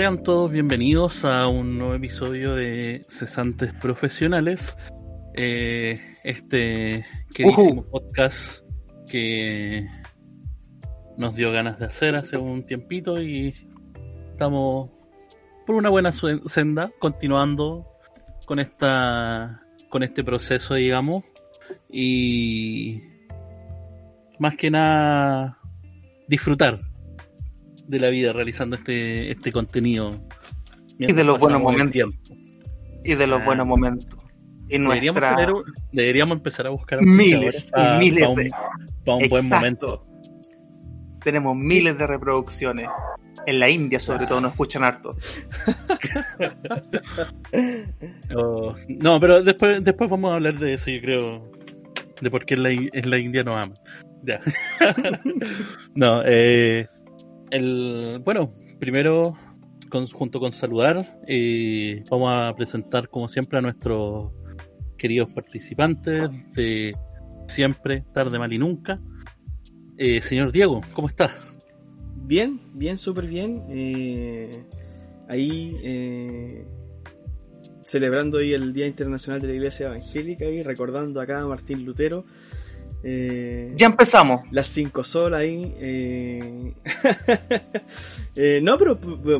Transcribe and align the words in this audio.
Sean 0.00 0.22
todos 0.22 0.50
bienvenidos 0.50 1.26
a 1.26 1.46
un 1.46 1.76
nuevo 1.76 1.94
episodio 1.94 2.54
de 2.54 3.02
Cesantes 3.06 3.74
Profesionales. 3.74 4.74
Eh, 5.34 6.00
este 6.24 7.04
queridísimo 7.34 7.84
podcast 7.84 8.64
que 9.06 9.86
nos 11.18 11.36
dio 11.36 11.52
ganas 11.52 11.78
de 11.78 11.84
hacer 11.84 12.16
hace 12.16 12.38
un 12.38 12.64
tiempito 12.64 13.20
y 13.20 13.54
estamos 14.30 14.88
por 15.66 15.76
una 15.76 15.90
buena 15.90 16.12
senda 16.12 16.90
continuando 16.98 17.86
con 18.46 18.58
esta 18.58 19.66
con 19.90 20.02
este 20.02 20.24
proceso 20.24 20.76
digamos 20.76 21.24
y 21.90 23.02
más 24.38 24.56
que 24.56 24.70
nada 24.70 25.58
disfrutar 26.26 26.89
de 27.90 27.98
la 27.98 28.08
vida 28.08 28.32
realizando 28.32 28.76
este, 28.76 29.30
este 29.30 29.52
contenido. 29.52 30.20
Y 30.98 31.12
de 31.12 31.24
los 31.24 31.38
buenos 31.38 31.60
momentos. 31.60 32.10
Y 33.04 33.14
de 33.14 33.26
los 33.26 33.44
buenos 33.44 33.66
momentos. 33.66 34.16
Y 34.68 34.78
deberíamos, 34.78 35.22
deberíamos 35.90 36.36
empezar 36.36 36.66
a 36.68 36.70
buscar 36.70 37.02
miles, 37.02 37.70
miles 37.98 38.22
para 38.22 38.28
un, 38.28 38.50
para 39.04 39.16
un 39.16 39.28
buen 39.28 39.48
momento. 39.48 40.06
Tenemos 41.24 41.56
miles 41.56 41.98
de 41.98 42.06
reproducciones. 42.06 42.88
En 43.46 43.58
la 43.58 43.68
India, 43.68 43.98
sobre 43.98 44.26
todo, 44.26 44.40
nos 44.40 44.52
escuchan 44.52 44.84
harto. 44.84 45.10
Oh, 48.36 48.76
no, 48.86 49.18
pero 49.18 49.42
después, 49.42 49.82
después 49.82 50.08
vamos 50.08 50.30
a 50.30 50.34
hablar 50.34 50.56
de 50.58 50.74
eso, 50.74 50.88
yo 50.90 51.00
creo. 51.00 51.50
De 52.20 52.30
por 52.30 52.44
qué 52.44 52.54
en 52.54 52.62
la, 52.62 52.70
en 52.70 53.10
la 53.10 53.18
India 53.18 53.42
nos 53.42 53.58
ama. 53.58 53.74
Ya. 54.22 54.40
no, 55.94 56.22
eh, 56.24 56.88
el, 57.50 58.20
bueno, 58.24 58.54
primero, 58.78 59.36
junto 60.12 60.40
con 60.40 60.52
saludar, 60.52 61.20
eh, 61.26 62.04
vamos 62.10 62.30
a 62.32 62.54
presentar 62.56 63.08
como 63.08 63.28
siempre 63.28 63.58
a 63.58 63.62
nuestros 63.62 64.32
queridos 64.96 65.32
participantes 65.32 66.28
de 66.52 66.94
siempre, 67.46 68.04
tarde, 68.12 68.38
mal 68.38 68.52
y 68.52 68.58
nunca. 68.58 69.00
Eh, 69.96 70.20
señor 70.20 70.52
Diego, 70.52 70.80
¿cómo 70.92 71.08
está? 71.08 71.30
Bien, 72.16 72.60
bien, 72.74 72.98
súper 72.98 73.26
bien. 73.26 73.64
Eh, 73.68 74.64
ahí 75.28 76.66
celebrando 77.82 78.38
hoy 78.38 78.54
el 78.54 78.72
Día 78.72 78.86
Internacional 78.86 79.40
de 79.40 79.48
la 79.48 79.54
Iglesia 79.54 79.86
Evangélica 79.86 80.44
y 80.44 80.62
recordando 80.62 81.20
acá 81.20 81.40
a 81.40 81.46
Martín 81.46 81.84
Lutero 81.84 82.24
eh, 83.02 83.72
ya 83.76 83.86
empezamos. 83.86 84.42
Las 84.50 84.66
cinco 84.66 85.04
sol 85.04 85.34
ahí. 85.34 85.74
Eh, 85.78 86.74
eh, 88.36 88.60
no, 88.62 88.76
pero 88.76 88.98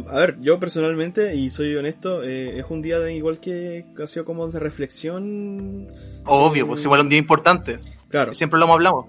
a 0.09 0.17
ver, 0.21 0.39
yo 0.41 0.59
personalmente, 0.59 1.35
y 1.35 1.51
soy 1.51 1.75
honesto, 1.77 2.23
es 2.23 2.65
un 2.69 2.83
día 2.83 2.99
de 2.99 3.15
igual 3.15 3.39
que 3.39 3.85
ha 4.03 4.07
sido 4.07 4.25
como 4.25 4.49
de 4.49 4.59
reflexión. 4.61 5.89
Obvio, 6.25 6.67
pues 6.67 6.85
igual 6.85 7.01
un 7.01 7.09
día 7.09 7.19
importante. 7.19 7.79
Claro. 8.09 8.33
Siempre 8.35 8.59
lo 8.59 8.65
hemos 8.65 8.75
hablado. 8.75 9.07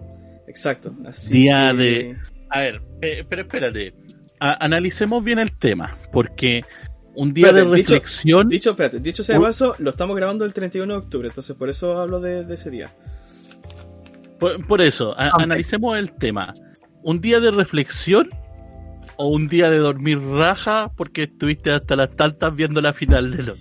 Exacto. 0.48 0.94
día 1.30 1.74
de. 1.74 2.18
A 2.50 2.60
ver, 2.62 2.82
pero 3.30 3.44
espérate. 3.44 3.94
analicemos 4.40 5.24
bien 5.24 5.40
el 5.40 5.58
tema, 5.58 5.96
porque 6.12 6.62
un 7.16 7.34
día 7.34 7.54
de 7.54 7.64
reflexión. 7.64 8.50
Dicho, 8.50 8.72
espérate, 8.72 9.00
dicho 9.00 9.24
sea 9.24 9.38
de 9.38 9.42
paso, 9.42 9.76
lo 9.80 9.92
estamos 9.92 10.18
grabando 10.18 10.44
el 10.44 10.54
31 10.54 10.92
de 10.92 11.00
octubre, 11.00 11.30
entonces 11.30 11.56
por 11.56 11.70
eso 11.70 11.98
hablo 11.98 12.20
de 12.20 12.54
ese 12.54 12.70
día. 12.70 12.92
Por, 14.68 14.82
eso, 14.82 15.14
analicemos 15.18 16.00
el 16.00 16.14
tema. 16.14 16.56
¿Un 17.04 17.22
día 17.22 17.40
de 17.40 17.52
reflexión 17.52 18.28
o 19.18 19.28
un 19.28 19.48
día 19.48 19.70
de 19.70 19.78
dormir 19.78 20.20
raja 20.20 20.92
porque 20.98 21.24
estuviste 21.24 21.72
hasta 21.72 21.96
las 21.96 22.16
tantas 22.16 22.56
viendo 22.56 22.82
la 22.82 22.92
final 22.92 23.38
de 23.38 23.44
los... 23.44 23.60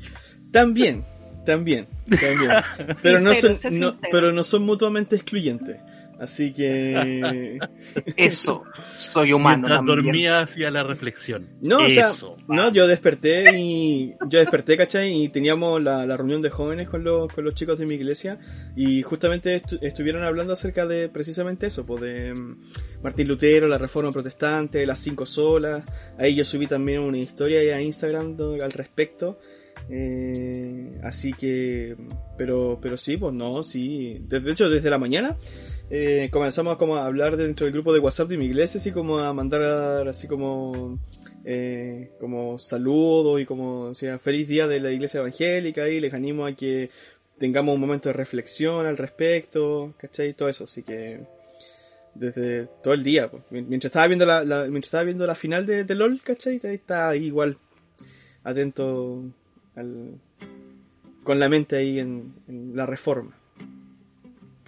También, 0.50 1.04
también, 1.44 1.86
también. 2.08 2.50
Pero 3.02 3.20
no, 3.20 3.34
son, 3.34 3.98
pero 4.10 4.32
no 4.32 4.42
son 4.42 4.62
mutuamente 4.62 5.16
excluyentes. 5.16 5.76
Así 6.20 6.52
que. 6.52 7.58
Eso, 8.16 8.64
soy 8.98 9.32
humano. 9.32 9.68
Mientras 9.68 9.86
dormía 9.86 10.40
hacia 10.40 10.70
la 10.70 10.82
reflexión. 10.82 11.48
No, 11.62 11.78
o 11.78 11.88
sea, 11.88 12.10
no, 12.46 12.70
yo 12.70 12.86
desperté 12.86 13.58
y. 13.58 14.14
Yo 14.28 14.38
desperté, 14.38 14.76
¿cachai? 14.76 15.24
Y 15.24 15.30
teníamos 15.30 15.82
la, 15.82 16.14
reunión 16.18 16.42
de 16.42 16.50
jóvenes 16.50 16.90
con 16.90 17.04
los, 17.04 17.32
con 17.32 17.44
los 17.44 17.54
chicos 17.54 17.78
de 17.78 17.86
mi 17.86 17.94
iglesia. 17.94 18.38
Y 18.76 19.00
justamente 19.00 19.62
estuvieron 19.80 20.22
hablando 20.22 20.52
acerca 20.52 20.86
de 20.86 21.08
precisamente 21.08 21.68
eso, 21.68 21.86
pues 21.86 22.02
de 22.02 22.34
mm, 22.34 22.60
Martín 23.02 23.26
Lutero, 23.26 23.66
la 23.66 23.78
reforma 23.78 24.12
protestante, 24.12 24.84
las 24.84 24.98
cinco 24.98 25.24
solas. 25.24 25.84
Ahí 26.18 26.34
yo 26.34 26.44
subí 26.44 26.66
también 26.66 27.00
una 27.00 27.16
historia 27.16 27.74
a 27.74 27.80
Instagram 27.80 28.36
al 28.62 28.72
respecto. 28.72 29.38
Eh, 29.88 31.00
así 31.02 31.32
que, 31.32 31.96
pero, 32.36 32.78
pero 32.82 32.98
sí, 32.98 33.16
pues 33.16 33.32
no, 33.32 33.62
sí. 33.62 34.18
De 34.28 34.52
hecho, 34.52 34.68
desde 34.68 34.90
la 34.90 34.98
mañana 34.98 35.38
eh, 35.90 36.28
comenzamos 36.32 36.76
como 36.76 36.96
a 36.96 37.06
hablar 37.06 37.36
dentro 37.36 37.66
del 37.66 37.72
grupo 37.72 37.92
de 37.92 37.98
WhatsApp 37.98 38.28
de 38.28 38.38
mi 38.38 38.46
iglesia, 38.46 38.78
así 38.78 38.92
como 38.92 39.18
a 39.18 39.32
mandar 39.32 40.08
así 40.08 40.26
como 40.28 40.98
eh, 41.44 42.12
como 42.20 42.58
saludos 42.58 43.40
y 43.40 43.46
como 43.46 43.94
sea, 43.94 44.18
feliz 44.18 44.48
día 44.48 44.68
de 44.68 44.80
la 44.80 44.90
iglesia 44.90 45.18
evangélica 45.20 45.88
y 45.88 46.00
les 46.00 46.14
animo 46.14 46.46
a 46.46 46.54
que 46.54 46.90
tengamos 47.38 47.74
un 47.74 47.80
momento 47.80 48.08
de 48.08 48.12
reflexión 48.12 48.86
al 48.86 48.96
respecto, 48.96 49.94
¿cachai? 49.98 50.34
Todo 50.34 50.48
eso, 50.48 50.64
así 50.64 50.82
que 50.82 51.20
desde 52.14 52.66
todo 52.82 52.94
el 52.94 53.04
día, 53.04 53.30
pues. 53.30 53.42
mientras 53.50 53.86
estaba 53.86 54.06
viendo 54.06 54.26
la, 54.26 54.42
mientras 54.44 54.86
estaba 54.86 55.04
viendo 55.04 55.26
la 55.26 55.34
final 55.34 55.66
de, 55.66 55.84
de 55.84 55.94
LOL, 55.94 56.20
¿cachai? 56.22 56.60
Está 56.62 57.16
igual 57.16 57.56
atento 58.44 59.24
con 61.24 61.38
la 61.38 61.48
mente 61.48 61.76
ahí 61.76 61.98
en, 61.98 62.34
la 62.74 62.86
reforma. 62.86 63.36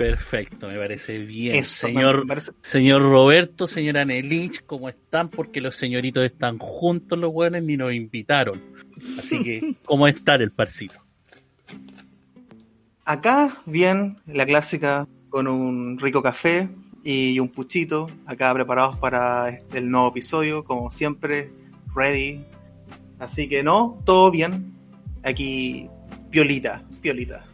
Perfecto, 0.02 0.66
me 0.66 0.78
parece 0.78 1.18
bien. 1.20 1.64
señor, 1.64 2.26
señor 2.60 3.02
Roberto, 3.02 3.68
señora 3.68 4.04
Nelich, 4.04 4.64
¿cómo 4.66 4.88
están? 4.88 5.28
Porque 5.28 5.60
los 5.60 5.76
señoritos 5.76 6.24
están 6.24 6.58
juntos, 6.58 7.16
los 7.16 7.32
buenos, 7.32 7.62
ni 7.62 7.76
nos 7.76 7.92
invitaron. 7.92 8.60
Así 9.16 9.40
que, 9.44 9.76
¿cómo 9.84 10.08
está 10.08 10.34
el 10.34 10.50
parcito? 10.50 10.94
Acá, 13.04 13.62
bien, 13.64 14.16
la 14.26 14.44
clásica, 14.44 15.06
con 15.30 15.46
un 15.46 15.96
rico 16.00 16.20
café 16.20 16.69
y 17.04 17.38
un 17.38 17.48
puchito. 17.48 18.10
Acá 18.26 18.52
preparados 18.54 18.96
para 18.96 19.60
el 19.72 19.88
nuevo 19.88 20.08
episodio, 20.08 20.64
como 20.64 20.90
siempre, 20.90 21.52
ready. 21.94 22.44
Así 23.20 23.48
que 23.48 23.62
no, 23.62 24.02
todo 24.04 24.32
bien 24.32 24.72
aquí 25.22 25.88
piolita, 26.30 26.82
piolita. 27.00 27.44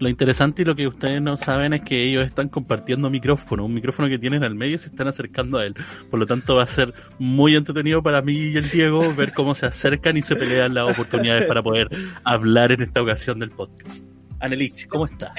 Lo 0.00 0.08
interesante 0.08 0.62
y 0.62 0.64
lo 0.64 0.74
que 0.74 0.86
ustedes 0.88 1.20
no 1.20 1.36
saben 1.36 1.74
es 1.74 1.82
que 1.82 2.02
ellos 2.02 2.24
están 2.24 2.48
compartiendo 2.48 3.10
micrófono, 3.10 3.66
un 3.66 3.74
micrófono 3.74 4.08
que 4.08 4.18
tienen 4.18 4.42
al 4.42 4.54
medio 4.54 4.76
y 4.76 4.78
se 4.78 4.88
están 4.88 5.08
acercando 5.08 5.58
a 5.58 5.66
él. 5.66 5.74
Por 6.10 6.18
lo 6.18 6.26
tanto 6.26 6.56
va 6.56 6.62
a 6.62 6.66
ser 6.66 6.94
muy 7.18 7.54
entretenido 7.54 8.02
para 8.02 8.22
mí 8.22 8.32
y 8.32 8.56
el 8.56 8.70
Diego 8.70 9.14
ver 9.14 9.34
cómo 9.34 9.54
se 9.54 9.66
acercan 9.66 10.16
y 10.16 10.22
se 10.22 10.36
pelean 10.36 10.72
las 10.72 10.90
oportunidades 10.90 11.44
para 11.44 11.62
poder 11.62 11.90
hablar 12.24 12.72
en 12.72 12.80
esta 12.80 13.02
ocasión 13.02 13.38
del 13.40 13.50
podcast. 13.50 14.02
Anelich, 14.40 14.88
¿cómo 14.88 15.04
está? 15.04 15.34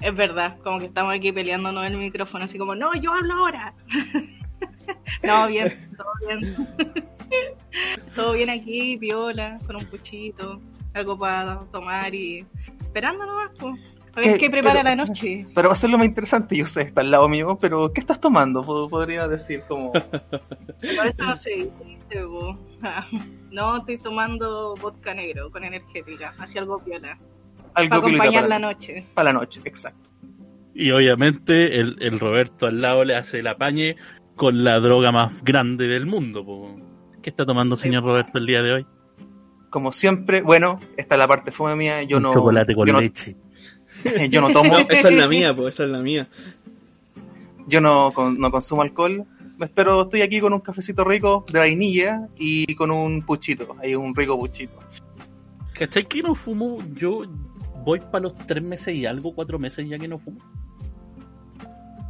Es, 0.00 0.16
verdad, 0.16 0.58
como 0.64 0.80
que 0.80 0.86
estamos 0.86 1.14
aquí 1.14 1.30
peleándonos 1.30 1.86
el 1.86 1.96
micrófono, 1.96 2.46
así 2.46 2.58
como, 2.58 2.74
no, 2.74 2.92
yo 2.96 3.14
hablo 3.14 3.34
ahora. 3.34 3.72
no, 5.22 5.46
bien, 5.46 5.72
todo 5.96 6.08
bien. 6.26 6.68
Todo 8.16 8.32
bien 8.32 8.50
aquí, 8.50 8.96
viola, 8.96 9.58
con 9.64 9.76
un 9.76 9.84
puchito, 9.84 10.60
algo 10.92 11.16
para 11.16 11.60
tomar 11.70 12.12
y 12.12 12.44
esperando 12.90 13.24
nomás, 13.24 13.50
pues. 13.58 13.80
A 14.12 14.20
ver 14.20 14.38
qué, 14.38 14.50
prepara 14.50 14.82
la 14.82 14.96
noche. 14.96 15.46
Pero 15.54 15.68
va 15.68 15.72
a 15.72 15.76
ser 15.76 15.90
lo 15.90 15.98
más 15.98 16.06
interesante, 16.08 16.56
yo 16.56 16.66
sé, 16.66 16.82
está 16.82 17.00
al 17.00 17.12
lado 17.12 17.28
mío, 17.28 17.56
pero 17.60 17.92
¿qué 17.92 18.00
estás 18.00 18.20
tomando? 18.20 18.64
Podría 18.88 19.28
decir 19.28 19.62
como... 19.68 19.92
Por 19.92 21.06
eso 21.06 21.24
no 21.24 21.36
sé, 21.36 21.70
no, 23.52 23.76
estoy 23.78 23.98
tomando 23.98 24.74
vodka 24.74 25.14
negro 25.14 25.48
con 25.52 25.62
energética, 25.62 26.34
así 26.38 26.58
algo 26.58 26.80
viola. 26.80 27.16
para 27.72 27.86
acompañar 27.86 28.48
la 28.48 28.58
noche. 28.58 29.06
Para 29.14 29.32
la 29.32 29.38
noche, 29.38 29.60
exacto. 29.64 30.10
Y 30.74 30.90
obviamente 30.90 31.78
el, 31.78 31.96
el 32.00 32.18
Roberto 32.18 32.66
al 32.66 32.80
lado 32.80 33.04
le 33.04 33.14
hace 33.14 33.38
el 33.38 33.46
apañe 33.46 33.94
con 34.34 34.64
la 34.64 34.80
droga 34.80 35.12
más 35.12 35.44
grande 35.44 35.86
del 35.86 36.06
mundo. 36.06 36.44
¿Qué 37.22 37.30
está 37.30 37.46
tomando, 37.46 37.76
señor 37.76 38.02
Roberto, 38.02 38.38
el 38.38 38.46
día 38.46 38.62
de 38.62 38.72
hoy? 38.72 38.86
Como 39.70 39.92
siempre, 39.92 40.42
bueno, 40.42 40.80
esta 40.96 41.14
es 41.14 41.18
la 41.18 41.28
parte 41.28 41.52
fome 41.52 41.76
mía. 41.76 42.02
Yo 42.02 42.20
no. 42.20 42.32
Chocolate 42.32 42.74
con 42.74 42.88
leche. 42.88 43.36
yo 44.30 44.40
no 44.40 44.52
tomo. 44.52 44.78
esa 44.88 45.08
es 45.08 45.14
la 45.14 45.28
mía, 45.28 45.54
pues, 45.54 45.74
esa 45.74 45.84
es 45.84 45.90
la 45.90 46.00
mía. 46.00 46.28
Yo 47.66 47.80
no, 47.80 48.12
no 48.36 48.50
consumo 48.50 48.82
alcohol, 48.82 49.24
pero 49.74 50.02
estoy 50.02 50.22
aquí 50.22 50.40
con 50.40 50.52
un 50.52 50.60
cafecito 50.60 51.04
rico 51.04 51.44
de 51.52 51.60
vainilla 51.60 52.28
y 52.36 52.74
con 52.74 52.90
un 52.90 53.22
puchito, 53.22 53.76
hay 53.80 53.94
un 53.94 54.14
rico 54.14 54.36
puchito. 54.38 54.76
¿Cachai 55.74 56.06
que 56.06 56.22
no 56.22 56.34
fumo? 56.34 56.78
Yo 56.94 57.22
voy 57.84 58.00
para 58.00 58.24
los 58.24 58.36
tres 58.46 58.62
meses 58.62 58.94
y 58.94 59.06
algo, 59.06 59.34
cuatro 59.34 59.58
meses 59.58 59.88
ya 59.88 59.98
que 59.98 60.08
no 60.08 60.18
fumo. 60.18 60.40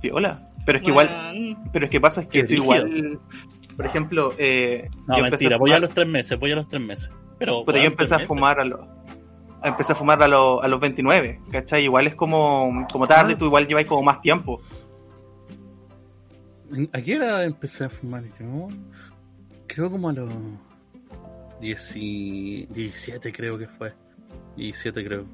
Sí, 0.01 0.11
hola. 0.11 0.51
Pero 0.65 0.79
es 0.79 0.85
que 0.85 0.91
igual, 0.91 1.57
pero 1.73 1.87
es 1.87 1.91
que 1.91 2.01
pasa 2.01 2.21
es 2.23 2.29
que 2.29 2.45
tú 2.45 2.53
igual 2.53 3.19
Por 3.77 3.87
ejemplo, 3.87 4.35
eh, 4.39 4.91
no, 5.07 5.19
mentira, 5.19 5.57
voy 5.57 5.73
a 5.73 5.79
los 5.79 5.93
tres 5.93 6.07
meses, 6.07 6.39
voy 6.39 6.53
a 6.53 6.57
los 6.57 6.69
tres 6.69 6.83
meses. 6.83 7.11
Pero, 7.41 7.65
pero 7.65 7.79
yo 7.79 7.85
empecé 7.85 8.15
a 8.15 8.21
fumar 8.21 8.61
a 8.61 8.65
los 8.65 8.81
empecé 9.63 9.93
a 9.93 9.97
fumar 9.97 10.23
a, 10.23 10.27
a 10.27 10.69
los 10.69 10.81
29, 10.81 11.41
¿cachai? 11.51 11.85
Igual 11.85 12.07
es 12.07 12.15
como, 12.15 12.87
como 12.93 13.07
tarde, 13.07 13.33
ah. 13.33 13.39
tú 13.39 13.47
igual 13.47 13.67
lleváis 13.67 13.87
como 13.87 14.03
más 14.03 14.21
tiempo. 14.21 14.61
¿A 16.93 17.01
qué 17.01 17.17
hora 17.17 17.45
empecé 17.45 17.85
a 17.85 17.91
fumar 17.91 18.25
yo? 18.39 18.69
Creo 19.67 19.91
como 19.91 20.11
a 20.11 20.13
los 20.13 20.31
17 21.61 23.33
creo 23.33 23.59
que 23.59 23.67
fue. 23.67 23.95
17 24.57 25.05
creo, 25.05 25.25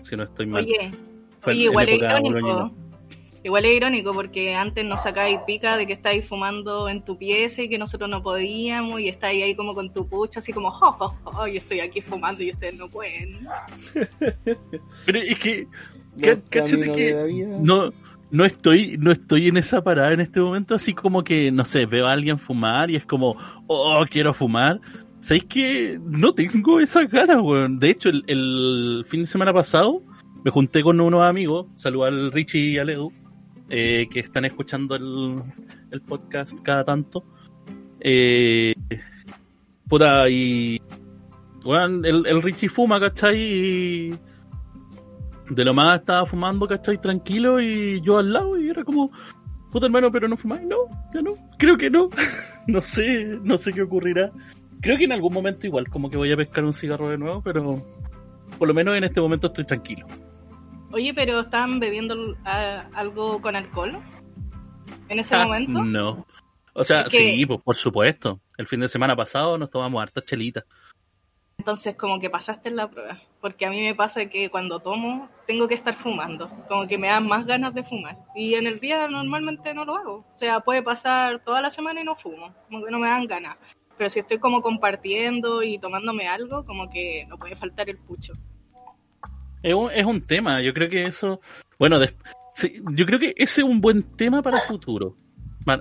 si 0.00 0.16
no 0.16 0.24
estoy 0.24 0.46
mal. 0.46 0.64
Oye, 0.64 0.90
oye 1.46 1.62
igual 1.62 1.88
es 1.88 1.96
irónico. 1.96 2.72
Igual 3.44 3.64
es 3.64 3.76
irónico 3.76 4.12
porque 4.12 4.54
antes 4.54 4.84
nos 4.84 5.02
sacáis 5.02 5.40
pica 5.46 5.76
de 5.76 5.86
que 5.86 5.92
estáis 5.92 6.26
fumando 6.26 6.88
en 6.88 7.04
tu 7.04 7.18
pieza 7.18 7.62
y 7.62 7.68
que 7.68 7.76
nosotros 7.76 8.08
no 8.08 8.22
podíamos 8.22 9.00
y 9.00 9.08
estáis 9.08 9.42
ahí 9.42 9.56
como 9.56 9.74
con 9.74 9.92
tu 9.92 10.08
pucha, 10.08 10.38
así 10.38 10.52
como, 10.52 10.70
jo, 10.70 10.92
jo, 11.24 11.46
yo 11.48 11.58
estoy 11.58 11.80
aquí 11.80 12.00
fumando 12.00 12.42
y 12.44 12.52
ustedes 12.52 12.76
no 12.76 12.88
pueden. 12.88 13.40
Pero 15.06 15.18
es 15.18 15.38
que, 15.40 15.66
que 16.18 17.56
no, 17.60 17.92
no 18.30 18.44
estoy, 18.44 18.96
no 18.98 19.10
estoy 19.10 19.48
en 19.48 19.56
esa 19.56 19.82
parada 19.82 20.12
en 20.12 20.20
este 20.20 20.40
momento, 20.40 20.76
así 20.76 20.94
como 20.94 21.24
que, 21.24 21.50
no 21.50 21.64
sé, 21.64 21.84
veo 21.86 22.06
a 22.06 22.12
alguien 22.12 22.38
fumar 22.38 22.90
y 22.90 22.96
es 22.96 23.04
como, 23.04 23.36
oh, 23.66 24.04
quiero 24.08 24.32
fumar. 24.32 24.80
¿Sabéis 25.18 25.44
que 25.44 26.00
no 26.02 26.32
tengo 26.32 26.80
esas 26.80 27.08
ganas, 27.08 27.38
weón? 27.42 27.78
De 27.78 27.90
hecho, 27.90 28.08
el, 28.08 28.24
el, 28.26 29.04
fin 29.06 29.20
de 29.20 29.26
semana 29.26 29.52
pasado 29.52 30.02
me 30.44 30.50
junté 30.50 30.82
con 30.82 31.00
unos 31.00 31.22
amigos, 31.22 31.66
saludé 31.74 32.08
al 32.08 32.32
Richie 32.32 32.72
y 32.72 32.78
al 32.78 32.90
Edu, 32.90 33.12
eh, 33.68 34.08
que 34.10 34.20
están 34.20 34.44
escuchando 34.44 34.96
el, 34.96 36.00
podcast 36.02 36.58
cada 36.62 36.84
tanto. 36.84 37.24
Eh, 38.00 38.74
puta, 39.88 40.28
y. 40.28 40.80
El, 41.64 42.26
el 42.26 42.42
Richie 42.42 42.68
fuma, 42.68 42.98
¿cachai? 42.98 43.40
Y 43.40 44.10
de 45.54 45.64
lo 45.64 45.74
más 45.74 46.00
estaba 46.00 46.26
fumando, 46.26 46.66
¿cachai? 46.66 47.00
Tranquilo 47.00 47.60
y 47.60 48.00
yo 48.00 48.18
al 48.18 48.32
lado 48.32 48.58
y 48.58 48.70
era 48.70 48.84
como, 48.84 49.10
puta 49.70 49.86
hermano, 49.86 50.10
pero 50.10 50.28
no 50.28 50.36
fumáis, 50.36 50.62
no, 50.62 50.76
ya 51.14 51.22
no, 51.22 51.32
creo 51.58 51.76
que 51.76 51.90
no, 51.90 52.08
no 52.66 52.82
sé, 52.82 53.38
no 53.42 53.58
sé 53.58 53.72
qué 53.72 53.82
ocurrirá. 53.82 54.32
Creo 54.80 54.98
que 54.98 55.04
en 55.04 55.12
algún 55.12 55.32
momento 55.32 55.66
igual 55.66 55.88
como 55.88 56.10
que 56.10 56.16
voy 56.16 56.32
a 56.32 56.36
pescar 56.36 56.64
un 56.64 56.72
cigarro 56.72 57.10
de 57.10 57.18
nuevo, 57.18 57.42
pero 57.42 57.84
por 58.58 58.68
lo 58.68 58.74
menos 58.74 58.96
en 58.96 59.04
este 59.04 59.20
momento 59.20 59.48
estoy 59.48 59.64
tranquilo. 59.64 60.06
Oye, 60.92 61.14
pero 61.14 61.40
¿están 61.40 61.80
bebiendo 61.80 62.36
algo 62.44 63.40
con 63.40 63.56
alcohol 63.56 63.98
en 65.08 65.18
ese 65.18 65.34
ah, 65.34 65.44
momento? 65.46 65.82
No. 65.82 66.26
O 66.74 66.84
sea, 66.84 67.08
sí, 67.08 67.44
pues 67.46 67.60
por 67.62 67.76
supuesto. 67.76 68.40
El 68.58 68.66
fin 68.66 68.80
de 68.80 68.88
semana 68.88 69.16
pasado 69.16 69.56
nos 69.56 69.70
tomamos 69.70 70.02
hartas 70.02 70.24
chelitas. 70.24 70.64
Entonces, 71.58 71.94
como 71.96 72.18
que 72.18 72.28
pasaste 72.28 72.68
en 72.68 72.76
la 72.76 72.90
prueba. 72.90 73.20
Porque 73.40 73.66
a 73.66 73.70
mí 73.70 73.80
me 73.80 73.94
pasa 73.94 74.26
que 74.26 74.50
cuando 74.50 74.80
tomo, 74.80 75.28
tengo 75.46 75.68
que 75.68 75.74
estar 75.74 75.96
fumando. 75.96 76.50
Como 76.68 76.86
que 76.86 76.98
me 76.98 77.08
dan 77.08 77.26
más 77.26 77.46
ganas 77.46 77.72
de 77.74 77.84
fumar. 77.84 78.18
Y 78.34 78.54
en 78.54 78.66
el 78.66 78.80
día 78.80 79.06
normalmente 79.08 79.72
no 79.72 79.84
lo 79.84 79.96
hago. 79.96 80.14
O 80.34 80.38
sea, 80.38 80.60
puede 80.60 80.82
pasar 80.82 81.42
toda 81.44 81.62
la 81.62 81.70
semana 81.70 82.00
y 82.00 82.04
no 82.04 82.16
fumo. 82.16 82.54
Como 82.68 82.84
que 82.84 82.90
no 82.90 82.98
me 82.98 83.08
dan 83.08 83.26
ganas. 83.26 83.56
Pero 83.96 84.10
si 84.10 84.20
estoy 84.20 84.38
como 84.38 84.60
compartiendo 84.60 85.62
y 85.62 85.78
tomándome 85.78 86.26
algo, 86.26 86.64
como 86.64 86.90
que 86.90 87.26
no 87.28 87.38
puede 87.38 87.56
faltar 87.56 87.88
el 87.88 87.98
pucho. 87.98 88.32
Es 89.62 89.74
un, 89.74 89.90
es 89.92 90.04
un 90.04 90.20
tema, 90.22 90.60
yo 90.60 90.72
creo 90.74 90.88
que 90.88 91.04
eso, 91.04 91.40
bueno, 91.78 92.00
yo 92.92 93.06
creo 93.06 93.18
que 93.18 93.34
ese 93.36 93.62
es 93.62 93.68
un 93.68 93.80
buen 93.80 94.02
tema 94.02 94.42
para 94.42 94.58
el 94.58 94.64
futuro. 94.64 95.16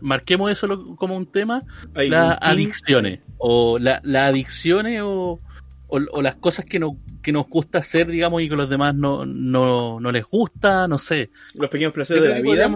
marquemos 0.01 0.51
eso 0.51 0.95
como 0.95 1.16
un 1.16 1.25
tema, 1.25 1.63
las 1.94 2.38
adicciones, 2.42 3.19
o 3.38 3.80
las 3.80 4.04
adicciones 4.04 5.01
o, 5.04 5.39
o, 5.88 6.22
las 6.22 6.36
cosas 6.36 6.66
que, 6.66 6.80
no, 6.80 6.98
que 7.22 7.31
nos 7.31 7.48
gusta 7.48 7.80
hacer, 7.80 8.07
digamos, 8.07 8.42
y 8.42 8.48
que 8.48 8.54
a 8.54 8.57
los 8.57 8.69
demás 8.69 8.95
no, 8.95 9.25
no, 9.25 10.00
no 10.00 10.12
les 10.12 10.24
gusta, 10.24 10.88
no 10.88 10.98
sé. 10.98 11.30
Los 11.54 11.69
pequeños 11.69 11.94
placeres 11.94 12.24
de 12.24 12.30
la 12.30 12.42
vida. 12.42 12.72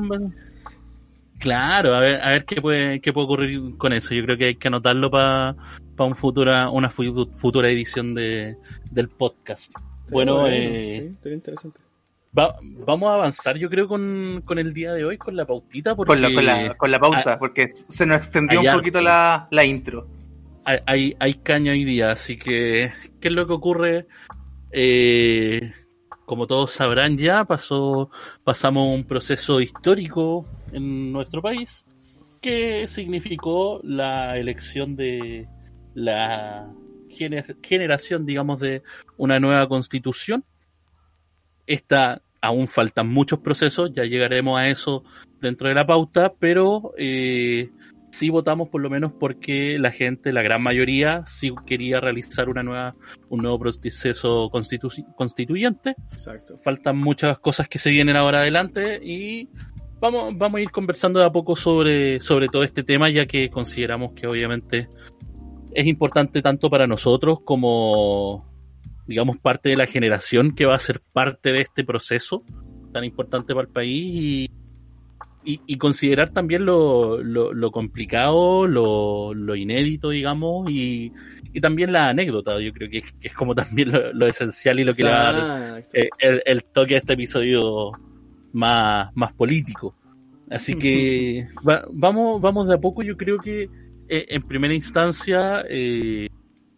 Claro, 1.40 1.94
a 1.96 2.00
ver, 2.00 2.22
a 2.22 2.30
ver 2.32 2.46
qué 2.46 2.62
puede, 2.62 3.02
qué 3.02 3.12
puede 3.14 3.26
ocurrir 3.26 3.78
con 3.78 3.94
eso. 3.94 4.14
Yo 4.14 4.24
creo 4.24 4.38
que 4.38 4.46
hay 4.46 4.56
que 4.56 4.68
anotarlo 4.68 5.12
para 5.12 5.56
un 5.98 6.16
futura, 6.16 6.70
una 6.70 6.90
futura 6.90 7.70
edición 7.70 8.16
de, 8.16 8.58
del 8.92 9.10
podcast. 9.10 9.72
Bueno, 10.12 10.48
eh, 10.48 11.12
interesante. 11.26 11.80
vamos 12.32 13.10
a 13.10 13.16
avanzar, 13.16 13.58
yo 13.58 13.70
creo, 13.70 13.88
con, 13.88 14.44
el 14.58 14.74
día 14.74 14.94
de 14.94 15.06
hoy, 15.06 15.18
con 15.18 15.36
la 15.36 15.46
pautita. 15.46 15.96
Porque, 15.96 16.14
con, 16.14 16.22
la, 16.22 16.76
con, 16.76 16.92
la, 16.92 17.00
pauta, 17.00 17.40
porque 17.40 17.70
se 17.88 18.06
nos 18.06 18.18
extendió 18.18 18.62
un 18.62 18.74
poquito 18.74 19.02
la, 19.02 19.48
intro. 19.66 20.08
Hay, 20.64 21.16
hay, 21.20 21.34
caña 21.36 21.74
hoy 21.74 21.86
día, 21.86 22.12
así 22.12 22.38
que, 22.38 22.92
¿qué 23.20 23.28
es 23.28 23.34
lo 23.34 23.46
que 23.46 23.54
ocurre? 23.54 24.08
Eh, 24.72 25.72
como 26.26 26.48
todos 26.48 26.72
sabrán 26.72 27.18
ya, 27.18 27.46
pasó, 27.46 28.10
pasamos 28.44 28.96
un 28.96 29.04
proceso 29.06 29.62
histórico 29.62 30.46
en 30.72 31.12
nuestro 31.12 31.42
país 31.42 31.86
que 32.42 32.88
significó 32.88 33.80
la 33.84 34.38
elección 34.38 34.96
de 34.96 35.48
la 35.94 36.68
generación, 37.16 38.26
digamos, 38.26 38.60
de 38.60 38.84
una 39.18 39.40
nueva 39.40 39.68
constitución. 39.68 40.44
Esta 41.68 42.22
aún 42.42 42.68
faltan 42.68 43.08
muchos 43.08 43.40
procesos, 43.40 43.92
ya 43.94 44.04
llegaremos 44.04 44.58
a 44.60 44.68
eso 44.68 45.04
dentro 45.42 45.68
de 45.68 45.74
la 45.74 45.86
pauta, 45.86 46.34
pero 46.40 46.94
eh, 46.98 47.72
sí 48.12 48.30
votamos 48.30 48.70
por 48.70 48.82
lo 48.82 48.90
menos 48.90 49.12
porque 49.20 49.78
la 49.80 49.92
gente, 49.92 50.32
la 50.32 50.42
gran 50.42 50.62
mayoría, 50.62 51.24
sí 51.26 51.52
quería 51.66 52.00
realizar 52.00 52.50
una 52.50 52.64
nueva, 52.64 52.96
un 53.30 53.42
nuevo 53.42 53.60
proceso 53.60 54.50
constituyente. 54.50 55.96
Exacto. 56.14 56.56
Faltan 56.58 56.98
muchas 56.98 57.40
cosas 57.40 57.68
que 57.68 57.80
se 57.80 57.90
vienen 57.90 58.16
ahora 58.16 58.40
adelante 58.40 59.00
y 59.04 59.50
vamos, 60.00 60.34
vamos 60.38 60.60
a 60.60 60.62
ir 60.62 60.72
conversando 60.72 61.20
de 61.20 61.26
a 61.26 61.32
poco 61.32 61.56
sobre, 61.56 62.20
sobre 62.22 62.48
todo 62.48 62.64
este 62.64 62.84
tema, 62.84 63.10
ya 63.10 63.26
que 63.26 63.50
consideramos 63.50 64.14
que 64.14 64.28
obviamente 64.28 64.88
es 65.76 65.86
importante 65.88 66.42
tanto 66.42 66.70
para 66.70 66.88
nosotros 66.88 67.40
como, 67.44 68.46
digamos, 69.06 69.38
parte 69.38 69.70
de 69.70 69.76
la 69.76 69.86
generación 69.86 70.56
que 70.56 70.66
va 70.66 70.76
a 70.76 70.80
ser 70.80 71.02
parte 71.02 71.52
de 71.52 71.62
este 71.62 71.84
proceso 71.84 72.44
tan 72.94 73.04
importante 73.04 73.54
para 73.54 73.68
el 73.68 73.74
país 73.74 74.50
y, 75.44 75.62
y, 75.68 75.78
considerar 75.78 76.32
también 76.32 76.66
lo, 76.66 77.22
lo, 77.22 77.72
complicado, 77.72 78.66
lo, 78.68 79.34
lo, 79.34 79.56
inédito, 79.56 80.10
digamos, 80.10 80.72
y, 80.72 81.12
y, 81.54 81.60
también 81.60 81.92
la 81.92 82.08
anécdota. 82.08 82.60
Yo 82.62 82.72
creo 82.72 82.90
que 82.90 83.04
es, 83.22 83.34
como 83.34 83.54
también 83.54 83.92
lo, 83.92 84.28
esencial 84.28 84.80
y 84.80 84.86
lo 84.86 84.94
que 84.94 85.04
le 85.04 85.10
va 85.10 85.30
a 85.30 85.34
dar 85.34 85.84
eh, 85.94 86.42
el, 86.46 86.64
toque 86.64 86.96
a 86.96 87.00
este 87.00 87.14
episodio 87.14 87.92
más, 88.54 89.10
más 89.14 89.34
político. 89.34 89.94
Así 90.50 90.76
que 90.76 91.50
vamos, 91.92 92.42
vamos 92.42 92.68
de 92.68 92.76
a 92.76 92.80
poco. 92.80 93.04
Yo 93.04 93.18
creo 93.18 93.38
que 93.40 93.70
eh, 94.10 94.26
en 94.30 94.44
primera 94.44 94.74
instancia, 94.74 95.64
eh, 95.70 96.30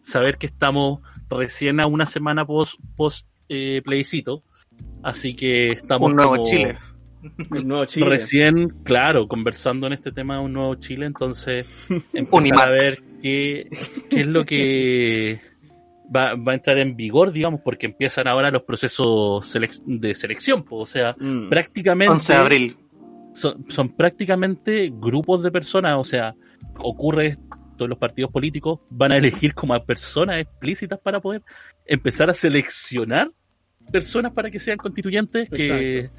saber 0.02 0.38
que 0.38 0.48
estamos 0.48 1.02
recién 1.30 1.80
a 1.80 1.88
una 1.88 2.06
semana 2.06 2.46
post, 2.46 2.80
post 2.96 3.28
eh, 3.50 3.82
plebiscito, 3.84 4.44
así 5.04 5.36
que 5.36 5.72
estamos 5.72 6.10
un 6.10 6.16
nuevo 6.16 6.44
Chile. 6.44 6.78
Un 7.50 7.68
nuevo 7.68 7.86
Chile. 7.86 8.10
Recién, 8.10 8.70
claro, 8.84 9.28
conversando 9.28 9.88
en 9.88 9.94
este 9.94 10.12
tema 10.12 10.38
de 10.38 10.44
un 10.44 10.54
nuevo 10.54 10.76
Chile, 10.76 11.06
entonces 11.06 11.66
empezar 12.14 12.68
a 12.68 12.72
ver 12.72 13.00
qué, 13.22 13.68
qué 14.10 14.22
es 14.22 14.28
lo 14.28 14.46
que 14.46 15.42
va, 16.16 16.36
va, 16.36 16.54
a 16.54 16.56
entrar 16.56 16.78
en 16.78 16.96
vigor, 16.96 17.32
digamos, 17.32 17.62
porque 17.62 17.88
empiezan 17.88 18.28
ahora 18.28 18.52
los 18.52 18.64
procesos 18.64 19.58
de 19.86 20.16
selección, 20.16 20.66
o 20.70 20.86
sea, 20.86 21.16
mm. 21.20 21.50
prácticamente... 21.50 22.14
11 22.14 22.34
de 22.34 22.40
abril. 22.40 22.78
Son, 23.38 23.66
son 23.70 23.96
prácticamente 23.96 24.92
grupos 24.92 25.44
de 25.44 25.52
personas, 25.52 25.96
o 25.98 26.04
sea, 26.04 26.34
ocurre 26.80 27.28
esto, 27.28 27.88
los 27.88 28.00
partidos 28.00 28.32
políticos 28.32 28.80
van 28.90 29.12
a 29.12 29.18
elegir 29.18 29.54
como 29.54 29.76
a 29.76 29.86
personas 29.86 30.40
explícitas 30.40 31.00
para 31.00 31.22
poder 31.22 31.44
empezar 31.86 32.30
a 32.32 32.34
seleccionar 32.34 33.30
personas 33.92 34.34
para 34.34 34.50
que 34.50 34.60
sean 34.60 34.78
constituyentes 34.78 35.50
que 35.50 36.10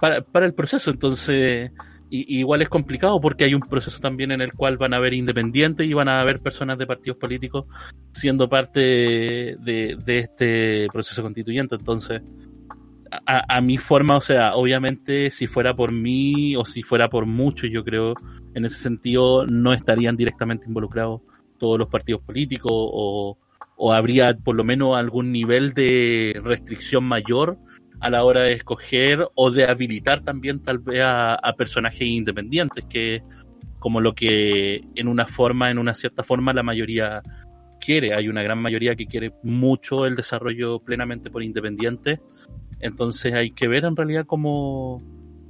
para, 0.00 0.22
para, 0.22 0.46
el 0.46 0.54
proceso. 0.54 0.90
Entonces, 0.90 1.70
igual 2.10 2.62
es 2.62 2.68
complicado 2.68 3.20
porque 3.20 3.44
hay 3.44 3.54
un 3.54 3.62
proceso 3.62 4.00
también 4.00 4.32
en 4.32 4.40
el 4.40 4.52
cual 4.52 4.76
van 4.76 4.94
a 4.94 4.96
haber 4.96 5.14
independientes 5.14 5.86
y 5.86 5.94
van 5.94 6.08
a 6.08 6.20
haber 6.20 6.40
personas 6.40 6.76
de 6.78 6.86
partidos 6.86 7.18
políticos 7.18 7.66
siendo 8.12 8.48
parte 8.48 8.80
de, 8.80 9.96
de 10.04 10.18
este 10.18 10.88
proceso 10.92 11.22
constituyente. 11.22 11.76
Entonces, 11.76 12.20
a, 13.26 13.60
mi 13.60 13.78
forma, 13.78 14.16
o 14.16 14.20
sea, 14.20 14.54
obviamente 14.54 15.30
si 15.30 15.46
fuera 15.46 15.74
por 15.74 15.92
mí 15.92 16.56
o 16.56 16.64
si 16.64 16.82
fuera 16.82 17.08
por 17.08 17.26
muchos, 17.26 17.70
yo 17.70 17.84
creo, 17.84 18.14
en 18.54 18.64
ese 18.64 18.76
sentido 18.76 19.46
no 19.46 19.72
estarían 19.72 20.16
directamente 20.16 20.66
involucrados 20.66 21.20
todos 21.58 21.78
los 21.78 21.88
partidos 21.88 22.22
políticos 22.22 22.70
o, 22.72 23.38
habría 23.92 24.36
por 24.36 24.54
lo 24.54 24.64
menos 24.64 24.96
algún 24.96 25.32
nivel 25.32 25.74
de 25.74 26.40
restricción 26.42 27.04
mayor 27.04 27.58
a 28.00 28.08
la 28.08 28.24
hora 28.24 28.42
de 28.42 28.54
escoger 28.54 29.26
o 29.34 29.50
de 29.50 29.64
habilitar 29.64 30.22
también 30.22 30.62
tal 30.62 30.78
vez 30.78 31.02
a, 31.04 31.54
personajes 31.56 32.02
independientes, 32.02 32.84
que 32.88 33.22
como 33.78 34.00
lo 34.00 34.14
que 34.14 34.82
en 34.94 35.08
una 35.08 35.26
forma, 35.26 35.70
en 35.70 35.78
una 35.78 35.92
cierta 35.92 36.22
forma, 36.22 36.52
la 36.52 36.62
mayoría 36.62 37.22
quiere. 37.84 38.14
Hay 38.14 38.28
una 38.28 38.42
gran 38.42 38.58
mayoría 38.58 38.96
que 38.96 39.06
quiere 39.06 39.32
mucho 39.42 40.06
el 40.06 40.16
desarrollo 40.16 40.80
plenamente 40.80 41.30
por 41.30 41.42
independiente. 41.42 42.20
Entonces 42.80 43.32
hay 43.34 43.50
que 43.50 43.68
ver 43.68 43.84
en 43.84 43.96
realidad 43.96 44.26
cómo, 44.26 45.02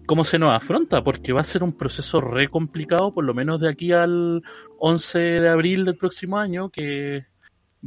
cómo 0.06 0.24
se 0.24 0.38
nos 0.38 0.54
afronta, 0.54 1.02
porque 1.02 1.32
va 1.32 1.40
a 1.40 1.44
ser 1.44 1.62
un 1.62 1.72
proceso 1.72 2.20
re 2.20 2.48
complicado, 2.48 3.12
por 3.12 3.24
lo 3.24 3.34
menos 3.34 3.60
de 3.60 3.68
aquí 3.68 3.92
al 3.92 4.42
11 4.78 5.18
de 5.18 5.48
abril 5.48 5.84
del 5.84 5.96
próximo 5.96 6.38
año, 6.38 6.68
que 6.70 7.26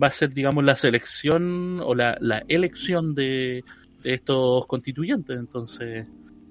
va 0.01 0.07
a 0.07 0.11
ser, 0.11 0.33
digamos, 0.33 0.63
la 0.63 0.75
selección 0.75 1.79
o 1.81 1.95
la, 1.95 2.17
la 2.19 2.43
elección 2.47 3.15
de, 3.15 3.63
de 4.03 4.13
estos 4.13 4.65
constituyentes. 4.67 5.39
Entonces, 5.39 6.05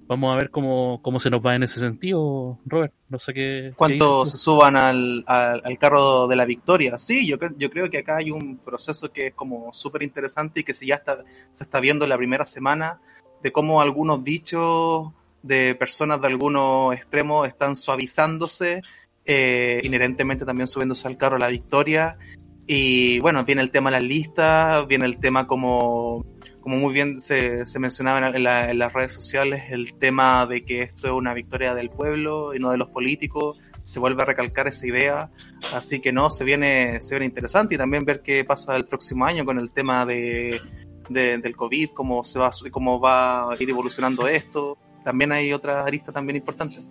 vamos 0.07 0.33
a 0.33 0.37
ver 0.37 0.51
cómo, 0.51 1.01
cómo 1.03 1.19
se 1.19 1.31
nos 1.31 1.45
va 1.45 1.55
en 1.55 1.63
ese 1.63 1.81
sentido, 1.81 2.59
Robert. 2.65 2.93
No 3.09 3.19
sé 3.19 3.33
qué. 3.33 3.73
¿Cuánto 3.77 4.27
se 4.27 4.37
suban 4.37 4.77
al, 4.77 5.25
al, 5.27 5.79
carro 5.79 6.27
de 6.27 6.37
la 6.37 6.45
victoria? 6.45 6.99
Sí, 6.99 7.27
yo, 7.27 7.37
yo 7.57 7.71
creo 7.71 7.91
que 7.91 7.99
acá 7.99 8.17
hay 8.17 8.31
un 8.31 8.59
proceso 8.59 9.13
que 9.13 9.29
es 9.29 9.35
como 9.35 9.73
súper 9.73 10.03
interesante 10.03 10.61
y 10.61 10.65
que 10.65 10.75
se 10.75 10.87
ya 10.87 10.97
está, 10.97 11.25
se 11.53 11.65
está 11.65 11.81
viendo 11.81 12.07
la 12.07 12.17
primera 12.17 12.47
semana 12.47 13.01
de 13.43 13.53
cómo 13.53 13.81
algunos 13.81 14.25
dichos 14.25 15.13
de 15.43 15.75
personas 15.75 16.21
de 16.21 16.27
algunos 16.27 16.95
extremos 16.95 17.47
están 17.47 17.77
suavizándose, 17.77 18.83
eh, 19.25 19.81
inherentemente 19.85 20.45
también 20.45 20.67
subiéndose 20.67 21.07
al 21.07 21.17
carro 21.17 21.37
de 21.37 21.43
la 21.43 21.49
victoria. 21.49 22.19
Y 22.67 23.21
bueno, 23.21 23.45
viene 23.45 23.63
el 23.63 23.71
tema 23.71 23.91
de 23.91 23.99
las 23.99 24.03
listas, 24.03 24.87
viene 24.89 25.05
el 25.05 25.19
tema 25.19 25.47
como 25.47 26.25
como 26.67 26.79
muy 26.79 26.93
bien 26.93 27.21
se, 27.21 27.65
se 27.65 27.79
mencionaba 27.79 28.29
en, 28.29 28.43
las 28.43 28.93
redes 28.93 29.13
sociales, 29.13 29.67
el 29.71 29.95
tema 30.01 30.45
de 30.47 30.65
que 30.65 30.83
esto 30.83 31.07
es 31.07 31.13
una 31.13 31.33
victoria 31.33 31.75
del 31.75 31.91
pueblo 31.91 32.57
y 32.57 32.59
no 32.59 32.73
de 32.73 32.77
los 32.77 32.89
políticos, 32.89 33.57
se 33.83 34.01
vuelve 34.01 34.25
a 34.25 34.27
recalcar 34.27 34.67
esa 34.67 34.85
idea, 34.85 35.31
así 35.73 36.01
que 36.01 36.11
no, 36.11 36.29
se 36.29 36.43
viene, 36.43 37.01
se 37.01 37.15
viene 37.15 37.27
interesante 37.27 37.77
y 37.77 37.79
también 37.79 38.05
ver 38.05 38.21
qué 38.21 38.45
pasa 38.45 38.75
el 38.75 38.85
próximo 38.85 39.25
año 39.25 39.45
con 39.45 39.61
el 39.61 39.71
tema 39.71 40.05
de, 40.05 40.61
del 41.09 41.55
COVID, 41.55 41.91
cómo 41.91 42.25
se 42.25 42.41
va, 42.41 42.51
cómo 42.73 42.99
va 42.99 43.53
a 43.53 43.63
ir 43.63 43.71
evolucionando 43.71 44.27
esto, 44.27 44.77
también 45.05 45.31
hay 45.31 45.53
otra 45.53 45.85
arista 45.85 46.11
también 46.11 46.35
importante. 46.35 46.85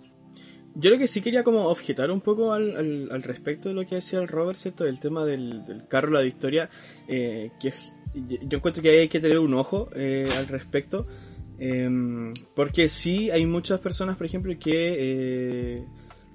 Yo 0.74 0.88
lo 0.88 0.96
que 0.96 1.06
sí 1.06 1.20
quería 1.20 1.44
como 1.44 1.66
objetar 1.66 2.10
un 2.10 2.22
poco 2.22 2.54
al, 2.54 3.10
al, 3.10 3.22
respecto 3.22 3.68
de 3.68 3.74
lo 3.74 3.84
que 3.84 3.96
decía 3.96 4.20
el 4.20 4.28
Robert, 4.28 4.58
¿cierto? 4.58 4.84
Del 4.84 5.00
tema 5.00 5.26
del, 5.26 5.66
del 5.66 5.86
carro 5.86 6.10
la 6.10 6.22
victoria, 6.22 6.70
eh, 7.08 7.50
que 7.60 7.74
yo 8.16 8.58
encuentro 8.58 8.82
que 8.82 8.90
hay 8.90 9.08
que 9.08 9.20
tener 9.20 9.38
un 9.38 9.54
ojo 9.54 9.88
eh, 9.94 10.28
al 10.36 10.48
respecto. 10.48 11.06
Em, 11.58 12.34
porque 12.54 12.88
sí 12.88 13.30
hay 13.30 13.46
muchas 13.46 13.80
personas, 13.80 14.16
por 14.16 14.26
ejemplo, 14.26 14.52
que 14.58 14.96
eh, 14.98 15.84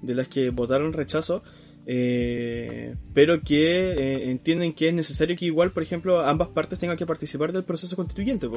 de 0.00 0.14
las 0.14 0.28
que 0.28 0.50
votaron 0.50 0.92
rechazo, 0.92 1.42
eh, 1.86 2.94
pero 3.12 3.40
que 3.40 3.92
eh, 3.92 4.30
entienden 4.30 4.72
que 4.72 4.88
es 4.88 4.94
necesario 4.94 5.36
que 5.36 5.46
igual, 5.46 5.72
por 5.72 5.82
ejemplo, 5.82 6.20
ambas 6.20 6.48
partes 6.48 6.78
tengan 6.78 6.96
que 6.96 7.06
participar 7.06 7.52
del 7.52 7.64
proceso 7.64 7.96
constituyente, 7.96 8.48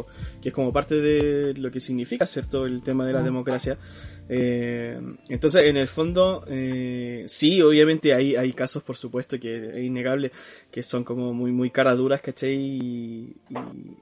que 0.41 0.49
es 0.49 0.55
como 0.55 0.71
parte 0.71 1.01
de 1.01 1.53
lo 1.55 1.71
que 1.71 1.79
significa, 1.79 2.25
¿cierto?, 2.27 2.65
el 2.65 2.83
tema 2.83 3.05
de 3.05 3.13
la 3.13 3.23
democracia. 3.23 3.77
Eh, 4.27 4.99
entonces, 5.29 5.63
en 5.65 5.77
el 5.77 5.87
fondo, 5.87 6.43
eh, 6.47 7.25
sí, 7.27 7.61
obviamente 7.61 8.13
hay, 8.13 8.35
hay 8.35 8.53
casos, 8.53 8.83
por 8.83 8.95
supuesto, 8.95 9.39
que 9.39 9.69
es 9.69 9.83
innegable, 9.83 10.31
que 10.71 10.83
son 10.83 11.03
como 11.03 11.33
muy, 11.33 11.51
muy 11.51 11.69
cara 11.69 11.95
duras, 11.95 12.21
¿cachai? 12.21 12.53
Y, 12.53 13.35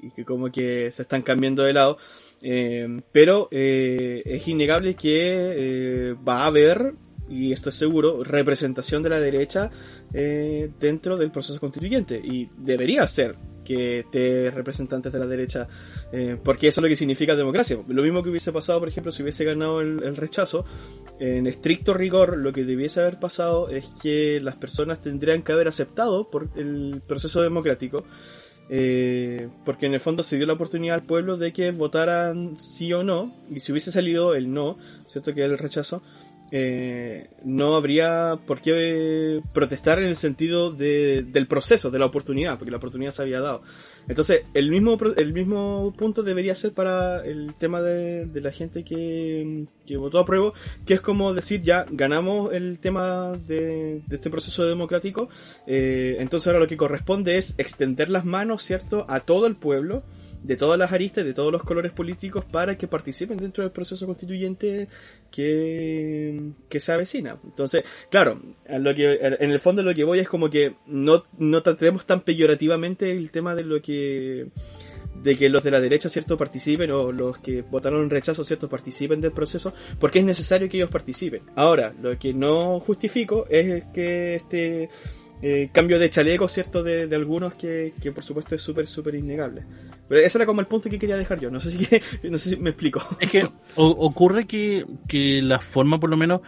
y, 0.02 0.12
que 0.16 0.24
como 0.24 0.52
que 0.52 0.92
se 0.92 1.02
están 1.02 1.22
cambiando 1.22 1.64
de 1.64 1.74
lado. 1.74 1.98
Eh, 2.42 3.02
pero 3.12 3.48
eh, 3.52 4.22
es 4.26 4.48
innegable 4.48 4.96
que 4.96 6.16
va 6.28 6.44
a 6.44 6.48
haber 6.48 6.94
y 7.34 7.52
esto 7.52 7.70
es 7.70 7.76
seguro, 7.76 8.24
representación 8.24 9.04
de 9.04 9.10
la 9.10 9.20
derecha 9.20 9.70
eh, 10.14 10.72
dentro 10.80 11.18
del 11.18 11.32
proceso 11.32 11.60
constituyente. 11.60 12.22
Y 12.24 12.50
debería 12.58 13.08
ser 13.08 13.36
que 13.64 14.00
esté 14.00 14.52
representantes 14.52 15.12
de 15.12 15.20
la 15.20 15.26
derecha, 15.26 15.68
eh, 16.12 16.38
porque 16.44 16.68
eso 16.68 16.80
es 16.80 16.84
lo 16.84 16.90
que 16.90 16.96
significa 16.96 17.36
democracia. 17.36 17.80
Lo 17.88 18.04
mismo 18.04 18.22
que 18.24 18.30
hubiese 18.30 18.52
pasado, 18.52 18.80
por 18.80 18.90
ejemplo, 18.90 19.12
si 19.12 19.24
hubiese 19.24 19.46
ganado 19.46 19.82
el, 19.82 20.16
rechazo, 20.16 20.66
en 21.20 21.48
estricto 21.48 21.94
rigor, 21.94 22.38
lo 22.38 22.52
que 22.52 22.64
debiese 22.64 23.00
haber 23.00 23.20
pasado 23.20 23.70
es 23.70 23.88
que 24.02 24.40
las 24.42 24.56
personas 24.56 25.02
tendrían 25.02 25.42
que 25.42 25.52
haber 25.52 25.68
aceptado 25.68 26.30
por 26.30 26.50
el 26.56 27.02
proceso 27.08 27.42
democrático. 27.42 28.06
Eh, 28.70 29.50
porque 29.66 29.88
en 29.88 29.94
el 29.94 30.00
fondo 30.00 30.24
se 30.24 30.38
dio 30.38 30.46
la 30.46 30.54
oportunidad 30.54 30.96
al 30.96 31.04
pueblo 31.04 31.36
de 31.36 31.52
que 31.52 31.72
votaran 31.72 32.56
sí 32.56 32.94
o 32.94 33.04
no, 33.04 33.36
y 33.50 33.60
si 33.60 33.72
hubiese 33.72 33.92
salido 33.92 34.36
el 34.36 34.54
no, 34.54 34.78
¿cierto? 35.08 35.34
Que 35.34 35.46
es 35.46 35.52
el 35.52 35.58
rechazo, 35.58 36.02
eh, 36.56 37.32
no 37.44 37.76
habría 37.76 38.38
por 38.46 38.62
qué 38.62 39.42
protestar 39.56 39.98
en 39.98 40.06
el 40.06 40.16
sentido 40.16 40.72
de, 40.72 41.24
del 41.24 41.48
proceso, 41.48 41.90
de 41.90 41.98
la 41.98 42.06
oportunidad, 42.06 42.60
porque 42.60 42.70
la 42.70 42.78
oportunidad 42.78 43.12
se 43.12 43.24
había 43.24 43.42
dado. 43.42 43.64
Entonces, 44.08 44.46
el 44.54 44.70
mismo, 44.70 44.96
el 45.18 45.34
mismo 45.34 45.96
punto 45.98 46.22
debería 46.22 46.54
ser 46.54 46.72
para 46.72 47.26
el 47.26 47.56
tema 47.56 47.82
de, 47.82 48.30
la 48.40 48.52
gente 48.52 48.84
que, 48.84 49.66
que, 49.88 49.98
votó 49.98 50.20
a 50.20 50.26
prueba, 50.26 50.54
que 50.86 50.94
es 50.94 51.02
como 51.02 51.34
decir, 51.34 51.64
ya 51.64 51.86
ganamos 51.90 52.54
el 52.54 52.78
tema 52.78 53.32
de, 53.32 54.04
este 54.12 54.30
proceso 54.30 54.68
democrático, 54.68 55.30
eh, 55.66 56.18
entonces 56.20 56.46
ahora 56.46 56.60
lo 56.60 56.68
que 56.68 56.78
corresponde 56.78 57.40
es 57.40 57.56
extender 57.58 58.12
las 58.12 58.26
manos, 58.26 58.62
¿cierto?, 58.62 59.08
a 59.10 59.22
todo 59.22 59.48
el 59.48 59.56
pueblo, 59.56 60.04
de 60.44 60.56
todas 60.58 60.78
las 60.78 60.92
aristas, 60.92 61.26
de 61.26 61.34
todos 61.34 61.52
los 61.52 61.64
colores 61.64 61.92
políticos, 61.92 62.46
para 62.46 62.78
que 62.78 62.88
participen 62.88 63.38
dentro 63.38 63.64
del 63.64 63.72
proceso 63.72 64.06
constituyente 64.06 64.88
que, 65.32 66.52
que 66.70 66.80
se 66.80 66.92
avecina. 66.92 67.38
Entonces, 67.44 67.84
claro, 68.10 68.42
lo 68.70 68.94
que, 68.94 69.20
en 69.22 69.52
el 69.52 69.60
fondo 69.60 69.82
lo 69.84 69.96
que 69.96 70.04
voy 70.04 70.20
es 70.20 70.30
como 70.30 70.50
que 70.50 70.76
no, 70.86 71.24
no 71.38 71.64
tratemos 71.64 72.06
tan 72.06 72.22
peyorativamente 72.22 73.12
el 73.12 73.32
tema 73.32 73.56
de 73.56 73.64
lo 73.64 73.82
que 73.82 74.48
de 75.22 75.38
que 75.38 75.48
los 75.48 75.64
de 75.64 75.72
la 75.72 75.80
derecha, 75.80 76.10
cierto, 76.10 76.38
participen 76.38 76.92
o 76.92 77.12
los 77.12 77.38
que 77.38 77.62
votaron 77.62 78.02
en 78.02 78.10
rechazo, 78.10 78.44
cierto, 78.44 78.68
participen 78.68 79.22
del 79.22 79.32
proceso, 79.32 79.74
porque 80.00 80.20
es 80.20 80.26
necesario 80.26 80.68
que 80.68 80.78
ellos 80.78 80.90
participen. 80.90 81.44
Ahora, 81.56 81.94
lo 82.02 82.18
que 82.18 82.34
no 82.34 82.80
justifico 82.80 83.46
es 83.50 83.86
que 83.94 84.36
este 84.36 84.90
eh, 85.46 85.70
cambio 85.74 86.00
de 86.00 86.10
chaleco, 86.10 86.48
¿cierto? 86.48 86.82
De, 86.82 87.06
de 87.06 87.16
algunos 87.18 87.56
que, 87.56 87.94
que, 88.02 88.14
por 88.14 88.24
supuesto 88.24 88.56
es 88.56 88.62
súper, 88.62 88.88
súper 88.88 89.16
innegable. 89.16 89.66
Pero 90.08 90.22
ese 90.22 90.38
era 90.38 90.46
como 90.46 90.62
el 90.62 90.68
punto 90.68 90.90
que 90.90 90.98
quería 90.98 91.18
dejar 91.18 91.42
yo. 91.42 91.52
No 91.52 91.60
sé 91.60 91.70
si, 91.70 91.86
no 92.30 92.38
sé 92.38 92.52
si 92.52 92.56
me 92.56 92.70
explico. 92.70 93.06
Es 93.20 93.30
que 93.30 93.50
ocurre 93.76 94.48
que, 94.48 94.86
que 95.06 95.42
la 95.42 95.60
forma, 95.60 96.00
por 96.00 96.10
lo 96.10 96.16
menos, 96.16 96.40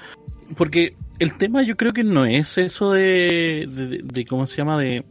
porque 0.55 0.95
el 1.19 1.37
tema 1.37 1.61
yo 1.61 1.75
creo 1.75 1.91
que 1.91 2.05
no 2.05 2.25
es 2.25 2.57
eso 2.57 2.93
de, 2.93 3.67
de, 3.69 3.99
de 4.01 4.25
¿cómo 4.25 4.47
se 4.47 4.55
llama? 4.55 4.79
De, 4.79 5.03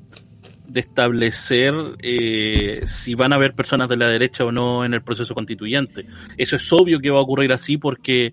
de 0.66 0.80
establecer 0.80 1.74
eh, 2.02 2.80
si 2.86 3.14
van 3.14 3.34
a 3.34 3.36
haber 3.36 3.54
personas 3.54 3.90
de 3.90 3.98
la 3.98 4.08
derecha 4.08 4.44
o 4.44 4.52
no 4.52 4.86
en 4.86 4.94
el 4.94 5.02
proceso 5.02 5.34
constituyente. 5.34 6.06
Eso 6.38 6.56
es 6.56 6.72
obvio 6.72 7.00
que 7.00 7.10
va 7.10 7.18
a 7.18 7.22
ocurrir 7.22 7.52
así 7.52 7.76
porque 7.76 8.32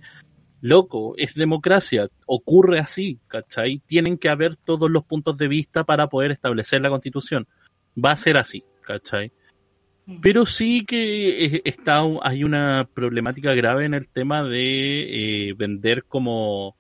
loco, 0.62 1.16
es 1.18 1.34
democracia, 1.34 2.08
ocurre 2.28 2.80
así, 2.80 3.20
¿cachai? 3.28 3.82
Tienen 3.86 4.18
que 4.18 4.30
haber 4.30 4.56
todos 4.56 4.90
los 4.90 5.04
puntos 5.04 5.38
de 5.38 5.48
vista 5.48 5.84
para 5.84 6.08
poder 6.08 6.32
establecer 6.32 6.82
la 6.82 6.90
constitución. 6.90 7.48
Va 7.94 8.12
a 8.12 8.18
ser 8.18 8.38
así, 8.38 8.64
¿cachai? 8.82 9.32
Mm. 10.06 10.22
Pero 10.22 10.46
sí 10.46 10.86
que 10.86 11.62
está, 11.66 12.02
hay 12.22 12.44
una 12.44 12.88
problemática 12.94 13.54
grave 13.54 13.86
en 13.86 13.96
el 13.96 14.08
tema 14.08 14.44
de 14.44 15.50
eh, 15.50 15.54
vender 15.54 16.06
como, 16.06 16.78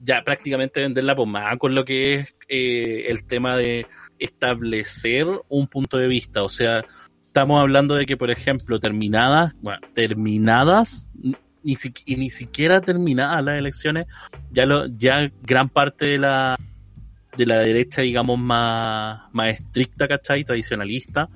ya 0.00 0.22
prácticamente 0.24 0.80
vender 0.80 1.04
la 1.04 1.14
pomada 1.14 1.56
con 1.58 1.74
lo 1.74 1.84
que 1.84 2.14
es 2.14 2.34
eh, 2.48 3.06
el 3.08 3.26
tema 3.26 3.56
de 3.56 3.86
establecer 4.18 5.26
un 5.48 5.66
punto 5.66 5.98
de 5.98 6.08
vista. 6.08 6.42
O 6.42 6.48
sea, 6.48 6.84
estamos 7.26 7.60
hablando 7.60 7.94
de 7.94 8.06
que, 8.06 8.16
por 8.16 8.30
ejemplo, 8.30 8.80
terminadas, 8.80 9.54
bueno, 9.60 9.80
terminadas 9.94 11.10
ni 11.62 11.76
y 12.06 12.16
ni 12.16 12.30
siquiera 12.30 12.80
terminadas 12.80 13.44
las 13.44 13.58
elecciones, 13.58 14.06
ya 14.50 14.66
lo, 14.66 14.86
ya 14.86 15.30
gran 15.42 15.68
parte 15.68 16.08
de 16.08 16.18
la 16.18 16.58
de 17.36 17.46
la 17.46 17.58
derecha, 17.58 18.02
digamos, 18.02 18.38
más, 18.38 19.22
más 19.32 19.48
estricta, 19.48 20.08
¿cachai? 20.08 20.44
Tradicionalista, 20.44 21.28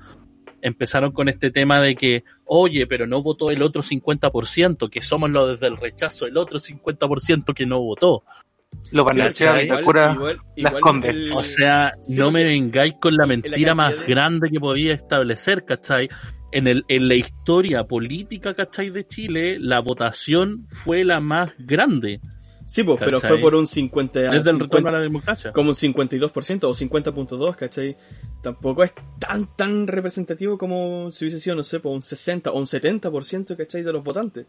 empezaron 0.60 1.12
con 1.12 1.28
este 1.28 1.50
tema 1.50 1.80
de 1.80 1.94
que, 1.94 2.24
oye, 2.44 2.86
pero 2.86 3.06
no 3.06 3.22
votó 3.22 3.50
el 3.50 3.62
otro 3.62 3.82
50%, 3.82 4.90
que 4.90 5.02
somos 5.02 5.30
los 5.30 5.50
desde 5.52 5.66
el 5.66 5.76
rechazo, 5.76 6.26
el 6.26 6.36
otro 6.36 6.58
50% 6.58 7.54
que 7.54 7.66
no 7.66 7.80
votó. 7.80 8.24
Lo 8.90 9.04
van 9.04 9.20
a 9.20 9.28
echar 9.28 9.64
igual, 9.64 10.40
O 11.34 11.44
sea, 11.44 11.94
no 12.08 12.32
me 12.32 12.44
vengáis 12.44 12.94
con 13.00 13.14
la 13.14 13.24
mentira 13.24 13.74
más 13.74 13.94
grande 14.06 14.50
que 14.50 14.58
podía 14.58 14.94
establecer, 14.94 15.64
¿cachai? 15.64 16.08
En, 16.54 16.68
el, 16.68 16.84
en 16.88 17.08
la 17.08 17.16
historia 17.16 17.84
política, 17.84 18.54
¿cachai? 18.54 18.90
De 18.90 19.06
Chile, 19.06 19.58
la 19.58 19.80
votación 19.80 20.66
fue 20.68 21.04
la 21.04 21.20
más 21.20 21.50
grande. 21.58 22.20
Sí, 22.66 22.82
pues, 22.82 22.98
pero 22.98 23.20
fue 23.20 23.38
por 23.38 23.54
un 23.54 23.66
50... 23.66 24.20
Desde 24.20 24.50
el 24.50 24.60
retorno 24.60 24.88
a 24.88 24.92
la 24.92 25.00
democracia. 25.00 25.52
Como 25.52 25.70
un 25.70 25.76
52% 25.76 26.64
o 26.64 26.72
50.2, 26.72 27.56
¿cachai? 27.56 27.96
Tampoco 28.40 28.84
es 28.84 28.94
tan, 29.18 29.54
tan 29.56 29.86
representativo 29.86 30.56
como 30.56 31.10
si 31.12 31.24
hubiese 31.24 31.40
sido, 31.40 31.56
no 31.56 31.64
sé, 31.64 31.80
por 31.80 31.92
un 31.92 32.02
60 32.02 32.50
o 32.52 32.58
un 32.58 32.66
70%, 32.66 33.56
¿cachai? 33.56 33.82
De 33.82 33.92
los 33.92 34.04
votantes. 34.04 34.46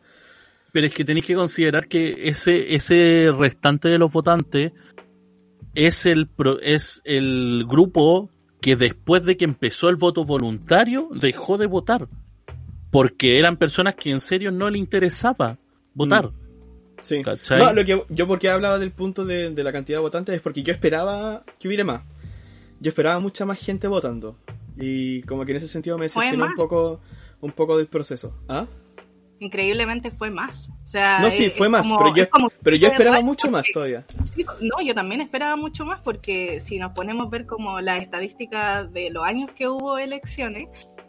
Pero 0.71 0.88
es 0.88 0.93
que 0.93 1.03
tenéis 1.03 1.25
que 1.25 1.35
considerar 1.35 1.88
que 1.88 2.29
ese, 2.29 2.75
ese 2.75 3.31
restante 3.35 3.89
de 3.89 3.97
los 3.97 4.12
votantes 4.12 4.71
es 5.74 6.05
el, 6.05 6.29
es 6.62 7.01
el 7.03 7.65
grupo 7.67 8.29
que 8.65 8.75
después 8.75 9.24
de 9.25 9.38
que 9.38 9.45
empezó 9.45 9.89
el 9.89 9.95
voto 9.95 10.25
voluntario 10.25 11.07
dejó 11.12 11.60
de 11.60 11.67
votar. 11.67 12.07
Porque 12.89 13.38
eran 13.38 13.57
personas 13.57 13.93
que 13.93 14.10
en 14.10 14.19
serio 14.19 14.51
no 14.51 14.72
le 14.72 14.79
interesaba 14.79 15.60
votar. 15.93 16.29
Mm. 16.29 16.34
Sí. 17.00 17.22
No, 17.60 17.74
lo 17.74 17.86
que 17.86 18.03
yo 18.10 18.25
porque 18.25 18.50
hablaba 18.50 18.79
del 18.79 18.89
punto 18.89 19.24
de, 19.24 19.51
la 19.51 19.72
cantidad 19.72 20.00
de 20.00 20.01
votantes 20.01 20.34
es 20.34 20.41
porque 20.41 20.63
yo 20.63 20.74
esperaba 20.74 21.43
que 21.60 21.67
hubiera 21.67 21.84
más. 21.84 22.01
Yo 22.79 22.89
esperaba 22.89 23.19
mucha 23.19 23.45
más 23.45 23.60
gente 23.60 23.88
votando. 23.88 24.36
Y 24.77 25.22
como 25.22 25.45
que 25.45 25.51
en 25.51 25.57
ese 25.57 25.67
sentido 25.67 26.00
me 26.00 26.05
decepcionó 26.05 26.45
un 26.45 26.55
poco, 26.55 27.01
un 27.41 27.51
poco 27.51 27.77
del 27.77 27.86
proceso. 27.86 28.34
¿Ah? 28.50 28.65
Increíblemente 29.38 30.10
fue 30.10 30.31
más. 30.31 30.69
O 30.69 30.88
sea, 30.88 31.19
no, 31.19 31.29
sí, 31.29 31.51
fue 31.51 31.69
más, 31.69 31.86
pero 31.86 32.15
yo, 32.15 32.25
pero 32.63 32.75
yo 32.77 32.88
esperaba 32.88 33.22
mucho 33.22 33.51
más 33.51 33.67
todavía. 33.72 34.05
No, 34.62 34.82
yo 34.84 34.94
también 34.94 35.22
esperaba 35.22 35.56
mucho 35.56 35.86
más 35.86 36.01
porque 36.01 36.60
si 36.60 36.77
nos 36.80 36.94
ponemos 36.94 37.27
a 37.27 37.30
ver 37.30 37.46
como 37.46 37.80
la 37.82 37.98
estadística 37.98 38.84
de 38.84 39.10
los 39.10 39.24
años 39.24 39.51
que 39.56 39.68
hubo 39.68 39.98
elecciones, 39.98 40.68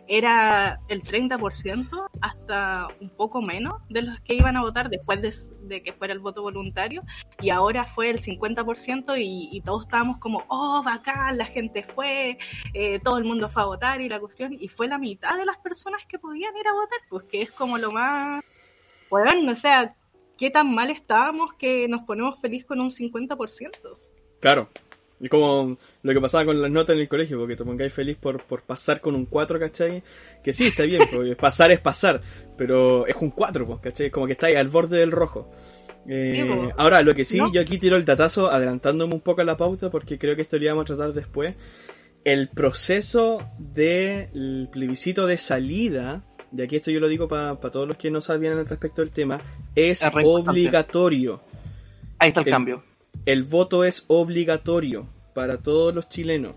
era 0.08 0.78
el 0.88 1.02
30% 1.02 2.08
hasta 2.20 2.88
un 3.00 3.10
poco 3.10 3.42
menos 3.42 3.74
de 3.88 4.02
los 4.02 4.20
que 4.20 4.34
iban 4.34 4.56
a 4.56 4.62
votar 4.62 4.88
después 4.88 5.20
de, 5.20 5.82
que 5.82 5.92
fuera 5.92 6.12
el 6.12 6.20
voto 6.20 6.42
voluntario 6.42 7.02
y 7.40 7.50
ahora 7.50 7.86
fue 7.86 8.10
el 8.10 8.20
50% 8.20 9.18
y, 9.18 9.48
y 9.50 9.60
todos 9.62 9.84
estábamos 9.84 10.18
como, 10.18 10.44
oh, 10.48 10.82
bacán, 10.84 11.38
la 11.38 11.46
gente 11.46 11.84
fue, 11.94 12.38
eh, 12.74 13.00
todo 13.00 13.18
el 13.18 13.24
mundo 13.24 13.48
fue 13.48 13.62
a 13.62 13.66
votar 13.66 14.00
y 14.00 14.08
la 14.08 14.20
cuestión, 14.20 14.56
y 14.58 14.68
fue 14.68 14.86
la 14.86 14.98
mitad 14.98 15.36
de 15.36 15.44
las 15.44 15.58
personas 15.58 16.02
que 16.08 16.18
podían 16.18 16.56
ir 16.56 16.68
a 16.68 16.72
votar, 16.72 16.98
pues 17.08 17.24
que 17.24 17.42
es 17.42 17.50
como 17.50 17.76
lo 17.78 17.90
más, 17.90 18.44
bueno, 19.10 19.52
o 19.52 19.56
sea, 19.56 19.94
qué 20.36 20.50
tan 20.50 20.74
mal 20.74 20.90
estábamos 20.90 21.52
que 21.54 21.88
nos 21.88 22.02
ponemos 22.02 22.40
feliz 22.40 22.64
con 22.64 22.80
un 22.80 22.90
50%. 22.90 23.70
Claro, 24.40 24.68
es 25.20 25.30
como 25.30 25.78
lo 26.02 26.12
que 26.12 26.20
pasaba 26.20 26.44
con 26.44 26.60
las 26.60 26.70
notas 26.70 26.94
en 26.94 27.00
el 27.00 27.08
colegio, 27.08 27.38
porque 27.38 27.56
te 27.56 27.64
pongáis 27.64 27.92
feliz 27.92 28.16
por, 28.18 28.42
por 28.44 28.62
pasar 28.62 29.00
con 29.00 29.14
un 29.14 29.24
4, 29.24 29.58
¿cachai? 29.58 30.02
Que 30.44 30.52
sí, 30.52 30.66
está 30.66 30.84
bien, 30.84 31.08
porque 31.10 31.36
pasar 31.40 31.70
es 31.70 31.80
pasar, 31.80 32.20
pero 32.56 33.06
es 33.06 33.16
un 33.16 33.30
4, 33.30 33.80
¿cachai? 33.80 34.10
Como 34.10 34.26
que 34.26 34.32
estáis 34.32 34.56
al 34.56 34.68
borde 34.68 34.98
del 34.98 35.12
rojo. 35.12 35.50
Eh, 36.08 36.70
ahora, 36.76 37.02
lo 37.02 37.14
que 37.14 37.24
sí, 37.24 37.38
yo 37.52 37.60
aquí 37.60 37.78
tiro 37.78 37.96
el 37.96 38.04
datazo 38.04 38.50
adelantándome 38.50 39.14
un 39.14 39.20
poco 39.20 39.40
a 39.40 39.44
la 39.44 39.56
pauta, 39.56 39.90
porque 39.90 40.18
creo 40.18 40.36
que 40.36 40.42
esto 40.42 40.58
lo 40.58 40.64
íbamos 40.64 40.82
a 40.82 40.96
tratar 40.96 41.14
después. 41.14 41.54
El 42.24 42.48
proceso 42.48 43.40
del 43.58 44.68
plebiscito 44.70 45.26
de 45.26 45.38
salida, 45.38 46.24
de 46.50 46.64
aquí 46.64 46.76
esto 46.76 46.90
yo 46.90 47.00
lo 47.00 47.08
digo 47.08 47.28
para 47.28 47.56
todos 47.56 47.86
los 47.86 47.96
que 47.96 48.10
no 48.10 48.20
sabían 48.20 48.66
respecto 48.66 49.02
del 49.02 49.10
tema, 49.10 49.40
es 49.74 50.02
obligatorio. 50.02 51.40
Ahí 52.18 52.28
está 52.28 52.40
el 52.40 52.46
cambio 52.46 52.82
el 53.24 53.42
voto 53.42 53.84
es 53.84 54.04
obligatorio 54.08 55.08
para 55.34 55.58
todos 55.58 55.94
los 55.94 56.08
chilenos. 56.08 56.54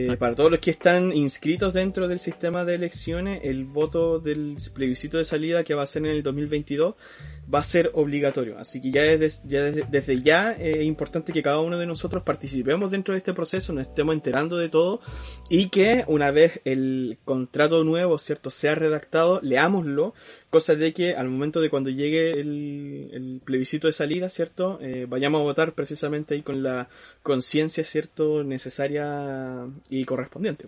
Eh, 0.00 0.16
para 0.16 0.36
todos 0.36 0.48
los 0.48 0.60
que 0.60 0.70
están 0.70 1.12
inscritos 1.12 1.74
dentro 1.74 2.06
del 2.06 2.20
sistema 2.20 2.64
de 2.64 2.76
elecciones, 2.76 3.40
el 3.42 3.64
voto 3.64 4.20
del 4.20 4.56
plebiscito 4.72 5.18
de 5.18 5.24
salida 5.24 5.64
que 5.64 5.74
va 5.74 5.82
a 5.82 5.86
ser 5.86 6.04
en 6.06 6.12
el 6.12 6.22
2022 6.22 6.94
va 7.52 7.58
a 7.58 7.64
ser 7.64 7.90
obligatorio. 7.94 8.58
Así 8.58 8.80
que 8.80 8.92
ya 8.92 9.02
desde 9.02 10.22
ya, 10.22 10.52
ya 10.52 10.52
es 10.52 10.84
importante 10.84 11.32
que 11.32 11.42
cada 11.42 11.58
uno 11.58 11.78
de 11.78 11.86
nosotros 11.86 12.22
participemos 12.22 12.92
dentro 12.92 13.14
de 13.14 13.18
este 13.18 13.34
proceso, 13.34 13.72
nos 13.72 13.88
estemos 13.88 14.14
enterando 14.14 14.56
de 14.56 14.68
todo 14.68 15.00
y 15.50 15.68
que 15.68 16.04
una 16.06 16.30
vez 16.30 16.60
el 16.64 17.18
contrato 17.24 17.82
nuevo, 17.82 18.18
¿cierto?, 18.18 18.52
sea 18.52 18.76
redactado, 18.76 19.40
leámoslo, 19.42 20.14
cosa 20.50 20.74
de 20.74 20.92
que 20.92 21.14
al 21.14 21.28
momento 21.28 21.60
de 21.60 21.70
cuando 21.70 21.90
llegue 21.90 22.32
el, 22.32 23.40
plebiscito 23.44 23.86
de 23.86 23.92
salida, 23.92 24.30
¿cierto?, 24.30 24.78
eh, 24.82 25.06
vayamos 25.08 25.40
a 25.40 25.44
votar 25.44 25.72
precisamente 25.72 26.34
ahí 26.34 26.42
con 26.42 26.62
la 26.62 26.88
conciencia, 27.22 27.84
¿cierto?, 27.84 28.44
necesaria 28.44 29.66
y 29.88 30.04
correspondiente. 30.04 30.66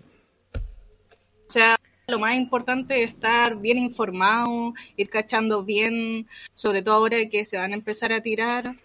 O 1.47 1.51
sea, 1.51 1.77
lo 2.07 2.19
más 2.19 2.35
importante 2.35 3.03
es 3.03 3.09
estar 3.11 3.57
bien 3.57 3.77
informado, 3.77 4.73
ir 4.97 5.09
cachando 5.09 5.63
bien, 5.63 6.27
sobre 6.55 6.81
todo 6.81 6.95
ahora 6.95 7.17
que 7.29 7.45
se 7.45 7.57
van 7.57 7.71
a 7.71 7.75
empezar 7.75 8.13
a 8.13 8.21
tirar 8.21 8.75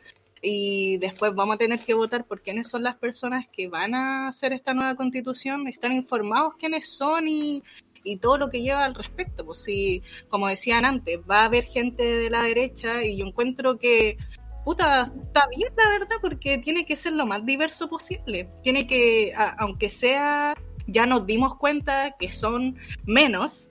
y 0.43 0.99
después 0.99 1.35
vamos 1.35 1.55
a 1.55 1.59
tener 1.59 1.81
que 1.81 1.95
votar 1.95 2.25
por 2.25 2.41
quiénes 2.41 2.69
son 2.69 2.83
las 2.83 2.97
personas 2.97 3.47
que 3.49 3.69
van 3.69 3.95
a 3.95 4.29
hacer 4.29 4.53
esta 4.53 4.75
nueva 4.75 4.95
constitución, 4.95 5.67
están 5.67 5.93
informados 5.93 6.55
quiénes 6.59 6.89
son 6.89 7.27
y, 7.27 7.63
y 8.07 8.17
todo 8.19 8.39
lo 8.39 8.49
que 8.49 8.63
lleva 8.63 8.85
al 8.85 8.95
respecto. 8.95 9.45
Pues 9.45 9.63
si, 9.63 10.03
como 10.29 10.49
decían 10.49 10.85
antes, 10.85 11.21
va 11.29 11.41
a 11.41 11.45
haber 11.45 11.65
gente 11.65 12.03
de 12.03 12.31
la 12.31 12.45
derecha 12.45 13.05
y 13.05 13.19
yo 13.19 13.27
encuentro 13.27 13.79
que 13.79 14.17
puta, 14.65 15.13
está 15.23 15.47
bien 15.47 15.73
la 15.77 15.89
verdad, 15.91 16.17
porque 16.21 16.59
tiene 16.59 16.87
que 16.87 16.97
ser 16.97 17.13
lo 17.13 17.25
más 17.25 17.47
diverso 17.47 17.89
posible. 17.89 18.49
Tiene 18.65 18.87
que, 18.87 19.33
aunque 19.59 19.89
sea 19.89 20.57
ya 20.89 21.07
nos 21.07 21.27
dimos 21.27 21.57
cuenta 21.57 22.15
que 22.19 22.31
son 22.31 22.77
menos, 23.05 23.69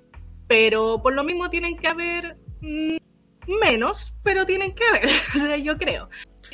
pero 0.48 1.02
por 1.02 1.14
lo 1.14 1.24
mismo 1.24 1.50
tienen 1.50 1.78
que 1.78 1.88
haber 1.88 2.38
mm, 2.62 2.98
menos, 3.62 4.14
pero 4.24 4.46
tienen 4.46 4.74
que 4.74 4.86
haber, 4.86 5.10
o 5.36 5.40
sea, 5.40 5.58
yo 5.58 5.78
creo. 5.78 6.10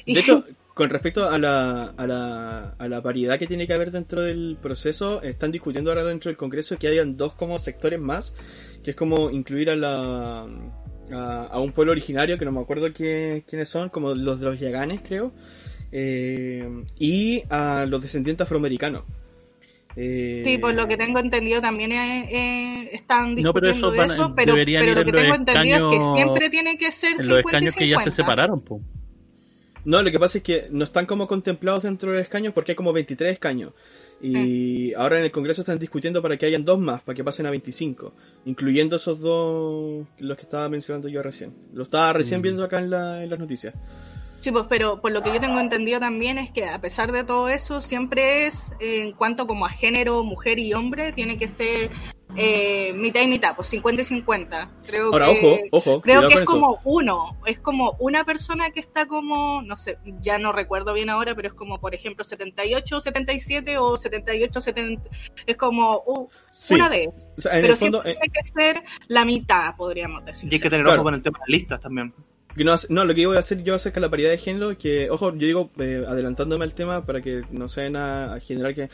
De 0.05 0.19
hecho, 0.19 0.43
con 0.73 0.89
respecto 0.89 1.29
a 1.29 1.37
la, 1.37 1.93
a, 1.97 2.07
la, 2.07 2.75
a 2.77 2.87
la 2.87 3.01
paridad 3.01 3.37
que 3.37 3.47
tiene 3.47 3.67
que 3.67 3.73
haber 3.73 3.91
dentro 3.91 4.21
del 4.21 4.57
proceso, 4.61 5.21
están 5.21 5.51
discutiendo 5.51 5.91
ahora 5.91 6.05
dentro 6.05 6.29
del 6.29 6.37
Congreso 6.37 6.77
que 6.77 6.87
hayan 6.87 7.17
dos 7.17 7.33
como 7.33 7.59
sectores 7.59 7.99
más, 7.99 8.35
que 8.83 8.91
es 8.91 8.95
como 8.95 9.29
incluir 9.31 9.69
a 9.69 9.75
la 9.75 10.47
a, 11.11 11.59
un 11.59 11.73
pueblo 11.73 11.91
originario, 11.91 12.37
que 12.37 12.45
no 12.45 12.51
me 12.51 12.61
acuerdo 12.61 12.93
quiénes 12.93 13.69
son, 13.69 13.89
como 13.89 14.13
los 14.13 14.39
de 14.39 14.45
los 14.45 14.59
Yaganes, 14.59 15.01
creo, 15.05 15.33
eh, 15.91 16.67
y 16.97 17.43
a 17.49 17.85
los 17.87 18.01
descendientes 18.01 18.45
afroamericanos. 18.45 19.03
Eh, 19.97 20.41
sí, 20.45 20.57
por 20.57 20.73
lo 20.73 20.87
que 20.87 20.95
tengo 20.95 21.19
entendido 21.19 21.59
también 21.59 21.91
están 21.91 23.35
discutiendo 23.35 23.49
no, 23.49 23.53
pero 23.53 23.69
eso, 23.69 23.93
eso 23.93 24.33
pero, 24.33 24.55
lo 24.55 25.03
que 25.03 25.11
tengo 25.11 25.35
entendido 25.35 25.91
es 25.91 25.99
que 25.99 26.05
siempre 26.15 26.49
tiene 26.49 26.77
que 26.77 26.93
ser 26.93 27.19
en 27.19 27.27
los 27.27 27.39
escaños 27.39 27.75
que 27.75 27.89
ya 27.89 27.99
se 27.99 28.09
separaron, 28.09 28.63
No, 29.83 30.01
lo 30.01 30.11
que 30.11 30.19
pasa 30.19 30.37
es 30.37 30.43
que 30.43 30.67
no 30.71 30.83
están 30.83 31.05
como 31.05 31.27
contemplados 31.27 31.83
dentro 31.83 32.11
de 32.11 32.17
los 32.17 32.23
escaños 32.23 32.53
porque 32.53 32.73
hay 32.73 32.75
como 32.75 32.93
23 32.93 33.33
escaños. 33.33 33.73
Y 34.21 34.91
mm. 34.95 34.99
ahora 34.99 35.17
en 35.17 35.25
el 35.25 35.31
Congreso 35.31 35.61
están 35.61 35.79
discutiendo 35.79 36.21
para 36.21 36.37
que 36.37 36.45
hayan 36.45 36.63
dos 36.63 36.79
más, 36.79 37.01
para 37.01 37.15
que 37.15 37.23
pasen 37.23 37.47
a 37.47 37.49
25, 37.49 38.13
incluyendo 38.45 38.97
esos 38.97 39.19
dos, 39.19 40.05
los 40.19 40.37
que 40.37 40.43
estaba 40.43 40.69
mencionando 40.69 41.07
yo 41.07 41.23
recién. 41.23 41.53
Lo 41.73 41.83
estaba 41.83 42.13
recién 42.13 42.41
mm. 42.41 42.43
viendo 42.43 42.63
acá 42.63 42.79
en, 42.79 42.91
la, 42.91 43.23
en 43.23 43.29
las 43.29 43.39
noticias. 43.39 43.73
Sí, 44.41 44.51
pues, 44.51 44.65
pero 44.67 44.99
por 44.99 45.11
lo 45.11 45.21
que 45.21 45.31
yo 45.31 45.39
tengo 45.39 45.59
entendido 45.59 45.99
también 45.99 46.39
es 46.39 46.49
que 46.49 46.65
a 46.67 46.81
pesar 46.81 47.11
de 47.11 47.23
todo 47.23 47.47
eso, 47.47 47.79
siempre 47.79 48.47
es, 48.47 48.65
en 48.79 49.11
cuanto 49.11 49.45
como 49.45 49.67
a 49.67 49.69
género, 49.69 50.23
mujer 50.23 50.57
y 50.57 50.73
hombre, 50.73 51.13
tiene 51.13 51.37
que 51.37 51.47
ser 51.47 51.91
eh, 52.35 52.91
mitad 52.93 53.21
y 53.21 53.27
mitad, 53.27 53.55
pues 53.55 53.67
50 53.67 54.01
y 54.01 54.05
50. 54.05 54.71
Creo 54.87 55.13
Ahora, 55.13 55.27
que, 55.27 55.69
ojo, 55.71 55.91
ojo. 55.91 56.01
Creo 56.01 56.27
que 56.27 56.39
es 56.39 56.45
como 56.45 56.79
uno, 56.85 57.37
es 57.45 57.59
como 57.59 57.95
una 57.99 58.23
persona 58.25 58.71
que 58.71 58.79
está 58.79 59.05
como, 59.05 59.61
no 59.61 59.75
sé, 59.75 59.99
ya 60.21 60.39
no 60.39 60.51
recuerdo 60.51 60.93
bien 60.93 61.11
ahora, 61.11 61.35
pero 61.35 61.49
es 61.49 61.53
como, 61.53 61.79
por 61.79 61.93
ejemplo, 61.93 62.23
78, 62.23 62.99
77 62.99 63.77
o 63.77 63.95
78, 63.95 64.59
70, 64.59 65.09
es 65.45 65.55
como 65.55 66.01
uh, 66.03 66.27
una 66.71 66.89
de 66.89 67.11
pero 67.43 67.75
siempre 67.75 67.99
eh, 67.99 68.17
tiene 68.19 68.33
que 68.33 68.43
ser 68.43 68.83
la 69.07 69.23
mitad, 69.23 69.75
podríamos 69.75 70.25
decir. 70.25 70.51
Y 70.51 70.55
hay 70.55 70.61
que 70.61 70.69
tener 70.71 70.87
ojo 70.87 71.03
con 71.03 71.13
el 71.13 71.21
tema 71.21 71.37
de 71.45 71.53
listas 71.53 71.79
también. 71.79 72.11
No, 72.55 73.05
lo 73.05 73.15
que 73.15 73.25
voy 73.25 73.37
a 73.37 73.39
hacer 73.39 73.63
yo 73.63 73.75
acerca 73.75 73.99
de 73.99 74.07
la 74.07 74.09
paridad 74.09 74.29
de 74.29 74.37
género, 74.37 74.77
que, 74.77 75.09
ojo, 75.09 75.31
yo 75.31 75.47
digo, 75.47 75.71
eh, 75.79 76.03
adelantándome 76.07 76.65
al 76.65 76.73
tema 76.73 77.05
para 77.05 77.21
que 77.21 77.43
no 77.51 77.69
sean 77.69 77.95
a, 77.95 78.39
generar 78.41 78.75
que 78.75 78.89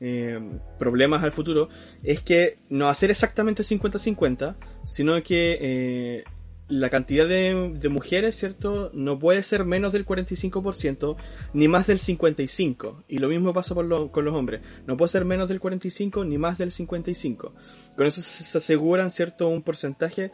eh, 0.00 0.40
problemas 0.78 1.22
al 1.22 1.32
futuro, 1.32 1.68
es 2.02 2.22
que 2.22 2.58
no 2.70 2.88
hacer 2.88 3.10
exactamente 3.10 3.62
50-50, 3.62 4.56
sino 4.84 5.22
que 5.22 5.58
eh, 5.60 6.24
la 6.68 6.88
cantidad 6.88 7.28
de, 7.28 7.88
mujeres, 7.90 8.34
¿cierto? 8.36 8.90
No 8.94 9.18
puede 9.18 9.42
ser 9.42 9.66
menos 9.66 9.92
del 9.92 10.06
45%, 10.06 11.16
ni 11.52 11.68
más 11.68 11.86
del 11.86 11.98
55%. 11.98 13.04
Y 13.08 13.18
lo 13.18 13.28
mismo 13.28 13.52
pasa 13.52 13.74
con 13.74 13.88
los 13.90 14.34
hombres. 14.34 14.62
No 14.86 14.96
puede 14.96 15.12
ser 15.12 15.26
menos 15.26 15.48
del 15.48 15.60
45% 15.60 16.26
ni 16.26 16.38
más 16.38 16.56
del 16.56 16.70
55%. 16.70 17.52
Con 17.94 18.06
eso 18.06 18.22
se 18.22 18.56
aseguran, 18.56 19.10
¿cierto? 19.10 19.48
Un 19.48 19.62
porcentaje 19.62 20.32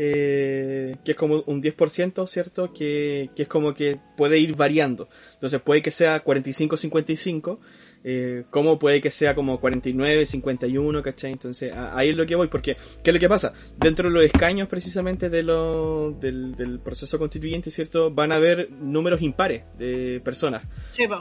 eh, 0.00 0.94
que 1.04 1.10
es 1.10 1.16
como 1.16 1.42
un 1.46 1.60
10%, 1.60 2.28
¿cierto? 2.28 2.72
Que, 2.72 3.30
que, 3.34 3.42
es 3.42 3.48
como 3.48 3.74
que 3.74 3.98
puede 4.16 4.38
ir 4.38 4.54
variando. 4.54 5.08
Entonces 5.34 5.60
puede 5.60 5.82
que 5.82 5.90
sea 5.90 6.22
45-55, 6.22 7.58
eh, 8.04 8.44
como 8.50 8.78
puede 8.78 9.00
que 9.00 9.10
sea 9.10 9.34
como 9.34 9.60
49-51, 9.60 11.02
¿cachai? 11.02 11.32
Entonces 11.32 11.72
ahí 11.74 12.10
es 12.10 12.16
lo 12.16 12.26
que 12.26 12.36
voy, 12.36 12.48
porque 12.48 12.76
¿qué 13.02 13.10
es 13.10 13.14
lo 13.14 13.20
que 13.20 13.28
pasa? 13.28 13.52
Dentro 13.76 14.08
de 14.08 14.14
los 14.14 14.24
escaños 14.24 14.68
precisamente 14.68 15.28
de 15.30 15.42
lo, 15.42 16.12
del, 16.12 16.54
del 16.54 16.80
proceso 16.80 17.18
constituyente, 17.18 17.70
¿cierto? 17.70 18.10
Van 18.10 18.32
a 18.32 18.36
haber 18.36 18.70
números 18.70 19.22
impares 19.22 19.64
de 19.78 20.20
personas 20.24 20.62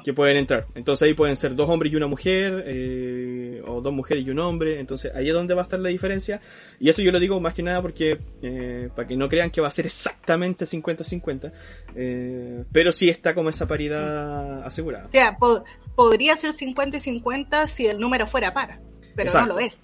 que 0.03 0.13
pueden 0.13 0.37
entrar. 0.37 0.67
Entonces 0.75 1.07
ahí 1.07 1.13
pueden 1.13 1.35
ser 1.35 1.55
dos 1.55 1.69
hombres 1.69 1.91
y 1.91 1.95
una 1.95 2.07
mujer, 2.07 2.63
eh, 2.67 3.61
o 3.65 3.81
dos 3.81 3.93
mujeres 3.93 4.25
y 4.25 4.29
un 4.29 4.39
hombre, 4.39 4.79
entonces 4.79 5.13
ahí 5.15 5.27
es 5.27 5.33
donde 5.33 5.53
va 5.53 5.61
a 5.61 5.63
estar 5.63 5.79
la 5.79 5.89
diferencia. 5.89 6.41
Y 6.79 6.89
esto 6.89 7.01
yo 7.01 7.11
lo 7.11 7.19
digo 7.19 7.39
más 7.39 7.53
que 7.53 7.63
nada 7.63 7.81
porque, 7.81 8.19
eh, 8.41 8.89
para 8.95 9.07
que 9.07 9.17
no 9.17 9.29
crean 9.29 9.51
que 9.51 9.61
va 9.61 9.67
a 9.67 9.71
ser 9.71 9.85
exactamente 9.85 10.65
50-50, 10.65 11.51
eh, 11.95 12.63
pero 12.71 12.91
sí 12.91 13.09
está 13.09 13.33
como 13.33 13.49
esa 13.49 13.67
paridad 13.67 14.63
asegurada. 14.63 15.07
O 15.07 15.11
sea, 15.11 15.37
podría 15.95 16.35
ser 16.37 16.53
50 16.53 16.66
50 16.75 17.67
si 17.67 17.87
el 17.87 17.99
número 17.99 18.27
fuera 18.27 18.53
para, 18.53 18.79
pero 19.15 19.33
no 19.33 19.45
lo 19.45 19.59
es. 19.59 19.77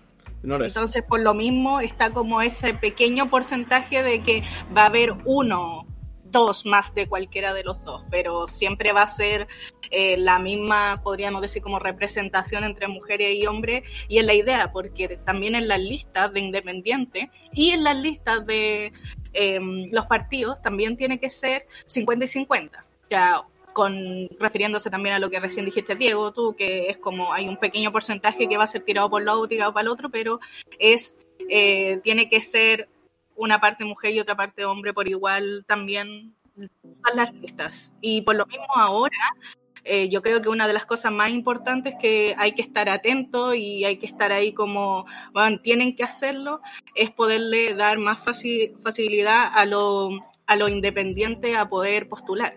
Entonces, 0.43 1.03
por 1.03 1.21
lo 1.21 1.33
mismo, 1.33 1.79
está 1.79 2.11
como 2.11 2.41
ese 2.41 2.73
pequeño 2.73 3.29
porcentaje 3.29 4.03
de 4.03 4.21
que 4.23 4.43
va 4.75 4.83
a 4.83 4.85
haber 4.87 5.13
uno, 5.23 5.87
dos 6.25 6.65
más 6.65 6.93
de 6.93 7.07
cualquiera 7.07 7.53
de 7.53 7.63
los 7.63 7.81
dos, 7.85 8.03
pero 8.11 8.47
siempre 8.47 8.91
va 8.91 9.03
a 9.03 9.07
ser 9.07 9.47
eh, 9.91 10.17
la 10.17 10.39
misma, 10.39 10.99
podríamos 11.03 11.41
decir, 11.41 11.61
como 11.61 11.79
representación 11.79 12.65
entre 12.65 12.87
mujeres 12.87 13.37
y 13.37 13.45
hombres, 13.45 13.83
y 14.09 14.17
es 14.17 14.25
la 14.25 14.33
idea, 14.33 14.71
porque 14.73 15.17
también 15.23 15.55
en 15.55 15.67
las 15.67 15.79
listas 15.79 16.33
de 16.33 16.39
independientes 16.41 17.29
y 17.53 17.69
en 17.69 17.83
las 17.83 17.95
listas 17.97 18.45
de 18.45 18.91
em, 19.33 19.89
los 19.91 20.07
partidos 20.07 20.61
también 20.61 20.97
tiene 20.97 21.19
que 21.19 21.29
ser 21.29 21.67
50 21.85 22.25
y 22.25 22.27
50. 22.27 22.85
Ya, 23.09 23.43
con 23.73 24.29
refiriéndose 24.39 24.89
también 24.89 25.15
a 25.15 25.19
lo 25.19 25.29
que 25.29 25.39
recién 25.39 25.65
dijiste 25.65 25.95
Diego, 25.95 26.31
tú, 26.31 26.55
que 26.55 26.89
es 26.89 26.97
como 26.97 27.33
hay 27.33 27.47
un 27.47 27.57
pequeño 27.57 27.91
porcentaje 27.91 28.47
que 28.47 28.57
va 28.57 28.63
a 28.63 28.67
ser 28.67 28.83
tirado 28.83 29.09
por 29.09 29.21
un 29.21 29.25
lado, 29.25 29.47
tirado 29.47 29.73
para 29.73 29.83
el 29.83 29.87
otro, 29.89 30.09
pero 30.09 30.39
es 30.79 31.17
eh, 31.49 31.99
tiene 32.03 32.29
que 32.29 32.41
ser 32.41 32.89
una 33.35 33.59
parte 33.59 33.83
mujer 33.83 34.13
y 34.13 34.19
otra 34.19 34.35
parte 34.35 34.65
hombre 34.65 34.93
por 34.93 35.07
igual 35.07 35.65
también 35.67 36.35
a 37.03 37.15
las 37.15 37.33
listas. 37.33 37.91
Y 38.01 38.21
por 38.21 38.35
lo 38.35 38.45
mismo 38.45 38.67
ahora, 38.75 39.17
eh, 39.83 40.07
yo 40.09 40.21
creo 40.21 40.41
que 40.41 40.49
una 40.49 40.67
de 40.67 40.73
las 40.73 40.85
cosas 40.85 41.11
más 41.11 41.29
importantes 41.29 41.95
que 41.99 42.35
hay 42.37 42.53
que 42.53 42.61
estar 42.61 42.89
atento 42.89 43.53
y 43.53 43.83
hay 43.83 43.97
que 43.97 44.05
estar 44.05 44.31
ahí 44.31 44.53
como, 44.53 45.05
bueno, 45.33 45.59
tienen 45.61 45.95
que 45.95 46.03
hacerlo, 46.03 46.61
es 46.95 47.11
poderle 47.11 47.73
dar 47.73 47.97
más 47.97 48.23
facilidad 48.23 49.51
a 49.53 49.65
lo, 49.65 50.11
a 50.45 50.55
lo 50.55 50.69
independiente 50.69 51.55
a 51.55 51.67
poder 51.67 52.07
postular 52.07 52.53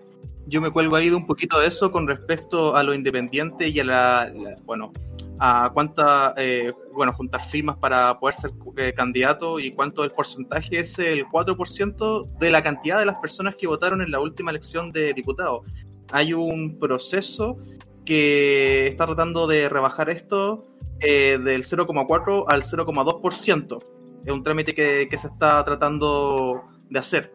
yo 0.47 0.61
me 0.61 0.71
cuelgo 0.71 0.97
ahí 0.97 1.11
de 1.11 1.17
un 1.17 1.27
poquito 1.27 1.61
de 1.61 1.69
eso 1.69 1.91
con 1.91 2.07
respecto 2.07 2.77
a 2.77 2.83
lo 2.83 2.95
independiente 2.95 3.69
y 3.69 3.81
a 3.81 3.85
la, 3.85 4.33
bueno, 4.65 4.93
a 5.39 5.71
cuánta, 5.75 6.35
eh, 6.37 6.73
bueno, 6.95 7.13
juntar 7.13 7.49
firmas 7.49 7.77
para 7.79 8.19
poder 8.19 8.37
ser 8.37 8.53
eh, 8.77 8.93
candidato 8.95 9.59
y 9.59 9.73
cuánto 9.73 10.05
el 10.05 10.11
porcentaje 10.11 10.79
es 10.81 10.99
el 10.99 11.27
4% 11.27 12.39
de 12.39 12.51
la 12.51 12.63
cantidad 12.63 12.99
de 12.99 13.07
las 13.07 13.17
personas 13.17 13.57
que 13.57 13.67
votaron 13.67 14.03
en 14.03 14.11
la 14.11 14.21
última 14.21 14.51
elección 14.51 14.93
de 14.93 15.13
diputados. 15.13 15.69
Hay 16.13 16.33
un 16.33 16.79
proceso 16.79 17.59
que 18.05 18.87
está 18.87 19.05
tratando 19.07 19.49
de 19.49 19.69
rebajar 19.69 20.09
esto 20.11 20.69
eh, 21.01 21.39
del 21.43 21.65
0,4 21.65 22.45
al 22.49 22.63
0,2%. 22.63 23.79
Es 24.25 24.33
un 24.33 24.43
trámite 24.43 24.75
que, 24.75 25.09
que 25.11 25.19
se 25.19 25.27
está 25.27 25.65
tratando 25.65 26.63
de 26.89 26.99
hacer. 26.99 27.33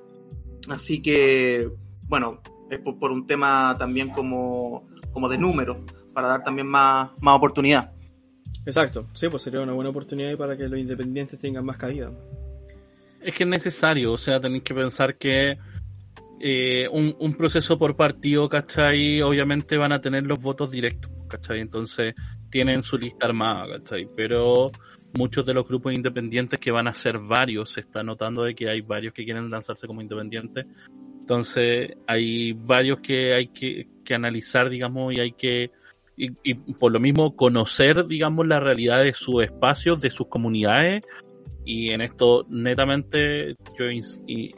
Así 0.69 1.02
que, 1.02 1.69
bueno, 2.08 2.41
es 2.71 2.79
por, 2.79 3.12
un 3.12 3.27
tema 3.27 3.75
también 3.77 4.10
como, 4.10 4.88
como 5.12 5.27
de 5.29 5.38
número, 5.38 5.84
para 6.13 6.27
dar 6.27 6.43
también 6.43 6.67
más, 6.67 7.12
más 7.21 7.38
oportunidad. 7.38 7.91
Exacto, 8.65 9.07
sí, 9.13 9.27
pues 9.29 9.43
sería 9.43 9.62
una 9.62 9.73
buena 9.73 9.89
oportunidad 9.89 10.38
para 10.38 10.55
que 10.55 10.67
los 10.67 10.79
independientes 10.79 11.39
tengan 11.39 11.65
más 11.65 11.77
cabida. 11.77 12.12
Es 13.21 13.34
que 13.36 13.43
es 13.43 13.49
necesario, 13.49 14.13
o 14.13 14.17
sea, 14.17 14.39
tenéis 14.39 14.63
que 14.63 14.73
pensar 14.73 15.17
que 15.17 15.57
eh, 16.39 16.88
un, 16.91 17.15
un, 17.19 17.34
proceso 17.34 17.77
por 17.77 17.95
partido, 17.95 18.49
¿cachai? 18.49 19.21
Obviamente 19.21 19.77
van 19.77 19.91
a 19.91 20.01
tener 20.01 20.25
los 20.25 20.41
votos 20.41 20.71
directos, 20.71 21.12
¿cachai? 21.27 21.60
Entonces 21.60 22.15
tienen 22.49 22.81
su 22.81 22.97
lista 22.97 23.27
armada, 23.27 23.77
¿cachai? 23.77 24.07
Pero 24.15 24.71
muchos 25.17 25.45
de 25.45 25.53
los 25.53 25.67
grupos 25.67 25.93
independientes 25.93 26.60
que 26.60 26.71
van 26.71 26.88
a 26.88 26.93
ser 26.93 27.19
varios, 27.19 27.71
se 27.71 27.81
está 27.81 28.03
notando 28.03 28.43
de 28.43 28.55
que 28.55 28.69
hay 28.69 28.81
varios 28.81 29.13
que 29.13 29.23
quieren 29.23 29.49
lanzarse 29.49 29.88
como 29.88 30.01
independientes, 30.01 30.65
entonces, 31.32 31.96
hay 32.08 32.52
varios 32.52 33.00
que 33.00 33.34
hay 33.34 33.48
que, 33.48 33.88
analizar, 34.13 34.70
digamos, 34.70 35.13
y 35.13 35.22
hay 35.22 35.32
que, 35.32 35.72
y, 36.17 36.54
por 36.74 36.91
lo 36.91 37.00
mismo, 37.00 37.38
conocer, 37.38 38.06
digamos, 38.06 38.46
la 38.46 38.60
realidad 38.60 39.02
de 39.02 39.13
sus 39.13 39.41
espacios, 39.41 40.02
de 40.02 40.10
sus 40.10 40.28
comunidades. 40.28 41.06
Y 41.63 41.91
en 41.91 42.02
esto, 42.02 42.46
netamente, 42.50 43.56
yo 43.80 43.86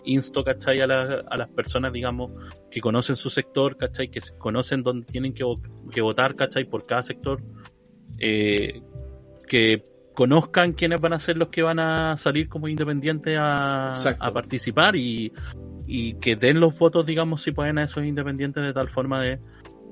insto, 0.04 0.44
¿cachai? 0.44 0.82
A, 0.82 0.86
a 0.86 1.38
las 1.38 1.50
personas, 1.50 1.94
digamos, 1.94 2.34
que 2.72 2.82
conocen 2.82 3.18
su 3.18 3.30
sector, 3.30 3.78
¿cachai? 3.78 4.10
Que 4.10 4.20
conocen 4.40 4.82
dónde 4.82 5.06
tienen 5.06 5.36
que, 5.36 6.02
votar, 6.02 6.34
¿cachai? 6.34 6.66
Por 6.66 6.88
cada 6.88 7.04
sector. 7.04 7.40
Eh, 8.18 8.82
que 9.48 9.86
conozcan 10.16 10.74
quiénes 10.74 11.00
van 11.00 11.14
a 11.14 11.20
ser 11.20 11.38
los 11.38 11.50
que 11.50 11.62
van 11.62 11.78
a 11.78 12.18
salir 12.18 12.50
como 12.50 12.68
independientes 12.68 13.38
a, 13.40 13.94
a 13.94 14.34
participar 14.34 14.96
y 14.96 15.32
y 15.86 16.16
que 16.16 16.36
den 16.36 16.60
los 16.60 16.78
votos, 16.78 17.06
digamos, 17.06 17.42
si 17.42 17.52
pueden 17.52 17.78
a 17.78 17.84
esos 17.84 18.06
independientes 18.06 18.64
de 18.64 18.74
tal 18.74 18.90
forma 18.90 19.22
de 19.22 19.40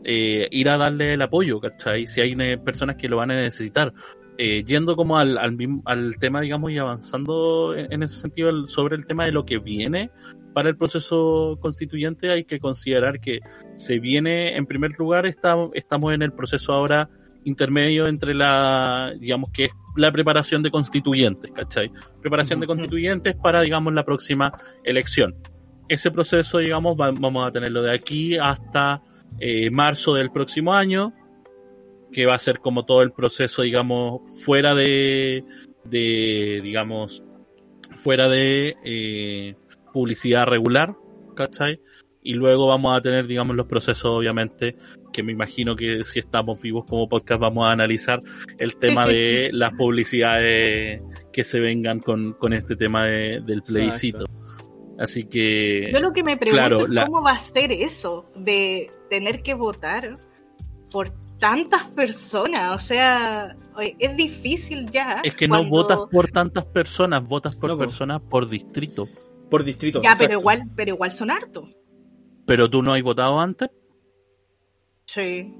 eh, 0.04 0.47
ir 0.51 0.69
a 0.69 0.77
darle 0.77 1.13
el 1.13 1.21
apoyo, 1.21 1.60
¿cachai? 1.60 2.08
Si 2.08 2.21
hay 2.21 2.36
personas 2.58 2.95
que 2.95 3.10
lo 3.10 3.17
van 3.17 3.32
a 3.32 3.36
necesitar. 3.36 3.93
Eh, 4.38 4.63
yendo 4.63 4.95
como 4.95 5.17
al, 5.17 5.38
al, 5.38 5.56
al, 5.86 6.17
tema, 6.17 6.41
digamos, 6.41 6.71
y 6.71 6.77
avanzando 6.77 7.75
en, 7.75 8.01
ese 8.01 8.15
sentido 8.15 8.65
sobre 8.65 8.95
el 8.95 9.06
tema 9.06 9.25
de 9.25 9.32
lo 9.32 9.45
que 9.45 9.60
viene 9.60 10.10
para 10.54 10.69
el 10.69 10.77
proceso 10.77 11.60
constituyente, 11.62 12.32
hay 12.32 12.45
que 12.45 12.60
considerar 12.60 13.19
que 13.19 13.41
se 13.75 13.99
viene, 13.99 14.56
en 14.56 14.65
primer 14.65 14.91
lugar, 14.97 15.27
estamos, 15.27 15.69
estamos 15.75 16.13
en 16.13 16.23
el 16.23 16.34
proceso 16.34 16.73
ahora 16.73 17.10
intermedio 17.43 18.08
entre 18.08 18.34
la, 18.34 19.13
digamos, 19.19 19.49
que 19.51 19.65
es 19.65 19.71
la 19.95 20.12
preparación 20.12 20.63
de 20.63 20.71
constituyentes, 20.71 21.51
¿cachai? 21.51 21.91
Preparación 22.21 22.60
de 22.60 22.67
constituyentes 22.67 23.36
para, 23.36 23.62
digamos, 23.62 23.93
la 23.93 24.06
próxima 24.06 24.51
elección 24.84 25.36
ese 25.93 26.10
proceso, 26.10 26.60
digamos, 26.60 26.95
vamos 26.95 27.45
a 27.45 27.51
tenerlo 27.51 27.82
de 27.82 27.93
aquí 27.93 28.38
hasta 28.38 29.01
eh, 29.39 29.69
marzo 29.69 30.13
del 30.13 30.32
próximo 30.32 30.73
año, 30.73 31.13
que 32.13 32.25
va 32.25 32.36
a 32.36 32.39
ser 32.39 32.60
como 32.60 32.86
todo 32.86 33.01
el 33.01 33.12
proceso, 33.12 33.62
digamos, 33.62 34.21
fuera 34.45 34.73
de, 34.73 35.43
de 35.84 36.62
digamos, 36.63 37.23
fuera 37.95 38.30
de 38.30 38.77
eh, 38.86 39.56
publicidad 39.91 40.45
regular, 40.45 40.95
¿cachai? 41.36 41.82
Y 42.23 42.36
luego 42.36 42.67
vamos 42.67 42.97
a 42.97 43.01
tener, 43.01 43.27
digamos, 43.27 43.58
los 43.58 43.67
procesos, 43.67 44.06
obviamente, 44.06 44.77
que 45.12 45.23
me 45.23 45.34
imagino 45.34 45.75
que 45.75 46.04
si 46.04 46.19
estamos 46.19 46.62
vivos 46.62 46.86
como 46.88 47.10
podcast 47.10 47.41
vamos 47.41 47.65
a 47.65 47.71
analizar 47.71 48.21
el 48.60 48.77
tema 48.77 49.06
de 49.08 49.49
las 49.54 49.73
publicidades 49.73 51.01
que 51.34 51.43
se 51.43 51.60
vengan 51.60 51.99
con, 51.99 52.32
con 52.34 52.54
este 52.54 52.77
tema 52.77 53.06
del 53.06 53.62
plebiscito. 53.63 54.25
Así 54.97 55.25
que. 55.25 55.89
Yo 55.91 55.99
lo 55.99 56.13
que 56.13 56.23
me 56.23 56.38
pregunto 56.38 56.86
es 56.86 57.06
cómo 57.06 57.21
va 57.21 57.32
a 57.32 57.39
ser 57.39 57.71
eso 57.71 58.25
de 58.36 58.91
tener 59.10 59.41
que 59.41 59.54
votar 59.54 60.15
por 60.91 61.12
tantas 61.39 61.89
personas. 61.91 62.75
O 62.75 62.80
sea, 62.80 63.56
es 63.99 64.15
difícil 64.15 64.89
ya. 64.91 65.21
Es 65.23 65.36
que 65.36 65.47
no 65.47 65.65
votas 65.65 65.99
por 66.12 66.30
tantas 66.30 66.65
personas, 66.65 67.27
votas 67.27 67.56
por 67.56 67.77
personas 67.77 68.21
por 68.21 68.47
distrito. 68.47 69.08
Por 69.49 69.63
distrito. 69.63 70.01
Ya, 70.01 70.15
pero 70.17 70.39
igual, 70.39 70.63
pero 70.75 70.93
igual 70.93 71.12
son 71.12 71.32
hartos. 71.32 71.69
¿Pero 72.45 72.69
tú 72.69 72.82
no 72.82 72.93
has 72.93 73.01
votado 73.01 73.39
antes? 73.39 73.69
Sí. 75.06 75.54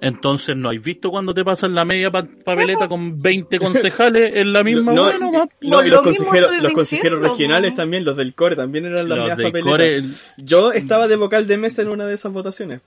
Entonces, 0.00 0.56
¿no 0.56 0.68
has 0.68 0.82
visto 0.82 1.10
cuando 1.10 1.32
te 1.32 1.44
pasan 1.44 1.74
la 1.74 1.84
media 1.84 2.10
papeleta 2.10 2.88
con 2.88 3.20
20 3.20 3.58
concejales 3.58 4.32
en 4.34 4.52
la 4.52 4.62
misma 4.62 4.92
no, 4.92 5.10
no, 5.18 5.84
y 5.84 5.88
los 5.88 6.02
consejeros, 6.02 6.50
los 6.60 6.72
consejeros 6.72 7.22
regionales 7.22 7.74
también, 7.74 8.04
los 8.04 8.16
del 8.16 8.34
core 8.34 8.56
también 8.56 8.86
eran 8.86 9.08
las 9.08 9.18
medias 9.18 9.40
papeletas. 9.40 10.34
Yo 10.36 10.72
estaba 10.72 11.08
de 11.08 11.16
vocal 11.16 11.46
de 11.46 11.56
mesa 11.56 11.82
en 11.82 11.88
una 11.88 12.06
de 12.06 12.14
esas 12.14 12.32
votaciones. 12.32 12.80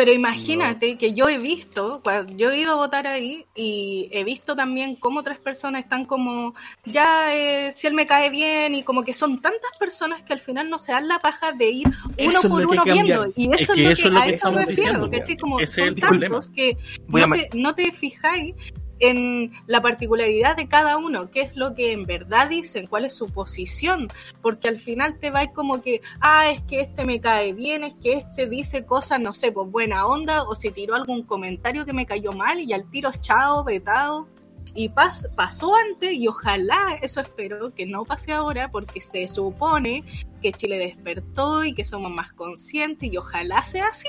Pero 0.00 0.14
imagínate 0.14 0.96
que 0.96 1.12
yo 1.12 1.28
he 1.28 1.36
visto, 1.36 2.00
yo 2.34 2.50
he 2.50 2.60
ido 2.60 2.72
a 2.72 2.76
votar 2.76 3.06
ahí 3.06 3.44
y 3.54 4.08
he 4.12 4.24
visto 4.24 4.56
también 4.56 4.96
cómo 4.96 5.20
otras 5.20 5.36
personas 5.36 5.82
están 5.82 6.06
como, 6.06 6.54
ya, 6.86 7.36
eh, 7.36 7.70
si 7.72 7.86
él 7.86 7.92
me 7.92 8.06
cae 8.06 8.30
bien 8.30 8.74
y 8.74 8.82
como 8.82 9.02
que 9.02 9.12
son 9.12 9.42
tantas 9.42 9.76
personas 9.78 10.22
que 10.22 10.32
al 10.32 10.40
final 10.40 10.70
no 10.70 10.78
se 10.78 10.92
dan 10.92 11.06
la 11.06 11.18
paja 11.18 11.52
de 11.52 11.68
ir 11.68 11.88
uno 12.18 12.40
por 12.48 12.66
uno 12.66 12.82
viendo. 12.82 13.26
Y 13.36 13.52
eso 13.52 13.74
es, 13.74 14.02
lo 14.02 14.10
que, 14.10 14.18
a 14.18 14.26
eso 14.28 14.52
me 14.52 14.64
refiero, 14.64 15.10
que 15.10 15.18
es 15.18 15.38
como, 15.38 15.60
son 15.66 15.94
tantos 15.94 16.50
que 16.50 16.78
no 17.06 17.30
te, 17.32 17.50
no 17.52 17.74
te 17.74 17.92
fijáis 17.92 18.54
en 19.00 19.52
la 19.66 19.80
particularidad 19.80 20.56
de 20.56 20.68
cada 20.68 20.96
uno, 20.96 21.30
qué 21.30 21.42
es 21.42 21.56
lo 21.56 21.74
que 21.74 21.92
en 21.92 22.04
verdad 22.04 22.48
dicen, 22.48 22.86
cuál 22.86 23.06
es 23.06 23.14
su 23.14 23.26
posición, 23.26 24.08
porque 24.42 24.68
al 24.68 24.78
final 24.78 25.18
te 25.18 25.30
va 25.30 25.46
como 25.48 25.82
que, 25.82 26.02
ah, 26.20 26.50
es 26.50 26.60
que 26.62 26.80
este 26.82 27.04
me 27.04 27.20
cae 27.20 27.52
bien, 27.52 27.82
es 27.82 27.94
que 28.02 28.14
este 28.14 28.46
dice 28.46 28.84
cosas, 28.84 29.18
no 29.20 29.34
sé, 29.34 29.52
pues 29.52 29.70
buena 29.70 30.06
onda, 30.06 30.44
o 30.44 30.54
si 30.54 30.70
tiró 30.70 30.94
algún 30.94 31.22
comentario 31.24 31.84
que 31.84 31.92
me 31.92 32.06
cayó 32.06 32.32
mal 32.32 32.60
y 32.60 32.72
al 32.72 32.88
tiro 32.90 33.10
chao, 33.20 33.64
vetado. 33.64 34.28
Y 34.72 34.88
pasó 34.88 35.74
antes 35.74 36.12
y 36.12 36.28
ojalá, 36.28 36.96
eso 37.02 37.20
espero, 37.20 37.74
que 37.74 37.86
no 37.86 38.04
pase 38.04 38.32
ahora 38.32 38.70
porque 38.70 39.00
se 39.00 39.26
supone 39.26 40.04
que 40.40 40.52
Chile 40.52 40.78
despertó 40.78 41.64
y 41.64 41.74
que 41.74 41.84
somos 41.84 42.12
más 42.12 42.32
conscientes 42.34 43.12
y 43.12 43.16
ojalá 43.16 43.64
sea 43.64 43.88
así. 43.88 44.08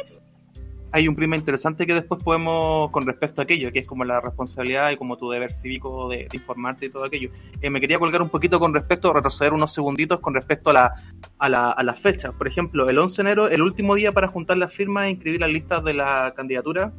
Hay 0.93 1.07
un 1.07 1.15
prima 1.15 1.35
interesante 1.35 1.87
que 1.87 1.93
después 1.93 2.21
podemos, 2.21 2.91
con 2.91 3.05
respecto 3.05 3.41
a 3.41 3.43
aquello, 3.45 3.71
que 3.71 3.79
es 3.79 3.87
como 3.87 4.03
la 4.03 4.19
responsabilidad 4.19 4.91
y 4.91 4.97
como 4.97 5.17
tu 5.17 5.29
deber 5.29 5.53
cívico 5.53 6.09
de, 6.09 6.27
informarte 6.33 6.87
y 6.87 6.89
todo 6.89 7.05
aquello. 7.05 7.29
Eh, 7.61 7.69
me 7.69 7.79
quería 7.79 7.97
colgar 7.97 8.21
un 8.21 8.29
poquito 8.29 8.59
con 8.59 8.73
respecto, 8.73 9.13
retroceder 9.13 9.53
unos 9.53 9.73
segunditos 9.73 10.19
con 10.19 10.33
respecto 10.33 10.69
a 10.71 10.73
la, 10.73 10.95
a 11.39 11.49
la, 11.49 11.71
a 11.71 11.83
las 11.83 11.99
fechas. 11.99 12.33
Por 12.33 12.47
ejemplo, 12.47 12.89
el 12.89 12.97
11 12.97 13.23
de 13.23 13.29
enero, 13.29 13.47
el 13.47 13.61
último 13.61 13.95
día 13.95 14.11
para 14.11 14.27
juntar 14.27 14.57
las 14.57 14.73
firmas 14.73 15.05
e 15.05 15.11
inscribir 15.11 15.39
las 15.39 15.49
listas 15.49 15.83
de 15.83 15.93
la 15.93 16.33
candidatura. 16.35 16.91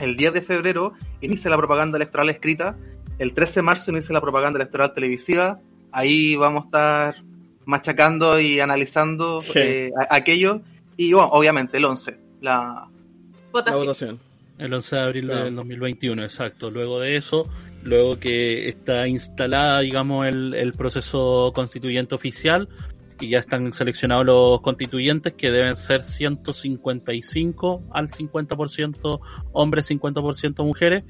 El 0.00 0.16
10 0.16 0.32
de 0.32 0.42
febrero 0.42 0.94
inicia 1.20 1.50
la 1.50 1.56
propaganda 1.58 1.98
electoral 1.98 2.30
escrita. 2.30 2.76
El 3.18 3.34
13 3.34 3.60
de 3.60 3.62
marzo 3.62 3.90
inicia 3.90 4.12
la 4.12 4.20
propaganda 4.20 4.58
electoral 4.58 4.94
televisiva. 4.94 5.60
Ahí 5.92 6.36
vamos 6.36 6.62
a 6.62 6.66
estar 6.66 7.24
machacando 7.66 8.40
y 8.40 8.60
analizando 8.60 9.42
eh, 9.54 9.90
aquello. 10.08 10.62
Y 10.96 11.12
bueno, 11.12 11.28
obviamente 11.28 11.76
el 11.76 11.84
11, 11.84 12.18
la, 12.40 12.88
votación. 13.52 14.18
El 14.58 14.74
11 14.74 14.96
de 14.96 15.02
abril 15.02 15.26
del 15.28 15.54
2021, 15.54 16.22
exacto. 16.24 16.70
Luego 16.70 16.98
de 16.98 17.16
eso, 17.16 17.48
luego 17.84 18.18
que 18.18 18.68
está 18.68 19.06
instalada, 19.06 19.80
digamos, 19.80 20.26
el, 20.26 20.52
el 20.54 20.72
proceso 20.72 21.52
constituyente 21.54 22.16
oficial, 22.16 22.68
y 23.20 23.30
ya 23.30 23.38
están 23.38 23.72
seleccionados 23.72 24.26
los 24.26 24.60
constituyentes 24.60 25.34
que 25.34 25.50
deben 25.50 25.76
ser 25.76 26.02
155 26.02 27.82
al 27.90 28.08
50% 28.08 29.20
hombres, 29.52 29.90
50% 29.90 30.64
mujeres. 30.64 31.04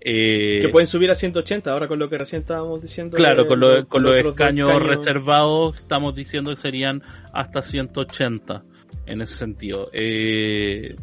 Eh, 0.00 0.58
que 0.60 0.68
pueden 0.68 0.86
subir 0.86 1.10
a 1.10 1.14
180 1.14 1.72
ahora 1.72 1.88
con 1.88 1.98
lo 1.98 2.10
que 2.10 2.18
recién 2.18 2.42
estábamos 2.42 2.82
diciendo. 2.82 3.16
Claro, 3.16 3.46
con, 3.46 3.60
los, 3.60 3.86
con 3.86 4.02
los 4.02 4.14
escaños 4.14 4.82
reservados 4.82 5.78
estamos 5.78 6.14
diciendo 6.14 6.50
que 6.50 6.56
serían 6.56 7.02
hasta 7.32 7.62
180 7.62 8.62
en 9.06 9.22
ese 9.22 9.36
sentido. 9.36 9.88
Eh, 9.92 10.94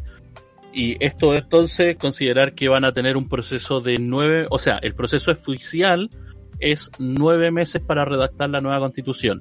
y 0.72 0.96
esto 1.04 1.34
entonces 1.34 1.96
considerar 1.96 2.54
que 2.54 2.68
van 2.68 2.84
a 2.84 2.92
tener 2.92 3.16
un 3.16 3.28
proceso 3.28 3.80
de 3.80 3.98
nueve, 3.98 4.46
o 4.50 4.58
sea, 4.58 4.78
el 4.82 4.94
proceso 4.94 5.30
oficial 5.30 6.08
es 6.60 6.90
nueve 6.98 7.50
meses 7.50 7.80
para 7.80 8.04
redactar 8.04 8.50
la 8.50 8.60
nueva 8.60 8.80
constitución. 8.80 9.40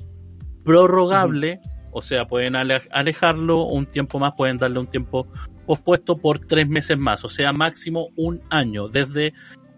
Prorrogable, 0.63 1.59
o 1.91 2.01
sea, 2.01 2.25
pueden 2.25 2.55
alejarlo 2.55 3.63
un 3.65 3.85
tiempo 3.85 4.19
más, 4.19 4.33
pueden 4.35 4.57
darle 4.57 4.79
un 4.79 4.87
tiempo 4.87 5.27
pospuesto 5.65 6.15
por 6.15 6.39
tres 6.39 6.67
meses 6.67 6.97
más, 6.97 7.23
o 7.23 7.29
sea, 7.29 7.53
máximo 7.53 8.09
un 8.15 8.41
año, 8.49 8.87
desde 8.87 9.33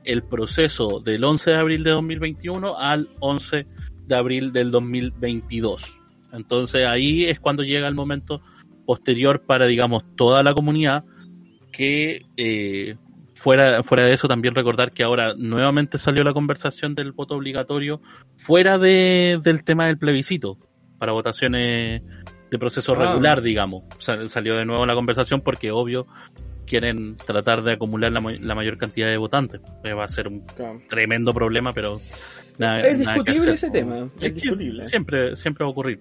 el 0.06 0.24
proceso 0.24 1.00
del 1.00 1.24
11 1.24 1.52
de 1.52 1.58
abril 1.58 1.84
de 1.84 1.92
2021 1.92 2.78
al 2.78 3.10
11 3.20 3.68
de 4.08 4.16
abril 4.16 4.52
del 4.52 4.72
2022. 4.72 6.00
Entonces 6.34 6.86
ahí 6.88 7.26
es 7.26 7.40
cuando 7.40 7.64
llega 7.64 7.88
el 7.88 7.96
momento 7.96 8.42
posterior 8.86 9.42
para, 9.46 9.66
digamos, 9.66 10.04
toda 10.16 10.44
la 10.44 10.54
comunidad 10.54 11.06
que 11.74 12.22
eh, 12.38 12.96
fuera, 13.34 13.84
fuera 13.84 14.06
de 14.06 14.14
eso 14.14 14.30
también 14.30 14.56
recordar 14.56 14.94
que 14.94 15.04
ahora 15.04 15.34
nuevamente 15.36 15.98
salió 15.98 16.24
la 16.24 16.32
conversación 16.32 16.96
del 16.96 17.12
voto 17.12 17.36
obligatorio 17.36 18.00
fuera 18.38 18.78
de, 18.78 19.42
del 19.44 19.66
tema 19.66 19.88
del 19.88 19.98
plebiscito 19.98 20.58
para 20.98 21.12
votaciones 21.12 22.02
de 22.50 22.60
proceso 22.60 22.94
ah. 22.94 23.06
regular, 23.06 23.42
digamos. 23.42 23.84
salió 23.98 24.56
de 24.56 24.64
nuevo 24.64 24.86
la 24.86 24.94
conversación 24.94 25.42
porque 25.42 25.72
obvio 25.72 26.08
quieren 26.66 27.18
tratar 27.18 27.64
de 27.64 27.74
acumular 27.74 28.12
la, 28.12 28.22
mayor 28.22 28.78
cantidad 28.78 29.08
de 29.08 29.18
votantes. 29.18 29.60
Eh, 29.84 29.94
va 29.94 30.06
a 30.06 30.08
ser 30.08 30.28
un 30.28 30.46
tremendo 30.88 31.34
problema, 31.34 31.74
pero 31.74 32.00
nada, 32.58 32.80
es 32.80 33.00
discutible 33.00 33.54
ese 33.54 33.70
tema. 33.70 34.08
Es, 34.22 34.36
discutible. 34.36 34.88
Siempre, 34.88 35.36
siempre 35.36 35.66
va 35.66 35.70
a 35.70 35.72
ocurrir. 35.72 36.00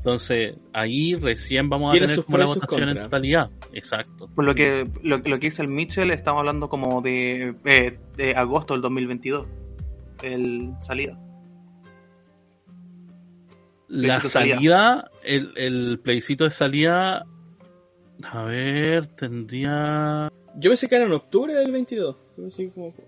Entonces, 0.00 0.56
ahí 0.72 1.14
recién 1.14 1.68
vamos 1.68 1.94
a 1.94 1.98
tener 1.98 2.24
como 2.24 2.36
una 2.36 2.46
votación 2.46 2.88
en 2.88 3.02
totalidad. 3.02 3.50
Exacto. 3.74 4.30
Por 4.34 4.46
lo 4.46 4.54
que, 4.54 4.88
lo, 5.02 5.22
que 5.22 5.38
dice 5.38 5.60
el 5.60 5.68
Mitchell, 5.68 6.10
estamos 6.10 6.38
hablando 6.38 6.70
como 6.70 7.02
de, 7.02 7.54
eh, 7.66 7.98
de 8.16 8.34
agosto 8.34 8.72
del 8.72 8.80
2022. 8.80 9.46
El 10.22 10.72
salida. 10.80 11.18
La 13.88 14.22
salida, 14.22 15.10
el, 15.22 15.52
el 15.56 16.00
plebiscito 16.02 16.44
de 16.44 16.50
salida. 16.50 17.26
A 18.22 18.42
ver, 18.44 19.06
tendría. 19.08 20.30
Yo 20.56 20.70
pensé 20.70 20.88
que 20.88 20.94
era 20.94 21.04
en 21.04 21.12
octubre 21.12 21.52
del 21.52 21.72
22. 21.72 22.16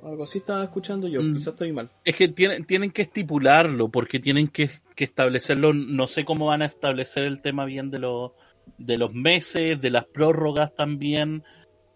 Algo 0.03 0.25
así 0.25 0.38
estaba 0.38 0.64
escuchando 0.64 1.09
yo, 1.09 1.23
mm. 1.23 1.35
quizás 1.35 1.49
estoy 1.49 1.73
mal. 1.73 1.90
Es 2.05 2.14
que 2.14 2.29
tienen, 2.29 2.64
tienen 2.64 2.90
que 2.90 3.03
estipularlo, 3.03 3.88
porque 3.88 4.18
tienen 4.18 4.49
que, 4.49 4.71
establecerlo. 4.97 5.73
No 5.73 6.07
sé 6.07 6.25
cómo 6.25 6.47
van 6.47 6.62
a 6.62 6.66
establecer 6.66 7.25
el 7.25 7.42
tema 7.42 7.64
bien 7.64 7.90
de, 7.90 7.99
los 7.99 8.33
de 8.79 8.99
los 8.99 9.12
meses, 9.12 9.81
de 9.81 9.90
las 9.90 10.05
prórrogas 10.05 10.75
también. 10.75 11.42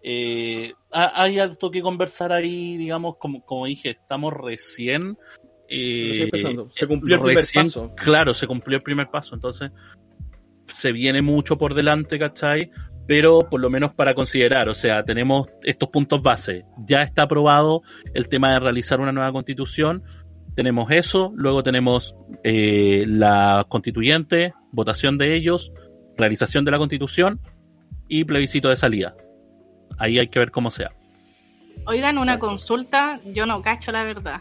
Eh, 0.03 0.73
hay 0.91 1.39
algo 1.39 1.71
que 1.71 1.83
conversar 1.83 2.33
ahí, 2.33 2.77
digamos, 2.77 3.17
como, 3.17 3.45
como 3.45 3.67
dije, 3.67 3.91
estamos 3.91 4.33
recién. 4.33 5.17
Eh, 5.69 6.31
se 6.71 6.87
cumplió 6.87 7.17
el 7.17 7.23
primer 7.23 7.45
paso. 7.53 7.93
Claro, 7.97 8.35
se 8.35 8.47
cumplió 8.47 8.77
el 8.77 8.83
primer 8.83 9.09
paso, 9.09 9.35
entonces 9.35 9.71
se 10.65 10.93
viene 10.93 11.23
mucho 11.23 11.57
por 11.57 11.75
delante, 11.75 12.19
¿cachai? 12.19 12.71
Pero 13.07 13.41
por 13.41 13.61
lo 13.61 13.71
menos 13.71 13.95
para 13.95 14.15
considerar, 14.15 14.69
o 14.69 14.75
sea, 14.75 15.05
tenemos 15.05 15.49
estos 15.63 15.89
puntos 15.89 16.23
base. 16.23 16.65
Ya 16.79 17.03
está 17.03 17.23
aprobado 17.23 17.83
el 18.15 18.29
tema 18.29 18.53
de 18.53 18.61
realizar 18.61 19.01
una 19.01 19.13
nueva 19.13 19.33
constitución, 19.33 20.03
tenemos 20.55 20.91
eso, 20.91 21.33
luego 21.37 21.63
tenemos 21.63 22.17
eh, 22.43 23.05
la 23.07 23.65
constituyente, 23.69 24.55
votación 24.73 25.19
de 25.19 25.35
ellos, 25.35 25.71
realización 26.17 26.65
de 26.65 26.71
la 26.71 26.79
constitución 26.79 27.41
y 28.09 28.25
plebiscito 28.25 28.71
de 28.71 28.77
salida. 28.77 29.15
Ahí 29.99 30.19
hay 30.19 30.29
que 30.29 30.39
ver 30.39 30.51
cómo 30.51 30.71
sea. 30.71 30.91
Oigan, 31.87 32.19
una 32.19 32.39
consulta, 32.39 33.21
yo 33.25 33.47
no 33.47 33.63
cacho 33.63 33.93
la 33.93 34.03
verdad. 34.03 34.41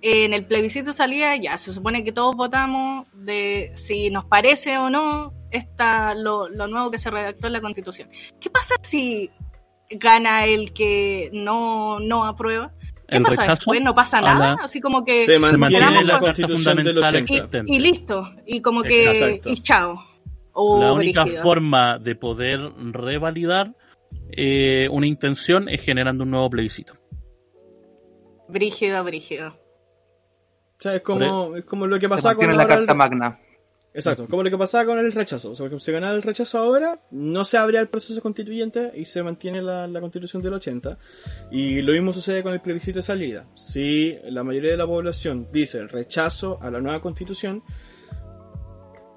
En 0.00 0.32
el 0.32 0.44
plebiscito 0.44 0.88
de 0.88 0.92
salida 0.92 1.34
ya 1.36 1.58
se 1.58 1.72
supone 1.72 2.04
que 2.04 2.12
todos 2.12 2.36
votamos 2.36 3.06
de 3.14 3.72
si 3.74 4.10
nos 4.10 4.26
parece 4.26 4.78
o 4.78 4.90
no 4.90 5.32
esta, 5.50 6.14
lo, 6.14 6.48
nuevo 6.48 6.90
que 6.90 6.98
se 6.98 7.10
redactó 7.10 7.46
en 7.46 7.52
la 7.54 7.60
Constitución. 7.60 8.08
¿Qué 8.40 8.50
pasa 8.50 8.74
si 8.82 9.30
gana 9.90 10.46
el 10.46 10.72
que 10.72 11.30
no, 11.32 12.00
no 12.00 12.24
aprueba? 12.24 12.72
¿Qué 13.08 13.20
pasa 13.20 13.52
después? 13.52 13.80
¿No 13.82 13.94
pasa 13.94 14.20
nada? 14.20 14.58
Así 14.62 14.80
como 14.80 15.04
que... 15.04 15.24
Se 15.24 15.38
mantiene 15.38 16.04
la 16.04 16.20
Constitución 16.20 16.76
del 16.84 16.98
80. 16.98 17.62
Y, 17.66 17.78
listo. 17.78 18.28
Y 18.46 18.60
como 18.60 18.82
que... 18.82 19.40
Y 19.44 19.54
chao. 19.62 20.04
la 20.54 20.92
única 20.92 21.26
forma 21.26 21.98
de 21.98 22.14
poder 22.14 22.60
revalidar 22.92 23.74
eh, 24.30 24.88
una 24.90 25.06
intención 25.06 25.68
es 25.68 25.82
generando 25.82 26.24
un 26.24 26.30
nuevo 26.30 26.50
plebiscito. 26.50 26.94
Brígido, 28.48 29.02
brígido. 29.04 29.48
O 30.78 30.82
sea, 30.82 30.94
es 30.94 31.02
como, 31.02 31.56
es 31.56 31.64
como 31.64 31.86
lo 31.86 31.98
que 31.98 32.08
pasa 32.08 32.34
con 32.34 32.56
la 32.56 32.66
Carta 32.66 32.94
Magna. 32.94 33.40
Exacto, 33.98 34.28
como 34.28 34.44
lo 34.44 34.50
que 34.50 34.56
pasaba 34.56 34.84
con 34.84 35.00
el 35.00 35.10
rechazo. 35.10 35.50
O 35.50 35.56
sea, 35.56 35.68
si 35.76 35.90
ganaba 35.90 36.14
el 36.14 36.22
rechazo 36.22 36.56
ahora, 36.58 37.02
no 37.10 37.44
se 37.44 37.58
abría 37.58 37.80
el 37.80 37.88
proceso 37.88 38.22
constituyente 38.22 38.92
y 38.94 39.04
se 39.06 39.24
mantiene 39.24 39.60
la, 39.60 39.90
constitución 40.00 40.40
del 40.40 40.54
80. 40.54 40.96
Y 41.50 41.82
lo 41.82 41.92
mismo 41.92 42.12
sucede 42.12 42.44
con 42.44 42.52
el 42.52 42.60
plebiscito 42.60 43.00
de 43.00 43.02
salida. 43.02 43.48
Si 43.56 44.16
la 44.26 44.44
mayoría 44.44 44.70
de 44.70 44.76
la 44.76 44.86
población 44.86 45.48
dice 45.52 45.78
el 45.78 45.88
rechazo 45.88 46.60
a 46.62 46.70
la 46.70 46.80
nueva 46.80 47.02
constitución, 47.02 47.64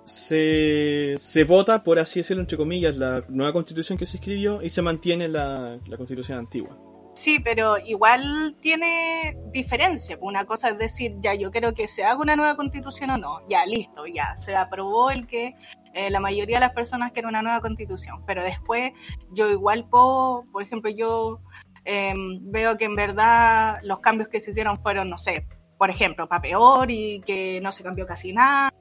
se, 0.03 1.13
se 1.19 1.43
vota, 1.43 1.83
por 1.83 1.99
así 1.99 2.21
decirlo, 2.21 2.41
entre 2.41 2.57
comillas, 2.57 2.97
la 2.97 3.23
nueva 3.29 3.53
constitución 3.53 3.99
que 3.99 4.07
se 4.07 4.17
escribió 4.17 4.63
y 4.63 4.71
se 4.71 4.81
mantiene 4.81 5.27
la 5.27 5.79
constitución 5.95 6.39
antigua. 6.39 6.90
Sí, 7.21 7.37
pero 7.37 7.77
igual 7.77 8.55
tiene 8.61 9.37
diferencia. 9.51 10.17
Una 10.21 10.43
cosa 10.45 10.69
es 10.69 10.79
decir, 10.79 11.13
ya 11.19 11.35
yo 11.35 11.51
quiero 11.51 11.71
que 11.75 11.87
se 11.87 12.03
haga 12.03 12.19
una 12.19 12.35
nueva 12.35 12.55
constitución 12.55 13.11
o 13.11 13.17
no. 13.17 13.47
Ya, 13.47 13.63
listo, 13.67 14.07
ya. 14.07 14.35
Se 14.37 14.55
aprobó 14.55 15.11
el 15.11 15.27
que 15.27 15.53
eh, 15.93 16.09
la 16.09 16.19
mayoría 16.19 16.55
de 16.55 16.61
las 16.61 16.73
personas 16.73 17.11
quieren 17.11 17.29
una 17.29 17.43
nueva 17.43 17.61
constitución. 17.61 18.23
Pero 18.25 18.41
después 18.41 18.93
yo 19.33 19.51
igual 19.51 19.87
puedo, 19.87 20.45
por 20.51 20.63
ejemplo, 20.63 20.89
yo 20.89 21.39
em, 21.85 22.39
veo 22.51 22.75
que 22.75 22.85
en 22.85 22.95
verdad 22.95 23.77
los 23.83 23.99
cambios 23.99 24.27
que 24.27 24.39
se 24.39 24.49
hicieron 24.49 24.81
fueron, 24.81 25.11
no 25.11 25.19
sé, 25.19 25.45
por 25.77 25.91
ejemplo, 25.91 26.27
para 26.27 26.41
peor 26.41 26.89
y 26.89 27.21
que 27.21 27.59
no 27.61 27.71
se 27.71 27.83
cambió 27.83 28.07
casi 28.07 28.33
nada 28.33 28.73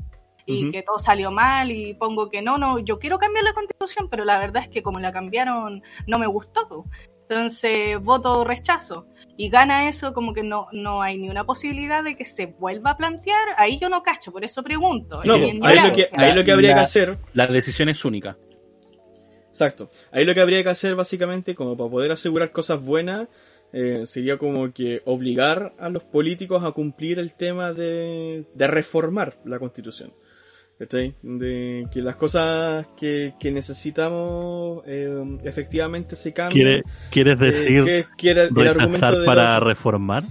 y 0.46 0.70
que 0.70 0.82
todo 0.82 0.98
salió 0.98 1.30
mal 1.30 1.70
y 1.70 1.92
pongo 1.92 2.30
que 2.30 2.40
no, 2.40 2.56
no, 2.56 2.78
yo 2.78 2.98
quiero 2.98 3.18
cambiar 3.18 3.44
la 3.44 3.52
constitución, 3.52 4.08
pero 4.10 4.24
la 4.24 4.38
verdad 4.38 4.62
es 4.62 4.70
que 4.70 4.82
como 4.82 4.98
la 4.98 5.12
cambiaron 5.12 5.82
no 6.06 6.18
me 6.18 6.26
gustó. 6.26 6.86
Entonces, 7.30 8.02
voto 8.02 8.42
rechazo. 8.42 9.06
Y 9.36 9.50
gana 9.50 9.88
eso, 9.88 10.12
como 10.12 10.34
que 10.34 10.42
no, 10.42 10.66
no 10.72 11.00
hay 11.00 11.16
ni 11.16 11.30
una 11.30 11.44
posibilidad 11.44 12.02
de 12.02 12.16
que 12.16 12.24
se 12.24 12.46
vuelva 12.46 12.90
a 12.90 12.96
plantear. 12.96 13.54
Ahí 13.56 13.78
yo 13.78 13.88
no 13.88 14.02
cacho, 14.02 14.32
por 14.32 14.44
eso 14.44 14.64
pregunto. 14.64 15.22
No, 15.24 15.34
ahí, 15.34 15.80
lo 15.80 15.92
que, 15.92 16.10
ahí 16.12 16.34
lo 16.34 16.42
que 16.44 16.50
habría 16.50 16.74
que 16.74 16.80
hacer. 16.80 17.18
La 17.32 17.46
decisión 17.46 17.88
es 17.88 18.04
única. 18.04 18.36
Exacto. 19.48 19.90
Ahí 20.10 20.24
lo 20.24 20.34
que 20.34 20.40
habría 20.40 20.64
que 20.64 20.70
hacer, 20.70 20.96
básicamente, 20.96 21.54
como 21.54 21.76
para 21.76 21.88
poder 21.88 22.10
asegurar 22.10 22.50
cosas 22.50 22.84
buenas, 22.84 23.28
eh, 23.72 24.06
sería 24.06 24.36
como 24.36 24.72
que 24.72 25.00
obligar 25.04 25.72
a 25.78 25.88
los 25.88 26.02
políticos 26.02 26.64
a 26.64 26.72
cumplir 26.72 27.20
el 27.20 27.34
tema 27.34 27.72
de, 27.72 28.44
de 28.52 28.66
reformar 28.66 29.38
la 29.44 29.60
constitución. 29.60 30.12
De 30.80 31.86
que 31.92 32.00
las 32.00 32.16
cosas 32.16 32.86
que, 32.96 33.34
necesitamos 33.52 34.82
eh, 34.86 35.36
efectivamente 35.44 36.16
se 36.16 36.32
cambien. 36.32 36.82
¿Quieres 37.10 37.38
eh, 37.38 37.44
decir 37.44 37.84
que, 37.84 38.06
quiere 38.16 38.44
el 38.44 38.66
argumento 38.66 39.24
para 39.26 39.60
reformar? 39.60 40.24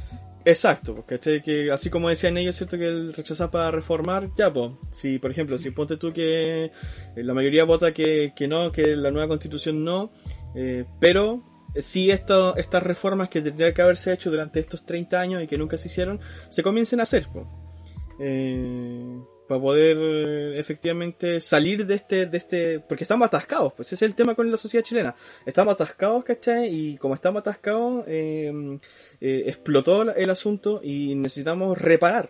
Exacto, 0.45 0.95
porque 0.95 1.41
que 1.43 1.71
así 1.71 1.91
como 1.91 2.09
decían 2.09 2.35
ellos, 2.37 2.55
cierto 2.55 2.79
que 2.79 2.87
el 2.87 3.13
rechazar 3.13 3.51
para 3.51 3.69
reformar, 3.69 4.29
ya 4.35 4.51
pues, 4.51 4.71
si 4.89 5.19
por 5.19 5.29
ejemplo, 5.29 5.59
si 5.59 5.69
ponte 5.69 5.97
tú 5.97 6.11
que 6.11 6.65
eh, 6.65 6.71
la 7.17 7.35
mayoría 7.35 7.63
vota 7.65 7.93
que, 7.93 8.33
que 8.35 8.47
no, 8.47 8.71
que 8.71 8.95
la 8.95 9.11
nueva 9.11 9.27
constitución 9.27 9.83
no, 9.83 10.11
pero 10.99 11.43
si 11.75 12.09
esto, 12.09 12.55
estas 12.55 12.81
reformas 12.81 13.29
que 13.29 13.41
tendrían 13.41 13.71
que 13.75 13.83
haberse 13.83 14.11
hecho 14.13 14.31
durante 14.31 14.59
estos 14.59 14.83
30 14.83 15.19
años 15.21 15.43
y 15.43 15.47
que 15.47 15.59
nunca 15.59 15.77
se 15.77 15.89
hicieron, 15.89 16.19
se 16.49 16.63
comiencen 16.63 17.01
a 17.01 17.03
hacer. 17.03 17.27
Pues 17.31 17.45
para 19.49 19.59
poder 19.59 19.97
eh, 19.99 20.59
efectivamente 20.59 21.39
salir 21.39 21.83
de 21.87 21.95
este, 21.95 22.27
de 22.27 22.37
este, 22.37 22.79
porque 22.79 23.03
estamos 23.03 23.25
atascados, 23.25 23.73
pues 23.73 23.87
ese 23.87 24.05
es 24.05 24.11
el 24.11 24.15
tema 24.15 24.35
con 24.35 24.49
la 24.51 24.57
sociedad 24.57 24.85
chilena, 24.85 25.15
estamos 25.43 25.73
atascados, 25.73 26.23
¿cachai? 26.23 26.69
Y 26.71 26.97
como 26.97 27.15
estamos 27.15 27.39
atascados, 27.39 28.03
eh, 28.07 28.53
eh, 29.19 29.43
explotó 29.47 30.03
el 30.13 30.29
asunto 30.29 30.81
y 30.83 31.15
necesitamos 31.15 31.79
reparar. 31.79 32.29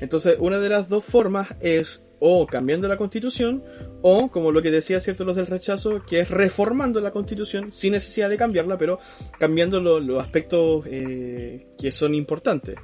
Entonces, 0.00 0.36
una 0.38 0.58
de 0.58 0.70
las 0.70 0.88
dos 0.88 1.04
formas 1.04 1.48
es 1.60 2.02
o 2.18 2.46
cambiando 2.46 2.88
la 2.88 2.96
constitución, 2.96 3.62
o 4.00 4.30
como 4.30 4.50
lo 4.50 4.62
que 4.62 4.70
decía 4.70 5.00
cierto 5.00 5.26
los 5.26 5.36
del 5.36 5.46
rechazo, 5.46 6.02
que 6.06 6.20
es 6.20 6.30
reformando 6.30 7.02
la 7.02 7.10
constitución 7.10 7.74
sin 7.74 7.92
necesidad 7.92 8.30
de 8.30 8.38
cambiarla, 8.38 8.78
pero 8.78 8.98
cambiando 9.38 9.80
los 9.80 10.18
aspectos 10.22 10.86
que 10.86 11.92
son 11.92 12.14
importantes. 12.14 12.76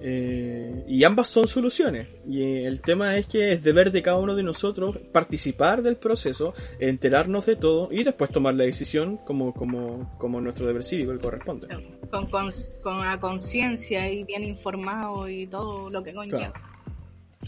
Eh, 0.00 0.84
y 0.86 1.04
ambas 1.04 1.28
son 1.28 1.46
soluciones. 1.46 2.08
Y 2.26 2.64
el 2.64 2.80
tema 2.80 3.16
es 3.16 3.26
que 3.26 3.52
es 3.52 3.62
deber 3.62 3.90
de 3.90 4.02
cada 4.02 4.18
uno 4.18 4.34
de 4.34 4.42
nosotros 4.42 4.98
participar 5.12 5.82
del 5.82 5.96
proceso, 5.96 6.54
enterarnos 6.78 7.46
de 7.46 7.56
todo 7.56 7.88
y 7.90 8.04
después 8.04 8.30
tomar 8.30 8.54
la 8.54 8.64
decisión 8.64 9.18
como, 9.18 9.52
como, 9.52 10.16
como 10.18 10.40
nuestro 10.40 10.66
deber 10.66 10.84
cívico 10.84 11.12
que 11.12 11.18
corresponde. 11.18 11.68
Con, 12.10 12.26
con, 12.30 12.50
con 12.82 13.00
la 13.00 13.18
conciencia 13.20 14.10
y 14.10 14.24
bien 14.24 14.44
informado 14.44 15.28
y 15.28 15.46
todo 15.46 15.90
lo 15.90 16.02
que 16.02 16.14
conlleva. 16.14 16.52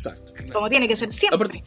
Exacto. 0.00 0.32
Como 0.52 0.68
tiene 0.68 0.88
que 0.88 0.96
ser 0.96 1.12
siempre. 1.12 1.62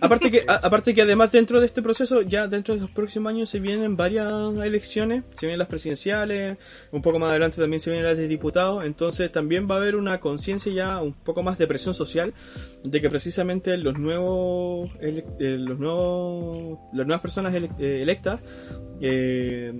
Aparte, 0.00 0.30
que, 0.30 0.44
aparte 0.46 0.94
que 0.94 1.02
además 1.02 1.32
dentro 1.32 1.60
de 1.60 1.66
este 1.66 1.82
proceso, 1.82 2.22
ya 2.22 2.46
dentro 2.46 2.74
de 2.74 2.82
los 2.82 2.90
próximos 2.90 3.30
años 3.30 3.50
se 3.50 3.60
vienen 3.60 3.96
varias 3.96 4.28
elecciones, 4.56 5.24
se 5.34 5.46
vienen 5.46 5.58
las 5.58 5.68
presidenciales, 5.68 6.56
un 6.92 7.02
poco 7.02 7.18
más 7.18 7.30
adelante 7.30 7.60
también 7.60 7.80
se 7.80 7.90
vienen 7.90 8.06
las 8.06 8.16
de 8.16 8.28
diputados, 8.28 8.84
entonces 8.84 9.30
también 9.32 9.68
va 9.68 9.74
a 9.74 9.78
haber 9.78 9.96
una 9.96 10.20
conciencia 10.20 10.72
ya 10.72 11.02
un 11.02 11.12
poco 11.12 11.42
más 11.42 11.58
de 11.58 11.66
presión 11.66 11.94
social 11.94 12.32
de 12.82 13.00
que 13.00 13.10
precisamente 13.10 13.76
los 13.76 13.98
nuevos, 13.98 14.90
eh, 15.00 15.24
los 15.58 15.78
nuevos, 15.78 16.78
las 16.92 17.06
nuevas 17.06 17.20
personas 17.20 17.54
eh, 17.54 18.02
electas 18.02 18.40
eh, 19.00 19.72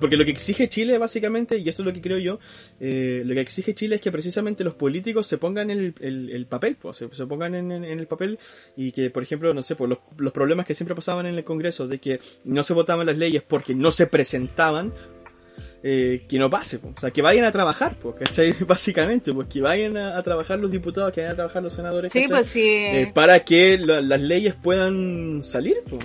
porque 0.00 0.16
lo 0.16 0.24
que 0.24 0.30
exige 0.30 0.68
Chile, 0.68 0.98
básicamente, 0.98 1.58
y 1.58 1.68
esto 1.68 1.82
es 1.82 1.86
lo 1.86 1.92
que 1.92 2.00
creo 2.00 2.18
yo, 2.18 2.38
eh, 2.80 3.22
lo 3.24 3.34
que 3.34 3.40
exige 3.40 3.74
Chile 3.74 3.96
es 3.96 4.00
que 4.00 4.12
precisamente 4.12 4.64
los 4.64 4.74
políticos 4.74 5.26
se 5.26 5.38
pongan 5.38 5.70
en 5.70 5.94
el, 6.00 6.46
papel, 6.46 6.76
pues, 6.80 6.96
se, 6.96 7.26
pongan 7.26 7.54
en, 7.54 7.72
el 7.72 8.06
papel 8.06 8.38
y 8.76 8.92
que, 8.92 9.10
por 9.10 9.22
ejemplo, 9.22 9.52
no 9.54 9.62
sé, 9.62 9.76
pues 9.76 9.90
los, 9.90 9.98
los, 10.18 10.32
problemas 10.32 10.66
que 10.66 10.74
siempre 10.74 10.94
pasaban 10.94 11.26
en 11.26 11.36
el 11.36 11.44
Congreso 11.44 11.86
de 11.88 11.98
que 11.98 12.20
no 12.44 12.62
se 12.62 12.74
votaban 12.74 13.06
las 13.06 13.16
leyes 13.16 13.42
porque 13.42 13.74
no 13.74 13.90
se 13.90 14.06
presentaban, 14.06 14.92
eh, 15.82 16.24
que 16.28 16.38
no 16.38 16.50
pase, 16.50 16.78
pues, 16.80 16.94
o 16.96 17.00
sea, 17.00 17.10
que 17.12 17.22
vayan 17.22 17.44
a 17.44 17.52
trabajar, 17.52 17.96
pues, 18.00 18.16
¿cachai? 18.16 18.52
Básicamente, 18.66 19.32
pues 19.32 19.46
que 19.48 19.60
vayan 19.60 19.96
a, 19.96 20.20
trabajar 20.22 20.58
los 20.58 20.72
diputados, 20.72 21.12
que 21.12 21.20
vayan 21.20 21.34
a 21.34 21.36
trabajar 21.36 21.62
los 21.62 21.72
senadores, 21.72 22.10
sí, 22.10 22.24
pues, 22.28 22.46
sí. 22.48 22.66
Eh, 22.66 23.12
para 23.14 23.44
que 23.44 23.78
las 23.78 24.20
leyes 24.20 24.54
puedan 24.54 25.42
salir, 25.42 25.76
pues. 25.88 26.04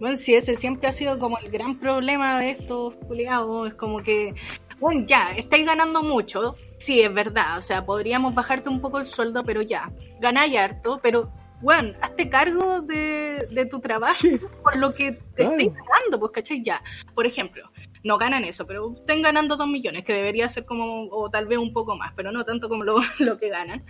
Bueno, 0.00 0.16
sí, 0.16 0.34
ese 0.34 0.56
siempre 0.56 0.88
ha 0.88 0.92
sido 0.92 1.18
como 1.18 1.38
el 1.38 1.50
gran 1.50 1.78
problema 1.78 2.38
de 2.38 2.50
estos 2.50 2.94
culiados. 3.06 3.68
Es 3.68 3.74
como 3.74 4.02
que, 4.02 4.34
bueno, 4.78 5.04
ya, 5.06 5.32
estáis 5.36 5.64
ganando 5.64 6.02
mucho. 6.02 6.56
Sí, 6.78 7.00
es 7.00 7.12
verdad. 7.12 7.58
O 7.58 7.60
sea, 7.60 7.84
podríamos 7.86 8.34
bajarte 8.34 8.68
un 8.68 8.80
poco 8.80 8.98
el 8.98 9.06
sueldo, 9.06 9.42
pero 9.44 9.62
ya, 9.62 9.90
ganáis 10.20 10.56
harto, 10.56 11.00
pero, 11.02 11.32
bueno, 11.62 11.94
hazte 12.02 12.28
cargo 12.28 12.82
de, 12.82 13.68
tu 13.70 13.80
trabajo 13.80 14.28
por 14.62 14.76
lo 14.76 14.92
que 14.92 15.12
te 15.34 15.44
estáis 15.44 15.72
ganando, 15.72 16.20
pues, 16.20 16.32
¿cachai? 16.32 16.62
Ya, 16.62 16.82
por 17.14 17.26
ejemplo, 17.26 17.70
no 18.04 18.18
ganan 18.18 18.44
eso, 18.44 18.66
pero 18.66 18.94
estén 18.94 19.22
ganando 19.22 19.56
dos 19.56 19.66
millones, 19.66 20.04
que 20.04 20.12
debería 20.12 20.48
ser 20.50 20.66
como, 20.66 21.08
o 21.10 21.30
tal 21.30 21.46
vez 21.46 21.58
un 21.58 21.72
poco 21.72 21.96
más, 21.96 22.12
pero 22.14 22.30
no 22.30 22.44
tanto 22.44 22.68
como 22.68 22.84
lo, 22.84 22.98
lo 23.18 23.38
que 23.38 23.48
ganan. 23.48 23.84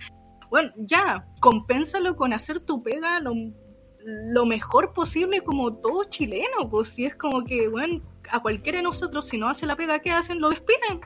Bueno, 0.49 0.71
ya, 0.77 1.27
compénsalo 1.41 2.15
con 2.15 2.31
hacer 2.31 2.61
tu 2.61 2.81
pega 2.81 3.19
lo 3.19 3.33
lo 4.07 4.45
mejor 4.45 4.93
posible 4.93 5.41
como 5.41 5.75
todo 5.75 6.05
chileno, 6.05 6.69
pues 6.69 6.89
si 6.89 7.05
es 7.05 7.15
como 7.17 7.43
que, 7.43 7.67
bueno, 7.67 8.01
a 8.29 8.41
cualquiera 8.41 8.77
de 8.77 8.83
nosotros 8.83 9.27
si 9.27 9.37
no 9.37 9.49
hace 9.49 9.65
la 9.65 9.75
pega 9.75 9.99
que 9.99 10.11
hacen, 10.11 10.39
lo 10.39 10.49
despiden. 10.49 11.01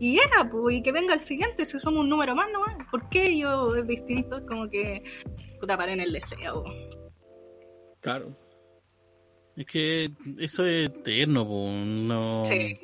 Y 0.00 0.18
era, 0.18 0.50
pues, 0.50 0.76
y 0.76 0.82
que 0.82 0.90
venga 0.90 1.14
el 1.14 1.20
siguiente 1.20 1.64
si 1.64 1.78
somos 1.78 2.00
un 2.00 2.08
número 2.08 2.34
más, 2.34 2.48
¿no? 2.52 2.64
¿Por 2.90 3.08
qué 3.10 3.38
yo 3.38 3.76
es 3.76 3.86
distinto? 3.86 4.38
Es 4.38 4.44
como 4.46 4.68
que, 4.68 5.04
puta, 5.60 5.78
en 5.88 6.00
el 6.00 6.12
deseo. 6.12 6.64
Claro. 8.00 8.36
Es 9.54 9.66
que 9.66 10.10
eso 10.38 10.66
es 10.66 10.90
eterno, 10.90 11.46
pues, 11.46 11.72
no... 11.72 12.44
Sí. 12.44 12.74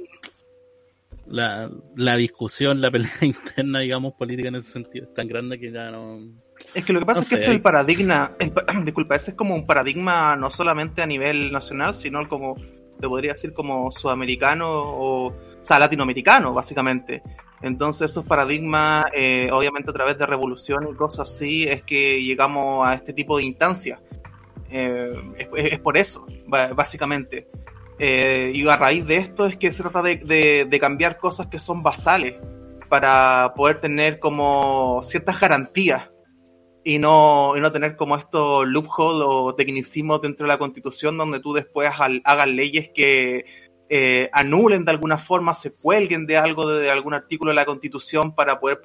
La, 1.27 1.69
la 1.97 2.17
discusión, 2.17 2.81
la 2.81 2.93
pelea 2.93 3.11
interna, 3.23 3.81
digamos, 3.81 4.15
política 4.15 4.49
en 4.49 4.55
ese 4.55 4.71
sentido 4.71 5.07
es 5.07 5.15
tan 5.15 5.27
grande 5.27 5.59
que 5.59 5.73
ya 5.73 5.91
no 5.91 6.21
es 6.75 6.85
que 6.85 6.93
lo 6.93 7.01
que 7.01 7.07
pasa 7.07 7.21
es 7.23 7.29
que 7.29 7.35
ese 7.37 7.45
es 7.45 7.51
el 7.51 7.63
paradigma, 7.63 8.33
disculpa, 8.85 9.17
ese 9.17 9.33
es 9.33 9.37
como 9.37 9.55
un 9.55 9.67
paradigma 9.67 10.37
no 10.37 10.51
solamente 10.51 11.03
a 11.03 11.07
nivel 11.07 11.51
nacional, 11.53 11.95
sino 11.95 12.29
como, 12.29 12.57
te 13.01 13.09
podría 13.09 13.33
decir, 13.33 13.53
como 13.53 13.91
sudamericano 13.91 14.69
o, 14.71 15.27
o 15.29 15.35
sea, 15.63 15.79
latinoamericano, 15.79 16.53
básicamente. 16.53 17.23
Entonces 17.63 18.11
esos 18.11 18.25
paradigmas, 18.25 19.05
eh, 19.15 19.49
obviamente 19.53 19.91
a 19.91 19.93
través 19.93 20.19
de 20.19 20.27
revolución 20.27 20.87
y 20.91 20.95
cosas 20.95 21.31
así, 21.31 21.65
es 21.65 21.83
que 21.83 22.23
llegamos 22.23 22.87
a 22.87 22.95
este 22.95 23.13
tipo 23.13 23.37
de 23.39 23.45
instancias. 23.45 24.01
Eh, 24.71 25.15
es, 25.57 25.81
por 25.81 25.97
eso, 25.97 26.27
básicamente. 26.47 27.49
Eh, 27.99 28.53
y 28.55 28.69
a 28.69 28.77
raíz 28.77 29.05
de 29.07 29.17
esto 29.17 29.47
es 29.47 29.57
que 29.57 29.73
se 29.73 29.83
trata 29.83 30.03
de, 30.03 30.67
de 30.69 30.81
cambiar 30.81 31.19
cosas 31.19 31.49
que 31.49 31.59
son 31.59 31.83
basales 31.83 32.35
para 32.89 33.53
poder 33.57 33.81
tener 33.81 34.21
como 34.21 35.01
ciertas 35.03 35.41
garantías 35.41 36.09
y 36.89 36.99
no, 36.99 37.53
y 37.55 37.61
no 37.61 37.71
tener 37.71 37.97
como 37.97 38.17
estos 38.17 38.67
loopholes 38.67 39.27
o 39.29 39.55
tecnicismos 39.55 40.23
dentro 40.23 40.47
de 40.47 40.49
la 40.49 40.59
constitución 40.59 41.19
donde 41.19 41.39
tú 41.39 41.53
después 41.53 41.91
hagas 41.91 42.49
leyes 42.49 42.89
que 42.95 43.45
eh, 43.91 44.31
anulen 44.33 44.87
de 44.87 44.93
alguna 44.93 45.19
forma, 45.19 45.55
se 45.55 45.75
cuelguen 45.75 46.25
de 46.25 46.39
algo, 46.39 46.67
de, 46.67 46.91
algún 46.91 47.13
artículo 47.13 47.51
de 47.51 47.57
la 47.57 47.67
constitución 47.67 48.35
para 48.35 48.59
poder 48.59 48.81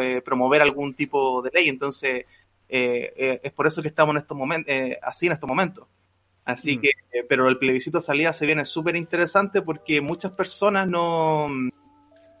eh, 0.00 0.20
promover 0.24 0.62
algún 0.62 0.94
tipo 0.94 1.42
de 1.42 1.52
ley. 1.54 1.68
Entonces, 1.68 2.26
eh, 2.68 3.38
es 3.40 3.52
por 3.52 3.68
eso 3.68 3.82
que 3.82 3.88
estamos 3.88 4.16
en 4.16 4.22
estos 4.22 4.36
momentos, 4.36 4.74
así 5.00 5.26
en 5.26 5.32
estos 5.34 5.48
momentos. 5.48 5.86
Así 6.44 6.76
mm. 6.76 6.80
que, 6.80 6.90
pero 7.28 7.46
el 7.48 7.58
plebiscito 7.58 7.98
de 7.98 8.02
salida 8.02 8.32
se 8.32 8.46
viene 8.46 8.64
súper 8.64 8.96
interesante 8.96 9.62
porque 9.62 10.00
muchas 10.00 10.32
personas 10.32 10.88
no 10.88 11.48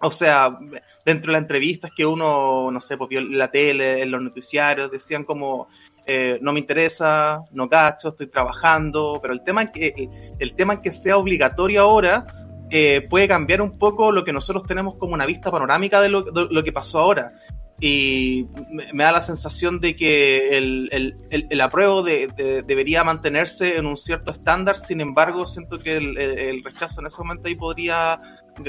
o 0.00 0.10
sea, 0.10 0.58
dentro 1.04 1.30
de 1.30 1.32
las 1.32 1.42
entrevistas 1.42 1.90
que 1.96 2.04
uno, 2.04 2.70
no 2.70 2.80
sé, 2.80 2.96
pues 2.96 3.08
vio 3.08 3.20
la 3.22 3.50
tele, 3.50 4.02
en 4.02 4.10
los 4.10 4.22
noticiarios, 4.22 4.90
decían 4.90 5.24
como, 5.24 5.68
eh, 6.06 6.38
no 6.42 6.52
me 6.52 6.60
interesa, 6.60 7.42
no 7.52 7.68
cacho, 7.68 8.08
estoy 8.08 8.26
trabajando, 8.26 9.18
pero 9.22 9.32
el 9.32 9.42
tema 9.42 9.62
en 9.62 9.72
que, 9.72 10.34
el 10.38 10.54
tema 10.54 10.74
en 10.74 10.82
que 10.82 10.92
sea 10.92 11.16
obligatorio 11.16 11.82
ahora 11.82 12.26
eh, 12.70 13.06
puede 13.08 13.28
cambiar 13.28 13.62
un 13.62 13.78
poco 13.78 14.12
lo 14.12 14.24
que 14.24 14.32
nosotros 14.32 14.66
tenemos 14.66 14.96
como 14.96 15.14
una 15.14 15.26
vista 15.26 15.50
panorámica 15.50 16.00
de 16.00 16.08
lo, 16.10 16.64
que 16.64 16.72
pasó 16.72 16.98
ahora. 16.98 17.32
Y 17.80 18.46
me, 18.70 19.02
da 19.02 19.12
la 19.12 19.20
sensación 19.20 19.80
de 19.80 19.96
que 19.96 20.56
el, 20.56 20.88
el, 20.92 21.46
el, 21.50 21.60
apruebo 21.60 22.02
de, 22.02 22.62
debería 22.64 23.02
mantenerse 23.02 23.76
en 23.76 23.86
un 23.86 23.98
cierto 23.98 24.30
estándar, 24.30 24.76
sin 24.76 25.00
embargo, 25.00 25.46
siento 25.48 25.78
que 25.78 25.96
el 25.96 26.62
rechazo 26.62 27.00
en 27.00 27.08
ese 27.08 27.18
momento 27.18 27.48
ahí 27.48 27.56
podría 27.56 28.20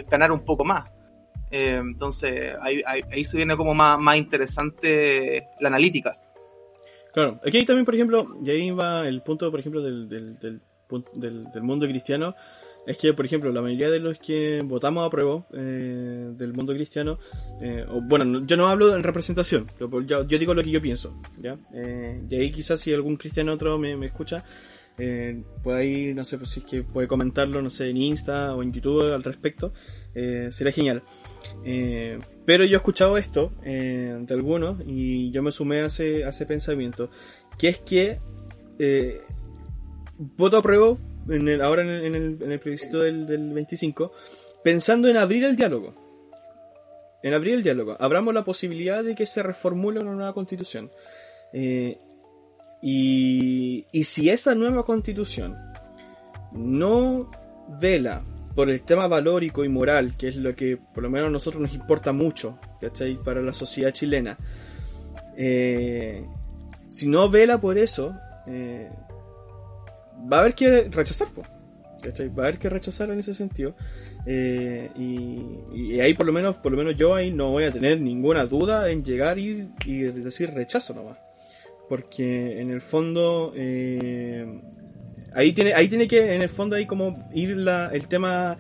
ganar 0.10 0.32
un 0.32 0.44
poco 0.44 0.64
más. 0.64 0.95
Eh, 1.58 1.78
entonces 1.78 2.54
ahí, 2.62 2.82
ahí, 2.86 3.24
se 3.24 3.38
viene 3.38 3.56
como 3.56 3.74
más, 3.74 3.98
más 3.98 4.18
interesante 4.18 5.48
la 5.62 5.70
analítica. 5.70 6.18
Claro, 7.14 7.40
aquí 7.46 7.64
también, 7.64 7.86
por 7.86 7.96
ejemplo, 7.96 8.28
y 8.42 8.50
ahí 8.50 8.72
va 8.72 9.08
el 9.08 9.22
punto, 9.22 9.50
por 9.50 9.62
ejemplo, 9.62 9.82
del, 9.82 10.10
del, 10.10 10.38
del, 10.40 11.52
del 11.54 11.64
mundo 11.64 11.88
cristiano, 11.88 12.36
es 12.86 12.98
que, 12.98 13.14
por 13.14 13.26
ejemplo, 13.26 13.52
la 13.52 13.62
mayoría 13.62 13.90
de 13.90 14.00
los 14.00 14.20
que 14.20 14.60
votamos 14.64 15.06
a 15.06 15.10
prueba 15.10 15.46
eh, 15.54 16.30
del 16.32 16.54
mundo 16.54 16.74
cristiano, 16.74 17.20
eh, 17.62 17.86
o, 17.90 18.02
bueno, 18.02 18.46
yo 18.46 18.58
no 18.58 18.68
hablo 18.68 18.96
en 18.96 19.04
representación, 19.04 19.68
yo, 19.80 20.28
yo 20.28 20.38
digo 20.38 20.54
lo 20.54 20.64
que 20.64 20.72
yo 20.72 20.82
pienso, 20.82 21.20
¿ya? 21.42 21.58
Eh, 21.74 22.22
y 22.30 22.36
ahí 22.36 22.52
quizás 22.52 22.80
si 22.80 22.94
algún 22.94 23.16
cristiano 23.16 23.54
otro 23.54 23.78
me, 23.80 24.06
escucha, 24.06 24.44
eh, 24.98 25.42
puede 25.64 25.82
ahí, 25.82 26.14
no 26.14 26.26
sé, 26.26 26.38
pues 26.38 26.52
si 26.52 26.60
es 26.60 26.66
que 26.66 26.84
puede 26.84 27.08
comentarlo, 27.08 27.62
no 27.62 27.70
sé, 27.70 27.90
en 27.90 27.98
Insta 27.98 28.54
o 28.56 28.62
en 28.62 28.72
YouTube 28.72 29.14
al 29.14 29.24
respecto, 29.24 29.74
sería 30.14 30.72
genial. 30.72 31.04
Eh, 31.64 32.20
pero 32.46 32.64
yo 32.64 32.74
he 32.74 32.78
escuchado 32.78 33.18
esto 33.18 33.52
eh, 33.64 34.18
de 34.20 34.34
algunos 34.34 34.78
y 34.86 35.32
yo 35.32 35.42
me 35.42 35.52
sumé 35.52 35.82
a 35.82 35.86
ese, 35.88 36.24
a 36.26 36.32
pensamiento, 36.48 37.10
que 37.58 37.70
es 37.70 37.80
que 37.80 38.20
eh, 38.78 39.22
voto 40.18 40.58
a 40.58 40.62
prueba 40.62 40.98
en 41.30 41.48
el, 41.48 41.62
ahora 41.62 41.82
en 41.82 41.90
el, 41.90 42.06
en 42.06 42.16
el, 42.16 42.44
en 42.44 42.52
el 42.52 42.60
plebiscito 42.60 43.00
del, 43.00 43.26
del 43.26 43.54
25, 43.54 44.12
pensando 44.64 45.08
en 45.08 45.18
abrir 45.18 45.44
el 45.44 45.56
diálogo. 45.56 45.96
En 47.24 47.34
abrir 47.34 47.56
el 47.56 47.64
diálogo. 47.64 47.98
Abramos 48.00 48.34
la 48.34 48.44
posibilidad 48.44 49.04
de 49.04 49.16
que 49.16 49.26
se 49.26 49.42
reformule 49.42 50.00
una 50.00 50.14
nueva 50.14 50.34
constitución. 50.34 50.92
Eh, 51.54 51.98
y, 52.82 53.88
y 53.92 54.04
si 54.04 54.30
esa 54.30 54.54
nueva 54.54 54.86
constitución 54.86 55.58
no 56.52 57.32
vela 57.80 58.24
por 58.56 58.70
el 58.70 58.82
tema 58.82 59.08
valórico 59.08 59.66
y 59.66 59.70
moral, 59.70 60.16
que 60.18 60.30
es 60.30 60.38
lo 60.38 60.56
que 60.56 60.78
por 60.78 61.04
lo 61.04 61.10
menos 61.10 61.28
a 61.28 61.32
nosotros 61.32 61.62
nos 61.62 61.74
importa 61.74 62.14
mucho, 62.14 62.58
¿cachai? 62.80 63.22
Para 63.22 63.42
la 63.42 63.54
sociedad 63.54 63.92
chilena. 63.92 64.38
Eh, 65.38 66.26
si 66.88 67.08
no 67.08 67.30
vela 67.30 67.60
por 67.60 67.78
eso, 67.78 68.16
eh, 68.48 68.90
va 70.32 70.38
a 70.38 70.40
haber 70.40 70.56
que 70.56 70.84
rechazar, 70.90 71.28
po, 71.34 71.44
¿cachai? 72.02 72.30
Va 72.30 72.44
a 72.44 72.48
haber 72.48 72.60
que 72.60 72.70
rechazar 72.70 73.10
en 73.10 73.20
ese 73.20 73.34
sentido. 73.34 73.76
Eh, 74.26 74.90
y, 74.96 76.00
ahí 76.00 76.14
por 76.14 76.26
lo 76.26 76.32
menos, 76.32 76.56
por 76.56 76.72
lo 76.72 76.78
menos 76.78 76.96
yo 76.96 77.14
ahí 77.14 77.32
no 77.32 77.52
voy 77.52 77.66
a 77.66 77.72
tener 77.72 78.00
ninguna 78.00 78.46
duda 78.46 78.90
en 78.90 79.04
llegar 79.04 79.38
y, 79.38 79.70
y 79.86 79.98
decir 80.04 80.52
rechazo 80.54 80.94
nomás. 80.94 81.18
Porque 81.90 82.62
en 82.62 82.72
el 82.72 82.82
fondo 82.82 83.54
ahí 85.36 85.54
tiene, 85.54 85.74
ahí 85.74 85.88
tiene 85.88 86.08
que, 86.08 86.34
en 86.36 86.42
el 86.42 86.50
fondo, 86.50 86.76
ahí 86.76 86.86
como 86.86 87.30
ir 87.34 87.56
la, 87.58 87.90
el 87.94 88.08
tema. 88.08 88.58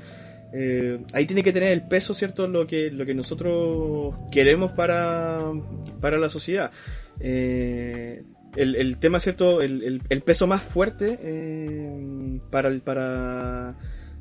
eh, 0.53 0.99
ahí 1.13 1.25
tiene 1.25 1.43
que 1.43 1.51
tener 1.51 1.71
el 1.71 1.87
peso, 1.87 2.13
¿cierto? 2.13 2.47
Lo 2.47 2.67
que, 2.67 2.91
lo 2.91 3.05
que 3.05 3.13
nosotros 3.13 4.15
queremos 4.31 4.71
para, 4.71 5.41
para 6.01 6.17
la 6.17 6.29
sociedad. 6.29 6.71
Eh, 7.19 8.23
el, 8.55 8.75
el 8.75 8.97
tema, 8.97 9.19
¿cierto? 9.19 9.61
El, 9.61 10.01
el, 10.07 10.21
peso 10.21 10.47
más 10.47 10.61
fuerte 10.63 11.19
eh, 11.21 12.39
para 12.51 12.69
el, 12.69 12.81
para 12.81 13.75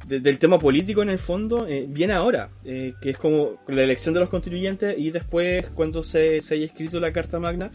de- 0.09 0.19
del 0.21 0.39
tema 0.41 0.59
político 0.59 1.03
en 1.03 1.11
el 1.11 1.19
fondo 1.19 1.67
viene 1.89 2.15
ahora, 2.15 2.51
que 2.65 3.11
es 3.11 3.17
como 3.17 3.61
la 3.69 3.83
elección 3.85 4.13
de 4.13 4.21
los 4.21 4.29
constituyentes 4.31 4.97
y 4.99 5.11
después 5.13 5.69
cuando 5.69 6.03
se, 6.03 6.43
se 6.43 6.55
haya 6.55 6.67
escrito 6.67 6.99
la 6.99 7.13
Carta 7.13 7.39
Magna. 7.39 7.71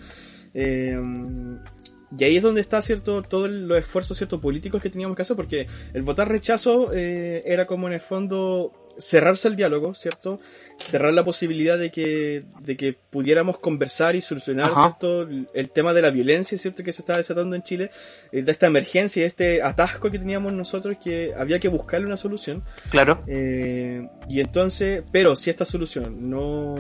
Y 2.18 2.24
ahí 2.24 2.38
es 2.38 2.44
donde 2.44 2.62
está 2.62 2.82
cierto 2.82 3.22
todos 3.22 3.50
los 3.50 3.78
esfuerzos 3.78 4.18
cierto 4.18 4.42
políticos 4.42 4.82
que 4.82 4.90
teníamos 4.90 5.16
que 5.16 5.22
hacer 5.22 5.36
porque 5.36 5.68
el 5.94 6.02
votar 6.02 6.28
rechazo 6.30 6.92
eh, 6.94 7.44
era 7.46 7.66
como 7.68 7.88
en 7.88 7.94
el 7.94 8.00
fondo 8.02 8.74
cerrarse 8.98 9.48
el 9.48 9.56
diálogo 9.56 9.94
cierto 9.94 10.42
cerrar 10.78 11.14
la 11.14 11.24
posibilidad 11.24 11.78
de 11.78 11.90
que 11.90 12.44
de 12.62 12.76
que 12.76 12.94
pudiéramos 12.94 13.58
conversar 13.60 14.16
y 14.18 14.22
solucionar 14.22 14.72
Ajá. 14.72 14.82
cierto 15.00 15.26
el 15.54 15.70
tema 15.72 15.94
de 15.94 16.02
la 16.02 16.10
violencia 16.10 16.58
cierto 16.58 16.84
que 16.84 16.92
se 16.92 17.02
estaba 17.04 17.18
desatando 17.18 17.56
en 17.56 17.64
Chile 17.64 17.92
eh, 18.34 18.42
de 18.42 18.52
esta 18.52 18.68
emergencia 18.68 19.22
de 19.22 19.28
este 19.28 19.62
atasco 19.62 20.12
que 20.12 20.20
teníamos 20.20 20.52
nosotros 20.52 20.98
que 21.02 21.34
había 21.38 21.60
que 21.60 21.70
buscarle 21.70 22.08
una 22.08 22.18
solución 22.18 22.64
Claro. 22.90 23.24
eh, 23.28 24.06
y 24.28 24.42
entonces, 24.42 25.04
pero 25.12 25.36
si 25.38 25.50
esta 25.50 25.64
solución 25.66 26.30
no, 26.30 26.76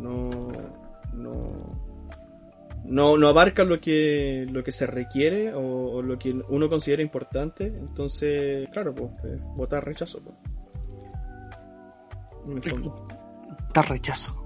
no, 0.00 0.30
no, 2.90 3.16
no 3.16 3.28
abarca 3.28 3.64
lo 3.64 3.80
que, 3.80 4.46
lo 4.50 4.62
que 4.62 4.72
se 4.72 4.86
requiere 4.86 5.54
o, 5.54 5.62
o 5.92 6.02
lo 6.02 6.18
que 6.18 6.32
uno 6.48 6.68
considera 6.68 7.02
importante, 7.02 7.66
entonces, 7.66 8.68
claro, 8.70 8.94
pues, 8.94 9.10
eh, 9.24 9.38
votar 9.56 9.84
rechazo. 9.84 10.20
Pues. 10.22 10.36
Da 13.74 13.82
rechazo. 13.82 14.36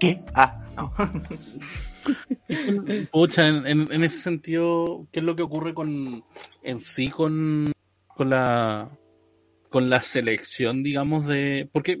¿Qué? 0.00 0.22
Ah, 0.34 0.64
no. 0.76 0.92
Pucha, 3.12 3.46
en, 3.46 3.66
en- 3.66 3.92
en 3.92 4.04
ese 4.04 4.18
sentido, 4.18 5.06
¿qué 5.12 5.20
es 5.20 5.24
lo 5.24 5.36
que 5.36 5.42
ocurre 5.42 5.74
con 5.74 6.24
en 6.62 6.78
sí 6.78 7.08
con, 7.08 7.70
con 8.08 8.30
la 8.30 8.90
con 9.70 9.88
la 9.88 10.02
selección, 10.02 10.82
digamos, 10.82 11.26
de. 11.26 11.68
Porque 11.72 12.00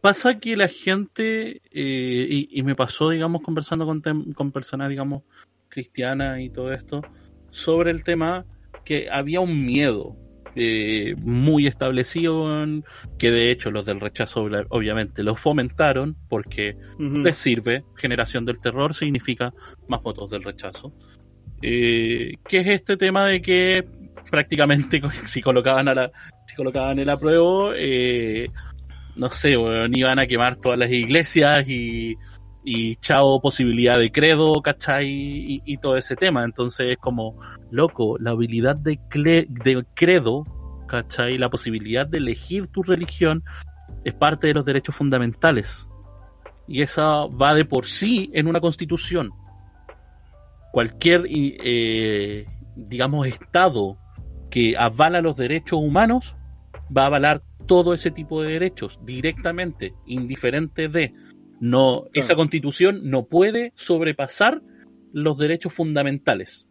pasa 0.00 0.38
que 0.38 0.56
la 0.56 0.68
gente, 0.68 1.60
eh, 1.72 2.26
y, 2.30 2.48
y 2.58 2.62
me 2.62 2.74
pasó, 2.74 3.10
digamos, 3.10 3.42
conversando 3.42 3.86
con, 3.86 4.00
con 4.32 4.52
personas, 4.52 4.88
digamos, 4.88 5.22
cristianas 5.68 6.40
y 6.40 6.50
todo 6.50 6.72
esto, 6.72 7.02
sobre 7.50 7.90
el 7.90 8.02
tema 8.04 8.44
que 8.84 9.08
había 9.10 9.40
un 9.40 9.64
miedo 9.64 10.16
eh, 10.56 11.14
muy 11.24 11.66
establecido, 11.68 12.62
en- 12.62 12.84
que 13.18 13.30
de 13.30 13.50
hecho 13.52 13.70
los 13.70 13.86
del 13.86 14.00
rechazo 14.00 14.48
obviamente 14.70 15.22
lo 15.22 15.36
fomentaron, 15.36 16.16
porque 16.28 16.76
les 16.98 17.36
sirve. 17.36 17.84
Generación 17.96 18.44
del 18.44 18.60
terror 18.60 18.94
significa 18.94 19.54
más 19.86 20.02
votos 20.02 20.30
del 20.30 20.42
rechazo. 20.42 20.92
Eh, 21.62 22.34
que 22.48 22.60
es 22.60 22.66
este 22.66 22.96
tema 22.96 23.26
de 23.26 23.42
que 23.42 23.84
prácticamente 24.30 25.00
si 25.26 25.40
colocaban 25.42 25.88
a 25.88 25.94
la, 25.94 26.10
si 26.46 26.56
colocaban 26.56 26.98
el 26.98 27.10
apruebo, 27.10 27.72
eh, 27.76 28.50
no 29.16 29.30
sé, 29.30 29.56
weón, 29.56 29.94
iban 29.94 30.18
a 30.18 30.26
quemar 30.26 30.56
todas 30.56 30.78
las 30.78 30.90
iglesias 30.90 31.68
y, 31.68 32.16
y 32.64 32.96
chao 32.96 33.40
posibilidad 33.40 33.98
de 33.98 34.12
credo, 34.12 34.54
¿cachai? 34.62 35.60
Y, 35.64 35.76
todo 35.78 35.96
ese 35.96 36.16
tema. 36.16 36.44
Entonces 36.44 36.92
es 36.92 36.98
como, 36.98 37.38
loco, 37.70 38.18
la 38.18 38.30
habilidad 38.30 38.76
de, 38.76 38.98
credo, 39.94 40.44
¿cachai? 40.86 41.38
La 41.38 41.48
posibilidad 41.48 42.06
de 42.06 42.18
elegir 42.18 42.68
tu 42.68 42.82
religión 42.82 43.42
es 44.04 44.14
parte 44.14 44.48
de 44.48 44.54
los 44.54 44.64
derechos 44.64 44.94
fundamentales 44.94 45.86
y 46.70 46.82
esa 46.82 47.26
va 47.26 47.52
de 47.54 47.64
por 47.64 47.86
sí 47.86 48.30
en 48.32 48.46
una 48.46 48.60
constitución. 48.60 49.32
Cualquier, 50.70 51.24
eh, 51.28 52.46
digamos, 52.76 53.26
Estado 53.26 53.98
que 54.50 54.76
avala 54.78 55.20
los 55.20 55.36
derechos 55.36 55.80
humanos 55.82 56.36
va 56.96 57.04
a 57.04 57.06
avalar 57.06 57.42
todo 57.66 57.94
ese 57.94 58.10
tipo 58.10 58.42
de 58.42 58.52
derechos 58.52 58.98
directamente, 59.02 59.94
indiferente 60.06 60.88
de. 60.88 61.14
No, 61.60 62.04
esa 62.14 62.34
constitución 62.36 63.10
no 63.10 63.26
puede 63.26 63.72
sobrepasar 63.76 64.62
los 65.12 65.38
derechos 65.38 65.74
fundamentales. 65.74 66.66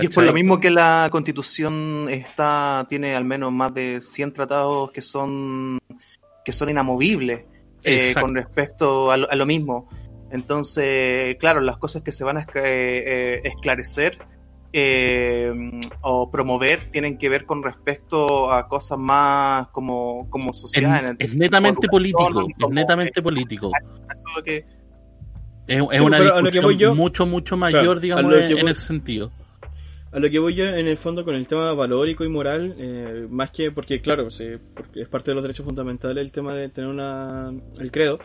Y 0.00 0.06
es 0.06 0.14
por 0.14 0.24
lo 0.24 0.32
mismo 0.32 0.60
que 0.60 0.70
la 0.70 1.08
constitución 1.10 2.08
está, 2.08 2.86
tiene 2.88 3.14
al 3.14 3.24
menos 3.24 3.52
más 3.52 3.72
de 3.74 4.00
100 4.00 4.32
tratados 4.32 4.90
que 4.90 5.02
son, 5.02 5.78
que 6.44 6.52
son 6.52 6.70
inamovibles 6.70 7.44
eh, 7.84 8.14
con 8.18 8.34
respecto 8.34 9.10
a 9.12 9.16
lo, 9.16 9.30
a 9.30 9.34
lo 9.36 9.46
mismo. 9.46 9.88
Entonces, 10.30 11.36
claro, 11.36 11.60
las 11.60 11.76
cosas 11.76 12.02
que 12.02 12.10
se 12.10 12.24
van 12.24 12.38
a 12.38 12.40
eh, 12.40 12.46
eh, 12.56 13.40
esclarecer 13.44 14.18
eh, 14.76 15.52
o 16.00 16.28
promover 16.32 16.90
tienen 16.90 17.16
que 17.16 17.28
ver 17.28 17.46
con 17.46 17.62
respecto 17.62 18.50
a 18.52 18.66
cosas 18.66 18.98
más 18.98 19.68
como, 19.68 20.28
como 20.30 20.50
Es, 20.50 20.58
sociedad. 20.58 21.10
en- 21.10 21.16
es 21.20 21.32
netamente 21.32 21.86
político, 21.86 22.40
es 22.58 22.68
netamente 22.70 23.22
político. 23.22 23.70
Eso 23.80 23.94
es 24.12 24.22
lo 24.36 24.42
que, 24.42 24.56
Es, 25.68 25.80
es 25.92 25.98
Sí, 25.98 26.04
una 26.04 26.18
discusión 26.18 26.76
yo- 26.76 26.94
mucho, 26.94 27.24
mucho 27.24 27.56
mayor, 27.56 28.00
Claro, 28.00 28.00
digamos, 28.00 28.34
en, 28.34 28.68
ese 28.68 28.80
sentido. 28.80 29.30
A 30.10 30.18
lo 30.18 30.28
que 30.28 30.38
voy 30.40 30.54
yo 30.54 30.64
en 30.66 30.86
el 30.88 30.96
fondo 30.96 31.24
con 31.24 31.34
el 31.36 31.46
tema 31.46 31.72
valórico 31.72 32.24
y 32.24 32.28
moral, 32.28 32.74
eh, 32.78 33.26
más 33.30 33.50
que 33.52 33.70
porque, 33.70 34.00
claro, 34.00 34.28
sí, 34.30 34.44
porque 34.74 35.02
es 35.02 35.08
parte 35.08 35.30
de 35.30 35.36
los 35.36 35.42
derechos 35.42 35.64
fundamentales 35.64 36.22
el 36.24 36.32
tema 36.32 36.52
de 36.54 36.68
tener 36.68 36.90
una, 36.90 37.52
el 37.78 37.90
credo, 37.92 38.18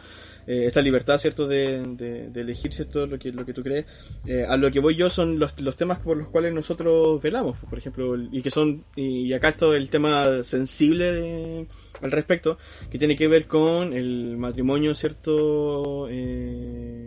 eh, 0.49 0.65
esta 0.65 0.81
libertad, 0.81 1.17
¿cierto?, 1.19 1.47
de, 1.47 1.83
de, 1.95 2.29
de 2.29 2.41
elegir, 2.41 2.73
¿cierto?, 2.73 3.05
lo 3.05 3.19
que, 3.19 3.31
lo 3.31 3.45
que 3.45 3.53
tú 3.53 3.61
crees. 3.61 3.85
Eh, 4.25 4.45
a 4.49 4.57
lo 4.57 4.71
que 4.71 4.79
voy 4.79 4.95
yo 4.95 5.09
son 5.09 5.37
los, 5.37 5.59
los 5.61 5.77
temas 5.77 5.99
por 5.99 6.17
los 6.17 6.27
cuales 6.29 6.53
nosotros 6.53 7.21
velamos, 7.21 7.57
por 7.69 7.77
ejemplo, 7.77 8.15
y 8.31 8.41
que 8.41 8.49
son, 8.49 8.83
y 8.95 9.31
acá 9.33 9.49
esto 9.49 9.75
el 9.75 9.89
tema 9.91 10.43
sensible 10.43 11.11
de- 11.13 11.67
al 12.01 12.11
respecto, 12.11 12.57
que 12.89 12.97
tiene 12.97 13.15
que 13.15 13.27
ver 13.27 13.45
con 13.45 13.93
el 13.93 14.35
matrimonio, 14.37 14.95
¿cierto?, 14.95 16.07
eh, 16.09 17.05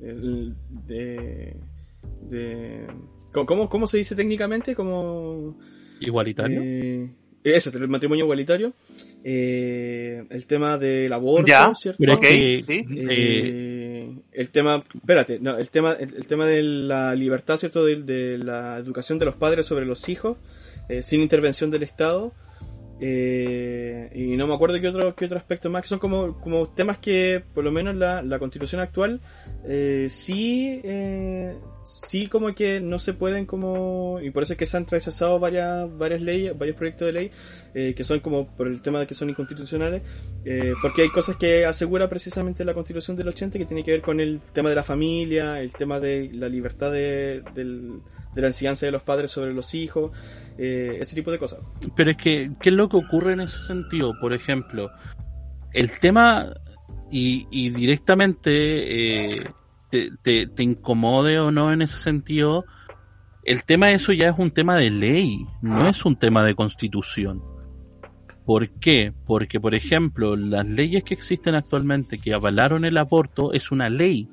el- 0.00 0.54
de, 0.86 1.56
de 2.30 2.86
¿Cómo, 3.32 3.68
¿Cómo 3.68 3.86
se 3.86 3.98
dice 3.98 4.14
técnicamente? 4.14 4.74
Como 4.74 5.58
Igualitario. 6.00 6.60
Eso, 7.54 7.70
el 7.76 7.88
matrimonio 7.88 8.24
igualitario. 8.24 8.72
Eh, 9.24 10.24
el 10.30 10.46
tema 10.46 10.78
del 10.78 11.12
aborto, 11.12 11.46
Ya, 11.46 11.72
¿cierto? 11.74 12.02
Sí. 12.22 12.60
eh, 12.68 14.14
el 14.32 14.50
tema, 14.50 14.84
espérate, 14.94 15.38
no, 15.40 15.56
el 15.56 15.70
tema, 15.70 15.92
el, 15.92 16.26
tema 16.26 16.46
de 16.46 16.62
la 16.62 17.14
libertad, 17.14 17.56
¿cierto? 17.56 17.84
De, 17.84 18.38
la 18.38 18.78
educación 18.78 19.18
de 19.18 19.26
los 19.26 19.34
padres 19.34 19.66
sobre 19.66 19.86
los 19.86 20.08
hijos, 20.08 20.38
eh, 20.88 21.02
sin 21.02 21.20
intervención 21.20 21.70
del 21.70 21.82
Estado. 21.82 22.32
Eh, 22.98 24.10
y 24.14 24.36
no 24.36 24.46
me 24.46 24.54
acuerdo 24.54 24.80
qué 24.80 24.88
otro, 24.88 25.14
qué 25.14 25.26
otro 25.26 25.38
aspecto 25.38 25.68
más, 25.68 25.82
que 25.82 25.88
son 25.88 25.98
como, 25.98 26.40
como 26.40 26.68
temas 26.68 26.98
que, 26.98 27.42
por 27.54 27.62
lo 27.64 27.70
menos 27.70 27.94
la, 27.94 28.22
la 28.22 28.38
constitución 28.38 28.80
actual, 28.80 29.20
eh, 29.66 30.08
sí, 30.10 30.80
eh, 30.82 31.56
sí 31.86 32.26
como 32.26 32.54
que 32.54 32.80
no 32.80 32.98
se 32.98 33.14
pueden 33.14 33.46
como, 33.46 34.18
y 34.20 34.30
por 34.30 34.42
eso 34.42 34.52
es 34.52 34.58
que 34.58 34.66
se 34.66 34.76
han 34.76 34.86
rechazado 34.86 35.38
varias, 35.38 35.88
varias 35.96 36.20
leyes, 36.20 36.56
varios 36.56 36.76
proyectos 36.76 37.06
de 37.06 37.12
ley, 37.12 37.30
eh, 37.74 37.94
que 37.94 38.04
son 38.04 38.20
como 38.20 38.54
por 38.56 38.66
el 38.66 38.80
tema 38.82 39.00
de 39.00 39.06
que 39.06 39.14
son 39.14 39.30
inconstitucionales, 39.30 40.02
eh, 40.44 40.74
porque 40.82 41.02
hay 41.02 41.10
cosas 41.10 41.36
que 41.36 41.64
asegura 41.64 42.08
precisamente 42.08 42.64
la 42.64 42.74
constitución 42.74 43.16
del 43.16 43.28
80 43.28 43.58
que 43.58 43.66
tiene 43.66 43.84
que 43.84 43.92
ver 43.92 44.02
con 44.02 44.20
el 44.20 44.40
tema 44.52 44.68
de 44.68 44.74
la 44.74 44.82
familia, 44.82 45.60
el 45.60 45.72
tema 45.72 46.00
de 46.00 46.30
la 46.32 46.48
libertad 46.48 46.92
de, 46.92 47.42
de 47.54 48.42
la 48.42 48.48
enseñanza 48.48 48.86
de 48.86 48.92
los 48.92 49.02
padres 49.02 49.30
sobre 49.30 49.54
los 49.54 49.74
hijos, 49.74 50.12
eh, 50.58 50.98
ese 51.00 51.14
tipo 51.14 51.30
de 51.30 51.38
cosas. 51.38 51.60
Pero 51.96 52.10
es 52.10 52.16
que, 52.16 52.50
¿qué 52.60 52.68
es 52.68 52.74
lo 52.74 52.88
que 52.88 52.96
ocurre 52.96 53.32
en 53.32 53.40
ese 53.40 53.62
sentido? 53.62 54.12
Por 54.20 54.34
ejemplo, 54.34 54.90
el 55.72 55.90
tema 55.98 56.54
y, 57.10 57.46
y 57.50 57.70
directamente 57.70 59.42
te, 59.96 60.46
te, 60.46 60.46
te, 60.46 60.62
incomode 60.62 61.38
o 61.38 61.50
no 61.50 61.72
en 61.72 61.82
ese 61.82 61.98
sentido, 61.98 62.64
el 63.44 63.64
tema 63.64 63.88
de 63.88 63.94
eso 63.94 64.12
ya 64.12 64.28
es 64.28 64.38
un 64.38 64.50
tema 64.50 64.76
de 64.76 64.90
ley, 64.90 65.46
no 65.62 65.88
es 65.88 66.04
un 66.04 66.16
tema 66.16 66.44
de 66.44 66.54
constitución. 66.54 67.42
¿Por 68.44 68.70
qué? 68.78 69.12
Porque, 69.24 69.58
por 69.58 69.74
ejemplo, 69.74 70.36
las 70.36 70.66
leyes 70.66 71.02
que 71.02 71.14
existen 71.14 71.54
actualmente 71.54 72.18
que 72.18 72.32
avalaron 72.32 72.84
el 72.84 72.96
aborto 72.96 73.52
es 73.52 73.72
una 73.72 73.88
ley. 73.88 74.28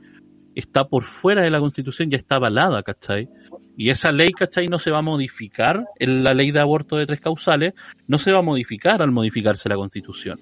Está 0.56 0.88
por 0.88 1.04
fuera 1.04 1.42
de 1.42 1.50
la 1.50 1.60
constitución, 1.60 2.10
ya 2.10 2.18
está 2.18 2.36
avalada, 2.36 2.84
¿cachai? 2.84 3.28
Y 3.76 3.90
esa 3.90 4.12
ley, 4.12 4.32
¿cachai? 4.32 4.68
No 4.68 4.78
se 4.78 4.92
va 4.92 5.00
a 5.00 5.02
modificar, 5.02 5.86
la 6.00 6.34
ley 6.36 6.52
de 6.52 6.60
aborto 6.60 6.96
de 6.96 7.08
tres 7.08 7.22
causales, 7.22 7.74
no 8.08 8.20
se 8.20 8.32
va 8.32 8.40
a 8.40 8.44
modificar 8.44 9.02
al 9.02 9.12
modificarse 9.12 9.68
la 9.68 9.76
constitución. 9.76 10.40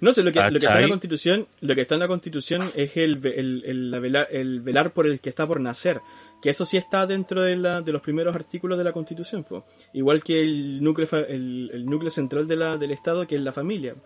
No 0.00 0.12
sé, 0.12 0.22
lo 0.22 0.32
que, 0.32 0.40
lo 0.40 0.50
que 0.50 0.58
está 0.58 0.76
en 0.76 0.82
la 0.82 0.88
constitución, 0.88 1.48
lo 1.60 1.74
que 1.74 1.80
está 1.80 1.94
en 1.94 2.00
la 2.00 2.08
constitución 2.08 2.70
es 2.74 2.96
el, 2.96 3.20
el, 3.26 3.62
el, 3.66 3.90
la 3.90 3.98
velar, 3.98 4.28
el 4.30 4.60
velar 4.60 4.92
por 4.92 5.06
el 5.06 5.20
que 5.20 5.28
está 5.28 5.46
por 5.46 5.60
nacer. 5.60 6.00
Que 6.40 6.50
eso 6.50 6.64
sí 6.64 6.76
está 6.76 7.06
dentro 7.06 7.42
de, 7.42 7.56
la, 7.56 7.82
de 7.82 7.90
los 7.90 8.00
primeros 8.00 8.34
artículos 8.34 8.78
de 8.78 8.84
la 8.84 8.92
constitución. 8.92 9.44
Igual 9.92 10.22
que 10.22 10.40
el 10.40 10.82
núcleo, 10.82 11.08
el, 11.28 11.70
el 11.72 11.84
núcleo 11.84 12.10
central 12.10 12.46
de 12.46 12.56
la, 12.56 12.76
del 12.76 12.92
Estado, 12.92 13.26
que 13.26 13.34
es 13.34 13.42
la 13.42 13.52
familia. 13.52 13.96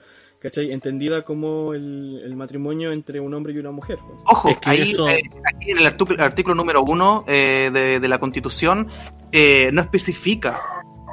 ¿cachai? 0.43 0.73
Entendida 0.73 1.23
como 1.23 1.73
el, 1.73 2.21
el, 2.25 2.35
matrimonio 2.35 2.91
entre 2.91 3.21
un 3.21 3.33
hombre 3.33 3.53
y 3.53 3.59
una 3.59 3.71
mujer. 3.71 3.99
Ojo, 4.25 4.49
es 4.49 4.59
que 4.59 4.71
ahí, 4.71 4.91
eso... 4.91 5.09
eh, 5.09 5.23
aquí 5.45 5.71
en 5.71 5.79
el 5.79 5.87
artículo, 5.87 6.25
artículo 6.25 6.55
número 6.57 6.83
uno 6.83 7.25
eh, 7.29 7.71
de, 7.73 8.01
de, 8.01 8.09
la 8.09 8.19
Constitución 8.19 8.89
eh, 9.31 9.71
no 9.73 9.83
especifica 9.83 10.61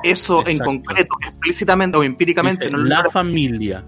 eso 0.03 0.39
Exacto. 0.39 0.49
en 0.49 0.57
concreto, 0.81 1.15
explícitamente 1.21 1.97
o 1.97 2.03
empíricamente. 2.03 2.65
Dice, 2.65 2.75
no 2.75 2.83
la 2.83 3.09
familia. 3.11 3.85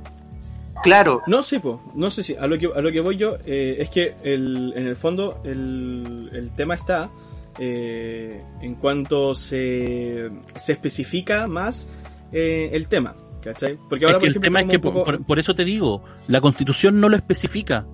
Claro. 0.84 1.22
No 1.28 1.44
sé, 1.44 1.60
po, 1.60 1.82
no 1.94 2.10
sé 2.10 2.24
si 2.24 2.36
a 2.36 2.48
lo 2.48 2.58
que 2.58 2.68
a 2.74 2.82
lo 2.82 2.92
que 2.92 3.00
voy 3.00 3.18
yo 3.18 3.38
eh, 3.46 3.78
es 3.80 3.90
que 3.90 4.16
el, 4.24 4.74
en 4.76 4.88
el 4.88 4.96
fondo 4.96 5.42
el, 5.44 6.30
el 6.34 6.54
tema 6.56 6.76
está 6.76 7.12
eh, 7.60 8.44
en 8.62 8.76
cuanto 8.76 9.36
se, 9.36 10.32
se 10.56 10.72
especifica 10.72 11.48
más 11.48 11.88
eh, 12.32 12.70
el 12.74 12.88
tema. 12.88 13.16
¿Cachai? 13.42 13.78
Porque 13.90 14.06
ahora, 14.06 14.18
es 14.18 14.22
que 14.22 14.28
el 14.28 14.32
ejemplo, 14.32 14.48
tema 14.48 14.62
es 14.62 14.70
que, 14.70 14.80
poco... 14.80 15.04
por, 15.04 15.26
por, 15.26 15.40
eso 15.40 15.56
te 15.56 15.66
digo, 15.66 16.04
la 16.28 16.42
constitución 16.42 17.00
no 17.00 17.10
lo 17.10 17.16
especifica. 17.16 17.88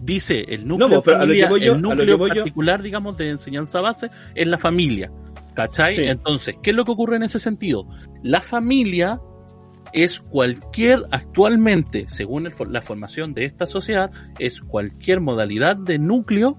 Dice, 0.00 0.46
el 0.48 0.66
núcleo, 0.66 0.88
no, 0.88 1.02
pero 1.02 1.18
familia, 1.18 1.46
a 1.46 1.48
lo 1.50 1.54
que 1.56 1.60
voy 1.60 1.66
yo, 1.66 1.74
el 1.74 1.82
núcleo 1.82 2.18
voy 2.18 2.30
particular, 2.30 2.80
yo... 2.80 2.84
digamos, 2.84 3.16
de 3.18 3.28
enseñanza 3.28 3.80
base 3.82 4.10
es 4.34 4.48
la 4.48 4.56
familia. 4.56 5.12
¿Cachai? 5.54 5.94
Sí. 5.94 6.04
Entonces, 6.04 6.56
¿qué 6.62 6.70
es 6.70 6.76
lo 6.76 6.86
que 6.86 6.90
ocurre 6.92 7.16
en 7.16 7.22
ese 7.22 7.38
sentido? 7.38 7.86
La 8.22 8.40
familia 8.40 9.20
es 9.92 10.20
cualquier, 10.20 11.04
actualmente, 11.10 12.06
según 12.08 12.46
el, 12.46 12.52
la 12.70 12.82
formación 12.82 13.34
de 13.34 13.44
esta 13.44 13.66
sociedad, 13.66 14.10
es 14.38 14.60
cualquier 14.60 15.20
modalidad 15.20 15.76
de 15.76 15.98
núcleo, 15.98 16.58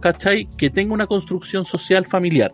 ¿cachai? 0.00 0.48
Que 0.56 0.70
tenga 0.70 0.94
una 0.94 1.06
construcción 1.06 1.64
social 1.64 2.04
familiar. 2.06 2.52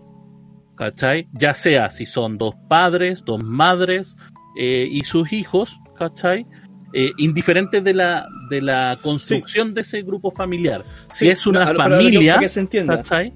¿Cachai? 0.77 1.29
Ya 1.33 1.55
sea 1.55 1.91
si 1.91 2.05
son 2.05 2.37
dos 2.37 2.55
padres, 2.69 3.23
dos 3.25 3.43
madres, 3.43 4.15
eh, 4.59 4.87
y 4.91 5.03
sus 5.03 5.33
hijos, 5.33 5.81
¿cachai? 5.99 6.47
Eh, 6.93 7.13
indiferente 7.19 7.81
de 7.81 7.95
la, 7.95 8.27
de 8.49 8.63
la 8.63 8.99
construcción 9.03 9.69
sí. 9.69 9.75
de 9.75 9.81
ese 9.83 10.03
grupo 10.03 10.31
familiar. 10.31 10.85
Sí, 11.11 11.27
si 11.27 11.29
es 11.31 11.47
una 11.47 11.73
no, 11.73 11.79
familia, 11.79 12.39
que 12.39 12.49
se 12.49 12.61
entienda. 12.61 12.97
¿cachai? 12.97 13.35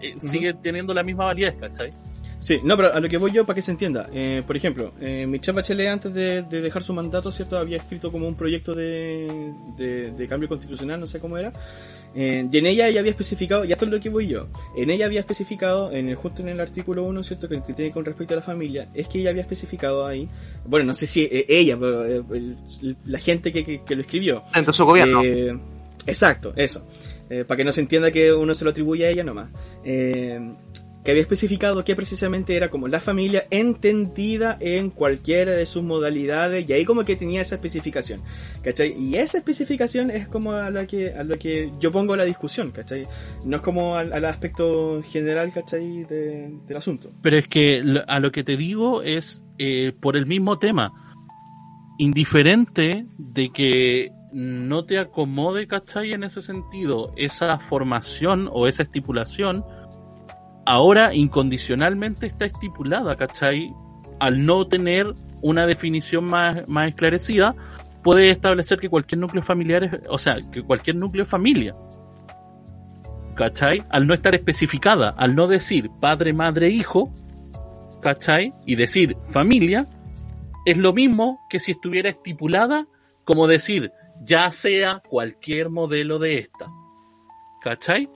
Eh, 0.00 0.14
uh 0.14 0.18
-huh. 0.18 0.28
Sigue 0.28 0.54
teniendo 0.54 0.92
la 0.92 1.02
misma 1.02 1.26
validez, 1.26 1.54
¿cachai? 1.58 1.92
Sí, 2.40 2.60
no, 2.62 2.76
pero 2.76 2.92
a 2.92 3.00
lo 3.00 3.08
que 3.08 3.16
voy 3.16 3.32
yo 3.32 3.44
para 3.44 3.56
que 3.56 3.62
se 3.62 3.72
entienda. 3.72 4.08
Eh, 4.12 4.42
por 4.46 4.56
ejemplo, 4.56 4.92
eh, 5.00 5.26
Michelle 5.26 5.56
Bachelet 5.56 5.88
antes 5.88 6.14
de, 6.14 6.42
de, 6.42 6.60
dejar 6.60 6.82
su 6.82 6.92
mandato, 6.92 7.32
¿cierto? 7.32 7.58
Había 7.58 7.78
escrito 7.78 8.12
como 8.12 8.28
un 8.28 8.36
proyecto 8.36 8.74
de, 8.74 9.52
de, 9.76 10.12
de 10.12 10.28
cambio 10.28 10.48
constitucional, 10.48 11.00
no 11.00 11.06
sé 11.06 11.18
cómo 11.18 11.36
era. 11.36 11.52
Eh, 12.14 12.48
y 12.50 12.58
en 12.58 12.66
ella 12.66 12.88
ella 12.88 13.00
había 13.00 13.10
especificado, 13.10 13.64
y 13.64 13.72
esto 13.72 13.84
es 13.84 13.90
lo 13.90 14.00
que 14.00 14.08
voy 14.08 14.28
yo, 14.28 14.48
en 14.76 14.90
ella 14.90 15.06
había 15.06 15.20
especificado, 15.20 15.92
en 15.92 16.08
el, 16.08 16.16
justo 16.16 16.42
en 16.42 16.48
el 16.48 16.60
artículo 16.60 17.04
1, 17.04 17.22
¿cierto? 17.22 17.48
Que, 17.48 17.62
que, 17.62 17.74
tiene 17.74 17.92
con 17.92 18.04
respecto 18.04 18.34
a 18.34 18.38
la 18.38 18.42
familia, 18.42 18.88
es 18.94 19.08
que 19.08 19.20
ella 19.20 19.30
había 19.30 19.42
especificado 19.42 20.06
ahí, 20.06 20.28
bueno, 20.64 20.86
no 20.86 20.94
sé 20.94 21.06
si 21.06 21.24
eh, 21.24 21.44
ella, 21.48 21.76
pero 21.78 22.04
eh, 22.06 22.22
el, 22.32 22.96
la 23.04 23.18
gente 23.18 23.52
que, 23.52 23.64
que, 23.64 23.82
que, 23.84 23.94
lo 23.94 24.00
escribió. 24.00 24.42
De 24.54 24.72
su 24.72 24.84
gobierno. 24.84 25.22
Eh, 25.22 25.56
exacto, 26.06 26.52
eso. 26.56 26.86
para 27.46 27.56
que 27.56 27.64
no 27.64 27.72
se 27.72 27.82
entienda 27.82 28.10
que 28.10 28.32
uno 28.32 28.54
se 28.54 28.64
lo 28.64 28.70
atribuye 28.70 29.06
a 29.06 29.10
ella 29.10 29.22
nomás 29.22 29.50
que 31.04 31.12
había 31.12 31.22
especificado 31.22 31.84
que 31.84 31.94
precisamente 31.94 32.56
era 32.56 32.70
como 32.70 32.88
la 32.88 33.00
familia 33.00 33.46
entendida 33.50 34.56
en 34.60 34.90
cualquiera 34.90 35.52
de 35.52 35.66
sus 35.66 35.82
modalidades 35.82 36.68
y 36.68 36.72
ahí 36.72 36.84
como 36.84 37.04
que 37.04 37.16
tenía 37.16 37.40
esa 37.40 37.54
especificación, 37.54 38.20
¿cachai? 38.62 38.94
Y 38.98 39.16
esa 39.16 39.38
especificación 39.38 40.10
es 40.10 40.28
como 40.28 40.52
a 40.52 40.70
la 40.70 40.86
que, 40.86 41.14
a 41.14 41.24
lo 41.24 41.36
que 41.38 41.72
yo 41.78 41.92
pongo 41.92 42.16
la 42.16 42.24
discusión, 42.24 42.72
¿cachai? 42.72 43.06
No 43.44 43.58
es 43.58 43.62
como 43.62 43.96
al, 43.96 44.12
al 44.12 44.24
aspecto 44.24 45.02
general, 45.02 45.52
¿cachai? 45.52 46.04
De, 46.04 46.52
del 46.66 46.76
asunto. 46.76 47.10
Pero 47.22 47.36
es 47.36 47.48
que 47.48 47.82
a 48.06 48.20
lo 48.20 48.32
que 48.32 48.44
te 48.44 48.56
digo 48.56 49.02
es 49.02 49.42
eh, 49.58 49.92
por 49.98 50.16
el 50.16 50.26
mismo 50.26 50.58
tema, 50.58 50.92
indiferente 51.98 53.06
de 53.18 53.50
que 53.50 54.12
no 54.32 54.84
te 54.84 54.98
acomode, 54.98 55.66
¿cachai? 55.66 56.12
En 56.12 56.22
ese 56.22 56.42
sentido, 56.42 57.12
esa 57.16 57.58
formación 57.58 58.48
o 58.52 58.68
esa 58.68 58.82
estipulación, 58.82 59.64
ahora 60.68 61.14
incondicionalmente 61.14 62.26
está 62.26 62.44
estipulada, 62.44 63.16
¿cachai? 63.16 63.72
Al 64.20 64.44
no 64.44 64.68
tener 64.68 65.14
una 65.40 65.66
definición 65.66 66.26
más, 66.26 66.68
más 66.68 66.88
esclarecida, 66.88 67.56
puede 68.02 68.30
establecer 68.30 68.78
que 68.78 68.90
cualquier 68.90 69.20
núcleo 69.20 69.42
familiar 69.42 69.84
es, 69.84 69.92
o 70.10 70.18
sea, 70.18 70.36
que 70.52 70.62
cualquier 70.62 70.96
núcleo 70.96 71.24
es 71.24 71.30
familia. 71.30 71.74
¿Cachai? 73.34 73.82
Al 73.88 74.06
no 74.06 74.12
estar 74.12 74.34
especificada, 74.34 75.14
al 75.16 75.34
no 75.34 75.46
decir 75.46 75.88
padre, 76.00 76.34
madre, 76.34 76.68
hijo, 76.68 77.14
¿cachai? 78.02 78.52
Y 78.66 78.74
decir 78.74 79.16
familia, 79.22 79.88
es 80.66 80.76
lo 80.76 80.92
mismo 80.92 81.40
que 81.48 81.60
si 81.60 81.70
estuviera 81.70 82.10
estipulada 82.10 82.86
como 83.24 83.46
decir 83.46 83.90
ya 84.22 84.50
sea 84.50 85.00
cualquier 85.08 85.70
modelo 85.70 86.18
de 86.18 86.40
esta. 86.40 86.66
¿Cachai? 87.62 88.10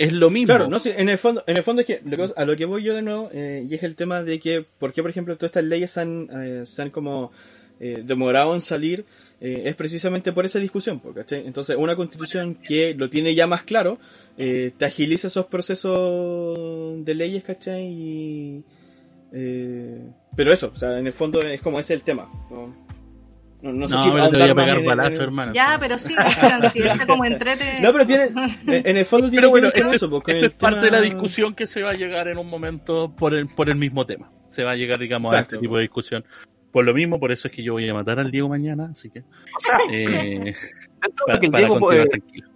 Es 0.00 0.14
lo 0.14 0.30
mismo. 0.30 0.46
Claro, 0.46 0.68
no 0.68 0.78
sé, 0.78 0.94
en 0.98 1.10
el 1.10 1.18
fondo, 1.18 1.44
en 1.46 1.58
el 1.58 1.62
fondo 1.62 1.82
es 1.82 1.86
que, 1.86 2.00
a 2.36 2.44
lo 2.46 2.56
que 2.56 2.64
voy 2.64 2.82
yo 2.82 2.94
de 2.94 3.02
nuevo, 3.02 3.28
eh, 3.34 3.66
y 3.68 3.74
es 3.74 3.82
el 3.82 3.96
tema 3.96 4.22
de 4.22 4.40
que, 4.40 4.64
¿por 4.78 4.94
qué, 4.94 5.02
por 5.02 5.10
ejemplo, 5.10 5.36
todas 5.36 5.50
estas 5.50 5.64
leyes 5.64 5.98
han, 5.98 6.28
eh, 6.32 6.62
se 6.64 6.80
han 6.80 6.88
como 6.88 7.32
eh, 7.80 8.02
demorado 8.02 8.54
en 8.54 8.62
salir? 8.62 9.04
Eh, 9.42 9.64
es 9.66 9.76
precisamente 9.76 10.32
por 10.32 10.46
esa 10.46 10.58
discusión, 10.58 11.00
¿cachai? 11.14 11.46
Entonces, 11.46 11.76
una 11.78 11.96
constitución 11.96 12.54
que 12.54 12.94
lo 12.94 13.10
tiene 13.10 13.34
ya 13.34 13.46
más 13.46 13.62
claro, 13.64 13.98
te 14.36 14.84
agiliza 14.86 15.26
esos 15.26 15.46
procesos 15.46 17.04
de 17.04 17.14
leyes, 17.14 17.44
¿cachai? 17.44 17.84
Y, 17.84 18.64
pero 20.34 20.50
eso, 20.50 20.72
o 20.74 20.78
sea, 20.78 20.98
en 20.98 21.06
el 21.06 21.12
fondo 21.12 21.42
es 21.42 21.60
como 21.60 21.78
ese 21.78 21.92
el 21.92 22.02
tema. 22.02 22.30
No, 23.62 23.72
no 23.72 23.88
sé 23.88 23.94
no, 23.94 24.02
si 24.02 24.10
pero 24.10 24.30
te 24.30 24.36
voy 24.38 24.50
a 24.50 24.54
pegar 24.54 24.84
balacho, 24.84 25.16
en... 25.16 25.22
hermano. 25.22 25.52
Ya, 25.52 25.76
pero 25.78 25.98
sí, 25.98 26.14
si 26.72 26.80
está 26.80 27.06
como 27.06 27.24
entrete. 27.24 27.76
No, 27.80 27.92
pero 27.92 28.06
tiene, 28.06 28.30
en 28.66 28.96
el 28.96 29.04
fondo 29.04 29.28
tiene 29.28 29.42
pero 29.42 29.50
bueno, 29.50 29.70
que 29.70 29.82
ver 29.82 29.94
eso, 29.94 30.08
porque 30.08 30.32
esto 30.32 30.46
es 30.46 30.54
tema... 30.56 30.70
parte 30.70 30.86
de 30.86 30.92
la 30.92 31.00
discusión 31.00 31.54
que 31.54 31.66
se 31.66 31.82
va 31.82 31.90
a 31.90 31.94
llegar 31.94 32.28
en 32.28 32.38
un 32.38 32.48
momento 32.48 33.14
por 33.14 33.34
el, 33.34 33.48
por 33.48 33.68
el 33.68 33.76
mismo 33.76 34.06
tema. 34.06 34.30
Se 34.46 34.64
va 34.64 34.72
a 34.72 34.76
llegar, 34.76 34.98
digamos, 34.98 35.32
Exacto. 35.32 35.56
a 35.56 35.56
este 35.56 35.62
tipo 35.62 35.76
de 35.76 35.82
discusión. 35.82 36.24
Por 36.72 36.84
lo 36.84 36.94
mismo, 36.94 37.18
por 37.18 37.32
eso 37.32 37.48
es 37.48 37.54
que 37.54 37.62
yo 37.62 37.74
voy 37.74 37.88
a 37.88 37.94
matar 37.94 38.18
al 38.18 38.30
Diego 38.30 38.48
mañana, 38.48 38.88
así 38.92 39.10
que. 39.10 39.20
O 39.20 39.60
sea, 39.60 39.78
eh, 39.90 40.54
para, 41.26 41.40
para 41.40 41.58
Diego, 41.58 41.80
continuar 41.80 42.06
eh, 42.06 42.10
tranquilo. 42.10 42.49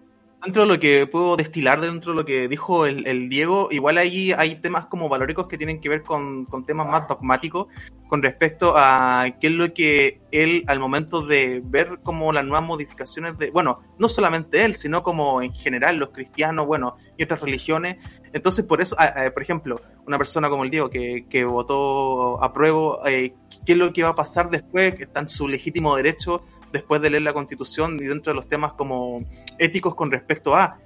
Dentro 0.44 0.62
de 0.62 0.68
lo 0.68 0.78
que 0.78 1.06
puedo 1.06 1.36
destilar 1.36 1.80
dentro 1.80 2.12
de 2.12 2.18
lo 2.18 2.24
que 2.24 2.48
dijo 2.48 2.86
el, 2.86 3.28
Diego, 3.28 3.68
igual 3.70 3.98
ahí 3.98 4.32
hay 4.32 4.56
temas 4.56 4.86
como 4.86 5.08
valóricos 5.08 5.46
que 5.46 5.56
tienen 5.56 5.80
que 5.80 5.88
ver 5.88 6.02
con, 6.02 6.46
temas 6.66 6.86
más 6.86 7.08
dogmáticos 7.08 7.68
con 8.08 8.22
respecto 8.22 8.74
a 8.76 9.26
qué 9.40 9.48
es 9.48 9.52
lo 9.52 9.72
que 9.72 10.20
él 10.30 10.64
al 10.66 10.78
momento 10.78 11.22
de 11.22 11.62
ver 11.64 12.00
como 12.02 12.32
las 12.32 12.44
nuevas 12.44 12.66
modificaciones 12.66 13.38
de, 13.38 13.50
bueno, 13.50 13.80
no 13.98 14.08
solamente 14.08 14.64
él, 14.64 14.74
sino 14.74 15.02
como 15.02 15.42
en 15.42 15.52
general 15.52 15.96
los 15.96 16.10
cristianos, 16.10 16.66
bueno, 16.66 16.96
y 17.16 17.24
otras 17.24 17.40
religiones. 17.40 17.96
Entonces, 18.32 18.64
por 18.64 18.80
eso, 18.80 18.96
por 19.32 19.42
ejemplo, 19.42 19.80
una 20.06 20.18
persona 20.18 20.48
como 20.48 20.64
el 20.64 20.70
Diego 20.70 20.90
que, 20.90 21.26
que 21.30 21.44
votó 21.44 22.42
a 22.42 22.52
prueba, 22.52 22.98
eh, 23.06 23.34
¿qué 23.64 23.72
es 23.72 23.78
lo 23.78 23.92
que 23.92 24.02
va 24.02 24.10
a 24.10 24.14
pasar 24.14 24.50
después? 24.50 24.94
Que 24.96 25.04
está 25.04 25.20
en 25.20 25.28
su 25.28 25.48
legítimo 25.48 25.96
derecho 25.96 26.42
después 26.74 27.00
de 27.00 27.08
leer 27.08 27.22
la 27.22 27.32
constitución 27.32 27.96
y 28.00 28.04
dentro 28.04 28.32
de 28.32 28.34
los 28.34 28.48
temas 28.48 28.72
como 28.72 29.24
éticos 29.58 29.94
con 29.94 30.10
respecto 30.10 30.56
a. 30.56 30.78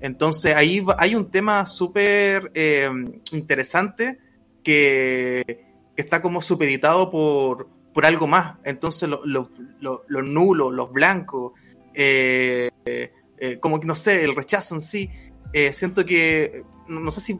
Entonces 0.00 0.54
ahí 0.54 0.84
hay 0.98 1.16
un 1.16 1.30
tema 1.30 1.66
súper 1.66 2.52
eh, 2.54 2.88
interesante 3.32 4.18
que, 4.62 5.70
está 5.94 6.22
como 6.22 6.40
supeditado 6.40 7.10
por, 7.10 7.68
por 7.92 8.06
algo 8.06 8.26
más. 8.26 8.56
Entonces 8.64 9.08
los 9.08 9.50
nulos, 10.08 10.72
los 10.72 10.92
blancos, 10.92 11.52
eh, 11.92 12.70
eh, 12.86 13.58
como 13.60 13.78
que 13.80 13.86
no 13.86 13.94
sé, 13.94 14.24
el 14.24 14.34
rechazo 14.34 14.76
en 14.76 14.80
sí, 14.80 15.10
siento 15.72 16.06
que 16.06 16.62
no 16.88 17.10
sé 17.10 17.20
si 17.20 17.34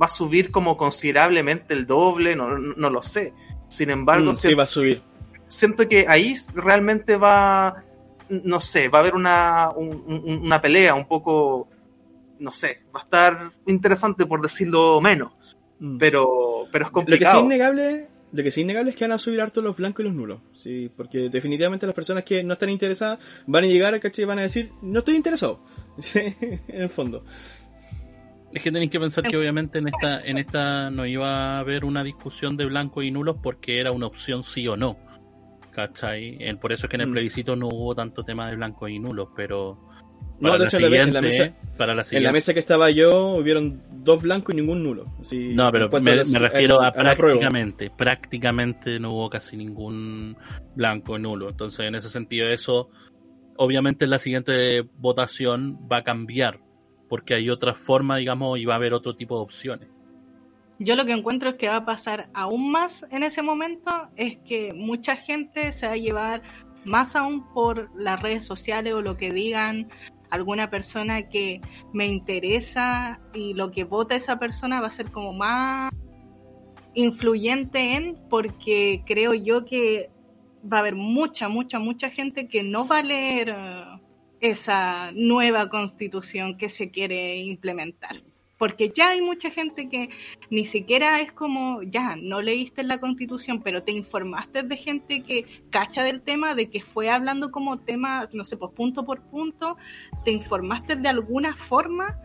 va 0.00 0.06
a 0.06 0.08
subir 0.08 0.50
como 0.50 0.76
considerablemente 0.76 1.74
el 1.74 1.86
doble, 1.86 2.34
no, 2.34 2.58
no 2.58 2.90
lo 2.90 3.02
sé. 3.02 3.32
Sin 3.68 3.90
embargo, 3.90 4.32
mm, 4.32 4.34
sí 4.34 4.54
va 4.54 4.64
a 4.64 4.66
subir 4.66 5.02
siento 5.48 5.88
que 5.88 6.06
ahí 6.08 6.36
realmente 6.54 7.16
va, 7.16 7.84
no 8.28 8.60
sé, 8.60 8.88
va 8.88 8.98
a 8.98 9.00
haber 9.02 9.14
una, 9.14 9.70
una 9.70 10.60
pelea 10.60 10.94
un 10.94 11.06
poco, 11.06 11.68
no 12.38 12.52
sé, 12.52 12.82
va 12.94 13.00
a 13.00 13.04
estar 13.04 13.52
interesante 13.66 14.26
por 14.26 14.42
decirlo 14.42 15.00
menos, 15.00 15.32
mm. 15.78 15.98
pero, 15.98 16.66
pero 16.72 16.86
es 16.86 16.90
complicado. 16.90 17.42
Lo 17.42 17.48
que 17.48 17.54
sí 17.54 17.54
es 17.54 17.56
innegable, 17.56 18.08
lo 18.32 18.42
que 18.42 18.50
sí 18.50 18.60
es 18.60 18.64
innegable 18.64 18.90
es 18.90 18.96
que 18.96 19.04
van 19.04 19.12
a 19.12 19.18
subir 19.18 19.40
harto 19.40 19.60
los 19.60 19.76
blancos 19.76 20.04
y 20.04 20.08
los 20.08 20.14
nulos, 20.14 20.40
sí, 20.52 20.90
porque 20.96 21.28
definitivamente 21.28 21.86
las 21.86 21.94
personas 21.94 22.24
que 22.24 22.42
no 22.42 22.54
están 22.54 22.70
interesadas 22.70 23.18
van 23.46 23.64
a 23.64 23.68
llegar, 23.68 23.98
¿cachai? 24.00 24.24
Y 24.24 24.26
van 24.26 24.38
a 24.38 24.42
decir, 24.42 24.72
no 24.82 25.00
estoy 25.00 25.14
interesado, 25.14 25.60
en 26.14 26.60
el 26.68 26.90
fondo. 26.90 27.24
Es 28.52 28.62
que 28.62 28.72
tenéis 28.72 28.90
que 28.90 28.98
pensar 28.98 29.24
que 29.24 29.36
obviamente 29.36 29.78
en 29.78 29.88
esta, 29.88 30.20
en 30.20 30.38
esta 30.38 30.90
no 30.90 31.04
iba 31.04 31.56
a 31.56 31.58
haber 31.58 31.84
una 31.84 32.02
discusión 32.02 32.56
de 32.56 32.64
blancos 32.64 33.04
y 33.04 33.10
nulos 33.10 33.36
porque 33.42 33.80
era 33.80 33.92
una 33.92 34.06
opción 34.06 34.44
sí 34.44 34.66
o 34.66 34.78
no. 34.78 34.96
¿Cachai? 35.76 36.38
Por 36.58 36.72
eso 36.72 36.86
es 36.86 36.90
que 36.90 36.96
en 36.96 37.02
el 37.02 37.08
mm. 37.08 37.12
plebiscito 37.12 37.54
no 37.54 37.68
hubo 37.68 37.94
tanto 37.94 38.24
tema 38.24 38.48
de 38.48 38.56
blancos 38.56 38.88
y 38.88 38.98
nulos, 38.98 39.28
pero... 39.36 39.78
No, 40.40 40.58
de 40.58 40.64
hecho, 40.64 40.78
en, 40.78 41.12
la 41.12 41.20
mesa, 41.20 41.54
para 41.76 41.94
la 41.94 42.04
en 42.10 42.22
la 42.22 42.32
mesa 42.32 42.52
que 42.52 42.60
estaba 42.60 42.90
yo 42.90 43.36
hubieron 43.36 43.82
dos 43.90 44.22
blancos 44.22 44.54
y 44.54 44.56
ningún 44.56 44.82
nulo. 44.82 45.06
no, 45.32 45.72
pero 45.72 45.88
me, 46.00 46.14
refiero 46.38 46.82
a, 46.82 46.92
prácticamente, 46.92 47.90
prácticamente 47.90 48.98
no 48.98 49.12
hubo 49.12 49.30
casi 49.30 49.56
ningún 49.56 50.36
blanco 50.74 51.18
nulo. 51.18 51.50
Entonces, 51.50 51.86
en 51.86 51.94
ese 51.94 52.08
sentido, 52.08 52.48
eso 52.48 52.90
obviamente 53.56 54.04
en 54.04 54.10
la 54.10 54.18
siguiente 54.18 54.82
votación 54.98 55.78
va 55.90 55.98
a 55.98 56.04
cambiar, 56.04 56.60
porque 57.08 57.34
hay 57.34 57.48
otra 57.48 57.74
forma, 57.74 58.16
digamos, 58.16 58.58
y 58.58 58.64
va 58.64 58.74
a 58.74 58.76
haber 58.76 58.94
otro 58.94 59.16
tipo 59.16 59.36
de 59.36 59.42
opciones. 59.42 59.88
Yo 60.78 60.94
lo 60.94 61.06
que 61.06 61.12
encuentro 61.12 61.50
es 61.50 61.54
que 61.56 61.68
va 61.68 61.76
a 61.76 61.84
pasar 61.86 62.28
aún 62.34 62.70
más 62.70 63.06
en 63.10 63.22
ese 63.22 63.40
momento, 63.40 63.90
es 64.16 64.36
que 64.46 64.74
mucha 64.74 65.16
gente 65.16 65.72
se 65.72 65.86
va 65.86 65.94
a 65.94 65.96
llevar 65.96 66.42
más 66.84 67.16
aún 67.16 67.46
por 67.54 67.90
las 67.96 68.20
redes 68.20 68.44
sociales 68.44 68.92
o 68.92 69.00
lo 69.00 69.16
que 69.16 69.30
digan 69.30 69.88
alguna 70.30 70.68
persona 70.68 71.28
que 71.28 71.60
me 71.92 72.06
interesa 72.06 73.20
y 73.32 73.54
lo 73.54 73.70
que 73.70 73.84
vota 73.84 74.16
esa 74.16 74.38
persona 74.38 74.80
va 74.80 74.88
a 74.88 74.90
ser 74.90 75.10
como 75.10 75.32
más 75.32 75.92
influyente 76.94 77.94
en, 77.94 78.16
porque 78.28 79.02
creo 79.06 79.32
yo 79.32 79.64
que 79.64 80.10
va 80.70 80.78
a 80.78 80.80
haber 80.80 80.94
mucha, 80.94 81.48
mucha, 81.48 81.78
mucha 81.78 82.10
gente 82.10 82.48
que 82.48 82.62
no 82.62 82.86
va 82.86 82.98
a 82.98 83.02
leer 83.02 83.48
eh, 83.50 83.84
esa 84.40 85.10
nueva 85.12 85.68
constitución 85.68 86.58
que 86.58 86.68
se 86.68 86.90
quiere 86.90 87.38
implementar 87.38 88.22
porque 88.58 88.90
ya 88.94 89.10
hay 89.10 89.20
mucha 89.20 89.50
gente 89.50 89.88
que 89.88 90.08
ni 90.50 90.64
siquiera 90.64 91.20
es 91.20 91.32
como, 91.32 91.82
ya, 91.82 92.16
no 92.16 92.40
leíste 92.40 92.82
la 92.82 92.98
constitución, 92.98 93.62
pero 93.62 93.82
te 93.82 93.92
informaste 93.92 94.62
de 94.62 94.76
gente 94.76 95.22
que 95.22 95.44
cacha 95.70 96.02
del 96.02 96.22
tema, 96.22 96.54
de 96.54 96.70
que 96.70 96.80
fue 96.80 97.10
hablando 97.10 97.50
como 97.50 97.78
tema, 97.78 98.28
no 98.32 98.44
sé, 98.44 98.56
pues 98.56 98.72
punto 98.72 99.04
por 99.04 99.20
punto, 99.22 99.76
te 100.24 100.30
informaste 100.30 100.96
de 100.96 101.08
alguna 101.08 101.56
forma 101.56 102.18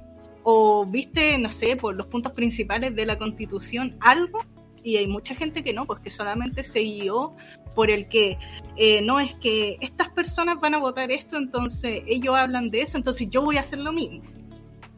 o 0.43 0.85
viste, 0.85 1.37
no 1.37 1.51
sé, 1.51 1.75
por 1.75 1.95
los 1.95 2.07
puntos 2.07 2.33
principales 2.33 2.95
de 2.95 3.05
la 3.05 3.17
constitución, 3.17 3.97
algo, 3.99 4.39
y 4.83 4.97
hay 4.97 5.07
mucha 5.07 5.35
gente 5.35 5.63
que 5.63 5.73
no, 5.73 5.85
pues 5.85 5.99
que 5.99 6.09
solamente 6.09 6.63
se 6.63 6.79
guió 6.79 7.35
por 7.75 7.91
el 7.91 8.07
que 8.09 8.37
eh, 8.77 9.01
no 9.01 9.19
es 9.19 9.35
que 9.35 9.77
estas 9.79 10.09
personas 10.09 10.59
van 10.59 10.73
a 10.73 10.79
votar 10.79 11.11
esto, 11.11 11.37
entonces 11.37 12.01
ellos 12.07 12.35
hablan 12.35 12.69
de 12.69 12.81
eso, 12.81 12.97
entonces 12.97 13.29
yo 13.29 13.43
voy 13.43 13.57
a 13.57 13.61
hacer 13.61 13.79
lo 13.79 13.93
mismo. 13.93 14.23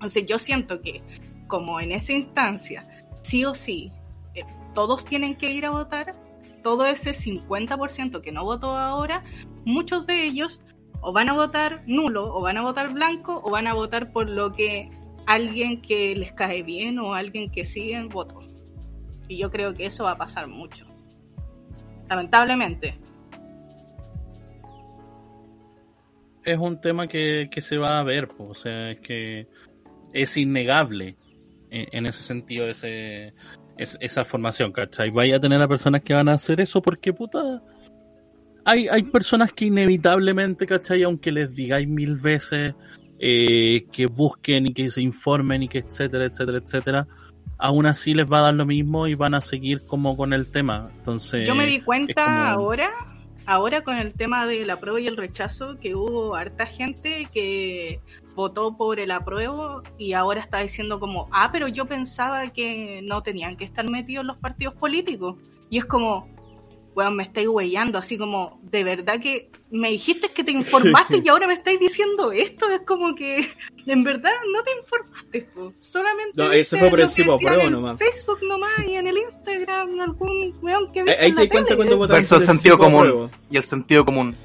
Entonces 0.03 0.25
yo 0.25 0.37
siento 0.37 0.81
que 0.81 1.01
como 1.47 1.79
en 1.79 1.93
esa 1.93 2.11
instancia, 2.11 2.85
sí 3.21 3.45
o 3.45 3.55
sí, 3.55 3.89
eh, 4.35 4.43
todos 4.75 5.05
tienen 5.05 5.37
que 5.37 5.49
ir 5.53 5.65
a 5.65 5.69
votar, 5.69 6.11
todo 6.61 6.85
ese 6.85 7.11
50% 7.11 8.19
que 8.19 8.33
no 8.33 8.43
votó 8.43 8.71
ahora, 8.71 9.23
muchos 9.63 10.05
de 10.05 10.25
ellos 10.25 10.61
o 10.99 11.13
van 11.13 11.29
a 11.29 11.33
votar 11.33 11.83
nulo, 11.87 12.35
o 12.35 12.41
van 12.41 12.57
a 12.57 12.63
votar 12.63 12.93
blanco, 12.93 13.39
o 13.45 13.49
van 13.49 13.65
a 13.65 13.73
votar 13.73 14.11
por 14.11 14.29
lo 14.29 14.51
que 14.51 14.91
alguien 15.25 15.81
que 15.81 16.17
les 16.17 16.33
cae 16.33 16.63
bien 16.63 16.99
o 16.99 17.13
alguien 17.13 17.49
que 17.49 17.63
siguen 17.63 18.09
votó. 18.09 18.41
Y 19.29 19.37
yo 19.37 19.49
creo 19.51 19.73
que 19.73 19.85
eso 19.85 20.03
va 20.03 20.11
a 20.11 20.17
pasar 20.17 20.47
mucho. 20.47 20.85
Lamentablemente. 22.09 22.99
Es 26.43 26.57
un 26.57 26.81
tema 26.81 27.07
que, 27.07 27.47
que 27.49 27.61
se 27.61 27.77
va 27.77 27.99
a 27.99 28.03
ver, 28.03 28.29
o 28.37 28.53
sea, 28.53 28.91
es 28.91 28.99
que 28.99 29.47
es 30.13 30.37
innegable 30.37 31.17
en, 31.69 32.05
ese 32.05 32.21
sentido 32.21 32.67
ese, 32.67 33.33
esa 33.77 34.25
formación, 34.25 34.71
¿cachai? 34.71 35.09
Vaya 35.09 35.37
a 35.37 35.39
tener 35.39 35.61
a 35.61 35.67
personas 35.67 36.03
que 36.03 36.13
van 36.13 36.29
a 36.29 36.33
hacer 36.33 36.61
eso 36.61 36.81
porque, 36.81 37.13
puta, 37.13 37.61
hay, 38.63 38.87
hay 38.87 39.03
personas 39.03 39.51
que 39.53 39.65
inevitablemente, 39.65 40.67
¿cachai? 40.67 41.03
Aunque 41.03 41.31
les 41.31 41.55
digáis 41.55 41.87
mil 41.87 42.17
veces 42.17 42.73
eh, 43.19 43.85
que 43.91 44.05
busquen 44.05 44.67
y 44.67 44.73
que 44.73 44.89
se 44.89 45.01
informen 45.01 45.63
y 45.63 45.67
que 45.67 45.79
etcétera, 45.79 46.25
etcétera, 46.25 46.59
etcétera, 46.59 47.07
aún 47.57 47.85
así 47.85 48.13
les 48.13 48.31
va 48.31 48.39
a 48.39 48.41
dar 48.43 48.53
lo 48.53 48.65
mismo 48.65 49.07
y 49.07 49.15
van 49.15 49.33
a 49.33 49.41
seguir 49.41 49.83
como 49.85 50.15
con 50.15 50.33
el 50.33 50.51
tema. 50.51 50.89
Entonces, 50.97 51.47
yo 51.47 51.55
me 51.55 51.65
di 51.65 51.81
cuenta 51.81 52.51
ahora, 52.51 52.91
ahora 53.45 53.81
con 53.83 53.97
el 53.97 54.13
tema 54.13 54.45
de 54.45 54.65
la 54.65 54.79
prueba 54.79 54.99
y 54.99 55.07
el 55.07 55.17
rechazo, 55.17 55.79
que 55.79 55.95
hubo 55.95 56.35
harta 56.35 56.65
gente 56.65 57.27
que 57.33 57.99
votó 58.35 58.75
por 58.75 58.99
el 58.99 59.11
apruebo 59.11 59.83
y 59.97 60.13
ahora 60.13 60.41
está 60.41 60.59
diciendo 60.59 60.99
como, 60.99 61.27
ah, 61.31 61.49
pero 61.51 61.67
yo 61.67 61.85
pensaba 61.85 62.47
que 62.47 63.01
no 63.03 63.21
tenían 63.21 63.55
que 63.55 63.65
estar 63.65 63.89
metidos 63.89 64.25
los 64.25 64.37
partidos 64.37 64.75
políticos. 64.75 65.35
Y 65.69 65.77
es 65.77 65.85
como, 65.85 66.27
bueno, 66.93 67.11
me 67.11 67.23
estáis 67.23 67.47
huellando, 67.47 67.97
así 67.97 68.17
como, 68.17 68.59
de 68.63 68.83
verdad 68.83 69.19
que 69.19 69.49
me 69.71 69.89
dijiste 69.89 70.29
que 70.29 70.43
te 70.43 70.51
informaste 70.63 71.21
y 71.23 71.27
ahora 71.27 71.47
me 71.47 71.53
estáis 71.53 71.79
diciendo 71.79 72.31
esto, 72.31 72.69
es 72.69 72.81
como 72.81 73.15
que, 73.15 73.49
en 73.85 74.03
verdad, 74.03 74.31
no 74.51 74.63
te 74.63 74.71
informaste, 74.77 75.49
solamente... 75.79 76.31
No, 76.35 76.51
eso 76.51 76.77
fue 76.77 76.89
por 76.89 76.99
el 76.99 77.07
apruebo 77.07 77.69
nomás. 77.69 77.91
En 77.93 77.97
Facebook 77.99 78.39
nomás 78.43 78.71
y 78.87 78.95
en 78.95 79.07
el 79.07 79.17
Instagram, 79.17 79.99
algún 79.99 80.55
weón 80.61 80.91
que... 80.91 81.01
Ahí 81.19 81.33
te 81.33 81.49
cuenta 81.49 81.75
cuando 81.75 81.97
votaste. 81.97 82.35
el 82.35 82.41
sentido 82.41 82.77
común. 82.77 83.29
Y 83.49 83.57
el 83.57 83.63
sentido 83.63 84.05
común. 84.05 84.35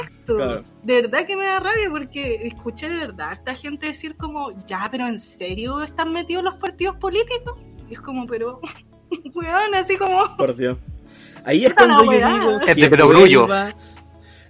Exacto. 0.00 0.64
De 0.82 1.02
verdad 1.02 1.26
que 1.26 1.36
me 1.36 1.44
da 1.44 1.60
rabia 1.60 1.88
porque 1.90 2.46
escuché 2.46 2.88
de 2.88 2.96
verdad 2.96 3.30
a 3.30 3.32
esta 3.34 3.54
gente 3.54 3.86
decir 3.86 4.16
como, 4.16 4.50
ya, 4.66 4.88
pero 4.90 5.06
¿en 5.06 5.20
serio 5.20 5.82
están 5.82 6.12
metidos 6.12 6.44
los 6.44 6.56
partidos 6.56 6.96
políticos? 6.96 7.58
Y 7.88 7.94
es 7.94 8.00
como, 8.00 8.26
pero, 8.26 8.60
weón, 9.34 9.74
así 9.74 9.96
como... 9.96 10.36
Por 10.36 10.56
Dios. 10.56 10.78
Ahí 11.44 11.64
es 11.64 11.74
cuando 11.74 12.04
yo 12.04 12.28
digo 12.28 12.60
que 12.64 12.84
vuelva, 12.84 13.74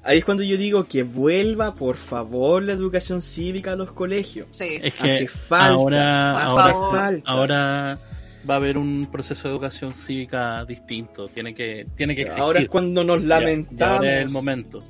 ahí 0.03 0.19
es 0.19 0.25
cuando 0.25 0.43
yo 0.43 0.57
digo 0.59 0.85
que 0.85 1.03
vuelva 1.05 1.75
por 1.75 1.97
favor 1.97 2.63
la 2.63 2.75
educación 2.75 3.23
cívica 3.23 3.73
a 3.73 3.77
los 3.77 3.93
colegios. 3.93 4.49
Sí. 4.51 4.79
Es 4.83 4.95
que 4.95 5.11
hace 5.11 5.29
falta, 5.29 6.45
ahora, 6.45 6.71
ahora, 6.71 7.21
ahora 7.25 7.99
va 8.49 8.55
a 8.55 8.57
haber 8.57 8.77
un 8.77 9.09
proceso 9.11 9.49
de 9.49 9.55
educación 9.55 9.93
cívica 9.93 10.65
distinto. 10.65 11.29
Tiene 11.29 11.55
que, 11.55 11.87
tiene 11.97 12.15
que 12.15 12.23
existir. 12.23 12.43
Ahora 12.43 12.61
es 12.61 12.69
cuando 12.69 13.05
nos 13.05 13.23
lamentamos. 13.25 14.05
Ya, 14.05 14.21
el 14.21 14.31
momento. 14.31 14.85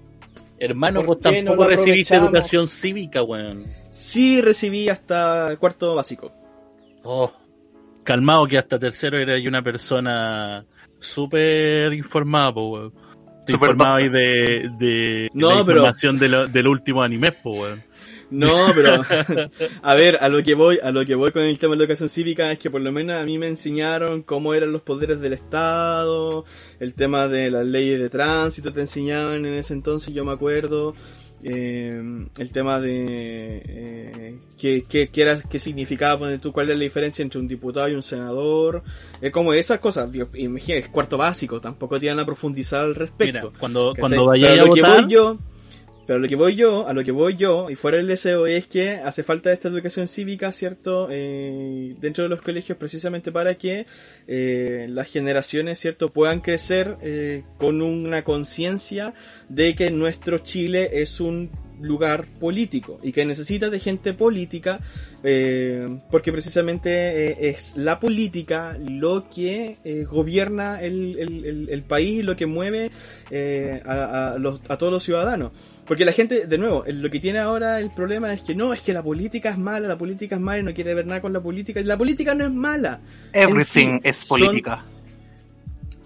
Hermano, 0.62 1.02
vos 1.02 1.18
tampoco 1.18 1.64
recibiste 1.64 2.14
educación 2.14 2.68
cívica, 2.68 3.20
weón. 3.20 3.66
Sí, 3.90 4.40
recibí 4.40 4.88
hasta 4.88 5.56
cuarto 5.58 5.96
básico. 5.96 6.32
Oh, 7.02 7.32
calmado 8.04 8.46
que 8.46 8.58
hasta 8.58 8.78
tercero 8.78 9.18
era 9.18 9.36
una 9.48 9.60
persona 9.60 10.64
súper 11.00 11.92
informada, 11.92 12.54
po, 12.54 12.70
weón. 12.70 12.94
Te 13.44 13.54
informaba 13.54 13.96
ahí 13.96 14.08
de, 14.08 14.70
de 14.78 15.28
no, 15.34 15.50
la 15.50 15.60
información 15.62 16.16
del 16.20 16.68
último 16.68 17.02
anime, 17.02 17.32
po, 17.32 17.62
weón. 17.62 17.82
No, 18.32 18.72
pero 18.74 19.02
a 19.82 19.94
ver, 19.94 20.16
a 20.20 20.28
lo 20.28 20.42
que 20.42 20.54
voy, 20.54 20.78
a 20.82 20.90
lo 20.90 21.04
que 21.04 21.14
voy 21.14 21.32
con 21.32 21.42
el 21.42 21.58
tema 21.58 21.72
de 21.72 21.78
la 21.78 21.84
educación 21.84 22.08
cívica 22.08 22.50
es 22.50 22.58
que 22.58 22.70
por 22.70 22.80
lo 22.80 22.90
menos 22.90 23.20
a 23.20 23.24
mí 23.24 23.38
me 23.38 23.46
enseñaron 23.46 24.22
cómo 24.22 24.54
eran 24.54 24.72
los 24.72 24.80
poderes 24.80 25.20
del 25.20 25.34
Estado, 25.34 26.44
el 26.80 26.94
tema 26.94 27.28
de 27.28 27.50
las 27.50 27.66
leyes 27.66 28.00
de 28.00 28.08
tránsito 28.08 28.72
te 28.72 28.80
enseñaban 28.80 29.44
en 29.44 29.54
ese 29.54 29.74
entonces, 29.74 30.14
yo 30.14 30.24
me 30.24 30.32
acuerdo, 30.32 30.94
eh, 31.44 32.00
el 32.38 32.50
tema 32.50 32.80
de 32.80 33.62
eh, 33.66 34.38
qué, 34.58 34.84
qué, 34.88 35.08
qué, 35.08 35.22
era, 35.22 35.40
qué 35.42 35.58
significaba, 35.58 36.38
tú, 36.38 36.52
cuál 36.52 36.70
es 36.70 36.76
la 36.76 36.84
diferencia 36.84 37.22
entre 37.22 37.40
un 37.40 37.48
diputado 37.48 37.88
y 37.88 37.94
un 37.94 38.02
senador, 38.02 38.82
es 39.20 39.30
como 39.30 39.52
esas 39.52 39.80
cosas, 39.80 40.08
imagínate, 40.34 40.86
es 40.86 40.88
cuarto 40.88 41.18
básico, 41.18 41.60
tampoco 41.60 42.00
tienen 42.00 42.20
a 42.20 42.24
profundizar 42.24 42.82
al 42.82 42.94
respecto. 42.94 43.48
Mira, 43.48 43.58
cuando, 43.58 43.92
cuando 43.98 44.26
vaya 44.26 44.62
a 44.62 44.64
votar, 44.64 45.08
yo, 45.08 45.38
pero 46.06 46.18
lo 46.18 46.28
que 46.28 46.34
voy 46.36 46.56
yo, 46.56 46.88
a 46.88 46.92
lo 46.92 47.04
que 47.04 47.12
voy 47.12 47.36
yo, 47.36 47.70
y 47.70 47.76
fuera 47.76 47.98
del 47.98 48.08
deseo, 48.08 48.46
es 48.46 48.66
que 48.66 48.96
hace 48.96 49.22
falta 49.22 49.52
esta 49.52 49.68
educación 49.68 50.08
cívica, 50.08 50.52
¿cierto? 50.52 51.08
Eh, 51.10 51.94
dentro 52.00 52.24
de 52.24 52.30
los 52.30 52.40
colegios 52.40 52.76
precisamente 52.76 53.30
para 53.30 53.54
que 53.56 53.86
eh, 54.26 54.86
las 54.90 55.08
generaciones, 55.08 55.78
¿cierto? 55.78 56.10
Puedan 56.10 56.40
crecer 56.40 56.96
eh, 57.02 57.44
con 57.58 57.82
una 57.82 58.24
conciencia 58.24 59.14
de 59.48 59.76
que 59.76 59.90
nuestro 59.90 60.38
Chile 60.38 60.90
es 61.02 61.20
un 61.20 61.50
lugar 61.82 62.26
político 62.40 62.98
y 63.02 63.12
que 63.12 63.24
necesita 63.24 63.70
de 63.70 63.80
gente 63.80 64.14
política 64.14 64.80
eh, 65.22 65.98
porque 66.10 66.32
precisamente 66.32 66.90
eh, 66.90 67.50
es 67.50 67.76
la 67.76 68.00
política 68.00 68.76
lo 68.78 69.28
que 69.28 69.78
eh, 69.84 70.04
gobierna 70.04 70.80
el, 70.80 71.18
el, 71.18 71.68
el, 71.68 71.82
país, 71.82 72.24
lo 72.24 72.36
que 72.36 72.46
mueve 72.46 72.90
a, 73.84 74.32
a, 74.34 74.38
los, 74.38 74.60
a 74.68 74.78
todos 74.78 74.92
los 74.92 75.02
ciudadanos. 75.02 75.52
Porque 75.86 76.04
la 76.04 76.12
gente, 76.12 76.46
de 76.46 76.58
nuevo, 76.58 76.84
lo 76.86 77.10
que 77.10 77.18
tiene 77.18 77.40
ahora 77.40 77.80
el 77.80 77.90
problema 77.90 78.32
es 78.32 78.42
que 78.42 78.54
no, 78.54 78.72
es 78.72 78.82
que 78.82 78.92
la 78.92 79.02
política 79.02 79.50
es 79.50 79.58
mala, 79.58 79.88
la 79.88 79.98
política 79.98 80.36
es 80.36 80.40
mala 80.40 80.58
y 80.60 80.62
no 80.62 80.74
quiere 80.74 80.94
ver 80.94 81.06
nada 81.06 81.20
con 81.20 81.32
la 81.32 81.40
política. 81.40 81.80
La 81.82 81.98
política 81.98 82.34
no 82.34 82.44
es 82.44 82.52
mala. 82.52 83.00
Everything 83.32 84.00
es 84.02 84.24
política. 84.24 84.84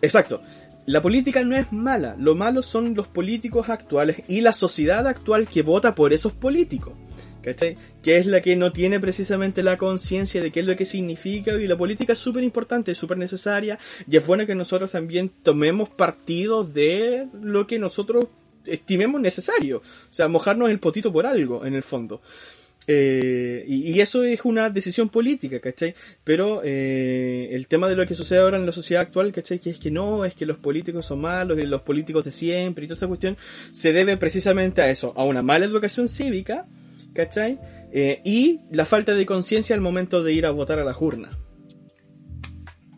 Exacto. 0.01 0.41
La 0.87 1.03
política 1.03 1.43
no 1.43 1.57
es 1.57 1.73
mala, 1.73 2.15
lo 2.17 2.37
malo 2.37 2.63
son 2.63 2.95
los 2.95 3.09
políticos 3.09 3.69
actuales 3.69 4.23
y 4.29 4.41
la 4.41 4.53
sociedad 4.53 5.09
actual 5.09 5.49
que 5.49 5.63
vota 5.63 5.97
por 5.97 6.13
esos 6.13 6.33
políticos. 6.33 6.95
¿Cachai? 7.43 7.77
Que 8.03 8.19
es 8.19 8.27
la 8.27 8.41
que 8.41 8.57
no 8.57 8.73
tiene 8.73 8.99
precisamente 9.01 9.65
la 9.65 9.79
conciencia 9.79 10.41
de 10.41 10.51
qué 10.51 10.61
es 10.61 10.67
lo 10.67 10.77
que 10.77 10.85
significa 10.85 11.53
y 11.53 11.67
la 11.67 11.77
política 11.77 12.13
es 12.13 12.19
súper 12.21 12.43
importante, 12.45 12.95
súper 12.95 13.19
necesaria 13.19 13.79
y 14.09 14.17
es 14.17 14.27
bueno 14.27 14.47
que 14.47 14.55
nosotros 14.55 14.93
también 14.93 15.31
tomemos 15.43 15.89
partido 15.89 16.65
de 16.65 17.29
lo 17.41 17.67
que 17.67 17.79
nosotros 17.79 18.27
estimemos 18.65 19.21
necesario. 19.21 19.79
O 19.79 20.13
sea, 20.13 20.29
mojarnos 20.29 20.71
el 20.71 20.79
potito 20.79 21.13
por 21.13 21.27
algo, 21.27 21.65
en 21.65 21.75
el 21.75 21.83
fondo. 21.83 22.21
Eh, 22.89 23.65
y, 23.67 24.01
eso 24.01 24.23
es 24.23 24.45
una 24.45 24.71
decisión 24.71 25.09
política, 25.09 25.61
¿cachai? 25.61 25.95
Pero 26.23 26.61
eh, 26.63 27.49
el 27.53 27.67
tema 27.67 27.89
de 27.89 27.97
lo 27.97 28.07
que 28.07 28.15
sucede 28.15 28.39
ahora 28.39 28.59
en 28.59 28.67
la 28.67 28.73
sociedad 28.73 29.03
actual, 29.03 29.33
¿cachai? 29.33 29.59
Que 29.59 29.71
es 29.71 29.79
que 29.79 29.91
no, 29.91 30.25
es 30.25 30.35
que 30.35 30.47
los 30.47 30.59
políticos 30.59 31.07
son 31.07 31.21
malos, 31.21 31.59
y 31.59 31.67
los 31.67 31.83
políticos 31.83 32.25
de 32.25 32.33
siempre 32.33 32.85
y 32.85 32.89
toda 32.89 32.95
esta 32.95 33.09
cuestión, 33.09 33.37
se 33.73 33.93
debe 33.93 34.17
precisamente 34.17 34.83
a 34.83 34.91
eso, 34.91 35.13
a 35.17 35.25
una 35.25 35.43
mala 35.43 35.67
educación 35.67 36.09
cívica, 36.09 36.67
¿cachai? 37.13 37.59
Eh, 37.93 38.21
y 38.25 38.61
la 38.71 38.85
falta 38.85 39.15
de 39.15 39.27
conciencia 39.27 39.75
al 39.75 39.81
momento 39.81 40.23
de 40.23 40.33
ir 40.33 40.47
a 40.47 40.51
votar 40.51 40.79
a 40.79 40.85
la 40.85 40.97
urna. 40.99 41.39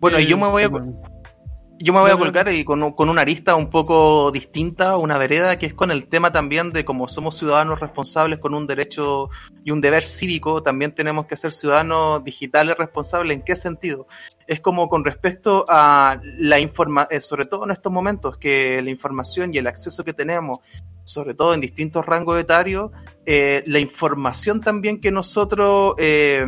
Bueno, 0.01 0.20
y 0.20 0.26
yo 0.26 0.36
me 0.36 0.49
voy 0.49 0.64
a... 0.64 0.70
Yo 1.81 1.93
me 1.93 2.01
voy 2.01 2.11
a 2.11 2.16
colgar 2.16 2.53
y 2.53 2.64
con, 2.64 2.93
con, 2.93 3.09
una 3.09 3.20
arista 3.20 3.55
un 3.55 3.70
poco 3.70 4.33
distinta, 4.33 4.97
una 4.97 5.16
vereda, 5.16 5.59
que 5.59 5.66
es 5.66 5.74
con 5.74 5.93
el 5.93 6.09
tema 6.09 6.33
también 6.33 6.70
de 6.70 6.85
cómo 6.85 7.09
somos 7.09 7.37
ciudadanos 7.39 7.79
responsables 7.79 8.41
con 8.41 8.53
un 8.53 8.66
derecho 8.66 9.31
y 9.64 9.70
un 9.70 9.81
deber 9.81 10.03
cívico, 10.03 10.62
también 10.62 10.93
tenemos 10.93 11.26
que 11.26 11.37
ser 11.37 11.53
ciudadanos 11.53 12.24
digitales 12.24 12.76
responsables. 12.76 13.37
¿En 13.37 13.45
qué 13.45 13.55
sentido? 13.55 14.09
Es 14.49 14.61
como 14.61 14.89
con 14.89 15.05
respecto 15.05 15.66
a 15.68 16.20
la 16.39 16.59
información, 16.59 17.16
eh, 17.16 17.20
sobre 17.20 17.45
todo 17.45 17.64
en 17.64 17.70
estos 17.70 17.93
momentos, 17.93 18.39
que 18.39 18.83
la 18.83 18.91
información 18.91 19.55
y 19.55 19.59
el 19.59 19.68
acceso 19.68 20.03
que 20.05 20.12
tenemos, 20.12 20.61
sobre 21.05 21.35
todo 21.35 21.55
en 21.55 21.61
distintos 21.61 22.05
rangos 22.05 22.41
etarios, 22.41 22.91
eh, 23.24 23.62
la 23.66 23.79
información 23.79 24.61
también 24.61 25.01
que 25.01 25.12
nosotros 25.12 25.95
eh, 25.99 26.45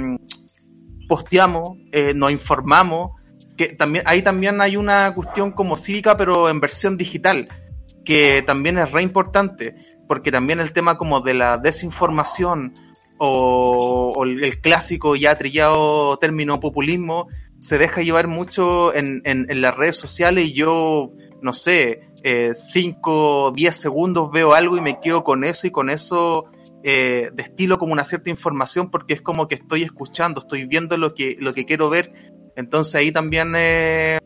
posteamos, 1.11 1.77
eh, 1.91 2.15
nos 2.15 2.31
informamos, 2.31 3.20
que 3.61 3.75
también, 3.75 4.05
ahí 4.07 4.23
también 4.23 4.63
hay 4.63 4.79
una 4.79 5.13
cuestión 5.13 5.53
como 5.53 5.77
cívica, 5.77 6.17
pero 6.17 6.49
en 6.49 6.61
versión 6.61 6.97
digital, 6.97 7.47
que 8.07 8.43
también 8.47 8.79
es 8.79 8.91
re 8.91 9.03
importante, 9.03 9.75
porque 10.09 10.33
también 10.33 10.61
el 10.61 10.73
tema 10.73 10.97
como 10.97 11.21
de 11.21 11.35
la 11.35 11.59
desinformación 11.59 12.75
o, 13.19 14.15
o 14.17 14.25
el 14.25 14.63
clásico 14.63 15.15
ya 15.15 15.35
trillado 15.35 16.17
término 16.17 16.59
populismo 16.59 17.29
se 17.59 17.77
deja 17.77 18.01
llevar 18.01 18.29
mucho 18.29 18.95
en, 18.95 19.21
en, 19.25 19.61
las 19.61 19.77
redes 19.77 19.97
sociales 19.97 20.47
y 20.47 20.53
yo, 20.55 21.13
no 21.43 21.53
sé, 21.53 22.09
5, 22.55 23.49
eh, 23.51 23.53
10 23.57 23.77
segundos 23.77 24.31
veo 24.33 24.55
algo 24.55 24.79
y 24.79 24.81
me 24.81 25.01
quedo 25.01 25.23
con 25.23 25.45
eso 25.45 25.67
y 25.67 25.71
con 25.71 25.91
eso 25.91 26.47
eh, 26.83 27.29
destilo 27.35 27.79
como 27.79 27.93
una 27.93 28.05
cierta 28.05 28.31
información 28.31 28.91
porque 28.91 29.13
es 29.13 29.21
como 29.21 29.49
que 29.49 29.57
estoy 29.57 29.83
escuchando, 29.83 30.41
estoy 30.41 30.65
viendo 30.65 30.97
lo 30.97 31.15
que, 31.15 31.37
lo 31.39 31.53
que 31.53 31.67
quiero 31.67 31.91
ver 31.91 32.30
entonces 32.57 32.95
ahí 32.95 33.13
también 33.13 33.55
eh, 33.57 34.19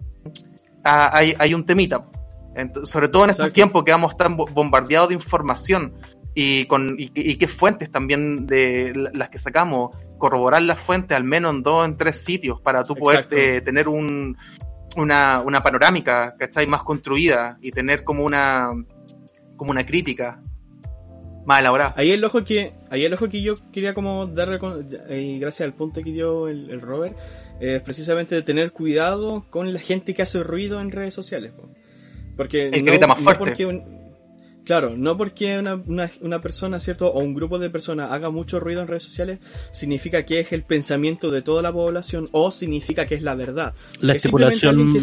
hay, 0.84 1.34
hay, 1.38 1.54
un 1.54 1.64
temita. 1.64 2.06
Entonces, 2.54 2.90
sobre 2.90 3.08
todo 3.08 3.24
en 3.24 3.30
estos 3.30 3.52
tiempos 3.52 3.84
que 3.84 3.92
vamos 3.92 4.16
tan 4.16 4.36
bombardeados 4.36 5.08
de 5.08 5.14
información 5.14 5.94
y, 6.34 6.66
con, 6.66 6.96
y, 6.98 7.10
y, 7.14 7.36
qué 7.36 7.48
fuentes 7.48 7.90
también 7.90 8.46
de 8.46 9.10
las 9.14 9.28
que 9.28 9.38
sacamos, 9.38 9.96
corroborar 10.18 10.62
las 10.62 10.80
fuentes 10.80 11.16
al 11.16 11.24
menos 11.24 11.54
en 11.54 11.62
dos, 11.62 11.84
en 11.84 11.96
tres 11.96 12.24
sitios 12.24 12.60
para 12.60 12.84
tú 12.84 12.94
poder 12.94 13.28
eh, 13.30 13.60
tener 13.60 13.88
un, 13.88 14.36
una, 14.96 15.40
una 15.40 15.62
panorámica, 15.62 16.34
¿cachai? 16.38 16.66
Más 16.66 16.82
construida 16.82 17.56
y 17.60 17.70
tener 17.70 18.04
como 18.04 18.24
una, 18.24 18.70
como 19.56 19.70
una 19.70 19.86
crítica 19.86 20.40
más 21.44 21.60
elaborada. 21.60 21.94
Ahí 21.96 22.10
el 22.10 22.24
ojo 22.24 22.44
que, 22.44 22.72
ahí 22.90 23.04
el 23.04 23.14
ojo 23.14 23.28
que 23.28 23.42
yo 23.42 23.56
quería 23.70 23.94
como 23.94 24.26
darle, 24.26 24.58
y 25.10 25.38
gracias 25.38 25.66
al 25.66 25.74
punto 25.74 26.02
que 26.02 26.12
dio 26.12 26.48
el, 26.48 26.70
el 26.70 26.80
Robert, 26.80 27.16
es 27.60 27.82
precisamente 27.82 28.34
de 28.34 28.42
tener 28.42 28.72
cuidado 28.72 29.46
con 29.50 29.72
la 29.72 29.78
gente 29.78 30.14
que 30.14 30.22
hace 30.22 30.42
ruido 30.42 30.80
en 30.80 30.90
redes 30.90 31.14
sociales. 31.14 31.52
Porque 32.36 32.70
no, 32.70 33.08
más 33.08 33.20
fuerte. 33.22 33.38
porque 33.38 33.82
claro, 34.64 34.94
no 34.96 35.16
porque 35.16 35.58
una, 35.58 35.74
una, 35.74 36.10
una, 36.20 36.40
persona, 36.40 36.80
¿cierto? 36.80 37.08
O 37.12 37.20
un 37.20 37.34
grupo 37.34 37.58
de 37.58 37.70
personas 37.70 38.10
haga 38.10 38.30
mucho 38.30 38.58
ruido 38.58 38.82
en 38.82 38.88
redes 38.88 39.04
sociales, 39.04 39.38
significa 39.72 40.24
que 40.24 40.40
es 40.40 40.52
el 40.52 40.64
pensamiento 40.64 41.30
de 41.30 41.42
toda 41.42 41.62
la 41.62 41.72
población 41.72 42.28
o 42.32 42.50
significa 42.50 43.06
que 43.06 43.14
es 43.14 43.22
la 43.22 43.34
verdad. 43.34 43.74
La 44.00 44.14
estipulación... 44.14 44.94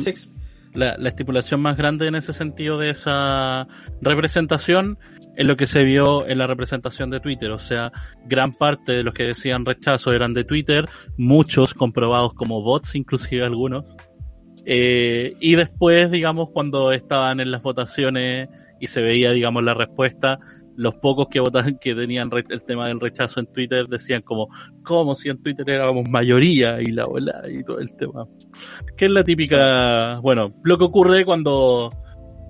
La, 0.73 0.95
la, 0.97 1.09
estipulación 1.09 1.59
más 1.59 1.75
grande 1.75 2.07
en 2.07 2.15
ese 2.15 2.31
sentido 2.31 2.77
de 2.77 2.91
esa 2.91 3.67
representación 3.99 4.97
es 5.36 5.45
lo 5.45 5.55
que 5.55 5.67
se 5.67 5.84
vio 5.84 6.27
en 6.27 6.38
la 6.38 6.47
representación 6.47 7.09
de 7.09 7.19
Twitter. 7.19 7.51
O 7.51 7.57
sea, 7.57 7.91
gran 8.25 8.51
parte 8.51 8.91
de 8.93 9.03
los 9.03 9.13
que 9.13 9.23
decían 9.23 9.65
rechazo 9.65 10.13
eran 10.13 10.34
de 10.34 10.43
Twitter, 10.43 10.86
muchos 11.17 11.73
comprobados 11.73 12.34
como 12.34 12.61
bots, 12.61 12.95
inclusive 12.95 13.43
algunos. 13.43 13.95
Eh, 14.65 15.34
y 15.39 15.55
después, 15.55 16.11
digamos, 16.11 16.49
cuando 16.51 16.91
estaban 16.91 17.39
en 17.39 17.51
las 17.51 17.63
votaciones 17.63 18.49
y 18.79 18.88
se 18.88 19.01
veía, 19.01 19.32
digamos, 19.32 19.63
la 19.63 19.73
respuesta, 19.73 20.38
los 20.75 20.95
pocos 20.95 21.27
que 21.29 21.39
votaban, 21.39 21.77
que 21.79 21.95
tenían 21.95 22.29
el 22.49 22.63
tema 22.63 22.88
del 22.88 22.99
rechazo 22.99 23.39
en 23.39 23.47
Twitter 23.47 23.88
decían 23.88 24.21
como, 24.21 24.49
como 24.84 25.15
si 25.15 25.29
en 25.29 25.41
Twitter 25.41 25.69
éramos 25.69 26.09
mayoría 26.09 26.82
y 26.82 26.88
la 26.88 27.05
bola 27.05 27.43
y 27.49 27.63
todo 27.63 27.79
el 27.79 27.95
tema. 27.95 28.27
Que 28.95 29.05
es 29.05 29.11
la 29.11 29.23
típica, 29.23 30.19
bueno, 30.19 30.53
lo 30.63 30.77
que 30.77 30.84
ocurre 30.84 31.25
cuando 31.25 31.89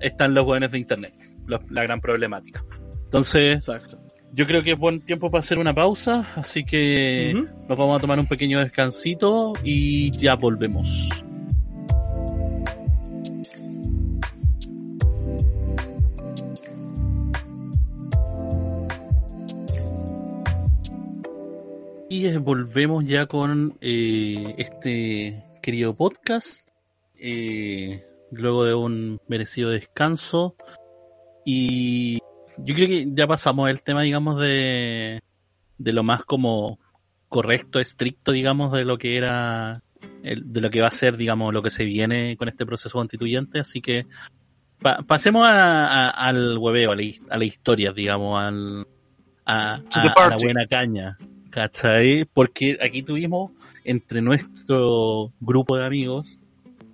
están 0.00 0.34
los 0.34 0.44
jóvenes 0.44 0.72
de 0.72 0.78
internet 0.78 1.21
la 1.46 1.82
gran 1.82 2.00
problemática. 2.00 2.64
Entonces, 3.12 3.56
Exacto. 3.56 3.98
yo 4.32 4.46
creo 4.46 4.62
que 4.62 4.72
es 4.72 4.78
buen 4.78 5.02
tiempo 5.02 5.30
para 5.30 5.40
hacer 5.40 5.58
una 5.58 5.74
pausa, 5.74 6.26
así 6.34 6.64
que 6.64 7.34
nos 7.68 7.78
vamos 7.78 7.98
a 7.98 8.00
tomar 8.00 8.18
un 8.18 8.26
pequeño 8.26 8.58
descansito 8.60 9.52
y 9.62 10.10
ya 10.16 10.34
volvemos. 10.36 11.10
Y 22.08 22.34
volvemos 22.38 23.04
ya 23.04 23.26
con 23.26 23.76
eh, 23.80 24.54
este 24.56 25.42
querido 25.62 25.94
podcast. 25.94 26.66
Eh, 27.18 28.04
luego 28.30 28.64
de 28.64 28.74
un 28.74 29.20
merecido 29.28 29.70
descanso, 29.70 30.56
y 31.44 32.18
yo 32.58 32.74
creo 32.74 32.88
que 32.88 33.06
ya 33.08 33.26
pasamos 33.26 33.70
el 33.70 33.82
tema, 33.82 34.02
digamos, 34.02 34.38
de, 34.38 35.20
de 35.78 35.92
lo 35.92 36.02
más 36.02 36.22
como 36.22 36.78
correcto, 37.28 37.80
estricto, 37.80 38.32
digamos, 38.32 38.72
de 38.72 38.84
lo 38.84 38.98
que 38.98 39.16
era, 39.16 39.80
el, 40.22 40.52
de 40.52 40.60
lo 40.60 40.70
que 40.70 40.80
va 40.80 40.88
a 40.88 40.92
ser, 40.92 41.16
digamos, 41.16 41.52
lo 41.52 41.62
que 41.62 41.70
se 41.70 41.84
viene 41.84 42.36
con 42.36 42.48
este 42.48 42.66
proceso 42.66 42.98
constituyente. 42.98 43.58
Así 43.58 43.80
que 43.80 44.06
pasemos 45.06 45.46
a, 45.46 46.10
al 46.10 46.58
hueveo, 46.58 46.92
a 46.92 46.96
la, 46.96 47.02
a 47.30 47.38
la 47.38 47.44
historia, 47.44 47.92
digamos, 47.92 48.40
al, 48.40 48.86
a, 49.46 49.80
la 49.94 50.36
buena 50.40 50.66
caña. 50.66 51.16
¿Cachai? 51.50 52.24
Porque 52.32 52.78
aquí 52.80 53.02
tuvimos, 53.02 53.52
entre 53.84 54.22
nuestro 54.22 55.32
grupo 55.40 55.76
de 55.76 55.84
amigos, 55.84 56.40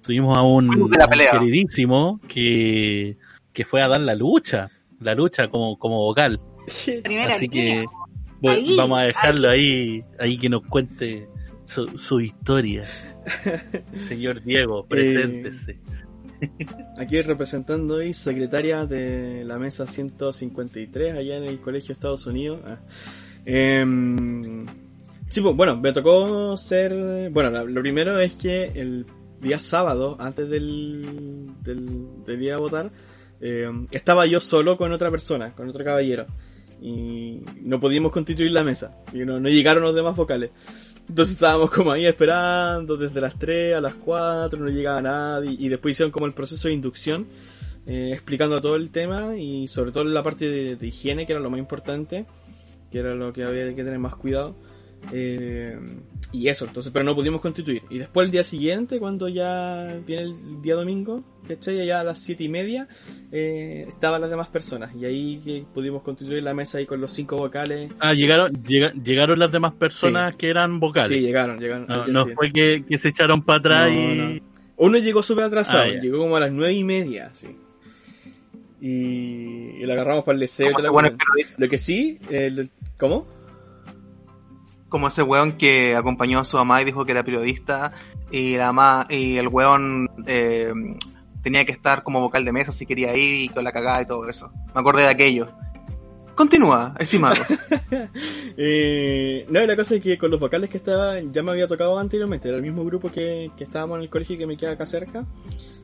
tuvimos 0.03 0.37
a 0.37 0.43
un, 0.43 0.91
queridísimo 1.31 2.21
que, 2.27 3.17
que 3.59 3.65
fue 3.65 3.83
a 3.83 3.89
dar 3.89 4.01
la 4.01 4.15
lucha, 4.15 4.71
la 5.01 5.17
lucha 5.17 5.49
como, 5.49 5.81
como 5.81 5.97
vocal. 5.97 6.41
Así 7.29 7.49
que 7.49 7.85
vamos 8.41 9.01
a 9.01 9.03
dejarlo 9.03 9.51
ahí, 9.51 10.05
ahí 10.21 10.39
que 10.39 10.49
nos 10.49 10.63
cuente 10.63 11.29
su, 11.65 11.89
su 11.99 12.21
historia. 12.21 12.85
Señor 14.01 14.45
Diego, 14.45 14.87
preséntese. 14.87 15.81
Aquí 16.99 17.21
representando 17.21 17.97
hoy 17.97 18.15
secretaria 18.15 18.87
de 18.87 19.43
la 19.45 19.59
mesa 19.59 19.89
153 19.89 21.17
allá 21.17 21.39
en 21.39 21.43
el 21.43 21.61
Colegio 21.61 21.93
Estados 21.93 22.27
Unidos. 22.27 22.61
Ah. 22.65 22.79
Em, 23.45 24.67
sí, 25.29 25.41
pues, 25.41 25.57
bueno, 25.57 25.77
me 25.77 25.93
tocó 25.93 26.57
ser... 26.57 27.29
Bueno, 27.33 27.67
lo 27.67 27.81
primero 27.81 28.21
es 28.21 28.35
que 28.35 28.67
el 28.67 29.05
día 29.41 29.59
sábado, 29.59 30.17
antes 30.21 30.49
del, 30.49 31.51
del, 31.65 32.39
día 32.39 32.55
de 32.55 32.61
votar, 32.61 32.93
em, 33.41 33.87
estaba 33.91 34.27
yo 34.27 34.41
solo 34.41 34.77
con 34.77 34.93
otra 34.93 35.11
persona, 35.11 35.53
con 35.55 35.69
otro 35.69 35.85
caballero. 35.85 36.27
Y 36.81 37.41
no 37.63 37.81
pudimos 37.81 38.13
constituir 38.13 38.53
la 38.53 38.63
mesa. 38.63 38.99
Y 39.13 39.19
no, 39.19 39.41
no 39.41 39.49
llegaron 39.49 39.83
los 39.83 39.95
demás 39.95 40.15
vocales. 40.15 40.51
Entonces 41.09 41.35
estábamos 41.35 41.71
como 41.71 41.91
ahí 41.91 42.07
esperando 42.07 42.97
desde 42.97 43.21
las 43.21 43.39
3 43.39 43.77
a 43.77 43.81
las 43.81 43.95
4, 43.95 44.61
no 44.61 44.69
llegaba 44.69 45.01
nadie. 45.01 45.57
Y 45.59 45.69
después 45.69 45.93
hicieron 45.93 46.13
como 46.13 46.27
el 46.27 46.35
proceso 46.35 46.69
de 46.69 46.75
inducción, 46.75 47.27
eh, 47.87 48.11
explicando 48.13 48.61
todo 48.61 48.77
el 48.77 48.91
tema 48.91 49.37
y 49.37 49.69
sobre 49.69 49.91
todo 49.91 50.05
la 50.05 50.23
parte 50.23 50.77
de, 50.77 50.87
higiene, 50.87 51.27
que 51.27 51.33
era 51.33 51.41
lo 51.41 51.49
más 51.49 51.59
importante, 51.59 52.27
que 52.91 52.99
era 52.99 53.15
lo 53.15 53.33
que 53.33 53.45
había 53.45 53.75
que 53.75 53.85
tener 53.85 53.99
más 53.99 54.17
cuidado. 54.17 54.55
Eh, 55.13 55.79
y 56.31 56.49
eso, 56.49 56.67
entonces, 56.67 56.93
pero 56.93 57.05
no 57.05 57.15
pudimos 57.15 57.41
constituir. 57.41 57.83
Y 57.89 57.99
después 57.99 58.27
el 58.27 58.31
día 58.31 58.45
siguiente, 58.45 58.99
cuando 58.99 59.29
ya 59.29 59.99
viene 60.07 60.25
el 60.25 60.63
día 60.63 60.75
domingo, 60.75 61.25
¿cachai? 61.49 61.87
Ya 61.87 62.01
a 62.01 62.05
las 62.05 62.21
siete 62.21 62.45
y 62.45 62.49
media 62.49 62.87
eh, 63.33 63.87
estaban 63.89 64.21
las 64.21 64.29
demás 64.29 64.49
personas. 64.49 64.95
Y 64.95 65.07
ahí 65.07 65.67
pudimos 65.73 66.03
constituir 66.03 66.43
la 66.43 66.53
mesa 66.53 66.79
ahí 66.79 66.87
con 66.87 67.01
los 67.01 67.13
cinco 67.13 67.37
vocales. 67.37 67.91
Ah, 67.99 68.13
llegaron, 68.13 68.53
llegaron 68.63 69.39
las 69.39 69.51
demás 69.51 69.73
personas 69.73 70.37
que 70.37 70.51
eran 70.51 70.81
vocales. 70.81 71.09
Sí, 71.09 71.21
llegaron, 71.21 71.59
llegaron. 71.59 71.87
No, 72.13 72.27
fue 72.35 72.53
que, 72.53 72.85
se 72.99 73.09
echaron 73.09 73.43
para 73.43 73.59
atrás 73.59 73.91
y. 73.93 74.43
Uno 74.81 74.97
llegó 74.99 75.25
súper 75.25 75.45
atrasado, 75.45 75.83
ah, 75.83 76.01
llegó 76.01 76.19
como 76.19 76.37
a 76.37 76.41
las 76.41 76.53
nueve 76.53 76.73
y 76.73 76.85
media, 76.85 77.31
sí. 77.33 77.49
Y, 78.81 79.83
y 79.83 79.87
lo 79.87 79.93
agarramos 79.93 80.23
para 80.23 80.35
el 80.35 80.41
deseo. 80.41 80.71
Lo 81.57 81.69
que 81.69 81.79
sí, 81.79 82.21
¿cómo? 82.97 83.38
Como 84.89 85.09
ese 85.09 85.23
weón 85.23 85.53
que 85.53 85.97
acompañó 85.97 86.41
a 86.41 86.45
su 86.45 86.57
mamá 86.57 86.83
y 86.83 86.85
dijo 86.85 87.05
que 87.05 87.13
era 87.13 87.25
periodista 87.25 87.93
y 88.31 88.57
la 88.57 88.73
mamá 88.73 89.07
y 89.09 89.37
el 89.37 89.49
weón 89.49 90.09
eh, 90.27 90.73
tenía 91.43 91.65
que 91.65 91.73
estar 91.73 92.03
como 92.03 92.21
vocal 92.21 92.45
de 92.45 92.53
mesa 92.53 92.73
si 92.73 92.87
quería 92.87 93.17
ir 93.17 93.45
y 93.45 93.49
con 93.49 93.65
la 93.65 93.73
cagada 93.73 94.03
y 94.03 94.07
todo 94.07 94.29
eso. 94.29 94.51
Me 94.75 94.81
acordé 94.81 95.03
de 95.03 95.09
aquello. 95.09 95.49
Continúa, 96.35 96.95
estimado. 97.01 97.43
eh, 98.57 99.45
no, 99.49 99.61
la 99.61 99.75
cosa 99.75 99.97
es 99.97 100.03
que 100.03 100.17
con 100.17 100.31
los 100.31 100.39
vocales 100.39 100.71
que 100.71 100.77
estaba, 100.77 101.21
ya 101.21 101.43
me 101.43 101.51
había 101.51 101.67
tocado 101.67 101.99
anteriormente, 101.99 102.47
era 102.47 102.59
el 102.59 102.63
mismo 102.63 102.85
grupo 102.85 103.11
que, 103.11 103.51
que 103.57 103.65
estábamos 103.65 103.97
en 103.97 104.03
el 104.03 104.09
colegio 104.09 104.39
que 104.39 104.47
me 104.47 104.57
queda 104.57 104.73
acá 104.73 104.87
cerca, 104.87 105.27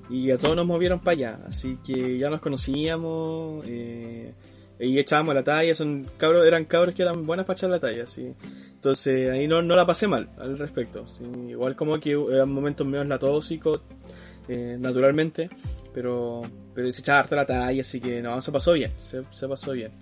y 0.08 0.30
a 0.30 0.38
todos 0.38 0.54
nos 0.54 0.64
movieron 0.64 1.00
para 1.00 1.12
allá, 1.12 1.38
así 1.48 1.78
que 1.84 2.18
ya 2.18 2.30
nos 2.30 2.40
conocíamos, 2.40 3.64
eh, 3.66 4.32
y 4.78 4.98
echábamos 4.98 5.34
la 5.34 5.44
talla, 5.44 5.74
son 5.74 6.06
cabros, 6.16 6.46
eran 6.46 6.64
cabros 6.64 6.94
que 6.94 7.02
eran 7.02 7.26
buenas 7.26 7.46
para 7.46 7.56
echar 7.56 7.70
la 7.70 7.80
talla, 7.80 8.06
sí. 8.06 8.32
Entonces 8.72 9.30
ahí 9.30 9.46
no, 9.48 9.62
no 9.62 9.76
la 9.76 9.86
pasé 9.86 10.06
mal 10.08 10.28
al 10.38 10.58
respecto. 10.58 11.06
Igual 11.48 11.76
como 11.76 11.98
que 12.00 12.12
eran 12.12 12.52
momentos 12.52 12.86
medio 12.86 13.04
latóxicos, 13.04 13.80
eh, 14.48 14.76
naturalmente, 14.78 15.48
pero, 15.94 16.42
pero 16.74 16.92
se 16.92 17.00
echaba 17.00 17.20
harta 17.20 17.36
la 17.36 17.46
talla, 17.46 17.80
así 17.80 18.00
que 18.00 18.20
no, 18.20 18.40
se 18.40 18.52
pasó 18.52 18.72
bien, 18.72 18.92
se, 18.98 19.48
pasó 19.48 19.72
bien. 19.72 19.92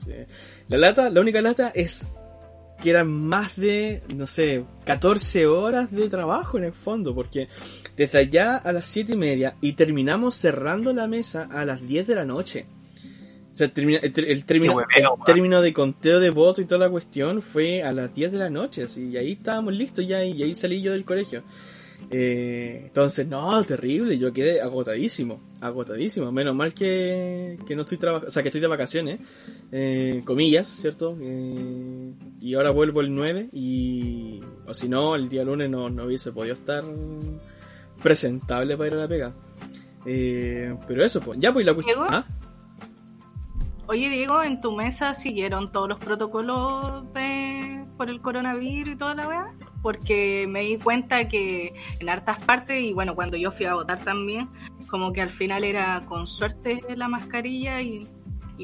La 0.69 0.79
lata, 0.79 1.11
la 1.11 1.21
única 1.21 1.41
lata 1.41 1.71
es 1.75 2.09
que 2.83 2.91
eran 2.91 3.09
más 3.09 3.55
de, 3.57 4.03
no 4.17 4.27
sé, 4.27 4.65
14 4.85 5.47
horas 5.47 5.93
de 5.93 6.09
trabajo 6.09 6.59
en 6.59 6.65
el 6.65 6.73
fondo, 6.73 7.15
porque 7.15 7.49
desde 7.97 8.19
allá 8.19 8.57
a 8.57 8.73
las 8.73 8.87
7 8.87 9.13
y 9.13 9.17
media 9.17 9.55
y 9.61 9.75
terminamos 9.75 10.35
cerrando 10.35 10.93
la 10.93 11.07
mesa 11.07 11.49
a 11.53 11.65
las 11.65 11.87
10 11.87 12.07
de 12.09 12.15
la 12.17 12.25
noche. 12.25 12.67
O 13.53 13.55
sea, 13.55 13.67
el, 13.67 14.45
término, 14.45 15.61
de 15.61 15.73
conteo 15.75 16.21
de 16.21 16.31
votos 16.31 16.65
y 16.65 16.67
toda 16.67 16.87
la 16.87 16.91
cuestión 16.91 17.43
fue 17.43 17.83
a 17.83 17.93
las 17.93 18.15
10 18.15 18.33
de 18.33 18.39
la 18.39 18.49
noche, 18.49 18.85
así, 18.85 19.11
y 19.11 19.17
ahí 19.19 19.33
estábamos 19.33 19.75
listos 19.75 20.07
ya, 20.07 20.25
y 20.25 20.43
ahí 20.43 20.55
salí 20.55 20.81
yo 20.81 20.93
del 20.93 21.05
colegio. 21.05 21.43
Eh, 22.11 22.83
entonces, 22.85 23.27
no, 23.27 23.63
terrible, 23.65 24.19
yo 24.19 24.33
quedé 24.33 24.61
agotadísimo, 24.61 25.41
agotadísimo. 25.61 26.33
Menos 26.33 26.55
mal 26.55 26.75
que, 26.75 27.59
que 27.67 27.77
no 27.77 27.83
estoy 27.83 27.99
trabajando, 27.99 28.29
o 28.29 28.31
sea, 28.31 28.43
que 28.43 28.49
estoy 28.49 28.61
de 28.61 28.67
vacaciones, 28.67 29.21
eh, 29.71 30.23
comillas, 30.25 30.69
¿cierto? 30.69 31.17
Eh, 31.21 32.13
y 32.41 32.55
ahora 32.55 32.71
vuelvo 32.71 33.03
el 33.03 33.15
9 33.15 33.51
y, 33.53 34.41
o 34.67 34.75
si 34.75 34.89
no, 34.89 35.15
el 35.15 35.29
día 35.29 35.45
lunes 35.45 35.71
no, 35.71 35.91
no 35.91 36.05
hubiese 36.05 36.33
podido 36.33 36.55
estar 36.55 36.85
presentable 38.03 38.77
para 38.77 38.89
ir 38.89 38.95
a 38.95 38.99
la 38.99 39.09
pega. 39.09 39.35
Eh, 40.07 40.75
pero 40.89 41.05
eso, 41.05 41.21
pues, 41.21 41.39
ya 41.41 41.53
pues 41.53 41.65
la 41.65 41.75
cuestión... 41.75 42.01
¿Ah? 42.09 42.27
Oye, 43.93 44.09
Diego, 44.09 44.43
¿en 44.43 44.59
tu 44.63 44.73
mesa 44.73 45.13
siguieron 45.13 45.71
todos 45.71 45.87
los 45.87 45.99
protocolos 45.99 47.05
por 47.99 48.09
el 48.09 48.23
coronavirus 48.23 48.95
y 48.95 48.97
toda 48.97 49.15
la 49.15 49.29
weá? 49.29 49.55
Porque 49.83 50.47
me 50.49 50.63
di 50.63 50.79
cuenta 50.79 51.29
que 51.29 51.75
en 52.01 52.09
hartas 52.09 52.43
partes, 52.43 52.83
y 52.83 52.95
bueno, 52.95 53.15
cuando 53.15 53.37
yo 53.37 53.53
fui 53.53 53.67
a 53.67 53.75
votar 53.75 54.03
también, 54.03 54.49
como 54.89 55.13
que 55.13 55.21
al 55.21 55.31
final 55.31 55.63
era 55.63 56.01
con 56.07 56.27
suerte 56.27 56.81
la 56.97 57.07
mascarilla 57.07 57.83
y, 57.83 58.09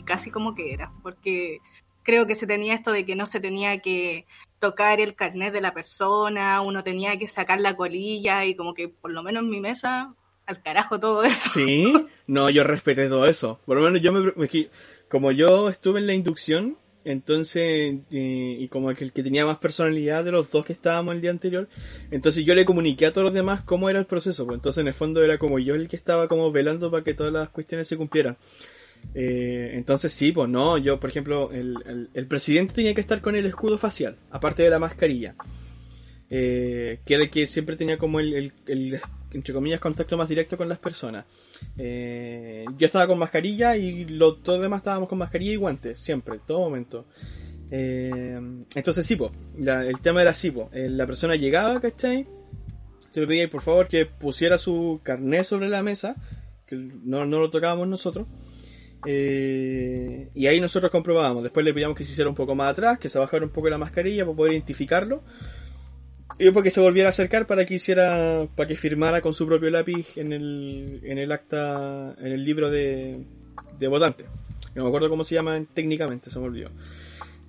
casi 0.06 0.30
como 0.30 0.54
que 0.54 0.72
era, 0.72 0.92
porque 1.02 1.58
creo 2.04 2.26
que 2.26 2.34
se 2.34 2.46
tenía 2.46 2.72
esto 2.72 2.90
de 2.90 3.04
que 3.04 3.14
no 3.14 3.26
se 3.26 3.38
tenía 3.38 3.80
que 3.80 4.24
tocar 4.60 4.98
el 4.98 5.14
carnet 5.14 5.52
de 5.52 5.60
la 5.60 5.74
persona, 5.74 6.62
uno 6.62 6.82
tenía 6.82 7.18
que 7.18 7.28
sacar 7.28 7.60
la 7.60 7.76
colilla 7.76 8.46
y 8.46 8.54
como 8.54 8.72
que 8.72 8.88
por 8.88 9.10
lo 9.10 9.22
menos 9.22 9.42
en 9.42 9.50
mi 9.50 9.60
mesa 9.60 10.14
al 10.46 10.62
carajo 10.62 10.98
todo 10.98 11.22
eso. 11.24 11.50
Sí, 11.50 11.92
no, 12.26 12.48
yo 12.48 12.64
respeté 12.64 13.08
todo 13.08 13.26
eso. 13.26 13.60
Por 13.66 13.76
lo 13.76 13.82
menos 13.82 14.00
yo 14.00 14.12
me, 14.12 14.48
como 15.08 15.32
yo 15.32 15.68
estuve 15.68 16.00
en 16.00 16.06
la 16.06 16.14
inducción, 16.14 16.76
entonces, 17.04 17.94
eh, 18.10 18.56
y 18.60 18.68
como 18.68 18.90
el 18.90 18.96
que 18.96 19.22
tenía 19.22 19.46
más 19.46 19.58
personalidad 19.58 20.24
de 20.24 20.32
los 20.32 20.50
dos 20.50 20.64
que 20.64 20.74
estábamos 20.74 21.14
el 21.14 21.22
día 21.22 21.30
anterior, 21.30 21.68
entonces 22.10 22.44
yo 22.44 22.54
le 22.54 22.64
comuniqué 22.64 23.06
a 23.06 23.12
todos 23.12 23.24
los 23.24 23.34
demás 23.34 23.62
cómo 23.62 23.88
era 23.88 23.98
el 23.98 24.06
proceso, 24.06 24.44
pues 24.44 24.56
entonces 24.56 24.82
en 24.82 24.88
el 24.88 24.94
fondo 24.94 25.22
era 25.24 25.38
como 25.38 25.58
yo 25.58 25.74
el 25.74 25.88
que 25.88 25.96
estaba 25.96 26.28
como 26.28 26.52
velando 26.52 26.90
para 26.90 27.04
que 27.04 27.14
todas 27.14 27.32
las 27.32 27.48
cuestiones 27.48 27.88
se 27.88 27.96
cumplieran. 27.96 28.36
Eh, 29.14 29.70
entonces 29.74 30.12
sí, 30.12 30.32
pues 30.32 30.48
no, 30.48 30.76
yo 30.76 31.00
por 31.00 31.08
ejemplo, 31.08 31.50
el, 31.52 32.10
el, 32.12 32.26
presidente 32.26 32.74
tenía 32.74 32.94
que 32.94 33.00
estar 33.00 33.20
con 33.20 33.36
el 33.36 33.46
escudo 33.46 33.78
facial, 33.78 34.16
aparte 34.30 34.64
de 34.64 34.70
la 34.70 34.78
mascarilla. 34.78 35.34
Eh, 36.30 37.00
que 37.06 37.14
era 37.14 37.22
el 37.22 37.30
que 37.30 37.46
siempre 37.46 37.76
tenía 37.76 37.96
como 37.96 38.20
el, 38.20 38.52
el, 38.66 39.00
entre 39.32 39.54
comillas, 39.54 39.80
contacto 39.80 40.16
más 40.18 40.28
directo 40.28 40.58
con 40.58 40.68
las 40.68 40.78
personas. 40.78 41.24
Eh, 41.76 42.64
yo 42.76 42.86
estaba 42.86 43.06
con 43.06 43.18
mascarilla 43.18 43.76
y 43.76 44.04
los 44.04 44.42
todos 44.42 44.60
demás 44.60 44.78
estábamos 44.78 45.08
con 45.08 45.18
mascarilla 45.18 45.52
y 45.52 45.56
guantes, 45.56 46.00
siempre, 46.00 46.40
todo 46.46 46.60
momento. 46.60 47.06
Eh, 47.70 48.40
entonces, 48.74 49.06
sí, 49.06 49.18
el 49.58 50.00
tema 50.00 50.22
era 50.22 50.32
así, 50.32 50.50
pues, 50.50 50.68
la 50.72 51.06
persona 51.06 51.36
llegaba, 51.36 51.80
¿cachai? 51.80 52.26
Te 53.12 53.20
le 53.20 53.26
pedía, 53.26 53.50
por 53.50 53.62
favor, 53.62 53.88
que 53.88 54.06
pusiera 54.06 54.58
su 54.58 55.00
carnet 55.02 55.44
sobre 55.44 55.68
la 55.68 55.82
mesa, 55.82 56.16
que 56.66 56.76
no, 56.76 57.24
no 57.24 57.40
lo 57.40 57.50
tocábamos 57.50 57.88
nosotros. 57.88 58.26
y 59.04 60.46
ahí 60.46 60.60
nosotros 60.60 60.90
comprobábamos. 60.90 61.42
Después 61.42 61.64
le 61.64 61.72
pedíamos 61.72 61.96
que 61.96 62.04
se 62.04 62.12
hiciera 62.12 62.28
un 62.28 62.36
poco 62.36 62.54
más 62.54 62.72
atrás, 62.72 62.98
que 62.98 63.08
se 63.08 63.18
bajara 63.18 63.44
un 63.44 63.52
poco 63.52 63.68
la 63.68 63.78
mascarilla 63.78 64.24
para 64.24 64.36
poder 64.36 64.52
identificarlo. 64.54 65.22
Y 66.38 66.44
después 66.44 66.62
que 66.62 66.70
se 66.70 66.80
volviera 66.80 67.08
a 67.08 67.10
acercar 67.10 67.46
para 67.46 67.66
que 67.66 67.74
hiciera, 67.74 68.46
para 68.54 68.68
que 68.68 68.76
firmara 68.76 69.20
con 69.20 69.34
su 69.34 69.46
propio 69.46 69.70
lápiz 69.70 70.16
en 70.16 70.32
el, 70.32 71.00
en 71.02 71.18
el 71.18 71.32
acta, 71.32 72.14
en 72.18 72.32
el 72.32 72.44
libro 72.44 72.70
de, 72.70 73.24
de 73.78 73.88
votante. 73.88 74.24
No 74.74 74.84
me 74.84 74.88
acuerdo 74.88 75.10
cómo 75.10 75.24
se 75.24 75.34
llama 75.34 75.60
técnicamente, 75.74 76.30
se 76.30 76.38
me 76.38 76.44
olvidó. 76.44 76.70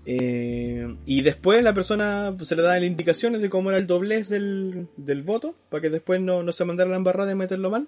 Eh, 0.06 0.96
y 1.06 1.22
después 1.22 1.64
la 1.64 1.74
persona 1.74 2.36
se 2.42 2.56
le 2.56 2.64
da 2.64 2.80
las 2.80 2.88
indicaciones 2.88 3.42
de 3.42 3.50
cómo 3.50 3.70
era 3.70 3.78
el 3.78 3.86
doblez 3.86 4.28
del, 4.28 4.88
del 4.98 5.22
voto, 5.22 5.54
para 5.70 5.82
que 5.82 5.92
después 5.92 6.20
no, 6.20 6.42
no 6.42 6.52
se 6.52 6.66
mandara 6.66 6.90
la 6.90 6.96
embarrada 6.96 7.30
de 7.30 7.36
meterlo 7.36 7.70
mal. 7.70 7.88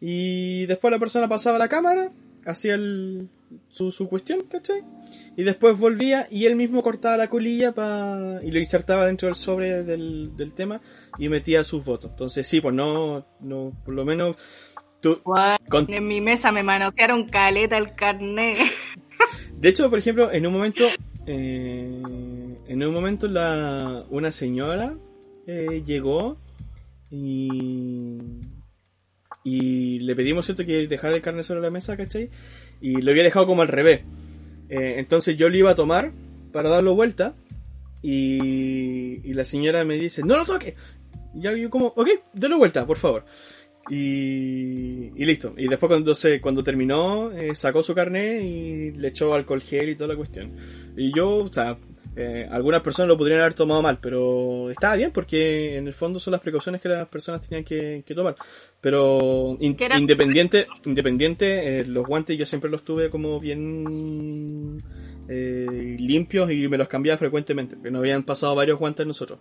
Y 0.00 0.66
después 0.66 0.92
la 0.92 1.00
persona 1.00 1.28
pasaba 1.28 1.58
la 1.58 1.68
cámara, 1.68 2.12
hacía 2.46 2.74
el, 2.74 3.28
su, 3.68 3.92
su 3.92 4.08
cuestión, 4.08 4.42
¿cachai? 4.50 4.82
Y 5.36 5.44
después 5.44 5.78
volvía 5.78 6.26
y 6.30 6.46
él 6.46 6.56
mismo 6.56 6.82
cortaba 6.82 7.16
la 7.16 7.28
colilla 7.28 7.72
pa, 7.72 8.40
y 8.42 8.50
lo 8.50 8.58
insertaba 8.58 9.06
dentro 9.06 9.28
del 9.28 9.36
sobre 9.36 9.84
del, 9.84 10.36
del 10.36 10.52
tema 10.52 10.80
y 11.18 11.28
metía 11.28 11.64
sus 11.64 11.84
votos. 11.84 12.10
Entonces 12.10 12.46
sí, 12.46 12.60
pues 12.60 12.74
no, 12.74 13.26
no 13.40 13.72
por 13.84 13.94
lo 13.94 14.04
menos... 14.04 14.36
Tú, 15.00 15.22
con... 15.68 15.90
En 15.90 16.06
mi 16.06 16.20
mesa 16.20 16.52
me 16.52 16.62
manosearon 16.62 17.28
caleta 17.28 17.78
el 17.78 17.94
carnet. 17.94 18.58
De 19.58 19.68
hecho, 19.70 19.88
por 19.88 19.98
ejemplo, 19.98 20.30
en 20.30 20.46
un 20.46 20.52
momento 20.52 20.84
eh, 21.26 22.02
en 22.66 22.82
un 22.82 22.94
momento 22.94 23.28
la, 23.28 24.04
una 24.10 24.32
señora 24.32 24.96
eh, 25.46 25.82
llegó 25.84 26.38
y, 27.10 28.18
y 29.42 30.00
le 30.00 30.14
pedimos 30.14 30.46
cierto 30.46 30.64
que 30.64 30.86
dejara 30.86 31.16
el 31.16 31.22
carnet 31.22 31.44
sobre 31.44 31.60
la 31.60 31.70
mesa, 31.70 31.96
¿cachai? 31.96 32.30
Y 32.80 33.00
lo 33.00 33.10
había 33.10 33.22
dejado 33.22 33.46
como 33.46 33.62
al 33.62 33.68
revés. 33.68 34.00
Eh, 34.68 34.94
entonces 34.98 35.36
yo 35.36 35.48
lo 35.48 35.56
iba 35.56 35.70
a 35.70 35.74
tomar 35.74 36.12
para 36.52 36.68
darlo 36.68 36.94
vuelta 36.94 37.34
y, 38.02 39.32
la 39.32 39.44
señora 39.44 39.84
me 39.84 39.96
dice, 39.96 40.22
no 40.22 40.36
lo 40.36 40.44
toque. 40.44 40.74
Y 41.34 41.42
yo 41.42 41.70
como, 41.70 41.86
ok, 41.86 42.08
délo 42.32 42.58
vuelta, 42.58 42.86
por 42.86 42.98
favor. 42.98 43.24
Y, 43.88 45.10
y 45.16 45.24
listo. 45.24 45.54
Y 45.56 45.68
después 45.68 45.88
cuando, 45.88 46.14
se, 46.14 46.40
cuando 46.40 46.62
terminó, 46.62 47.32
eh, 47.32 47.54
sacó 47.54 47.82
su 47.82 47.94
carnet 47.94 48.42
y 48.42 48.90
le 48.92 49.08
echó 49.08 49.34
alcohol 49.34 49.62
gel 49.62 49.90
y 49.90 49.94
toda 49.94 50.08
la 50.08 50.16
cuestión. 50.16 50.52
Y 50.96 51.14
yo, 51.14 51.36
o 51.36 51.52
sea, 51.52 51.78
eh, 52.16 52.48
algunas 52.50 52.82
personas 52.82 53.08
lo 53.08 53.16
podrían 53.16 53.40
haber 53.40 53.54
tomado 53.54 53.82
mal, 53.82 53.98
pero 54.00 54.68
estaba 54.70 54.96
bien 54.96 55.12
porque 55.12 55.76
en 55.76 55.86
el 55.86 55.94
fondo 55.94 56.18
son 56.18 56.32
las 56.32 56.40
precauciones 56.40 56.80
que 56.80 56.88
las 56.88 57.06
personas 57.08 57.40
tenían 57.46 57.64
que, 57.64 58.02
que 58.04 58.14
tomar. 58.14 58.34
Pero 58.80 59.56
independiente, 59.60 60.66
independiente, 60.84 61.80
eh, 61.80 61.84
los 61.84 62.04
guantes 62.06 62.36
yo 62.36 62.46
siempre 62.46 62.70
los 62.70 62.82
tuve 62.82 63.10
como 63.10 63.38
bien 63.38 64.82
eh, 65.28 65.96
limpios 65.98 66.50
y 66.50 66.66
me 66.68 66.78
los 66.78 66.88
cambiaba 66.88 67.18
frecuentemente, 67.18 67.76
porque 67.76 67.90
nos 67.90 68.00
habían 68.00 68.24
pasado 68.24 68.56
varios 68.56 68.78
guantes 68.78 69.06
nosotros. 69.06 69.38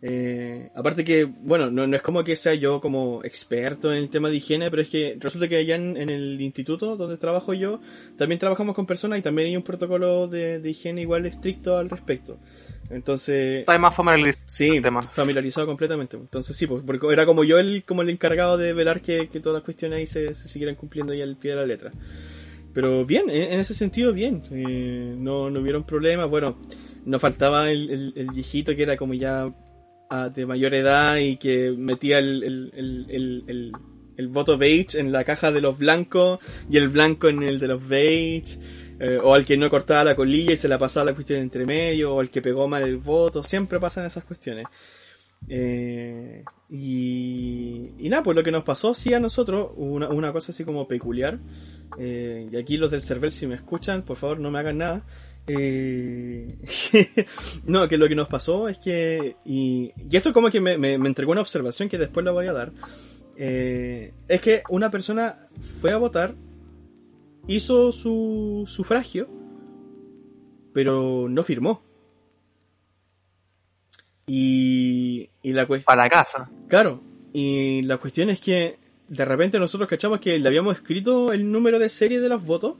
Eh, 0.00 0.70
aparte 0.76 1.04
que, 1.04 1.24
bueno, 1.24 1.70
no, 1.70 1.86
no 1.86 1.96
es 1.96 2.02
como 2.02 2.22
que 2.22 2.36
sea 2.36 2.54
yo 2.54 2.80
como 2.80 3.20
experto 3.24 3.92
en 3.92 3.98
el 3.98 4.08
tema 4.10 4.30
de 4.30 4.36
higiene, 4.36 4.70
pero 4.70 4.82
es 4.82 4.88
que 4.88 5.16
resulta 5.18 5.48
que 5.48 5.56
allá 5.56 5.74
en, 5.74 5.96
en 5.96 6.08
el 6.08 6.40
instituto 6.40 6.96
donde 6.96 7.16
trabajo 7.16 7.52
yo, 7.52 7.80
también 8.16 8.38
trabajamos 8.38 8.76
con 8.76 8.86
personas 8.86 9.18
y 9.18 9.22
también 9.22 9.48
hay 9.48 9.56
un 9.56 9.64
protocolo 9.64 10.28
de, 10.28 10.60
de 10.60 10.70
higiene 10.70 11.00
igual 11.00 11.26
estricto 11.26 11.76
al 11.76 11.90
respecto. 11.90 12.38
Entonces, 12.90 13.60
Está 13.60 13.78
más 13.78 13.94
familiarizado 13.94 14.44
sí, 14.46 14.80
tema. 14.80 15.02
familiarizado 15.02 15.66
completamente. 15.66 16.16
Entonces 16.16 16.56
sí, 16.56 16.66
pues, 16.66 16.82
porque 16.86 17.06
era 17.12 17.26
como 17.26 17.44
yo 17.44 17.58
el, 17.58 17.84
como 17.84 18.02
el 18.02 18.08
encargado 18.08 18.56
de 18.56 18.72
velar 18.72 19.02
que, 19.02 19.28
que 19.28 19.40
todas 19.40 19.56
las 19.56 19.64
cuestiones 19.64 19.98
ahí 19.98 20.06
se, 20.06 20.32
se 20.34 20.48
siguieran 20.48 20.76
cumpliendo 20.76 21.12
ya 21.12 21.24
al 21.24 21.36
pie 21.36 21.50
de 21.50 21.56
la 21.56 21.66
letra. 21.66 21.92
Pero 22.72 23.04
bien, 23.04 23.28
en, 23.28 23.52
en 23.52 23.60
ese 23.60 23.74
sentido 23.74 24.12
bien. 24.12 24.42
Eh, 24.52 25.14
no, 25.18 25.50
no 25.50 25.60
hubieron 25.60 25.84
problemas. 25.84 26.30
Bueno, 26.30 26.56
nos 27.04 27.20
faltaba 27.20 27.70
el, 27.70 27.90
el, 27.90 28.12
el 28.16 28.26
viejito 28.28 28.74
que 28.74 28.84
era 28.84 28.96
como 28.96 29.12
ya 29.12 29.52
de 30.34 30.46
mayor 30.46 30.74
edad 30.74 31.16
y 31.16 31.36
que 31.36 31.74
metía 31.76 32.18
el, 32.18 32.42
el, 32.42 33.44
el- 33.46 33.72
el 34.16 34.26
voto 34.28 34.58
beige 34.58 34.98
en 34.98 35.12
la 35.12 35.22
caja 35.22 35.52
de 35.52 35.60
los 35.60 35.78
blancos 35.78 36.40
y 36.68 36.76
el 36.76 36.88
blanco 36.88 37.28
en 37.28 37.42
el 37.44 37.60
de 37.60 37.68
los 37.68 37.86
beige. 37.86 38.58
eh, 39.00 39.16
o 39.22 39.32
al 39.32 39.44
que 39.44 39.56
no 39.56 39.70
cortaba 39.70 40.02
la 40.02 40.16
colilla 40.16 40.52
y 40.52 40.56
se 40.56 40.66
la 40.66 40.76
pasaba 40.76 41.06
la 41.06 41.14
cuestión 41.14 41.38
entre 41.38 41.64
medio, 41.64 42.16
o 42.16 42.20
al 42.20 42.30
que 42.30 42.42
pegó 42.42 42.66
mal 42.66 42.82
el 42.82 42.96
voto, 42.96 43.44
siempre 43.44 43.78
pasan 43.78 44.04
esas 44.06 44.24
cuestiones. 44.24 44.66
Eh, 45.48 46.42
y, 46.68 47.90
y 47.98 48.08
nada, 48.08 48.22
pues 48.24 48.34
lo 48.36 48.42
que 48.42 48.50
nos 48.50 48.64
pasó 48.64 48.94
sí 48.94 49.14
a 49.14 49.20
nosotros, 49.20 49.70
una, 49.76 50.08
una 50.08 50.32
cosa 50.32 50.50
así 50.50 50.64
como 50.64 50.88
peculiar, 50.88 51.38
eh, 51.98 52.48
y 52.50 52.56
aquí 52.56 52.76
los 52.76 52.90
del 52.90 53.02
CERVEL 53.02 53.30
si 53.30 53.46
me 53.46 53.54
escuchan, 53.54 54.02
por 54.02 54.16
favor 54.16 54.40
no 54.40 54.50
me 54.50 54.58
hagan 54.58 54.78
nada. 54.78 55.02
Eh, 55.48 56.58
no, 57.64 57.88
que 57.88 57.96
lo 57.96 58.06
que 58.08 58.14
nos 58.14 58.28
pasó 58.28 58.68
es 58.68 58.78
que, 58.78 59.36
y, 59.44 59.92
y 60.10 60.16
esto 60.16 60.32
como 60.32 60.50
que 60.50 60.60
me, 60.60 60.76
me- 60.78 60.98
me 60.98 61.08
entregó 61.08 61.32
una 61.32 61.40
observación 61.40 61.88
que 61.88 61.98
después 61.98 62.24
la 62.24 62.32
voy 62.32 62.46
a 62.46 62.52
dar, 62.52 62.72
eh, 63.36 64.12
es 64.28 64.40
que 64.40 64.62
una 64.68 64.90
persona 64.90 65.48
fue 65.80 65.90
a 65.92 65.96
votar, 65.96 66.34
hizo 67.46 67.92
su 67.92 68.64
sufragio, 68.66 69.28
pero 70.74 71.28
no 71.30 71.42
firmó. 71.42 71.82
Y, 74.26 75.30
y 75.42 75.52
la 75.52 75.66
cuestión... 75.66 75.86
Para 75.86 76.04
la 76.04 76.10
casa. 76.10 76.50
Claro, 76.68 77.02
y 77.32 77.82
la 77.82 77.96
cuestión 77.96 78.30
es 78.30 78.40
que 78.40 78.78
de 79.08 79.24
repente 79.24 79.58
nosotros 79.58 79.88
cachamos 79.88 80.20
que 80.20 80.38
le 80.38 80.46
habíamos 80.46 80.76
escrito 80.76 81.32
el 81.32 81.50
número 81.50 81.78
de 81.78 81.88
serie 81.88 82.20
de 82.20 82.28
los 82.28 82.44
votos 82.44 82.76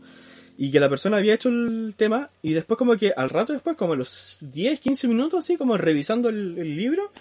y 0.60 0.72
que 0.72 0.80
la 0.80 0.88
persona 0.88 1.18
había 1.18 1.34
hecho 1.34 1.50
el 1.50 1.94
tema 1.96 2.30
y 2.42 2.52
después 2.52 2.76
como 2.76 2.96
que 2.96 3.12
al 3.16 3.30
rato 3.30 3.52
después, 3.52 3.76
como 3.76 3.92
a 3.92 3.96
los 3.96 4.38
10, 4.40 4.80
15 4.80 5.06
minutos 5.06 5.38
así, 5.38 5.56
como 5.56 5.78
revisando 5.78 6.28
el, 6.28 6.76
libro, 6.76 7.12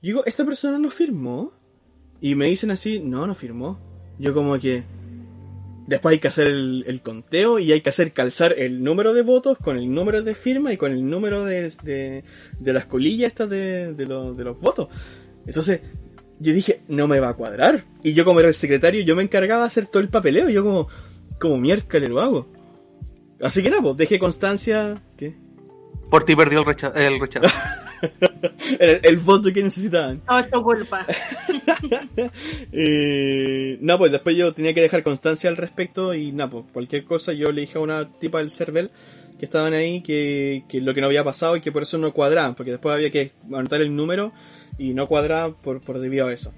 digo, 0.00 0.24
esta 0.24 0.46
persona 0.46 0.78
no 0.78 0.88
firmó 0.88 1.52
y 2.22 2.34
me 2.34 2.46
dicen 2.46 2.70
así, 2.70 3.00
no, 3.00 3.26
no 3.26 3.34
firmó. 3.34 3.78
Yo 4.18 4.32
como 4.32 4.58
que 4.58 4.84
después 5.86 6.14
hay 6.14 6.18
que 6.18 6.28
hacer 6.28 6.48
el, 6.48 7.00
conteo 7.04 7.58
y 7.58 7.70
hay 7.72 7.82
que 7.82 7.90
hacer 7.90 8.14
calzar 8.14 8.54
el 8.56 8.82
número 8.82 9.12
de 9.12 9.20
votos 9.20 9.58
con 9.58 9.76
el 9.76 9.92
número 9.92 10.22
de 10.22 10.34
firma 10.34 10.72
y 10.72 10.78
con 10.78 10.92
el 10.92 11.10
número 11.10 11.44
de, 11.44 11.70
de, 11.82 12.72
las 12.72 12.86
colillas 12.86 13.28
estas 13.28 13.50
de, 13.50 13.92
de 13.92 14.06
los 14.06 14.58
votos. 14.58 14.88
Entonces, 15.46 15.82
yo 16.38 16.54
dije, 16.54 16.80
no 16.88 17.08
me 17.08 17.20
va 17.20 17.28
a 17.28 17.34
cuadrar. 17.34 17.84
Y 18.02 18.14
yo 18.14 18.24
como 18.24 18.40
era 18.40 18.48
el 18.48 18.54
secretario, 18.54 19.02
yo 19.02 19.14
me 19.16 19.22
encargaba 19.22 19.62
de 19.62 19.66
hacer 19.66 19.86
todo 19.86 20.02
el 20.02 20.08
papeleo. 20.08 20.48
Yo 20.48 20.64
como, 20.64 20.88
como 21.40 21.56
miércoles 21.58 22.08
lo 22.08 22.20
hago. 22.20 22.46
Así 23.40 23.62
que 23.62 23.70
nada, 23.70 23.82
pues 23.82 23.96
dejé 23.96 24.18
constancia. 24.18 24.94
¿Qué? 25.16 25.34
Por 26.10 26.24
ti 26.24 26.34
perdió 26.36 26.60
el, 26.60 26.64
recha- 26.64 26.92
el 26.94 27.18
rechazo. 27.20 27.48
El, 28.78 29.00
el 29.04 29.16
voto 29.18 29.50
que 29.52 29.62
necesitaban. 29.62 30.20
Todo 30.20 30.38
es 30.40 30.50
tu 30.50 30.62
culpa. 30.62 31.06
Eh, 32.72 33.78
no, 33.80 33.98
pues 33.98 34.12
después 34.12 34.36
yo 34.36 34.52
tenía 34.52 34.74
que 34.74 34.80
dejar 34.82 35.02
constancia 35.02 35.48
al 35.48 35.56
respecto 35.56 36.14
y 36.14 36.32
nada, 36.32 36.50
pues 36.50 36.64
cualquier 36.72 37.04
cosa 37.04 37.32
yo 37.32 37.50
le 37.52 37.62
dije 37.62 37.78
a 37.78 37.80
una 37.80 38.10
tipa 38.18 38.38
del 38.38 38.50
CERVEL 38.50 38.90
que 39.38 39.44
estaban 39.44 39.72
ahí 39.72 40.02
que, 40.02 40.64
que 40.68 40.80
lo 40.80 40.94
que 40.94 41.00
no 41.00 41.06
había 41.06 41.24
pasado 41.24 41.56
y 41.56 41.60
que 41.60 41.72
por 41.72 41.82
eso 41.82 41.96
no 41.98 42.12
cuadraban, 42.12 42.54
porque 42.54 42.72
después 42.72 42.94
había 42.94 43.10
que 43.10 43.32
anotar 43.46 43.80
el 43.80 43.94
número 43.94 44.32
y 44.78 44.94
no 44.94 45.06
cuadraba 45.08 45.54
por, 45.56 45.80
por 45.80 45.98
debido 45.98 46.26
a 46.26 46.32
eso. 46.32 46.52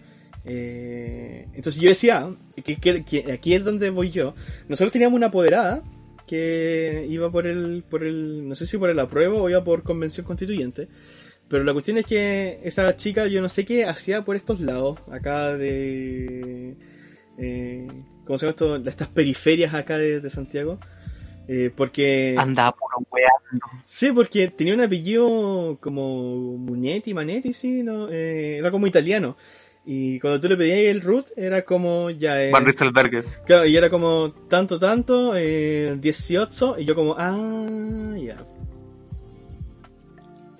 Eh, 0.49 1.47
entonces 1.55 1.81
yo 1.81 1.89
decía 1.89 2.31
que, 2.65 2.77
que- 2.77 3.05
que 3.05 3.33
aquí 3.33 3.55
es 3.55 3.65
donde 3.65 3.91
voy 3.91 4.11
yo. 4.11 4.35
Nosotros 4.69 4.93
teníamos 4.93 5.17
una 5.17 5.27
apoderada 5.27 5.83
que 6.27 7.07
iba 7.09 7.31
por 7.31 7.47
el, 7.47 7.85
por 7.89 8.05
el, 8.05 8.49
no 8.49 8.55
sé 8.55 8.67
si 8.67 8.77
por 8.79 8.91
el 8.91 8.99
apruebo 8.99 9.43
o 9.43 9.49
iba 9.51 9.63
por 9.65 9.83
convención 9.83 10.27
constituyente. 10.27 10.89
Pero 11.49 11.65
la 11.65 11.73
cuestión 11.73 11.97
es 11.99 12.07
que 12.07 12.61
esa 12.63 12.95
chica, 12.97 13.27
yo 13.27 13.41
no 13.41 13.49
sé 13.49 13.65
qué 13.65 13.85
hacía 13.87 14.23
por 14.23 14.37
estos 14.37 14.61
lados, 14.61 14.99
acá 15.11 15.57
de. 15.57 16.75
Eh, 17.39 17.87
¿Cómo 18.27 18.37
se 18.39 18.45
llama 18.45 18.51
esto? 18.51 18.77
Estas 18.77 19.09
periferias 19.09 19.73
acá 19.73 19.97
de, 19.97 20.21
de 20.21 20.29
Santiago. 20.31 20.79
Eh, 21.47 21.71
porque. 21.75 22.35
Anda 22.37 22.71
puro 22.73 22.99
weá. 23.11 23.31
Sí, 23.85 24.13
porque 24.13 24.49
tenía 24.49 24.75
un 24.75 24.83
apellido 24.83 25.79
como 25.81 26.59
Munetti, 26.59 27.15
Manetti, 27.15 27.55
sí, 27.55 27.83
¿no? 27.83 28.11
Eh, 28.11 28.59
era 28.59 28.71
como 28.71 28.87
italiano. 28.87 29.39
Y 29.91 30.21
cuando 30.21 30.39
tú 30.39 30.49
le 30.51 30.57
pedías 30.59 30.95
el 30.95 31.01
root, 31.01 31.29
era 31.35 31.63
como 31.65 32.11
ya. 32.11 32.43
eh, 32.45 32.51
Van 32.51 32.63
Rieselberger. 32.63 33.25
claro, 33.47 33.65
y 33.65 33.75
era 33.75 33.89
como 33.89 34.33
tanto, 34.47 34.79
tanto, 34.79 35.33
eh, 35.35 35.97
18, 35.99 36.77
y 36.79 36.85
yo 36.85 36.95
como, 36.95 37.15
ah, 37.17 38.15
ya. 38.23 38.37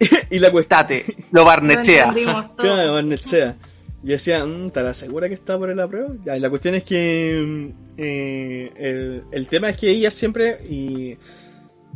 y 0.31 0.39
la 0.39 0.51
cuestión. 0.51 0.81
Tate, 0.81 1.05
lo 1.31 1.41
Lo 1.43 1.45
barnechea. 1.45 2.13
todo. 2.15 2.55
Claro, 2.57 2.93
Barnechea. 2.95 3.57
Yo 4.03 4.13
decía, 4.13 4.45
"Mm, 4.47 4.67
¿estará 4.69 4.95
segura 4.95 5.29
que 5.29 5.35
está 5.35 5.59
por 5.59 5.71
el 5.71 5.81
apruebo? 5.81 6.15
Ya, 6.23 6.37
y 6.37 6.41
la 6.41 6.49
cuestión 6.49 6.77
es 6.77 6.85
que 6.85 7.45
mm, 7.45 7.69
eh, 7.99 8.73
el, 8.77 9.25
el 9.33 9.49
tema 9.49 9.69
es 9.71 9.77
que 9.77 9.91
ella 9.91 10.11
siempre 10.11 10.61
y 10.71 11.17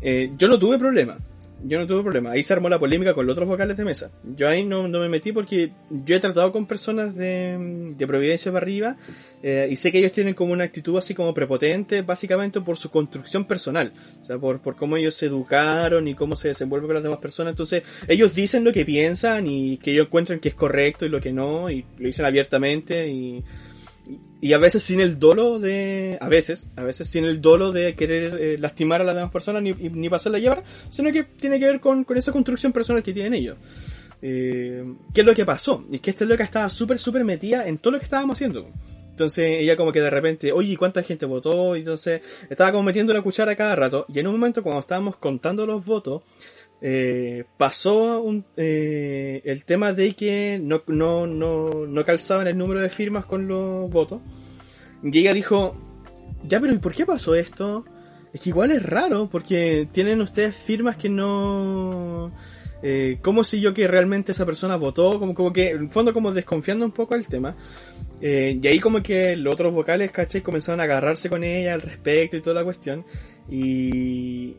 eh, 0.00 0.32
yo 0.36 0.48
no 0.48 0.58
tuve 0.58 0.78
problema. 0.78 1.16
Yo 1.64 1.78
no 1.78 1.86
tuve 1.86 2.02
problema. 2.02 2.32
Ahí 2.32 2.42
se 2.42 2.52
armó 2.52 2.68
la 2.68 2.78
polémica 2.78 3.14
con 3.14 3.26
los 3.26 3.34
otros 3.34 3.48
vocales 3.48 3.76
de 3.76 3.84
mesa. 3.84 4.10
Yo 4.36 4.48
ahí 4.48 4.64
no, 4.64 4.88
no 4.88 5.00
me 5.00 5.08
metí 5.08 5.32
porque 5.32 5.72
yo 5.90 6.16
he 6.16 6.20
tratado 6.20 6.52
con 6.52 6.66
personas 6.66 7.14
de, 7.14 7.94
de 7.96 8.06
Providencia 8.06 8.50
para 8.52 8.64
arriba 8.64 8.96
eh, 9.42 9.68
y 9.70 9.76
sé 9.76 9.92
que 9.92 9.98
ellos 9.98 10.12
tienen 10.12 10.34
como 10.34 10.52
una 10.52 10.64
actitud 10.64 10.96
así 10.98 11.14
como 11.14 11.32
prepotente, 11.34 12.02
básicamente 12.02 12.60
por 12.60 12.78
su 12.78 12.90
construcción 12.90 13.44
personal. 13.44 13.92
O 14.20 14.24
sea, 14.24 14.38
por, 14.38 14.60
por 14.60 14.76
cómo 14.76 14.96
ellos 14.96 15.14
se 15.14 15.26
educaron 15.26 16.08
y 16.08 16.14
cómo 16.14 16.36
se 16.36 16.48
desenvuelven 16.48 16.88
con 16.88 16.94
las 16.94 17.02
demás 17.02 17.18
personas. 17.20 17.52
Entonces, 17.52 17.82
ellos 18.08 18.34
dicen 18.34 18.64
lo 18.64 18.72
que 18.72 18.84
piensan 18.84 19.46
y 19.46 19.76
que 19.78 19.92
ellos 19.92 20.06
encuentran 20.06 20.40
que 20.40 20.48
es 20.48 20.54
correcto 20.54 21.06
y 21.06 21.08
lo 21.08 21.20
que 21.20 21.32
no, 21.32 21.70
y 21.70 21.84
lo 21.98 22.06
dicen 22.06 22.24
abiertamente 22.24 23.08
y, 23.08 23.44
y 24.40 24.52
a 24.52 24.58
veces 24.58 24.82
sin 24.82 25.00
el 25.00 25.18
dolo 25.18 25.58
de, 25.60 26.18
a 26.20 26.28
veces, 26.28 26.66
a 26.76 26.82
veces 26.82 27.08
sin 27.08 27.24
el 27.24 27.40
dolo 27.40 27.70
de 27.70 27.94
querer 27.94 28.36
eh, 28.40 28.58
lastimar 28.58 29.00
a 29.00 29.04
las 29.04 29.14
demás 29.14 29.30
personas 29.30 29.62
ni, 29.62 29.72
ni 29.72 30.08
pasarla 30.08 30.38
a 30.38 30.40
llevar, 30.40 30.64
sino 30.90 31.12
que 31.12 31.22
tiene 31.22 31.58
que 31.58 31.66
ver 31.66 31.80
con, 31.80 32.04
con 32.04 32.16
esa 32.16 32.32
construcción 32.32 32.72
personal 32.72 33.02
que 33.02 33.12
tienen 33.12 33.34
ellos. 33.34 33.56
Eh, 34.20 34.84
¿Qué 35.12 35.20
es 35.20 35.26
lo 35.26 35.34
que 35.34 35.44
pasó? 35.44 35.84
Es 35.92 36.00
que 36.00 36.10
esta 36.10 36.24
loca 36.24 36.44
estaba 36.44 36.68
súper, 36.70 36.98
súper 36.98 37.24
metida 37.24 37.66
en 37.66 37.78
todo 37.78 37.92
lo 37.92 37.98
que 37.98 38.04
estábamos 38.04 38.34
haciendo. 38.34 38.68
Entonces 39.10 39.60
ella 39.60 39.76
como 39.76 39.92
que 39.92 40.00
de 40.00 40.10
repente, 40.10 40.52
oye, 40.52 40.76
¿cuánta 40.76 41.02
gente 41.02 41.26
votó? 41.26 41.76
Y 41.76 41.80
entonces 41.80 42.22
estaba 42.48 42.72
como 42.72 42.84
metiendo 42.84 43.12
la 43.12 43.20
cuchara 43.20 43.54
cada 43.54 43.76
rato. 43.76 44.06
Y 44.08 44.18
en 44.18 44.26
un 44.26 44.32
momento 44.32 44.62
cuando 44.62 44.80
estábamos 44.80 45.16
contando 45.16 45.66
los 45.66 45.84
votos, 45.84 46.22
eh, 46.84 47.44
pasó 47.56 48.20
un, 48.20 48.44
eh, 48.56 49.40
el 49.44 49.64
tema 49.64 49.92
de 49.92 50.14
que 50.14 50.60
no, 50.60 50.82
no, 50.88 51.28
no, 51.28 51.86
no 51.86 52.04
calzaban 52.04 52.48
el 52.48 52.58
número 52.58 52.80
de 52.80 52.90
firmas 52.90 53.24
con 53.24 53.46
los 53.46 53.88
votos. 53.88 54.20
Y 55.04 55.16
ella 55.16 55.32
dijo, 55.32 55.76
ya, 56.44 56.60
pero 56.60 56.74
¿y 56.74 56.78
por 56.78 56.92
qué 56.92 57.06
pasó 57.06 57.36
esto? 57.36 57.84
Es 58.32 58.40
que 58.40 58.48
igual 58.48 58.72
es 58.72 58.82
raro, 58.82 59.28
porque 59.30 59.88
tienen 59.92 60.20
ustedes 60.20 60.56
firmas 60.56 60.96
que 60.96 61.08
no... 61.08 62.32
Eh, 62.84 63.18
¿Cómo 63.22 63.44
sé 63.44 63.60
yo 63.60 63.72
que 63.72 63.86
realmente 63.86 64.32
esa 64.32 64.44
persona 64.44 64.74
votó? 64.74 65.20
Como, 65.20 65.34
como 65.34 65.52
que, 65.52 65.70
en 65.70 65.88
fondo, 65.88 66.12
como 66.12 66.32
desconfiando 66.32 66.84
un 66.84 66.90
poco 66.90 67.14
el 67.14 67.28
tema. 67.28 67.54
Eh, 68.20 68.58
y 68.60 68.66
ahí 68.66 68.80
como 68.80 69.00
que 69.04 69.36
los 69.36 69.54
otros 69.54 69.72
vocales, 69.72 70.10
¿cachai? 70.10 70.42
Comenzaron 70.42 70.80
a 70.80 70.84
agarrarse 70.84 71.30
con 71.30 71.44
ella 71.44 71.74
al 71.74 71.82
respecto 71.82 72.36
y 72.36 72.40
toda 72.40 72.54
la 72.54 72.64
cuestión. 72.64 73.04
Y 73.48 74.56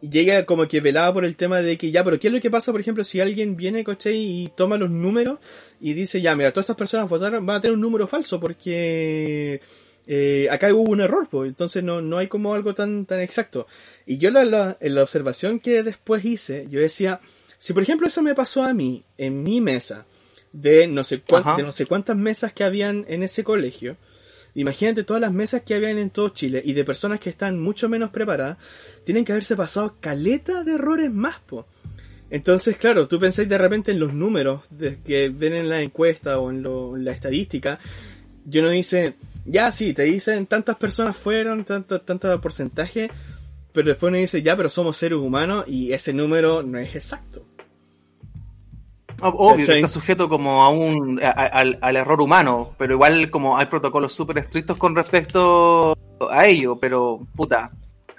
llega 0.00 0.44
como 0.44 0.68
que 0.68 0.80
velaba 0.80 1.12
por 1.12 1.24
el 1.24 1.36
tema 1.36 1.62
de 1.62 1.78
que 1.78 1.90
ya, 1.90 2.04
pero 2.04 2.18
¿qué 2.18 2.28
es 2.28 2.34
lo 2.34 2.40
que 2.40 2.50
pasa, 2.50 2.72
por 2.72 2.80
ejemplo, 2.80 3.04
si 3.04 3.20
alguien 3.20 3.56
viene, 3.56 3.84
coche, 3.84 4.12
y 4.14 4.52
toma 4.56 4.76
los 4.76 4.90
números 4.90 5.38
y 5.80 5.94
dice, 5.94 6.20
ya, 6.20 6.34
mira, 6.36 6.50
todas 6.50 6.64
estas 6.64 6.76
personas 6.76 7.08
votaron, 7.08 7.44
van 7.46 7.56
a 7.56 7.60
tener 7.60 7.74
un 7.74 7.80
número 7.80 8.06
falso 8.06 8.38
porque 8.40 9.60
eh, 10.06 10.48
acá 10.50 10.72
hubo 10.72 10.90
un 10.90 11.00
error, 11.00 11.28
pues, 11.30 11.48
entonces 11.48 11.82
no, 11.82 12.00
no 12.00 12.18
hay 12.18 12.28
como 12.28 12.54
algo 12.54 12.74
tan, 12.74 13.06
tan 13.06 13.20
exacto. 13.20 13.66
Y 14.04 14.18
yo 14.18 14.30
la, 14.30 14.76
en 14.80 14.94
la 14.94 15.02
observación 15.02 15.60
que 15.60 15.82
después 15.82 16.24
hice, 16.24 16.66
yo 16.68 16.80
decía, 16.80 17.20
si 17.58 17.72
por 17.72 17.82
ejemplo 17.82 18.06
eso 18.06 18.22
me 18.22 18.34
pasó 18.34 18.62
a 18.62 18.74
mí, 18.74 19.02
en 19.18 19.42
mi 19.42 19.60
mesa, 19.60 20.06
de 20.52 20.86
no 20.86 21.04
sé, 21.04 21.22
de 21.56 21.62
no 21.62 21.72
sé 21.72 21.86
cuántas 21.86 22.16
mesas 22.16 22.52
que 22.52 22.64
habían 22.64 23.04
en 23.08 23.22
ese 23.22 23.44
colegio, 23.44 23.96
Imagínate 24.56 25.04
todas 25.04 25.20
las 25.20 25.32
mesas 25.32 25.62
que 25.62 25.74
habían 25.74 25.98
en 25.98 26.08
todo 26.08 26.30
Chile 26.30 26.62
y 26.64 26.72
de 26.72 26.82
personas 26.82 27.20
que 27.20 27.28
están 27.28 27.60
mucho 27.60 27.90
menos 27.90 28.08
preparadas, 28.08 28.56
tienen 29.04 29.24
que 29.24 29.32
haberse 29.32 29.54
pasado 29.54 29.96
caleta 30.00 30.64
de 30.64 30.74
errores 30.74 31.12
más, 31.12 31.40
po. 31.40 31.66
Entonces, 32.30 32.78
claro, 32.78 33.06
tú 33.06 33.20
pensáis 33.20 33.48
de 33.48 33.58
repente 33.58 33.92
en 33.92 34.00
los 34.00 34.14
números 34.14 34.62
que 35.04 35.28
ven 35.28 35.52
en 35.52 35.68
la 35.68 35.82
encuesta 35.82 36.40
o 36.40 36.50
en, 36.50 37.04
la 37.04 37.12
estadística, 37.12 37.78
yo 38.46 38.62
no 38.62 38.70
dice, 38.70 39.14
ya 39.44 39.70
sí, 39.70 39.92
te 39.92 40.04
dicen 40.04 40.46
tantas 40.46 40.76
personas 40.76 41.16
fueron, 41.16 41.64
tanto, 41.64 42.00
tanto 42.00 42.40
porcentaje, 42.40 43.10
pero 43.72 43.88
después 43.88 44.08
uno 44.08 44.18
dice, 44.18 44.42
ya, 44.42 44.56
pero 44.56 44.70
somos 44.70 44.96
seres 44.96 45.18
humanos 45.18 45.66
y 45.68 45.92
ese 45.92 46.14
número 46.14 46.62
no 46.62 46.78
es 46.78 46.96
exacto. 46.96 47.45
Obvio 49.20 49.72
está 49.72 49.88
sujeto 49.88 50.28
como 50.28 50.62
a 50.62 50.68
un 50.68 51.20
al, 51.22 51.96
error 51.96 52.20
humano, 52.20 52.72
pero 52.78 52.94
igual 52.94 53.30
como 53.30 53.56
hay 53.56 53.66
protocolos 53.66 54.12
súper 54.12 54.38
estrictos 54.38 54.76
con 54.76 54.94
respecto 54.94 55.96
a 56.30 56.46
ello, 56.46 56.78
pero 56.78 57.26
puta, 57.34 57.70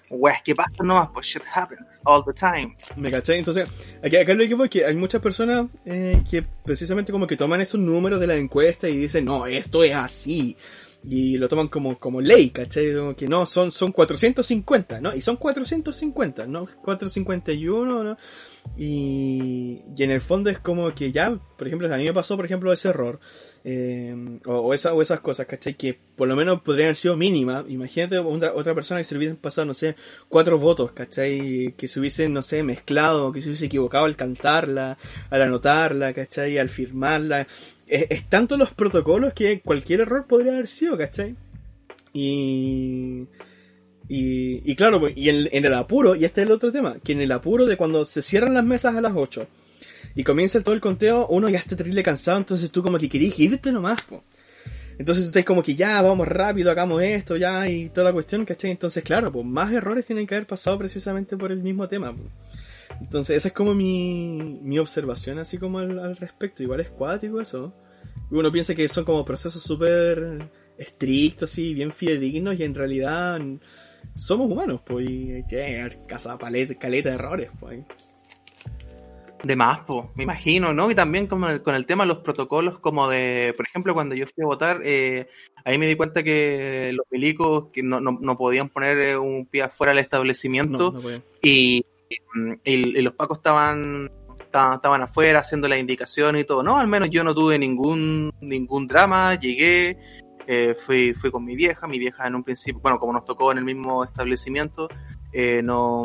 weas 0.09 0.41
que 0.43 0.55
pasa 0.55 0.83
nomás, 0.83 1.09
pues 1.13 1.27
shit 1.27 1.43
happens 1.53 2.01
all 2.03 2.23
the 2.23 2.33
time. 2.33 2.75
Me 2.95 3.11
caché, 3.11 3.37
entonces, 3.37 3.67
acá, 4.03 4.21
acá 4.21 4.33
lo 4.33 4.47
que 4.47 4.55
voy 4.55 4.69
que 4.69 4.85
hay 4.85 4.95
muchas 4.95 5.21
personas 5.21 5.67
eh, 5.85 6.23
que 6.29 6.43
precisamente 6.63 7.11
como 7.11 7.27
que 7.27 7.37
toman 7.37 7.61
estos 7.61 7.79
números 7.79 8.19
de 8.19 8.27
la 8.27 8.35
encuesta 8.35 8.87
y 8.89 8.97
dicen, 8.97 9.25
no, 9.25 9.45
esto 9.45 9.83
es 9.83 9.93
así. 9.93 10.57
Y 11.03 11.37
lo 11.37 11.47
toman 11.47 11.67
como, 11.67 11.97
como 11.99 12.19
ley, 12.19 12.49
¿cachai? 12.49 12.93
Como 12.93 13.15
que 13.15 13.27
no, 13.27 13.45
son, 13.45 13.71
son 13.71 13.91
450, 13.91 14.99
¿no? 14.99 15.15
Y 15.15 15.21
son 15.21 15.37
450, 15.37 16.47
¿no? 16.47 16.67
451, 16.81 18.03
¿no? 18.03 18.17
Y, 18.75 19.81
y 19.95 20.03
en 20.03 20.11
el 20.11 20.19
fondo 20.19 20.49
es 20.49 20.59
como 20.59 20.93
que 20.93 21.11
ya, 21.11 21.39
por 21.57 21.67
ejemplo, 21.67 21.93
a 21.93 21.97
mí 21.97 22.03
me 22.03 22.13
pasó, 22.13 22.35
por 22.35 22.45
ejemplo, 22.45 22.73
ese 22.73 22.89
error. 22.89 23.19
Eh, 23.69 24.39
o, 24.45 24.73
esa, 24.73 24.93
o 24.93 25.01
esas 25.01 25.19
cosas, 25.19 25.45
¿cachai? 25.45 25.75
Que 25.75 25.99
por 26.15 26.27
lo 26.27 26.37
menos 26.37 26.61
podrían 26.61 26.87
haber 26.87 26.95
sido 26.95 27.17
mínimas. 27.17 27.65
Imagínate 27.67 28.17
otra, 28.17 28.53
otra 28.53 28.73
persona 28.73 29.01
que 29.01 29.03
se 29.03 29.17
hubiesen 29.17 29.35
pasado, 29.35 29.65
no 29.65 29.73
sé, 29.73 29.95
cuatro 30.29 30.57
votos, 30.57 30.93
¿cachai? 30.93 31.73
Que 31.75 31.87
se 31.89 31.99
hubiesen, 31.99 32.31
no 32.31 32.41
sé, 32.43 32.63
mezclado, 32.63 33.33
que 33.33 33.41
se 33.41 33.49
hubiese 33.49 33.65
equivocado 33.65 34.05
al 34.05 34.15
cantarla, 34.15 34.97
al 35.29 35.41
anotarla, 35.41 36.13
¿cachai? 36.13 36.57
Al 36.57 36.69
firmarla. 36.69 37.45
Es, 37.87 38.23
tanto 38.29 38.57
los 38.57 38.73
protocolos 38.73 39.33
que 39.33 39.61
cualquier 39.61 40.01
error 40.01 40.25
podría 40.27 40.53
haber 40.53 40.67
sido, 40.67 40.97
¿cachai? 40.97 41.35
Y... 42.13 43.25
Y, 44.09 44.61
y 44.63 44.75
claro, 44.77 45.01
pues, 45.01 45.17
y 45.17 45.27
en, 45.29 45.49
el 45.51 45.73
apuro, 45.73 46.15
y 46.15 46.23
este 46.23 46.41
es 46.41 46.47
el 46.47 46.53
otro 46.53 46.71
tema, 46.71 46.95
que 47.03 47.11
en 47.11 47.19
el 47.19 47.31
apuro 47.33 47.65
de 47.65 47.75
cuando 47.75 48.05
se 48.05 48.21
cierran 48.21 48.53
las 48.53 48.63
mesas 48.63 48.95
a 48.95 49.01
las 49.01 49.11
8 49.13 49.45
y 50.15 50.23
comienza 50.23 50.61
todo 50.61 50.73
el 50.73 50.79
conteo, 50.79 51.27
uno 51.27 51.49
ya 51.49 51.59
está 51.59 51.75
terrible 51.75 52.03
cansado, 52.03 52.37
entonces 52.37 52.71
tú 52.71 52.81
como 52.81 52.97
que 52.97 53.09
querís 53.09 53.37
irte 53.37 53.69
nomás, 53.69 54.01
po. 54.03 54.23
Entonces 54.97 55.25
tú 55.25 55.29
estás 55.29 55.45
como 55.45 55.61
que 55.61 55.75
ya, 55.75 56.01
vamos 56.01 56.27
rápido, 56.27 56.71
hagamos 56.71 57.01
esto, 57.03 57.37
ya, 57.37 57.69
y 57.69 57.89
toda 57.89 58.05
la 58.05 58.13
cuestión, 58.13 58.45
¿cachai? 58.45 58.71
Entonces, 58.71 59.03
claro, 59.03 59.31
pues 59.31 59.45
más 59.45 59.71
errores 59.71 60.05
tienen 60.05 60.25
que 60.25 60.35
haber 60.35 60.47
pasado 60.47 60.77
precisamente 60.77 61.37
por 61.37 61.51
el 61.51 61.61
mismo 61.61 61.87
tema. 61.87 62.15
Entonces, 62.99 63.37
esa 63.37 63.49
es 63.49 63.53
como 63.53 63.73
mi, 63.73 64.59
mi 64.61 64.79
observación 64.79 65.39
así 65.39 65.57
como 65.57 65.79
al, 65.79 65.99
al 65.99 66.17
respecto. 66.17 66.63
Igual 66.63 66.79
es 66.79 66.89
cuático 66.89 67.41
eso. 67.41 67.73
Uno 68.31 68.51
piensa 68.51 68.75
que 68.75 68.87
son 68.87 69.05
como 69.05 69.23
procesos 69.23 69.63
súper 69.63 70.49
estrictos 70.77 71.57
y 71.57 71.73
bien 71.73 71.91
fidedignos 71.91 72.59
y 72.59 72.63
en 72.63 72.75
realidad 72.75 73.39
somos 74.13 74.49
humanos, 74.51 74.81
pues, 74.85 75.09
y 75.09 75.31
hay 75.31 75.47
que 75.47 75.97
casa 76.07 76.37
paleta, 76.37 76.75
caleta 76.75 77.09
de 77.09 77.15
errores, 77.15 77.49
pues. 77.59 77.79
De 79.43 79.55
más, 79.55 79.79
pues, 79.85 80.05
me 80.15 80.23
imagino, 80.23 80.73
¿no? 80.73 80.89
Y 80.89 80.95
también 80.95 81.27
con 81.27 81.43
el, 81.43 81.61
con 81.61 81.75
el 81.75 81.85
tema 81.85 82.03
de 82.03 82.07
los 82.09 82.17
protocolos, 82.19 82.79
como 82.79 83.07
de, 83.07 83.53
por 83.55 83.67
ejemplo, 83.67 83.93
cuando 83.93 84.15
yo 84.15 84.25
fui 84.25 84.43
a 84.43 84.47
votar, 84.47 84.81
eh, 84.83 85.27
ahí 85.63 85.77
me 85.77 85.87
di 85.87 85.95
cuenta 85.95 86.23
que 86.23 86.91
los 86.93 87.05
milicos 87.11 87.67
que 87.71 87.83
no, 87.83 88.01
no, 88.01 88.17
no 88.19 88.37
podían 88.37 88.69
poner 88.69 88.97
eh, 88.99 89.17
un 89.17 89.45
pie 89.45 89.63
afuera 89.63 89.93
del 89.93 90.03
establecimiento 90.03 90.99
y, 91.41 91.85
y, 92.63 93.01
los 93.01 93.13
pacos 93.13 93.37
estaban, 93.37 94.11
estaban, 94.39 95.01
afuera 95.01 95.39
haciendo 95.39 95.67
las 95.67 95.79
indicaciones 95.79 96.43
y 96.43 96.45
todo. 96.45 96.63
No, 96.63 96.77
al 96.77 96.87
menos 96.87 97.09
yo 97.09 97.23
no 97.23 97.33
tuve 97.33 97.59
ningún, 97.59 98.33
ningún 98.41 98.87
drama, 98.87 99.35
llegué, 99.35 99.97
eh, 100.47 100.75
fui, 100.85 101.13
fui 101.13 101.31
con 101.31 101.43
mi 101.45 101.55
vieja, 101.55 101.87
mi 101.87 101.99
vieja 101.99 102.27
en 102.27 102.35
un 102.35 102.43
principio, 102.43 102.81
bueno, 102.81 102.99
como 102.99 103.13
nos 103.13 103.25
tocó 103.25 103.51
en 103.51 103.57
el 103.59 103.65
mismo 103.65 104.03
establecimiento, 104.03 104.87
eh, 105.33 105.61
no, 105.61 106.01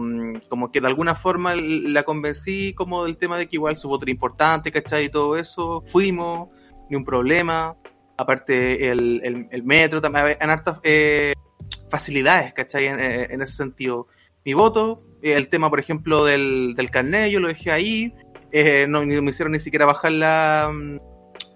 como 0.48 0.72
que 0.72 0.80
de 0.80 0.88
alguna 0.88 1.14
forma 1.14 1.54
la 1.54 2.02
convencí 2.02 2.74
como 2.74 3.04
del 3.04 3.16
tema 3.16 3.38
de 3.38 3.46
que 3.46 3.56
igual 3.56 3.76
su 3.76 3.88
voto 3.88 4.04
era 4.04 4.10
importante, 4.10 4.72
¿cachai? 4.72 5.04
Y 5.04 5.08
todo 5.08 5.36
eso, 5.36 5.82
fuimos, 5.86 6.48
ni 6.90 6.96
un 6.96 7.04
problema, 7.04 7.76
aparte 8.16 8.90
el, 8.90 9.48
el, 9.50 9.62
metro, 9.62 10.00
también 10.00 10.36
en 10.40 10.50
hartas 10.50 10.78
eh, 10.82 11.32
facilidades, 11.88 12.52
¿cachai? 12.52 12.86
Eh, 12.86 13.28
en, 13.30 13.42
ese 13.42 13.54
sentido. 13.54 14.08
Mi 14.44 14.54
voto, 14.54 15.02
el 15.22 15.48
tema, 15.48 15.70
por 15.70 15.80
ejemplo, 15.80 16.24
del, 16.24 16.74
del 16.76 16.90
carnet, 16.90 17.30
yo 17.30 17.40
lo 17.40 17.48
dejé 17.48 17.70
ahí, 17.70 18.12
no, 18.88 19.04
me 19.04 19.30
hicieron 19.30 19.52
ni 19.52 19.60
siquiera 19.60 19.86
bajar 19.86 20.12
la, 20.12 20.72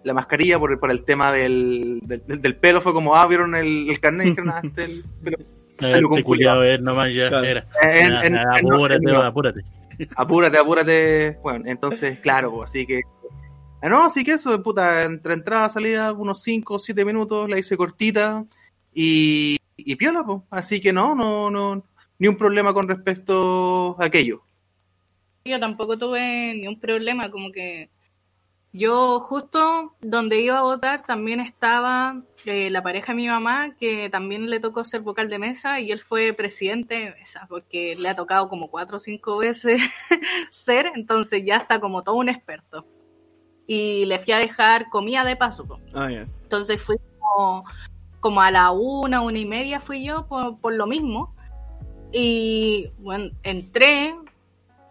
la 0.04 0.14
mascarilla 0.14 0.58
por, 0.58 0.78
por 0.78 0.90
el 0.90 1.04
tema 1.04 1.32
del, 1.32 2.00
del, 2.02 2.54
pelo, 2.56 2.80
fue 2.80 2.92
como, 2.92 3.16
ah, 3.16 3.26
vieron 3.26 3.54
el, 3.54 3.90
el 3.90 4.00
carnet 4.00 4.26
y 4.26 4.30
dijeron, 4.30 4.50
ah, 4.50 4.60
este 4.62 4.84
el 4.84 5.04
pelo 5.22 5.38
te 6.14 6.22
culiado 6.22 6.60
ver 6.60 6.80
nomás 6.80 7.12
ya 7.12 7.28
era. 7.40 7.66
apúrate, 8.54 9.10
apúrate. 9.14 9.60
Apúrate, 10.14 10.58
apúrate. 10.58 11.38
Bueno, 11.42 11.64
entonces, 11.66 12.18
claro, 12.20 12.62
así 12.62 12.86
que. 12.86 13.02
Ah, 13.82 13.88
no, 13.88 14.04
así 14.04 14.24
que 14.24 14.32
eso, 14.32 14.62
puta, 14.62 15.04
entre 15.04 15.34
entrada, 15.34 15.68
salida, 15.68 16.12
unos 16.12 16.42
5 16.42 16.74
o 16.74 16.78
7 16.78 17.04
minutos, 17.04 17.48
la 17.48 17.58
hice 17.58 17.76
cortita 17.76 18.44
y, 18.94 19.58
y 19.76 19.96
piola, 19.96 20.24
pues. 20.24 20.42
Así 20.50 20.80
que 20.80 20.92
no, 20.92 21.14
no, 21.14 21.50
no, 21.50 21.82
ni 22.18 22.28
un 22.28 22.36
problema 22.36 22.72
con 22.72 22.88
respecto 22.88 23.96
a 24.00 24.06
aquello. 24.06 24.42
Yo 25.44 25.60
tampoco 25.60 25.96
tuve 25.96 26.54
ni 26.54 26.66
un 26.66 26.80
problema, 26.80 27.30
como 27.30 27.52
que 27.52 27.90
yo 28.72 29.20
justo 29.20 29.94
donde 30.02 30.40
iba 30.40 30.58
a 30.58 30.62
votar 30.62 31.06
también 31.06 31.40
estaba 31.40 32.20
eh, 32.44 32.68
la 32.68 32.82
pareja 32.82 33.12
de 33.12 33.16
mi 33.16 33.26
mamá, 33.26 33.74
que 33.80 34.10
también 34.10 34.50
le 34.50 34.60
tocó 34.60 34.84
ser 34.84 35.00
vocal 35.00 35.30
de 35.30 35.38
mesa 35.38 35.80
y 35.80 35.92
él 35.92 36.00
fue 36.00 36.34
presidente 36.34 36.94
de 36.94 37.10
mesa, 37.12 37.46
porque 37.48 37.96
le 37.96 38.08
ha 38.08 38.16
tocado 38.16 38.50
como 38.50 38.70
cuatro 38.70 38.98
o 38.98 39.00
cinco 39.00 39.38
veces 39.38 39.80
ser, 40.50 40.92
entonces 40.94 41.42
ya 41.44 41.56
está 41.56 41.80
como 41.80 42.02
todo 42.02 42.16
un 42.16 42.28
experto. 42.28 42.84
Y 43.66 44.04
le 44.04 44.18
fui 44.18 44.32
a 44.34 44.38
dejar 44.38 44.90
comida 44.90 45.24
de 45.24 45.36
paso. 45.36 45.66
Ah, 45.94 46.10
entonces 46.10 46.80
fui 46.80 46.96
como, 48.20 48.40
a 48.40 48.50
la 48.50 48.72
una, 48.72 49.22
una 49.22 49.38
y 49.38 49.46
media 49.46 49.80
fui 49.80 50.04
yo 50.04 50.26
por, 50.26 50.60
por 50.60 50.74
lo 50.74 50.86
mismo. 50.86 51.34
Y 52.12 52.90
bueno, 52.98 53.30
entré 53.42 54.14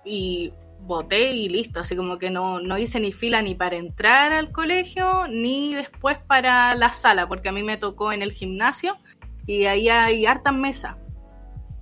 y 0.03 0.53
voté 0.81 1.31
y 1.31 1.49
listo, 1.49 1.79
así 1.79 1.95
como 1.95 2.17
que 2.17 2.29
no, 2.29 2.59
no 2.59 2.77
hice 2.77 2.99
ni 2.99 3.11
fila 3.11 3.41
ni 3.41 3.55
para 3.55 3.75
entrar 3.75 4.31
al 4.31 4.51
colegio, 4.51 5.27
ni 5.27 5.73
después 5.73 6.17
para 6.27 6.75
la 6.75 6.93
sala, 6.93 7.27
porque 7.27 7.49
a 7.49 7.51
mí 7.51 7.63
me 7.63 7.77
tocó 7.77 8.11
en 8.11 8.21
el 8.21 8.31
gimnasio 8.31 8.97
y 9.47 9.65
ahí 9.65 9.89
hay 9.89 10.25
hartas 10.25 10.53
mesas. 10.53 10.95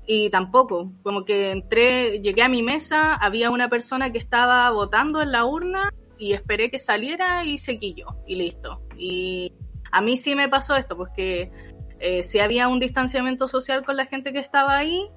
Y 0.06 0.30
tampoco, 0.30 0.92
como 1.04 1.24
que 1.24 1.52
entré, 1.52 2.20
llegué 2.20 2.42
a 2.44 2.50
mi 2.50 2.62
mesa, 2.62 3.16
había 3.16 3.52
una 3.52 3.70
persona 3.70 4.12
que 4.12 4.18
estaba 4.18 4.70
votando 4.72 5.22
en 5.22 5.32
la 5.32 5.46
urna 5.46 5.94
y 6.18 6.34
esperé 6.34 6.70
que 6.70 6.80
saliera 6.80 7.46
y 7.46 7.58
seguí 7.58 7.94
yo, 7.94 8.08
y 8.28 8.36
listo. 8.36 8.82
Y 8.98 9.54
a 9.92 10.02
mí 10.02 10.18
sí 10.18 10.36
me 10.36 10.50
pasó 10.50 10.76
esto, 10.76 10.98
porque 10.98 11.52
eh, 12.00 12.24
si 12.24 12.40
había 12.40 12.68
un 12.68 12.80
distanciamiento 12.80 13.48
social 13.48 13.86
con 13.86 13.96
la 13.96 14.06
gente 14.06 14.34
que 14.34 14.40
estaba 14.40 14.78
ahí, 14.78 15.08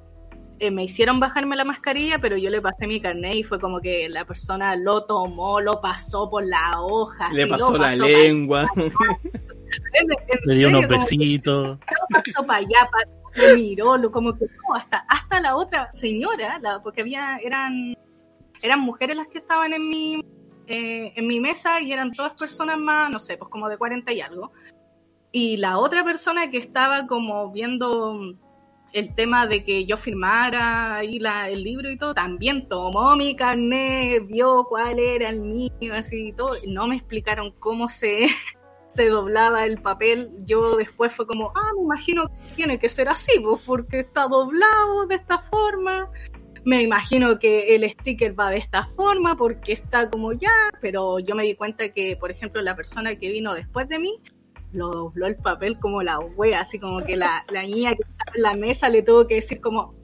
eh, 0.58 0.70
me 0.70 0.84
hicieron 0.84 1.20
bajarme 1.20 1.54
la 1.54 1.64
mascarilla, 1.64 2.18
pero 2.18 2.36
yo 2.36 2.48
le 2.48 2.62
pasé 2.62 2.86
mi 2.86 3.00
carnet 3.00 3.34
y 3.34 3.42
fue 3.42 3.60
como 3.60 3.80
que 3.80 4.08
la 4.08 4.24
persona 4.24 4.74
lo 4.74 5.04
tomó, 5.04 5.60
lo 5.60 5.80
pasó 5.80 6.30
por 6.30 6.46
la 6.46 6.80
hoja. 6.80 7.30
Le 7.32 7.46
pasó 7.46 7.76
la 7.76 7.94
lengua. 7.94 8.66
le 10.46 10.54
dio 10.54 10.68
unos 10.68 10.88
besitos. 10.88 11.78
Lo 11.78 12.22
pasó 12.22 12.46
para 12.46 12.60
allá, 12.60 12.88
me 13.36 13.54
miró, 13.54 13.98
lo, 13.98 14.10
como 14.10 14.32
que 14.32 14.46
no, 14.46 14.74
hasta, 14.74 15.04
hasta 15.08 15.40
la 15.40 15.56
otra 15.56 15.92
señora, 15.92 16.58
la, 16.60 16.82
porque 16.82 17.02
había, 17.02 17.36
eran, 17.44 17.94
eran 18.62 18.80
mujeres 18.80 19.14
las 19.14 19.28
que 19.28 19.38
estaban 19.38 19.74
en 19.74 19.88
mi, 19.90 20.24
eh, 20.68 21.12
en 21.14 21.26
mi 21.26 21.38
mesa 21.38 21.82
y 21.82 21.92
eran 21.92 22.12
todas 22.12 22.32
personas 22.32 22.78
más, 22.78 23.10
no 23.10 23.20
sé, 23.20 23.36
pues 23.36 23.50
como 23.50 23.68
de 23.68 23.76
40 23.76 24.10
y 24.12 24.22
algo. 24.22 24.52
Y 25.32 25.58
la 25.58 25.78
otra 25.78 26.02
persona 26.02 26.50
que 26.50 26.56
estaba 26.56 27.06
como 27.06 27.52
viendo 27.52 28.38
el 28.96 29.14
tema 29.14 29.46
de 29.46 29.62
que 29.62 29.84
yo 29.84 29.98
firmara 29.98 30.96
ahí 30.96 31.18
la, 31.18 31.50
el 31.50 31.62
libro 31.62 31.90
y 31.90 31.98
todo, 31.98 32.14
también 32.14 32.66
tomó 32.66 33.14
mi 33.14 33.36
carnet, 33.36 34.26
vio 34.26 34.64
cuál 34.64 34.98
era 34.98 35.28
el 35.28 35.40
mío, 35.40 35.92
así 35.92 36.28
y 36.28 36.32
todo. 36.32 36.54
No 36.66 36.86
me 36.86 36.96
explicaron 36.96 37.52
cómo 37.58 37.90
se, 37.90 38.28
se 38.86 39.08
doblaba 39.08 39.66
el 39.66 39.82
papel. 39.82 40.30
Yo 40.46 40.76
después 40.76 41.12
fue 41.12 41.26
como, 41.26 41.52
ah, 41.54 41.72
me 41.76 41.82
imagino 41.82 42.26
que 42.28 42.54
tiene 42.56 42.78
que 42.78 42.88
ser 42.88 43.10
así, 43.10 43.38
pues, 43.38 43.60
porque 43.66 43.98
está 44.00 44.28
doblado 44.28 45.06
de 45.06 45.16
esta 45.16 45.40
forma. 45.40 46.10
Me 46.64 46.82
imagino 46.82 47.38
que 47.38 47.76
el 47.76 47.88
sticker 47.90 48.38
va 48.38 48.50
de 48.50 48.56
esta 48.56 48.86
forma 48.96 49.36
porque 49.36 49.74
está 49.74 50.08
como 50.08 50.32
ya, 50.32 50.70
pero 50.80 51.18
yo 51.18 51.34
me 51.36 51.42
di 51.42 51.54
cuenta 51.54 51.90
que, 51.90 52.16
por 52.16 52.30
ejemplo, 52.30 52.62
la 52.62 52.74
persona 52.74 53.14
que 53.14 53.30
vino 53.30 53.54
después 53.54 53.88
de 53.90 53.98
mí 53.98 54.18
lo 54.72 54.90
dobló 54.90 55.26
el 55.26 55.36
papel 55.36 55.78
como 55.78 56.02
la 56.02 56.18
wea, 56.18 56.60
así 56.60 56.78
como 56.78 57.04
que 57.04 57.16
la, 57.16 57.44
la 57.50 57.62
niña 57.62 57.92
que 57.94 58.02
estaba 58.02 58.32
en 58.34 58.42
la 58.42 58.54
mesa 58.54 58.88
le 58.88 59.02
tuvo 59.02 59.26
que 59.26 59.36
decir 59.36 59.60
como, 59.60 59.94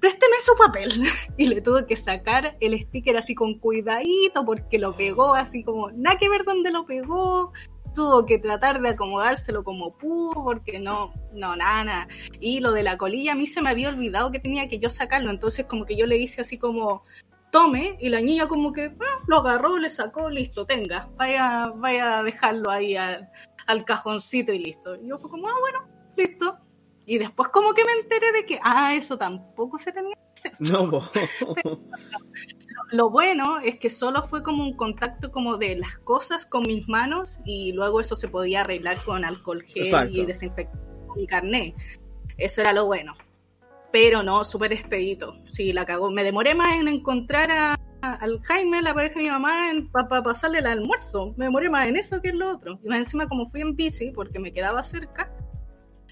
présteme 0.00 0.36
su 0.44 0.54
papel. 0.56 0.90
Y 1.36 1.46
le 1.46 1.60
tuvo 1.60 1.86
que 1.86 1.96
sacar 1.96 2.56
el 2.60 2.80
sticker 2.86 3.16
así 3.16 3.34
con 3.34 3.58
cuidadito 3.58 4.44
porque 4.44 4.78
lo 4.78 4.92
pegó 4.92 5.34
así 5.34 5.62
como, 5.62 5.90
nada 5.90 6.18
que 6.18 6.28
ver 6.28 6.44
dónde 6.44 6.70
lo 6.70 6.84
pegó. 6.84 7.52
Tuvo 7.94 8.26
que 8.26 8.38
tratar 8.38 8.80
de 8.80 8.90
acomodárselo 8.90 9.64
como 9.64 9.96
pudo 9.96 10.44
porque 10.44 10.78
no, 10.78 11.12
no, 11.32 11.56
nada, 11.56 11.84
nada. 11.84 12.08
Y 12.40 12.60
lo 12.60 12.72
de 12.72 12.82
la 12.82 12.96
colilla 12.96 13.32
a 13.32 13.34
mí 13.34 13.46
se 13.46 13.60
me 13.60 13.70
había 13.70 13.88
olvidado 13.88 14.30
que 14.30 14.38
tenía 14.38 14.68
que 14.68 14.78
yo 14.78 14.88
sacarlo. 14.88 15.30
Entonces 15.30 15.66
como 15.66 15.84
que 15.84 15.96
yo 15.96 16.06
le 16.06 16.16
hice 16.16 16.40
así 16.40 16.58
como, 16.58 17.02
tome, 17.50 17.96
y 18.00 18.08
la 18.08 18.20
niña 18.20 18.46
como 18.46 18.72
que 18.72 18.92
ah, 19.00 19.22
lo 19.26 19.38
agarró, 19.38 19.78
le 19.78 19.90
sacó, 19.90 20.28
listo, 20.28 20.66
tenga, 20.66 21.08
vaya, 21.16 21.72
vaya 21.76 22.18
a 22.18 22.22
dejarlo 22.22 22.70
ahí 22.70 22.94
a, 22.96 23.28
al 23.68 23.84
cajoncito 23.84 24.52
y 24.52 24.58
listo. 24.58 24.96
Y 24.96 25.08
yo 25.08 25.18
fue 25.18 25.30
como, 25.30 25.46
ah, 25.46 25.54
bueno, 25.60 25.86
listo. 26.16 26.58
Y 27.06 27.18
después 27.18 27.50
como 27.50 27.72
que 27.74 27.84
me 27.84 27.92
enteré 27.92 28.32
de 28.32 28.44
que, 28.44 28.58
ah, 28.62 28.94
eso 28.94 29.16
tampoco 29.16 29.78
se 29.78 29.92
tenía 29.92 30.16
que 30.16 30.32
hacer. 30.34 30.56
No, 30.58 30.90
lo, 32.92 33.10
bueno 33.10 33.60
es 33.60 33.78
que 33.78 33.90
solo 33.90 34.26
fue 34.26 34.42
como 34.42 34.64
un 34.64 34.74
contacto 34.74 35.30
como 35.30 35.58
de 35.58 35.76
las 35.76 35.98
cosas 35.98 36.46
con 36.46 36.62
mis 36.62 36.88
manos 36.88 37.40
y 37.44 37.72
luego 37.72 38.00
eso 38.00 38.16
se 38.16 38.28
podía 38.28 38.62
arreglar 38.62 39.04
con 39.04 39.24
alcohol 39.24 39.62
gel 39.62 40.10
y 40.10 40.24
desinfectar 40.24 40.80
mi 41.14 41.26
carnet. 41.26 41.74
Eso 42.38 42.62
era 42.62 42.72
lo 42.72 42.86
bueno. 42.86 43.14
Pero 43.92 44.22
no, 44.22 44.44
súper 44.44 44.72
expedito. 44.72 45.36
Sí, 45.50 45.72
la 45.72 45.84
cagó. 45.84 46.10
Me 46.10 46.24
demoré 46.24 46.54
más 46.54 46.74
en 46.74 46.88
encontrar 46.88 47.50
a, 47.50 47.78
al 48.02 48.40
Jaime, 48.42 48.82
la 48.82 48.94
pareja 48.94 49.18
de 49.18 49.24
mi 49.24 49.30
mamá, 49.30 49.70
para 49.92 50.22
pasarle 50.22 50.58
el 50.58 50.66
almuerzo. 50.66 51.34
Me 51.36 51.46
demoré 51.46 51.68
más 51.68 51.88
en 51.88 51.96
eso 51.96 52.20
que 52.20 52.28
en 52.28 52.38
lo 52.38 52.52
otro. 52.52 52.78
Y 52.82 52.88
más 52.88 52.98
encima, 52.98 53.28
como 53.28 53.50
fui 53.50 53.60
en 53.60 53.74
bici, 53.74 54.10
porque 54.10 54.38
me 54.38 54.52
quedaba 54.52 54.82
cerca, 54.82 55.30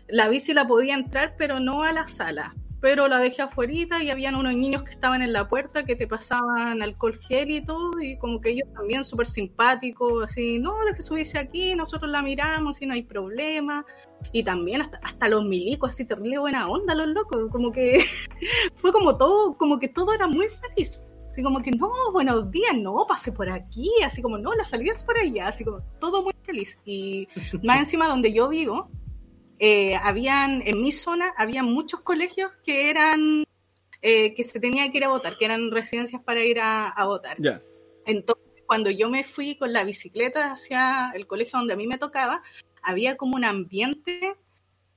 la 0.08 0.28
bici 0.28 0.52
la 0.52 0.66
podía 0.66 0.94
entrar, 0.94 1.34
pero 1.38 1.60
no 1.60 1.82
a 1.82 1.92
la 1.92 2.06
sala. 2.06 2.54
Pero 2.80 3.08
la 3.08 3.18
dejé 3.18 3.42
afuera 3.42 4.02
y 4.02 4.10
habían 4.10 4.34
unos 4.34 4.54
niños 4.54 4.84
que 4.84 4.92
estaban 4.92 5.22
en 5.22 5.32
la 5.32 5.48
puerta 5.48 5.84
que 5.84 5.96
te 5.96 6.06
pasaban 6.06 6.82
alcohol 6.82 7.18
gel 7.18 7.50
y 7.50 7.64
todo, 7.64 8.00
y 8.00 8.18
como 8.18 8.40
que 8.40 8.50
ellos 8.50 8.68
también 8.74 9.02
súper 9.04 9.26
simpáticos, 9.26 10.24
así, 10.24 10.58
no, 10.58 10.74
deje 10.84 11.02
subirse 11.02 11.38
aquí, 11.38 11.74
nosotros 11.74 12.10
la 12.10 12.20
miramos 12.22 12.80
y 12.82 12.86
no 12.86 12.94
hay 12.94 13.02
problema. 13.02 13.84
Y 14.32 14.42
también 14.44 14.82
hasta, 14.82 14.98
hasta 15.02 15.28
los 15.28 15.44
milicos, 15.44 15.90
así 15.90 16.04
terrible 16.04 16.38
buena 16.38 16.68
onda, 16.68 16.94
los 16.94 17.08
locos, 17.08 17.50
como 17.50 17.72
que 17.72 18.04
fue 18.76 18.92
como 18.92 19.16
todo, 19.16 19.56
como 19.56 19.78
que 19.78 19.88
todo 19.88 20.12
era 20.12 20.26
muy 20.26 20.48
feliz 20.48 21.02
Así 21.36 21.42
como 21.42 21.62
que, 21.62 21.70
no, 21.70 21.92
buenos 22.12 22.50
días, 22.50 22.74
no, 22.74 23.04
pase 23.06 23.30
por 23.30 23.50
aquí, 23.50 23.90
así 24.02 24.22
como, 24.22 24.38
no, 24.38 24.54
la 24.54 24.64
salida 24.64 24.92
es 24.92 25.04
por 25.04 25.18
allá, 25.18 25.48
así 25.48 25.64
como, 25.64 25.82
todo 26.00 26.22
muy 26.22 26.32
feliz. 26.44 26.78
Y 26.86 27.28
más 27.62 27.80
encima 27.80 28.08
donde 28.08 28.32
yo 28.32 28.48
vivo, 28.48 28.88
eh, 29.58 29.96
habían, 29.96 30.62
en 30.66 30.80
mi 30.80 30.92
zona, 30.92 31.34
había 31.36 31.62
muchos 31.62 32.00
colegios 32.00 32.52
que 32.64 32.88
eran, 32.88 33.44
eh, 34.00 34.32
que 34.32 34.44
se 34.44 34.60
tenía 34.60 34.90
que 34.90 34.96
ir 34.96 35.04
a 35.04 35.10
votar, 35.10 35.36
que 35.36 35.44
eran 35.44 35.70
residencias 35.70 36.22
para 36.22 36.42
ir 36.42 36.58
a, 36.58 36.94
votar. 37.04 37.36
Entonces, 38.06 38.62
cuando 38.64 38.88
yo 38.88 39.10
me 39.10 39.22
fui 39.22 39.56
con 39.56 39.74
la 39.74 39.84
bicicleta 39.84 40.52
hacia 40.52 41.10
el 41.10 41.26
colegio 41.26 41.58
donde 41.58 41.74
a 41.74 41.76
mí 41.76 41.86
me 41.86 41.98
tocaba, 41.98 42.42
había 42.82 43.18
como 43.18 43.36
un 43.36 43.44
ambiente 43.44 44.36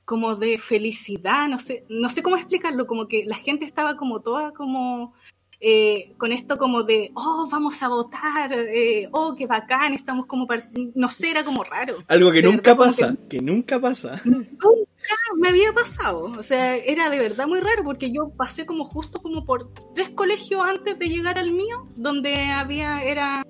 como 0.05 0.37
de 0.37 0.57
felicidad, 0.57 1.49
no 1.49 1.59
sé, 1.59 1.83
no 1.89 2.07
sé 2.07 2.23
cómo 2.23 2.37
explicarlo, 2.37 2.87
como 2.87 3.09
que 3.09 3.25
la 3.25 3.35
gente 3.35 3.65
estaba 3.65 3.97
como 3.97 4.21
toda 4.21 4.53
como 4.53 5.13
eh, 5.61 6.13
con 6.17 6.31
esto 6.31 6.57
como 6.57 6.83
de, 6.83 7.11
oh, 7.15 7.47
vamos 7.51 7.81
a 7.83 7.89
votar, 7.89 8.53
eh, 8.53 9.09
oh, 9.11 9.35
qué 9.35 9.45
bacán, 9.45 9.93
estamos 9.93 10.25
como, 10.25 10.47
no 10.95 11.11
sé, 11.11 11.31
era 11.31 11.43
como 11.43 11.63
raro. 11.63 11.97
Algo 12.07 12.31
que 12.31 12.41
nunca 12.41 12.75
pasa, 12.75 13.15
que, 13.29 13.41
nunca 13.41 13.79
pasa. 13.79 14.21
Nunca 14.23 15.15
me 15.37 15.49
había 15.49 15.73
pasado, 15.73 16.23
o 16.25 16.43
sea, 16.43 16.75
era 16.75 17.09
de 17.09 17.17
verdad 17.17 17.47
muy 17.47 17.59
raro 17.59 17.83
porque 17.83 18.11
yo 18.11 18.29
pasé 18.35 18.65
como 18.65 18.85
justo 18.85 19.21
como 19.21 19.45
por 19.45 19.71
tres 19.95 20.09
colegios 20.11 20.63
antes 20.63 20.97
de 20.97 21.07
llegar 21.07 21.37
al 21.37 21.51
mío, 21.51 21.87
donde 21.95 22.35
había, 22.35 23.03
era 23.03 23.43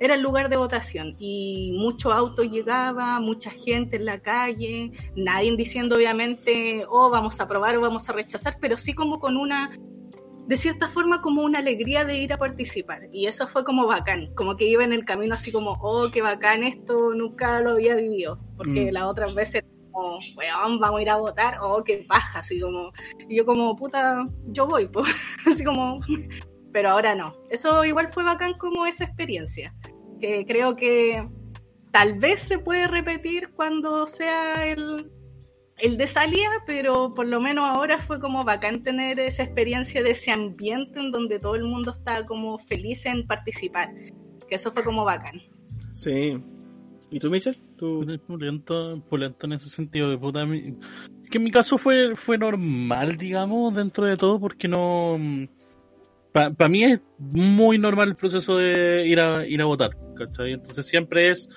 era 0.00 0.14
el 0.14 0.22
lugar 0.22 0.48
de 0.48 0.56
votación 0.56 1.16
y 1.18 1.72
mucho 1.76 2.12
auto 2.12 2.42
llegaba, 2.42 3.18
mucha 3.20 3.50
gente 3.50 3.96
en 3.96 4.04
la 4.04 4.20
calle, 4.20 4.92
nadie 5.16 5.56
diciendo 5.56 5.96
obviamente, 5.96 6.84
oh, 6.88 7.10
vamos 7.10 7.40
a 7.40 7.44
aprobar 7.44 7.76
o 7.76 7.80
vamos 7.80 8.08
a 8.08 8.12
rechazar, 8.12 8.56
pero 8.60 8.76
sí 8.76 8.94
como 8.94 9.18
con 9.18 9.36
una 9.36 9.70
de 10.48 10.56
cierta 10.56 10.88
forma 10.88 11.20
como 11.20 11.42
una 11.42 11.58
alegría 11.58 12.06
de 12.06 12.16
ir 12.16 12.32
a 12.32 12.36
participar. 12.36 13.02
Y 13.12 13.26
eso 13.26 13.46
fue 13.48 13.64
como 13.64 13.86
bacán, 13.86 14.34
como 14.34 14.56
que 14.56 14.66
iba 14.66 14.82
en 14.82 14.94
el 14.94 15.04
camino 15.04 15.34
así 15.34 15.52
como, 15.52 15.72
oh, 15.82 16.10
qué 16.10 16.22
bacán 16.22 16.64
esto, 16.64 17.12
nunca 17.14 17.60
lo 17.60 17.72
había 17.72 17.94
vivido. 17.94 18.38
Porque 18.56 18.86
mm. 18.86 18.94
las 18.94 19.02
otras 19.04 19.34
veces 19.34 19.62
como, 19.92 20.18
weón, 20.38 20.80
vamos 20.80 21.00
a 21.00 21.02
ir 21.02 21.10
a 21.10 21.16
votar, 21.16 21.58
oh, 21.60 21.84
qué 21.84 22.06
paja, 22.08 22.38
así 22.38 22.60
como, 22.60 22.92
y 23.28 23.36
yo 23.36 23.44
como, 23.44 23.76
puta, 23.76 24.24
yo 24.46 24.66
voy, 24.66 24.88
pues, 24.88 25.12
así 25.46 25.62
como, 25.62 26.00
pero 26.72 26.90
ahora 26.90 27.14
no. 27.14 27.36
Eso 27.50 27.84
igual 27.84 28.10
fue 28.10 28.24
bacán 28.24 28.54
como 28.54 28.86
esa 28.86 29.04
experiencia, 29.04 29.74
que 30.18 30.46
creo 30.46 30.76
que 30.76 31.28
tal 31.92 32.18
vez 32.18 32.40
se 32.40 32.58
puede 32.58 32.88
repetir 32.88 33.50
cuando 33.50 34.06
sea 34.06 34.64
el, 34.66 35.10
el 35.78 35.96
de 35.96 36.06
salida, 36.06 36.62
pero 36.66 37.12
por 37.14 37.26
lo 37.26 37.40
menos 37.40 37.64
ahora 37.64 37.98
fue 37.98 38.20
como 38.20 38.44
bacán 38.44 38.82
tener 38.82 39.20
esa 39.20 39.42
experiencia 39.42 40.02
de 40.02 40.10
ese 40.10 40.30
ambiente 40.30 40.98
en 40.98 41.12
donde 41.12 41.38
todo 41.38 41.54
el 41.54 41.64
mundo 41.64 41.92
está 41.92 42.24
como 42.24 42.58
feliz 42.58 43.06
en 43.06 43.26
participar. 43.26 43.90
Que 44.48 44.56
eso 44.56 44.72
fue 44.72 44.84
como 44.84 45.04
bacán. 45.04 45.40
Sí. 45.92 46.38
¿Y 47.10 47.18
tú, 47.18 47.30
Michel? 47.30 47.58
¿Tú? 47.76 48.04
Pulento, 48.26 49.02
en 49.46 49.52
ese 49.52 49.68
sentido 49.68 50.10
de 50.10 50.18
puta. 50.18 50.46
Que 51.30 51.38
en 51.38 51.44
mi 51.44 51.50
caso 51.50 51.78
fue, 51.78 52.14
fue 52.14 52.38
normal, 52.38 53.16
digamos, 53.16 53.74
dentro 53.74 54.04
de 54.04 54.16
todo, 54.16 54.40
porque 54.40 54.68
no. 54.68 55.18
Para 56.32 56.68
mí 56.68 56.84
es 56.84 57.00
muy 57.18 57.78
normal 57.78 58.10
el 58.10 58.16
proceso 58.16 58.58
de 58.58 59.06
ir 59.06 59.18
a, 59.18 59.46
ir 59.46 59.60
a 59.60 59.64
votar, 59.64 59.90
¿cachai? 60.16 60.52
Entonces 60.52 60.86
siempre 60.86 61.30
es 61.30 61.48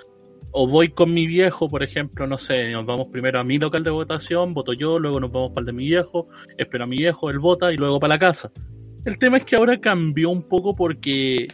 o 0.52 0.68
voy 0.68 0.90
con 0.90 1.14
mi 1.14 1.28
viejo, 1.28 1.68
por 1.68 1.84
ejemplo, 1.84 2.28
no 2.28 2.38
sé, 2.38 2.72
nos 2.72 2.86
vamos 2.86 3.08
primero 3.12 3.40
a 3.40 3.44
mi 3.44 3.58
local 3.58 3.84
de 3.84 3.90
votación, 3.90 4.54
voto 4.54 4.74
yo, 4.74 5.00
luego 5.00 5.20
nos 5.20 5.32
vamos 5.32 5.52
para 5.52 5.62
el 5.62 5.66
de 5.68 5.74
mi 5.74 5.86
viejo, 5.86 6.28
espero 6.58 6.84
a 6.84 6.88
mi 6.88 6.98
viejo, 6.98 7.30
él 7.30 7.40
vota 7.40 7.72
y 7.72 7.78
luego 7.78 8.00
para 8.00 8.16
la 8.16 8.20
casa. 8.20 8.52
El 9.06 9.18
tema 9.18 9.38
es 9.38 9.46
que 9.46 9.56
ahora 9.56 9.80
cambió 9.80 10.30
un 10.30 10.44
poco 10.44 10.76
porque 10.76 11.48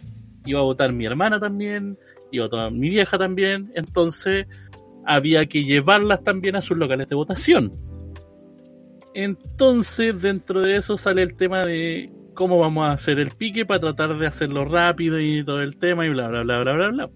iba 0.45 0.59
a 0.59 0.63
votar 0.63 0.91
mi 0.93 1.05
hermana 1.05 1.39
también, 1.39 1.97
iba 2.31 2.45
a 2.45 2.47
votar 2.47 2.71
mi 2.71 2.89
vieja 2.89 3.17
también, 3.17 3.71
entonces 3.75 4.47
había 5.05 5.45
que 5.45 5.63
llevarlas 5.63 6.23
también 6.23 6.55
a 6.55 6.61
sus 6.61 6.77
locales 6.77 7.07
de 7.07 7.15
votación. 7.15 7.71
Entonces, 9.13 10.21
dentro 10.21 10.61
de 10.61 10.77
eso 10.77 10.97
sale 10.97 11.23
el 11.23 11.35
tema 11.35 11.65
de 11.65 12.11
cómo 12.33 12.59
vamos 12.59 12.87
a 12.87 12.91
hacer 12.91 13.19
el 13.19 13.31
pique 13.31 13.65
para 13.65 13.79
tratar 13.79 14.17
de 14.17 14.27
hacerlo 14.27 14.65
rápido 14.65 15.19
y 15.19 15.43
todo 15.43 15.61
el 15.61 15.77
tema 15.77 16.05
y 16.05 16.09
bla, 16.09 16.27
bla, 16.27 16.43
bla, 16.43 16.59
bla, 16.59 16.73
bla, 16.73 16.89
bla. 16.89 17.09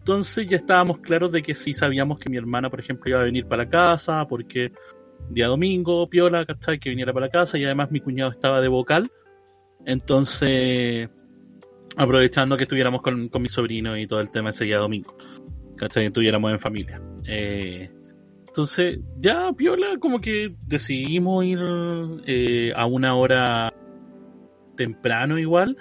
Entonces 0.00 0.46
ya 0.46 0.56
estábamos 0.56 0.98
claros 0.98 1.30
de 1.30 1.42
que 1.42 1.54
sí 1.54 1.74
sabíamos 1.74 2.18
que 2.18 2.30
mi 2.30 2.38
hermana, 2.38 2.70
por 2.70 2.80
ejemplo, 2.80 3.10
iba 3.10 3.20
a 3.20 3.24
venir 3.24 3.46
para 3.46 3.64
la 3.64 3.70
casa, 3.70 4.26
porque 4.26 4.72
día 5.28 5.46
domingo, 5.46 6.08
piola, 6.08 6.46
¿cachai? 6.46 6.78
Que 6.78 6.88
viniera 6.88 7.12
para 7.12 7.26
la 7.26 7.32
casa 7.32 7.58
y 7.58 7.64
además 7.64 7.90
mi 7.90 8.00
cuñado 8.00 8.30
estaba 8.30 8.60
de 8.62 8.68
vocal. 8.68 9.10
Entonces, 9.84 11.10
aprovechando 11.96 12.56
que 12.56 12.64
estuviéramos 12.64 13.02
con, 13.02 13.30
mi 13.40 13.48
sobrino 13.48 13.96
y 13.96 14.06
todo 14.06 14.20
el 14.20 14.30
tema 14.30 14.50
ese 14.50 14.64
día 14.64 14.78
domingo, 14.78 15.14
¿cachai? 15.76 16.04
Que 16.04 16.06
estuviéramos 16.08 16.50
en 16.50 16.58
familia. 16.58 17.02
Eh, 17.26 17.90
entonces, 18.48 19.00
ya, 19.18 19.52
piola, 19.52 19.98
como 20.00 20.18
que 20.18 20.54
decidimos 20.66 21.44
ir 21.44 21.60
eh, 22.26 22.72
a 22.74 22.86
una 22.86 23.14
hora 23.14 23.72
temprano 24.76 25.38
igual, 25.38 25.76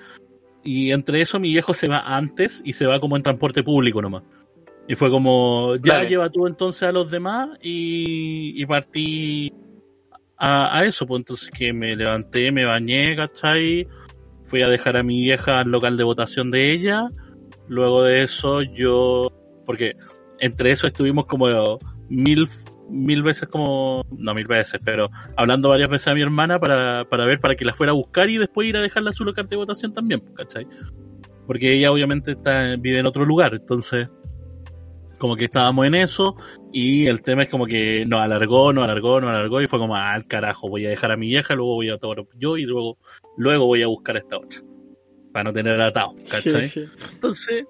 y 0.72 0.92
entre 0.92 1.20
eso 1.20 1.40
mi 1.40 1.50
viejo 1.50 1.74
se 1.74 1.88
va 1.88 2.02
antes 2.16 2.62
y 2.64 2.74
se 2.74 2.86
va 2.86 3.00
como 3.00 3.18
en 3.18 3.24
transporte 3.24 3.64
público 3.64 4.04
nomás. 4.04 4.22
Y 4.88 4.94
fue 4.94 5.10
como, 5.10 5.76
ya 5.78 6.04
lleva 6.04 6.30
tú 6.30 6.46
entonces 6.46 6.84
a 6.84 6.92
los 6.92 7.10
demás 7.10 7.50
y, 7.60 8.62
y 8.62 8.66
partí 8.68 9.52
a, 10.38 10.86
eso, 10.86 11.08
pues 11.08 11.22
entonces 11.22 11.50
que 11.50 11.74
me 11.74 11.96
levanté, 11.96 12.52
me 12.52 12.66
bañé, 12.66 13.16
¿cachai? 13.16 13.88
Fui 14.44 14.62
a 14.62 14.70
dejar 14.70 14.96
a 14.98 15.02
mi 15.02 15.22
vieja 15.22 15.60
al 15.60 15.72
local 15.72 15.98
de 15.98 16.04
votación 16.04 16.52
de 16.52 16.72
ella. 16.72 17.08
Luego 17.68 18.04
de 18.04 18.22
eso 18.22 18.62
yo, 18.62 19.32
porque 19.66 19.94
entre 20.40 20.70
eso 20.70 20.86
estuvimos 20.86 21.26
como 21.26 21.48
mil, 22.10 22.48
mil 22.90 23.24
veces 23.24 23.48
como, 23.50 24.06
no 24.12 24.34
mil 24.34 24.48
veces, 24.48 24.80
pero 24.84 25.10
hablando 25.36 25.70
varias 25.70 25.90
veces 25.90 26.08
a 26.08 26.14
mi 26.14 26.22
hermana 26.22 26.60
para, 26.60 27.06
para 27.06 27.26
ver, 27.26 27.40
para 27.40 27.56
que 27.56 27.66
la 27.66 27.74
fuera 27.74 27.92
a 27.92 27.96
buscar 27.96 28.30
y 28.30 28.38
después 28.38 28.68
ir 28.68 28.78
a 28.78 28.82
dejarla 28.82 29.12
a 29.12 29.14
su 29.14 29.26
local 29.26 29.48
de 29.48 29.56
votación 29.56 29.94
también, 29.94 30.22
¿cachai? 30.36 30.68
Porque 31.48 31.74
ella 31.74 31.92
obviamente 31.92 32.32
está, 32.32 32.76
vive 32.78 33.00
en 33.00 33.06
otro 33.06 33.26
lugar, 33.26 33.54
entonces 33.54 34.08
como 35.20 35.36
que 35.36 35.46
estábamos 35.46 35.86
en 35.86 35.96
eso 35.96 36.36
y 36.72 37.06
el 37.06 37.22
tema 37.22 37.44
es 37.44 37.50
como 37.50 37.66
que 37.66 38.06
nos 38.08 38.22
alargó, 38.22 38.74
nos 38.74 38.86
alargó, 38.86 39.22
nos 39.22 39.30
alargó 39.30 39.62
y 39.62 39.68
fue 39.68 39.78
como, 39.78 39.96
ah, 39.96 40.18
carajo, 40.28 40.70
voy 40.70 40.86
a 40.86 40.90
dejar 40.90 41.12
a 41.12 41.18
mi 41.18 41.28
vieja, 41.28 41.54
luego 41.54 41.76
voy 41.76 41.90
a 41.90 41.98
tomar 41.98 42.24
yo 42.40 42.58
y 42.58 42.64
luego, 42.64 42.98
luego 43.38 43.66
voy 43.66 43.84
a 43.84 43.88
buscar 43.88 44.16
a 44.16 44.20
esta 44.20 44.38
otra. 44.38 44.62
Para 45.32 45.44
no 45.44 45.54
tener 45.54 45.80
atado, 45.80 46.16
¿cachai? 46.30 46.72
Entonces, 47.14 47.66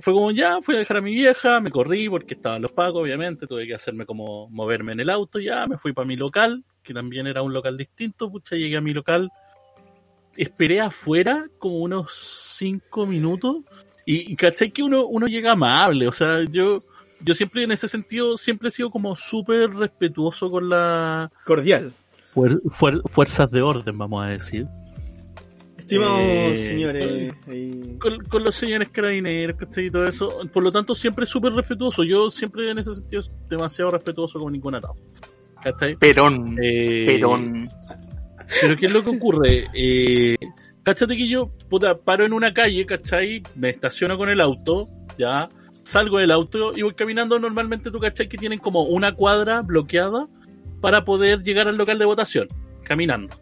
fue 0.00 0.12
como 0.12 0.30
ya, 0.30 0.60
fui 0.60 0.76
a 0.76 0.78
dejar 0.78 0.98
a 0.98 1.00
mi 1.00 1.12
vieja, 1.12 1.60
me 1.60 1.70
corrí 1.70 2.08
porque 2.08 2.34
estaban 2.34 2.62
los 2.62 2.72
pagos, 2.72 3.02
obviamente, 3.02 3.46
tuve 3.46 3.66
que 3.66 3.74
hacerme 3.74 4.06
como 4.06 4.48
moverme 4.48 4.92
en 4.92 5.00
el 5.00 5.10
auto, 5.10 5.38
ya, 5.38 5.66
me 5.66 5.78
fui 5.78 5.92
para 5.92 6.06
mi 6.06 6.16
local, 6.16 6.64
que 6.82 6.94
también 6.94 7.26
era 7.26 7.42
un 7.42 7.52
local 7.52 7.76
distinto, 7.76 8.30
pucha, 8.30 8.56
llegué 8.56 8.76
a 8.76 8.80
mi 8.80 8.92
local, 8.92 9.30
esperé 10.36 10.80
afuera 10.80 11.46
como 11.58 11.78
unos 11.78 12.12
cinco 12.56 13.06
minutos 13.06 13.58
y, 14.06 14.34
¿cachai? 14.36 14.70
Que 14.70 14.82
uno, 14.82 15.06
uno 15.06 15.26
llega 15.26 15.52
amable, 15.52 16.08
o 16.08 16.12
sea, 16.12 16.44
yo, 16.44 16.82
yo 17.20 17.34
siempre 17.34 17.64
en 17.64 17.72
ese 17.72 17.88
sentido, 17.88 18.36
siempre 18.36 18.68
he 18.68 18.72
sido 18.72 18.90
como 18.90 19.14
súper 19.14 19.70
respetuoso 19.70 20.50
con 20.50 20.68
la... 20.68 21.30
Cordial. 21.44 21.92
fuerzas 23.06 23.50
de 23.50 23.62
orden, 23.62 23.98
vamos 23.98 24.24
a 24.24 24.28
decir. 24.28 24.66
Estimados 25.90 26.20
eh, 26.20 26.56
señores. 26.56 27.34
Con, 27.98 28.44
los 28.44 28.54
señores 28.54 28.88
carabineros, 28.90 29.56
¿cachai? 29.58 29.86
Y 29.86 29.90
todo 29.90 30.06
eso. 30.06 30.40
Por 30.52 30.62
lo 30.62 30.70
tanto, 30.70 30.94
siempre 30.94 31.26
súper 31.26 31.52
respetuoso. 31.52 32.04
Yo 32.04 32.30
siempre 32.30 32.70
en 32.70 32.78
ese 32.78 32.94
sentido 32.94 33.22
demasiado 33.48 33.90
respetuoso 33.90 34.38
con 34.38 34.52
ningún 34.52 34.76
atado. 34.76 34.94
¿Cachai? 35.62 35.96
Perón. 35.96 36.56
Eh, 36.62 37.06
Perón. 37.06 37.68
Pero 38.60 38.76
¿qué 38.76 38.86
es 38.86 38.92
lo 38.92 39.02
que 39.02 39.10
ocurre? 39.10 39.66
Eh, 39.74 40.36
Cáchate 40.82 41.16
que 41.16 41.28
yo, 41.28 41.50
puta, 41.68 41.98
paro 41.98 42.24
en 42.24 42.32
una 42.32 42.54
calle, 42.54 42.86
¿cachai? 42.86 43.42
Me 43.54 43.68
estaciono 43.68 44.16
con 44.16 44.30
el 44.30 44.40
auto, 44.40 44.88
ya, 45.18 45.48
salgo 45.82 46.18
del 46.18 46.30
auto 46.30 46.72
y 46.74 46.82
voy 46.82 46.94
caminando 46.94 47.38
normalmente, 47.38 47.90
tú, 47.90 47.98
¿cachai? 47.98 48.28
Que 48.28 48.38
tienen 48.38 48.58
como 48.58 48.84
una 48.84 49.14
cuadra 49.14 49.60
bloqueada 49.60 50.26
para 50.80 51.04
poder 51.04 51.42
llegar 51.42 51.68
al 51.68 51.76
local 51.76 51.98
de 51.98 52.06
votación, 52.06 52.48
caminando. 52.82 53.34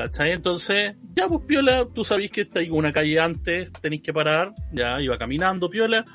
¿Cachai? 0.00 0.32
Entonces, 0.32 0.96
ya, 1.14 1.26
pues, 1.26 1.42
piola, 1.46 1.86
tú 1.94 2.04
sabéis 2.04 2.30
que 2.30 2.40
está 2.40 2.60
ahí 2.60 2.70
una 2.70 2.90
calle 2.90 3.20
antes, 3.20 3.70
tenéis 3.82 4.00
que 4.00 4.14
parar, 4.14 4.54
ya, 4.72 4.98
iba 4.98 5.18
caminando, 5.18 5.68
piola. 5.68 6.06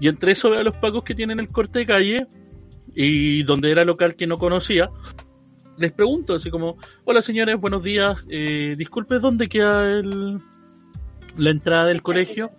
Y 0.00 0.08
entre 0.08 0.32
eso 0.32 0.50
veo 0.50 0.58
a 0.58 0.64
los 0.64 0.76
pacos 0.78 1.04
que 1.04 1.14
tienen 1.14 1.38
el 1.38 1.46
corte 1.46 1.78
de 1.78 1.86
calle 1.86 2.26
y 2.96 3.44
donde 3.44 3.70
era 3.70 3.84
local 3.84 4.16
que 4.16 4.26
no 4.26 4.36
conocía, 4.36 4.90
les 5.78 5.92
pregunto, 5.92 6.34
así 6.34 6.50
como, 6.50 6.78
hola 7.04 7.22
señores, 7.22 7.60
buenos 7.60 7.84
días, 7.84 8.16
eh, 8.28 8.74
disculpe, 8.76 9.20
¿dónde 9.20 9.48
queda 9.48 10.00
el, 10.00 10.40
la 11.36 11.50
entrada 11.50 11.86
del 11.86 12.02
colegio? 12.02 12.50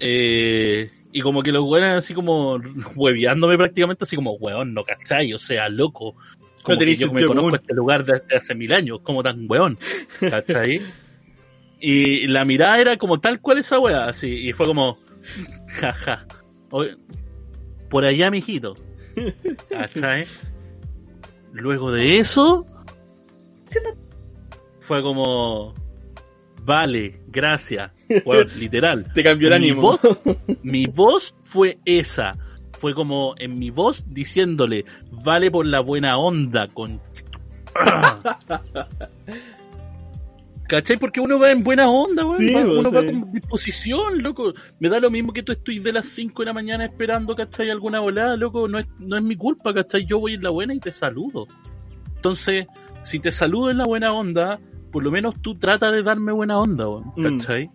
Eh, 0.00 0.90
y 1.12 1.20
como 1.20 1.42
que 1.42 1.52
los 1.52 1.64
weones 1.64 1.90
así 1.90 2.14
como 2.14 2.58
hueveándome 2.96 3.58
prácticamente, 3.58 4.04
así 4.04 4.16
como, 4.16 4.32
weón, 4.32 4.72
no 4.72 4.82
cachai, 4.84 5.34
o 5.34 5.38
sea, 5.38 5.68
loco. 5.68 6.16
Como 6.68 6.78
que 6.78 6.96
yo 6.96 7.12
me 7.12 7.24
conozco 7.24 7.56
este 7.56 7.74
lugar 7.74 8.04
desde 8.04 8.36
hace 8.36 8.54
mil 8.54 8.72
años, 8.72 9.00
como 9.02 9.22
tan 9.22 9.46
weón, 9.48 9.78
¿cachai? 10.20 10.82
y 11.80 12.26
la 12.26 12.44
mirada 12.44 12.80
era 12.80 12.96
como 12.96 13.20
tal 13.20 13.40
cual 13.40 13.58
esa 13.58 13.78
wea, 13.78 14.06
así, 14.06 14.48
y 14.48 14.52
fue 14.52 14.66
como, 14.66 14.98
jaja, 15.68 16.26
por 17.88 18.04
allá, 18.04 18.30
mijito, 18.30 18.74
¿cachai? 19.70 20.26
Luego 21.52 21.90
de 21.90 22.18
eso, 22.18 22.66
fue 24.80 25.02
como, 25.02 25.74
vale, 26.62 27.20
gracias. 27.28 27.92
Bueno, 28.24 28.50
literal. 28.58 29.10
Te 29.14 29.22
cambió 29.22 29.48
el 29.48 29.54
ánimo. 29.54 29.98
mi 30.62 30.86
voz 30.86 31.34
fue 31.40 31.78
esa. 31.84 32.36
Fue 32.78 32.94
como 32.94 33.34
en 33.38 33.54
mi 33.58 33.70
voz 33.70 34.04
diciéndole, 34.08 34.84
vale 35.10 35.50
por 35.50 35.66
la 35.66 35.80
buena 35.80 36.16
onda, 36.16 36.68
con... 36.68 37.00
¿Cachai? 40.68 40.98
Porque 40.98 41.18
uno 41.18 41.38
va 41.38 41.50
en 41.50 41.64
buena 41.64 41.88
onda, 41.88 42.26
uno 42.26 42.92
va 42.92 43.04
con 43.04 43.32
disposición, 43.32 44.22
loco. 44.22 44.52
Me 44.78 44.90
da 44.90 45.00
lo 45.00 45.10
mismo 45.10 45.32
que 45.32 45.42
tú 45.42 45.52
estoy 45.52 45.78
de 45.78 45.92
las 45.92 46.04
5 46.06 46.42
de 46.42 46.46
la 46.46 46.52
mañana 46.52 46.84
esperando, 46.84 47.34
¿cachai? 47.34 47.70
Alguna 47.70 48.00
volada, 48.00 48.36
loco. 48.36 48.68
No 48.68 48.78
es, 48.78 48.86
no 48.98 49.16
es 49.16 49.22
mi 49.22 49.34
culpa, 49.34 49.72
¿cachai? 49.72 50.04
Yo 50.04 50.20
voy 50.20 50.34
en 50.34 50.42
la 50.42 50.50
buena 50.50 50.74
y 50.74 50.78
te 50.78 50.90
saludo. 50.90 51.48
Entonces, 52.16 52.66
si 53.02 53.18
te 53.18 53.32
saludo 53.32 53.70
en 53.70 53.78
la 53.78 53.86
buena 53.86 54.12
onda, 54.12 54.60
por 54.92 55.02
lo 55.02 55.10
menos 55.10 55.40
tú 55.40 55.54
trata 55.54 55.90
de 55.90 56.02
darme 56.02 56.32
buena 56.32 56.58
onda, 56.58 56.84
mm. 56.86 57.38
¿cachai? 57.38 57.70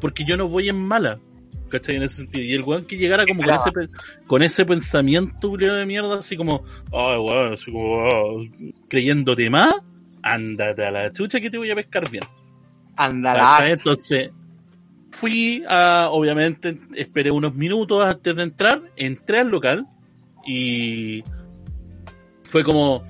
Porque 0.00 0.24
yo 0.24 0.36
no 0.36 0.48
voy 0.48 0.68
en 0.68 0.84
mala, 0.84 1.20
¿cachai? 1.68 1.96
En 1.96 2.02
ese 2.02 2.16
sentido. 2.16 2.44
Y 2.44 2.54
el 2.54 2.62
weón 2.62 2.86
que 2.86 2.96
llegara 2.96 3.26
como 3.26 3.42
con 3.42 3.54
ese, 3.54 3.70
con 4.26 4.42
ese 4.42 4.64
pensamiento 4.64 5.56
de 5.56 5.86
mierda, 5.86 6.18
así 6.18 6.36
como, 6.36 6.64
ay, 6.92 7.18
weón, 7.18 7.52
así 7.52 7.70
como, 7.70 8.08
oh", 8.08 8.44
creyéndote 8.88 9.50
más 9.50 9.74
ándate 10.24 10.86
a 10.86 10.90
la 10.90 11.12
chucha 11.12 11.38
que 11.40 11.50
te 11.50 11.58
voy 11.58 11.70
a 11.70 11.74
pescar 11.74 12.10
bien. 12.10 12.24
Ándala. 12.96 13.70
Entonces, 13.70 14.30
fui 15.10 15.62
a, 15.68 16.08
obviamente, 16.10 16.78
esperé 16.94 17.30
unos 17.30 17.54
minutos 17.54 18.04
antes 18.04 18.34
de 18.34 18.42
entrar, 18.42 18.82
entré 18.96 19.40
al 19.40 19.50
local 19.50 19.86
y 20.46 21.22
fue 22.42 22.64
como, 22.64 23.04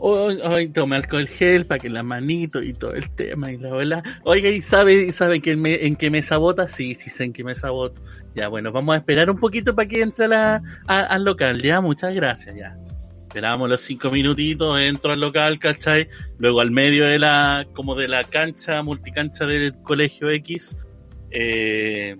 hoy 0.00 0.68
tomé 0.68 0.96
alcohol 0.96 1.26
gel 1.26 1.66
para 1.66 1.78
que 1.78 1.88
la 1.88 2.02
manito 2.02 2.62
y 2.62 2.72
todo 2.72 2.94
el 2.94 3.10
tema 3.10 3.50
y 3.50 3.58
la 3.58 3.70
bola. 3.70 4.02
Oiga, 4.24 4.48
¿y 4.48 4.60
sabe, 4.60 5.12
sabe 5.12 5.40
que 5.40 5.56
me, 5.56 5.86
en 5.86 5.96
qué 5.96 6.10
mesa 6.10 6.36
vota? 6.36 6.68
Sí, 6.68 6.94
sí 6.94 7.10
sé 7.10 7.24
en 7.24 7.32
qué 7.32 7.44
mesa 7.44 7.70
voto. 7.70 8.02
Ya, 8.34 8.48
bueno, 8.48 8.70
vamos 8.72 8.94
a 8.94 8.98
esperar 8.98 9.30
un 9.30 9.38
poquito 9.38 9.74
para 9.74 9.88
que 9.88 10.00
entre 10.02 10.28
la, 10.28 10.62
al 10.86 11.24
local. 11.24 11.60
Ya, 11.60 11.80
muchas 11.80 12.14
gracias, 12.14 12.54
ya. 12.56 12.76
Esperábamos 13.22 13.68
los 13.68 13.80
cinco 13.82 14.10
minutitos, 14.10 14.80
entro 14.80 15.12
al 15.12 15.20
local, 15.20 15.58
¿cachai? 15.58 16.08
Luego 16.38 16.60
al 16.60 16.70
medio 16.70 17.04
de 17.04 17.18
la, 17.18 17.66
como 17.74 17.94
de 17.94 18.08
la 18.08 18.24
cancha, 18.24 18.82
multicancha 18.82 19.44
del 19.44 19.74
colegio 19.82 20.30
X, 20.30 20.76
eh, 21.30 22.16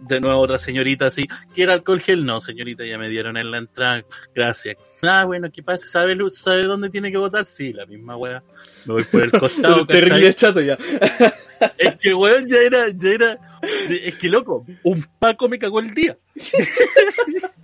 de 0.00 0.20
nuevo 0.20 0.40
otra 0.40 0.58
señorita 0.58 1.06
así, 1.06 1.26
¿quiere 1.54 1.72
alcohol 1.72 2.00
gel? 2.00 2.26
No, 2.26 2.40
señorita, 2.40 2.84
ya 2.84 2.98
me 2.98 3.08
dieron 3.08 3.36
en 3.36 3.50
la 3.50 3.58
entrada, 3.58 4.04
gracias. 4.34 4.76
Ah, 5.06 5.24
bueno, 5.24 5.50
¿qué 5.52 5.62
pasa? 5.62 5.86
¿Sabe, 5.86 6.16
¿Sabe 6.30 6.64
dónde 6.64 6.90
tiene 6.90 7.10
que 7.10 7.18
votar? 7.18 7.44
Sí, 7.44 7.72
la 7.72 7.86
misma 7.86 8.16
weá. 8.16 8.42
Me 8.84 8.94
voy 8.94 9.04
por 9.04 9.22
el 9.22 9.30
costado. 9.38 9.86
Terrible 9.86 10.34
chato 10.34 10.60
ya. 10.60 10.76
es 11.78 11.96
que 11.96 12.14
weón 12.14 12.48
ya 12.48 12.58
era, 12.58 12.88
ya 12.90 13.10
era, 13.10 13.38
es 13.88 14.14
que 14.16 14.28
loco, 14.28 14.66
un 14.82 15.06
Paco 15.18 15.48
me 15.48 15.58
cagó 15.58 15.80
el 15.80 15.94
día. 15.94 16.16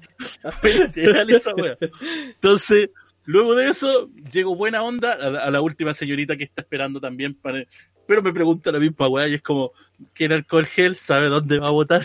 Entonces, 2.34 2.90
luego 3.24 3.54
de 3.54 3.68
eso, 3.68 4.10
llego 4.30 4.56
buena 4.56 4.82
onda 4.82 5.12
a, 5.12 5.50
la 5.50 5.60
última 5.60 5.94
señorita 5.94 6.36
que 6.36 6.44
está 6.44 6.62
esperando 6.62 7.00
también 7.00 7.34
para... 7.34 7.64
Pero 8.06 8.22
me 8.22 8.32
pregunta 8.32 8.72
la 8.72 8.80
misma 8.80 9.08
weá 9.08 9.28
y 9.28 9.34
es 9.34 9.42
como, 9.42 9.72
¿quiere 10.12 10.34
alcohol 10.34 10.66
gel? 10.66 10.96
¿Sabe 10.96 11.28
dónde 11.28 11.58
va 11.58 11.68
a 11.68 11.72
votar? 11.72 12.04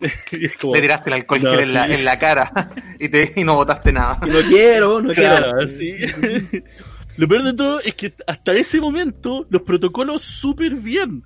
y 0.32 0.46
es 0.46 0.56
como, 0.56 0.74
Le 0.74 0.80
tiraste 0.80 1.10
el 1.10 1.14
alcohol 1.14 1.60
en 1.60 1.74
la, 1.74 1.86
en 1.86 2.04
la, 2.04 2.18
cara 2.18 2.52
y, 2.98 3.08
te, 3.08 3.32
y 3.36 3.44
no 3.44 3.56
votaste 3.56 3.92
nada. 3.92 4.20
No 4.26 4.42
quiero, 4.42 5.00
no 5.00 5.12
quiero. 5.12 5.52
Lo 7.16 7.26
peor 7.26 7.44
de 7.44 7.54
todo 7.54 7.80
es 7.80 7.94
que 7.94 8.12
hasta 8.26 8.52
ese 8.52 8.78
momento 8.78 9.46
los 9.48 9.64
protocolos 9.64 10.22
súper 10.22 10.74
bien. 10.74 11.22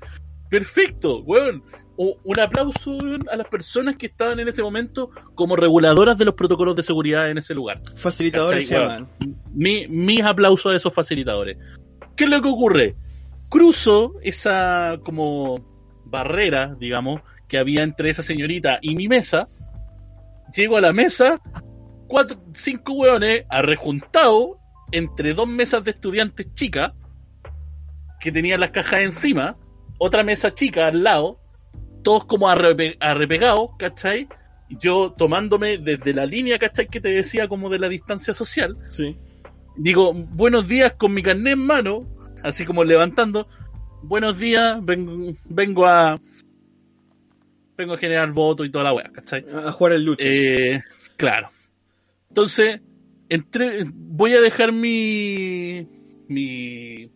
Perfecto, 0.49 1.21
weón 1.23 1.63
un 2.01 2.41
aplauso 2.41 2.99
a 3.31 3.37
las 3.37 3.47
personas 3.49 3.97
que 3.97 4.07
estaban 4.07 4.41
en 4.41 4.49
ese 4.49 4.63
momento 4.63 5.11
como 5.35 5.55
reguladoras 5.55 6.17
de 6.17 6.25
los 6.25 6.35
protocolos 6.35 6.75
de 6.75 6.83
seguridad 6.83 7.31
en 7.31 7.37
ese 7.39 7.55
lugar. 7.55 7.83
Facilitadores 7.97 8.69
se 8.69 8.79
llaman. 8.79 9.07
Mi, 9.53 9.87
mis 9.87 10.23
aplausos 10.25 10.73
a 10.73 10.77
esos 10.77 10.95
facilitadores. 10.95 11.59
¿Qué 12.17 12.25
es 12.25 12.31
lo 12.31 12.41
que 12.41 12.49
ocurre? 12.49 12.97
Cruzo 13.51 14.15
esa 14.23 14.99
como 15.05 15.63
barrera, 16.07 16.75
digamos, 16.81 17.21
que 17.51 17.59
había 17.59 17.83
entre 17.83 18.09
esa 18.09 18.23
señorita 18.23 18.79
y 18.81 18.95
mi 18.95 19.09
mesa. 19.09 19.49
Llego 20.57 20.77
a 20.77 20.81
la 20.81 20.93
mesa, 20.93 21.41
cuatro, 22.07 22.41
cinco 22.55 22.95
hueones 22.95 23.45
arrejuntado 23.51 24.59
entre 24.93 25.35
dos 25.35 25.49
mesas 25.49 25.85
de 25.85 25.91
estudiantes 25.91 26.55
chicas 26.55 26.93
que 28.21 28.31
tenían 28.33 28.61
las 28.61 28.71
cajas 28.71 29.01
encima, 29.01 29.57
otra 29.99 30.23
mesa 30.23 30.55
chica 30.55 30.87
al 30.87 31.03
lado, 31.03 31.41
todos 32.03 32.25
como 32.27 32.49
arrepegados, 32.49 33.71
¿cachai? 33.79 34.29
Yo 34.69 35.13
tomándome 35.13 35.79
desde 35.79 36.15
la 36.15 36.27
línea, 36.27 36.59
¿cachai? 36.59 36.87
Que 36.87 37.01
te 37.01 37.09
decía 37.09 37.49
como 37.49 37.69
de 37.69 37.79
la 37.79 37.89
distancia 37.89 38.33
social. 38.33 38.77
Sí. 38.91 39.17
digo, 39.77 40.13
buenos 40.13 40.69
días 40.69 40.93
con 40.93 41.15
mi 41.15 41.23
carnet 41.23 41.55
en 41.55 41.67
mano, 41.67 42.07
así 42.45 42.65
como 42.65 42.85
levantando, 42.85 43.49
buenos 44.03 44.39
días, 44.39 44.85
vengo, 44.85 45.35
vengo 45.47 45.87
a 45.87 46.21
vengo 47.81 47.95
a 47.95 47.99
generar 47.99 48.31
votos 48.33 48.67
y 48.67 48.71
toda 48.71 48.85
la 48.85 48.93
weá, 48.93 49.11
¿cachai? 49.13 49.45
A 49.53 49.73
jugar 49.73 49.95
el 49.95 50.05
lucha. 50.05 50.25
Eh, 50.27 50.79
claro. 51.17 51.51
Entonces, 52.29 52.81
entre, 53.29 53.85
voy 53.87 54.35
a 54.35 54.41
dejar 54.41 54.73
mi 54.73 55.87
mi 56.29 57.11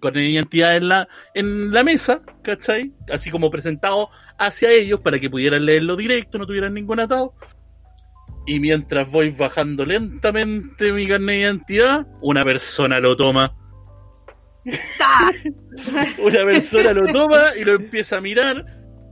con 0.00 0.16
identidad 0.16 0.76
en 0.76 0.88
la, 0.88 1.08
en 1.34 1.72
la 1.72 1.84
mesa, 1.84 2.22
¿cachai? 2.42 2.92
Así 3.12 3.30
como 3.30 3.50
presentado 3.50 4.08
hacia 4.38 4.70
ellos 4.70 5.00
para 5.00 5.18
que 5.18 5.30
pudieran 5.30 5.64
leerlo 5.64 5.96
directo, 5.96 6.38
no 6.38 6.46
tuvieran 6.46 6.74
ningún 6.74 7.00
atado. 7.00 7.34
Y 8.46 8.60
mientras 8.60 9.10
voy 9.10 9.30
bajando 9.30 9.84
lentamente 9.84 10.92
mi 10.92 11.06
carnet 11.06 11.34
de 11.34 11.40
identidad, 11.40 12.06
una 12.20 12.44
persona 12.44 13.00
lo 13.00 13.16
toma. 13.16 13.54
una 16.18 16.44
persona 16.44 16.92
lo 16.92 17.12
toma 17.12 17.56
y 17.60 17.64
lo 17.64 17.74
empieza 17.74 18.18
a 18.18 18.20
mirar. 18.20 18.64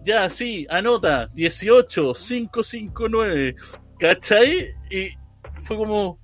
Ya, 0.05 0.29
sí, 0.29 0.67
anota 0.69 1.31
18559. 1.35 3.57
¿Cachai? 3.99 4.75
Y 4.91 5.09
fue 5.63 5.77
como. 5.77 6.19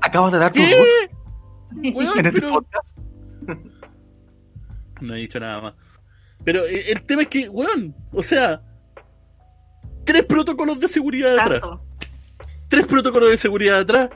Acabas 0.00 0.32
de 0.32 0.38
dar 0.38 0.52
tu 0.52 0.60
Weón, 0.60 2.18
en 2.18 2.26
este 2.26 2.40
pero- 2.40 2.52
podcast. 2.54 2.98
No 5.00 5.14
he 5.14 5.18
dicho 5.18 5.38
nada 5.38 5.60
más. 5.60 5.74
Pero 6.44 6.66
eh, 6.66 6.90
el 6.90 7.02
tema 7.02 7.22
es 7.22 7.28
que, 7.28 7.48
weón, 7.48 7.94
o 8.12 8.20
sea, 8.20 8.60
tres 10.04 10.24
protocolos 10.26 10.80
de 10.80 10.88
seguridad 10.88 11.38
atrás. 11.38 11.62
Tres 12.68 12.84
protocolos 12.86 13.30
de 13.30 13.36
seguridad 13.36 13.78
atrás 13.78 14.10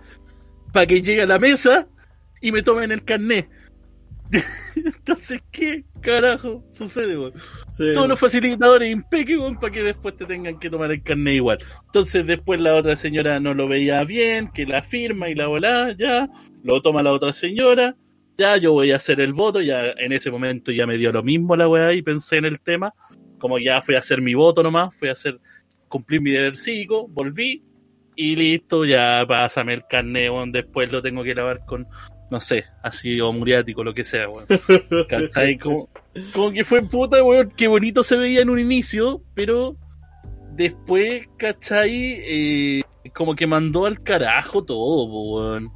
para 0.72 0.86
que 0.86 1.00
llegue 1.00 1.22
a 1.22 1.26
la 1.26 1.38
mesa 1.38 1.86
y 2.40 2.50
me 2.50 2.64
tomen 2.64 2.90
el 2.90 3.04
carnet. 3.04 3.48
Entonces, 4.76 5.42
¿qué 5.50 5.84
carajo 6.00 6.64
sucede, 6.70 7.18
weón? 7.18 7.34
Sí. 7.72 7.92
Todos 7.92 8.08
los 8.08 8.18
facilitadores 8.18 8.90
impeque, 8.90 9.36
weón, 9.36 9.58
para 9.58 9.72
que 9.72 9.82
después 9.82 10.16
te 10.16 10.24
tengan 10.24 10.58
que 10.58 10.70
tomar 10.70 10.90
el 10.90 11.02
carnet 11.02 11.34
igual. 11.34 11.58
Entonces, 11.86 12.26
después 12.26 12.60
la 12.60 12.74
otra 12.74 12.96
señora 12.96 13.40
no 13.40 13.54
lo 13.54 13.68
veía 13.68 14.02
bien, 14.04 14.50
que 14.52 14.66
la 14.66 14.82
firma 14.82 15.28
y 15.28 15.34
la 15.34 15.46
volá, 15.48 15.94
ya, 15.98 16.28
lo 16.62 16.80
toma 16.80 17.02
la 17.02 17.12
otra 17.12 17.32
señora, 17.32 17.96
ya, 18.38 18.56
yo 18.56 18.72
voy 18.72 18.92
a 18.92 18.96
hacer 18.96 19.20
el 19.20 19.34
voto, 19.34 19.60
ya 19.60 19.90
en 19.90 20.12
ese 20.12 20.30
momento 20.30 20.72
ya 20.72 20.86
me 20.86 20.96
dio 20.96 21.12
lo 21.12 21.22
mismo 21.22 21.54
la 21.54 21.68
weá 21.68 21.92
y 21.92 22.02
pensé 22.02 22.38
en 22.38 22.46
el 22.46 22.60
tema, 22.60 22.94
como 23.38 23.58
ya 23.58 23.82
fui 23.82 23.96
a 23.96 23.98
hacer 23.98 24.22
mi 24.22 24.34
voto 24.34 24.62
nomás, 24.62 24.96
fui 24.96 25.08
a 25.08 25.12
hacer, 25.12 25.38
cumplir 25.88 26.22
mi 26.22 26.30
deber 26.30 26.56
cívico, 26.56 27.06
volví, 27.08 27.62
y 28.16 28.36
listo, 28.36 28.84
ya 28.84 29.24
pásame 29.26 29.74
el 29.74 29.86
carnet, 29.86 30.30
weón, 30.30 30.52
después 30.52 30.90
lo 30.90 31.02
tengo 31.02 31.22
que 31.22 31.34
lavar 31.34 31.64
con, 31.66 31.86
no 32.32 32.40
sé, 32.40 32.64
ácido 32.82 33.30
muriático, 33.30 33.84
lo 33.84 33.92
que 33.92 34.04
sea, 34.04 34.26
weón. 34.26 34.46
¿Cachai? 35.08 35.58
Como, 35.58 35.90
como 36.32 36.50
que 36.50 36.64
fue 36.64 36.80
puta, 36.80 37.22
weón, 37.22 37.52
qué 37.54 37.68
bonito 37.68 38.02
se 38.02 38.16
veía 38.16 38.40
en 38.40 38.48
un 38.48 38.58
inicio, 38.58 39.22
pero 39.34 39.76
después, 40.52 41.28
¿cachai? 41.36 41.92
Eh, 41.92 42.82
como 43.14 43.36
que 43.36 43.46
mandó 43.46 43.84
al 43.84 44.02
carajo 44.02 44.64
todo, 44.64 45.04
weón. 45.04 45.70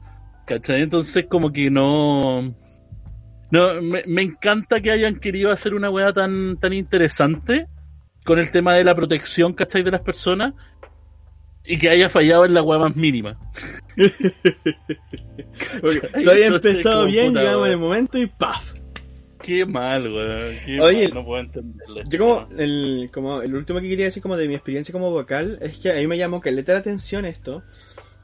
¿Cachai? 0.47 0.81
Entonces 0.81 1.27
como 1.28 1.53
que 1.53 1.70
no... 1.70 2.55
No, 3.51 3.83
me, 3.83 4.03
me 4.07 4.23
encanta 4.23 4.81
que 4.81 4.91
hayan 4.91 5.16
querido 5.16 5.53
hacer 5.53 5.74
una 5.74 5.91
weá 5.91 6.15
tan, 6.15 6.57
tan 6.57 6.73
interesante 6.73 7.66
con 8.24 8.39
el 8.39 8.51
tema 8.51 8.73
de 8.73 8.83
la 8.83 8.95
protección, 8.95 9.53
¿cachai? 9.53 9.83
De 9.83 9.91
las 9.91 10.01
personas 10.01 10.55
y 11.66 11.78
que 11.78 11.90
haya 11.90 12.09
fallado 12.09 12.44
en 12.44 12.55
la 12.55 12.62
weá 12.62 12.78
más 12.78 12.97
mínima. 12.97 13.38
Entonces, 16.14 16.44
empezado 16.47 17.06
bien, 17.06 17.28
puta, 17.28 17.40
llegamos 17.43 17.66
en 17.66 17.72
el 17.72 17.78
momento 17.78 18.18
y 18.18 18.26
¡paf! 18.26 18.72
Qué 19.43 19.64
mal, 19.64 20.12
weón. 20.12 20.55
Qué 20.64 20.80
Oye, 20.80 21.05
mal, 21.05 21.14
no 21.14 21.24
puedo 21.24 21.40
entenderlo. 21.40 22.02
Yo 22.09 22.18
como 22.18 22.48
el, 22.59 23.10
como 23.12 23.43
el 23.43 23.55
último 23.55 23.80
que 23.80 23.88
quería 23.88 24.06
decir 24.06 24.22
como 24.22 24.36
de 24.36 24.48
mi 24.48 24.55
experiencia 24.55 24.93
como 24.93 25.10
vocal 25.10 25.59
es 25.60 25.78
que 25.78 25.90
a 25.93 25.94
mí 25.97 26.06
me 26.06 26.18
llamó 26.18 26.40
caleta 26.40 26.72
la 26.72 26.78
atención 26.80 27.24
esto. 27.24 27.62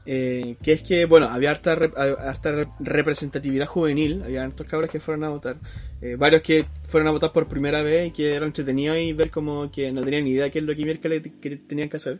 eh, 0.05 0.57
que 0.61 0.73
es 0.73 0.81
que, 0.81 1.05
bueno, 1.05 1.27
había 1.27 1.51
harta, 1.51 1.77
rep- 1.77 1.95
harta 1.97 2.51
re- 2.51 2.67
representatividad 2.81 3.67
juvenil, 3.67 4.21
había 4.23 4.43
hartos 4.43 4.67
cabros 4.67 4.89
que 4.89 4.99
fueron 4.99 5.23
a 5.23 5.29
votar, 5.29 5.55
eh, 6.01 6.17
varios 6.19 6.41
que 6.41 6.65
fueron 6.83 7.07
a 7.07 7.11
votar 7.11 7.31
por 7.31 7.47
primera 7.47 7.83
vez 7.83 8.09
y 8.09 8.11
que 8.11 8.33
eran 8.33 8.47
entretenidos 8.49 8.97
y 8.97 9.13
ver 9.13 9.29
como 9.31 9.71
que 9.71 9.93
no 9.93 10.03
tenían 10.03 10.25
ni 10.25 10.31
idea 10.31 10.49
qué 10.49 10.59
es 10.59 10.65
lo 10.65 10.75
que 10.75 10.83
miércoles 10.83 11.21
que 11.41 11.55
tenían 11.55 11.87
que 11.87 11.97
hacer. 11.97 12.19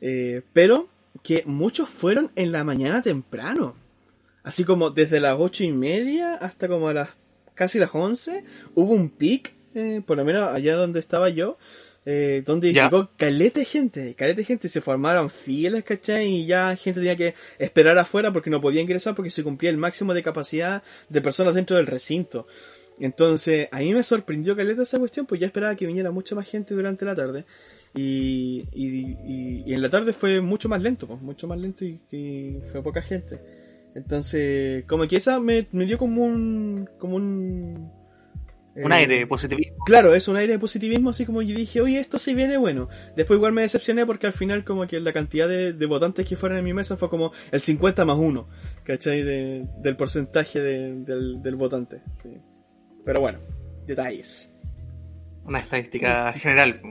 Eh, 0.00 0.42
pero 0.52 0.88
que 1.22 1.42
muchos 1.46 1.88
fueron 1.88 2.30
en 2.36 2.52
la 2.52 2.64
mañana 2.64 3.02
temprano. 3.02 3.74
Así 4.42 4.64
como 4.64 4.90
desde 4.90 5.20
las 5.20 5.36
ocho 5.38 5.64
y 5.64 5.72
media 5.72 6.34
hasta 6.34 6.68
como 6.68 6.88
a 6.88 6.94
las 6.94 7.08
casi 7.54 7.78
las 7.78 7.90
once 7.92 8.44
hubo 8.74 8.92
un 8.92 9.08
pic, 9.08 9.54
eh, 9.74 10.02
por 10.06 10.16
lo 10.16 10.24
menos 10.24 10.52
allá 10.52 10.76
donde 10.76 11.00
estaba 11.00 11.30
yo, 11.30 11.58
eh, 12.04 12.44
donde 12.46 12.72
llegó 12.72 13.10
caleta 13.16 13.58
de 13.58 13.64
gente, 13.66 14.14
caleta 14.14 14.36
de 14.38 14.44
gente, 14.44 14.68
se 14.68 14.80
formaron 14.80 15.28
filas, 15.28 15.82
¿cachai? 15.82 16.28
Y 16.28 16.46
ya 16.46 16.76
gente 16.76 17.00
tenía 17.00 17.16
que 17.16 17.34
esperar 17.58 17.98
afuera 17.98 18.32
porque 18.32 18.48
no 18.48 18.60
podía 18.60 18.80
ingresar 18.80 19.16
porque 19.16 19.30
se 19.32 19.42
cumplía 19.42 19.70
el 19.70 19.78
máximo 19.78 20.14
de 20.14 20.22
capacidad 20.22 20.84
de 21.08 21.20
personas 21.20 21.54
dentro 21.54 21.76
del 21.76 21.88
recinto. 21.88 22.46
Entonces, 23.00 23.68
a 23.72 23.80
mí 23.80 23.92
me 23.92 24.04
sorprendió 24.04 24.54
caleta 24.54 24.84
esa 24.84 24.98
cuestión, 24.98 25.26
pues 25.26 25.40
ya 25.40 25.48
esperaba 25.48 25.74
que 25.74 25.86
viniera 25.86 26.12
mucha 26.12 26.36
más 26.36 26.48
gente 26.48 26.74
durante 26.74 27.04
la 27.04 27.16
tarde. 27.16 27.44
Y, 27.96 28.68
y, 28.72 29.16
y- 29.66 29.74
en 29.74 29.82
la 29.82 29.88
tarde 29.90 30.12
fue 30.12 30.40
mucho 30.40 30.68
más 30.68 30.80
lento, 30.82 31.06
pues, 31.06 31.20
mucho 31.22 31.48
más 31.48 31.58
lento 31.58 31.84
y, 31.84 32.00
y 32.10 32.58
fue 32.70 32.82
poca 32.82 33.00
gente. 33.02 33.40
Entonces, 33.94 34.84
como 34.84 35.08
que 35.08 35.16
esa 35.16 35.40
me, 35.40 35.66
me 35.72 35.86
dio 35.86 35.96
como 35.98 36.22
un. 36.24 36.88
como 36.98 37.16
un. 37.16 37.90
Un 38.78 38.92
eh, 38.92 38.94
aire 38.96 39.26
positivismo. 39.26 39.76
Claro, 39.86 40.14
es 40.14 40.28
un 40.28 40.36
aire 40.36 40.52
de 40.52 40.58
positivismo, 40.58 41.08
así 41.08 41.24
como 41.24 41.40
yo 41.40 41.56
dije, 41.56 41.80
oye, 41.80 41.98
esto 41.98 42.18
se 42.18 42.34
viene 42.34 42.58
bueno. 42.58 42.90
Después 43.16 43.38
igual 43.38 43.54
me 43.54 43.62
decepcioné 43.62 44.04
porque 44.04 44.26
al 44.26 44.34
final 44.34 44.64
como 44.64 44.86
que 44.86 45.00
la 45.00 45.14
cantidad 45.14 45.48
de, 45.48 45.72
de 45.72 45.86
votantes 45.86 46.28
que 46.28 46.36
fueron 46.36 46.58
en 46.58 46.64
mi 46.64 46.74
mesa 46.74 46.98
fue 46.98 47.08
como 47.08 47.32
el 47.52 47.62
50 47.62 48.04
más 48.04 48.18
1, 48.18 48.46
¿cachai? 48.84 49.22
De- 49.22 49.66
del 49.78 49.96
porcentaje 49.96 50.60
de- 50.60 50.94
del, 51.04 51.42
del 51.42 51.56
votante. 51.56 52.02
sí. 52.22 52.36
Pero 53.06 53.20
bueno, 53.22 53.38
detalles. 53.86 54.52
Una 55.46 55.60
estadística 55.60 56.34
general. 56.34 56.82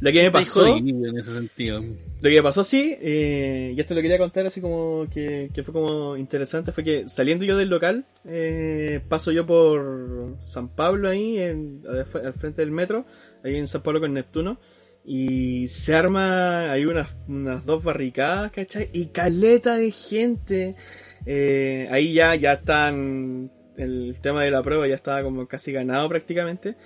Lo 0.00 0.12
que 0.12 0.22
me 0.22 0.30
pasó... 0.30 0.76
en 0.76 1.18
ese 1.18 1.32
sentido. 1.32 1.82
Lo 2.20 2.30
que 2.30 2.42
pasó 2.42 2.64
sí, 2.64 2.96
eh, 3.00 3.72
y 3.76 3.80
esto 3.80 3.94
lo 3.94 4.02
quería 4.02 4.18
contar 4.18 4.46
así 4.46 4.60
como 4.60 5.06
que, 5.12 5.50
que 5.54 5.62
fue 5.62 5.72
como 5.72 6.16
interesante, 6.16 6.72
fue 6.72 6.82
que 6.82 7.08
saliendo 7.08 7.44
yo 7.44 7.56
del 7.56 7.68
local, 7.68 8.06
eh, 8.24 9.00
paso 9.08 9.30
yo 9.30 9.46
por 9.46 10.36
San 10.42 10.68
Pablo 10.68 11.08
ahí, 11.08 11.38
en, 11.38 11.82
al 11.88 12.34
frente 12.34 12.62
del 12.62 12.70
metro, 12.70 13.06
ahí 13.44 13.56
en 13.56 13.68
San 13.68 13.82
Pablo 13.82 14.00
con 14.00 14.14
Neptuno, 14.14 14.58
y 15.04 15.68
se 15.68 15.94
arma, 15.94 16.70
hay 16.70 16.84
unas, 16.84 17.08
unas 17.28 17.64
dos 17.64 17.82
barricadas, 17.82 18.52
¿cachai? 18.52 18.90
Y 18.92 19.06
caleta 19.06 19.76
de 19.76 19.90
gente. 19.90 20.76
Eh, 21.24 21.88
ahí 21.90 22.12
ya, 22.12 22.34
ya 22.34 22.54
están, 22.54 23.50
el 23.78 24.14
tema 24.20 24.42
de 24.42 24.50
la 24.50 24.62
prueba 24.62 24.86
ya 24.86 24.94
estaba 24.94 25.22
como 25.22 25.46
casi 25.48 25.72
ganado 25.72 26.08
prácticamente, 26.10 26.76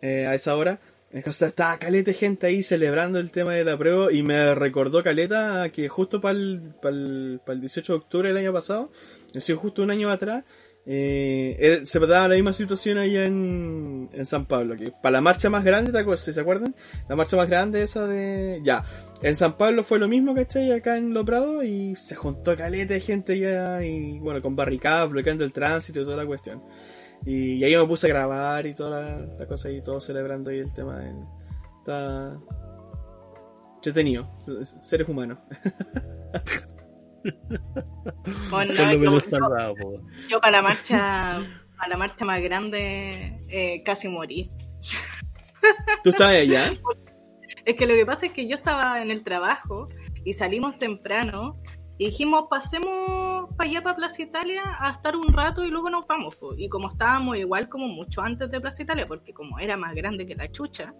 eh, 0.00 0.26
a 0.26 0.34
esa 0.34 0.56
hora. 0.56 0.78
Estaba 1.12 1.78
caleta 1.78 2.12
gente 2.12 2.48
ahí 2.48 2.62
celebrando 2.62 3.18
el 3.18 3.30
tema 3.30 3.54
de 3.54 3.64
la 3.64 3.78
prueba 3.78 4.12
y 4.12 4.22
me 4.22 4.54
recordó 4.54 5.02
caleta 5.02 5.70
que 5.70 5.88
justo 5.88 6.20
para 6.20 6.36
el, 6.36 6.72
18 7.46 7.92
de 7.92 7.96
octubre 7.96 8.28
del 8.28 8.38
año 8.38 8.52
pasado, 8.52 8.90
es 9.32 9.50
justo 9.54 9.82
un 9.82 9.90
año 9.90 10.10
atrás, 10.10 10.44
eh, 10.88 11.82
se 11.84 11.98
daba 11.98 12.28
la 12.28 12.34
misma 12.36 12.52
situación 12.52 12.98
allá 12.98 13.24
en, 13.24 14.08
en 14.12 14.26
San 14.26 14.46
Pablo, 14.46 14.76
que 14.76 14.92
para 14.92 15.12
la 15.12 15.20
marcha 15.20 15.50
más 15.50 15.64
grande, 15.64 15.90
¿te 15.90 15.98
acuerdas? 15.98 16.24
¿se 16.24 16.40
acuerdan? 16.40 16.74
La 17.08 17.16
marcha 17.16 17.36
más 17.36 17.48
grande 17.48 17.82
esa 17.82 18.06
de... 18.06 18.60
Ya, 18.64 18.84
en 19.22 19.36
San 19.36 19.56
Pablo 19.56 19.82
fue 19.82 19.98
lo 19.98 20.08
mismo, 20.08 20.34
¿cachai? 20.34 20.70
Acá 20.72 20.96
en 20.96 21.14
Lo 21.14 21.24
Prado 21.24 21.62
y 21.62 21.96
se 21.96 22.14
juntó 22.14 22.56
caleta 22.56 22.94
de 22.94 23.00
gente 23.00 23.38
ya 23.38 23.82
y 23.82 24.18
bueno, 24.18 24.42
con 24.42 24.54
barricadas, 24.54 25.10
bloqueando 25.10 25.44
el 25.44 25.52
tránsito 25.52 26.00
y 26.00 26.04
toda 26.04 26.16
la 26.16 26.26
cuestión. 26.26 26.62
Y, 27.24 27.54
y 27.54 27.64
ahí 27.64 27.76
me 27.76 27.86
puse 27.86 28.06
a 28.06 28.10
grabar 28.10 28.66
y 28.66 28.74
toda 28.74 29.00
la, 29.00 29.26
la 29.38 29.46
cosa 29.46 29.70
y 29.70 29.82
todo 29.82 30.00
celebrando 30.00 30.50
ahí 30.50 30.58
el 30.58 30.72
tema 30.72 30.98
del... 30.98 31.16
Está... 31.78 32.36
Entretenido, 33.76 34.28
seres 34.80 35.08
humanos. 35.08 35.38
Bueno, 38.50 38.72
yo 40.28 40.40
para 40.40 40.58
la 40.58 40.62
marcha, 40.62 41.40
para 41.76 41.88
la 41.88 41.96
marcha 41.96 42.24
más 42.24 42.42
grande 42.42 43.40
eh, 43.48 43.82
casi 43.84 44.08
morí. 44.08 44.50
¿Tú 46.04 46.10
estabas 46.10 46.34
allá? 46.34 46.72
Es 47.64 47.76
que 47.76 47.86
lo 47.86 47.94
que 47.94 48.06
pasa 48.06 48.26
es 48.26 48.32
que 48.32 48.48
yo 48.48 48.56
estaba 48.56 49.02
en 49.02 49.10
el 49.10 49.24
trabajo 49.24 49.88
y 50.24 50.34
salimos 50.34 50.78
temprano 50.78 51.60
y 51.98 52.06
dijimos 52.06 52.44
pasemos 52.48 53.35
para 53.56 53.68
allá 53.70 53.82
para 53.82 53.96
Plaza 53.96 54.22
Italia 54.22 54.62
a 54.80 54.90
estar 54.90 55.16
un 55.16 55.32
rato 55.32 55.64
y 55.64 55.68
luego 55.70 55.90
nos 55.90 56.06
vamos. 56.06 56.38
Y 56.56 56.68
como 56.68 56.88
estábamos 56.88 57.36
igual 57.36 57.68
como 57.68 57.88
mucho 57.88 58.20
antes 58.22 58.50
de 58.50 58.60
Plaza 58.60 58.82
Italia, 58.82 59.06
porque 59.06 59.32
como 59.32 59.58
era 59.58 59.76
más 59.76 59.94
grande 59.94 60.26
que 60.26 60.34
la 60.34 60.50
chucha, 60.50 60.94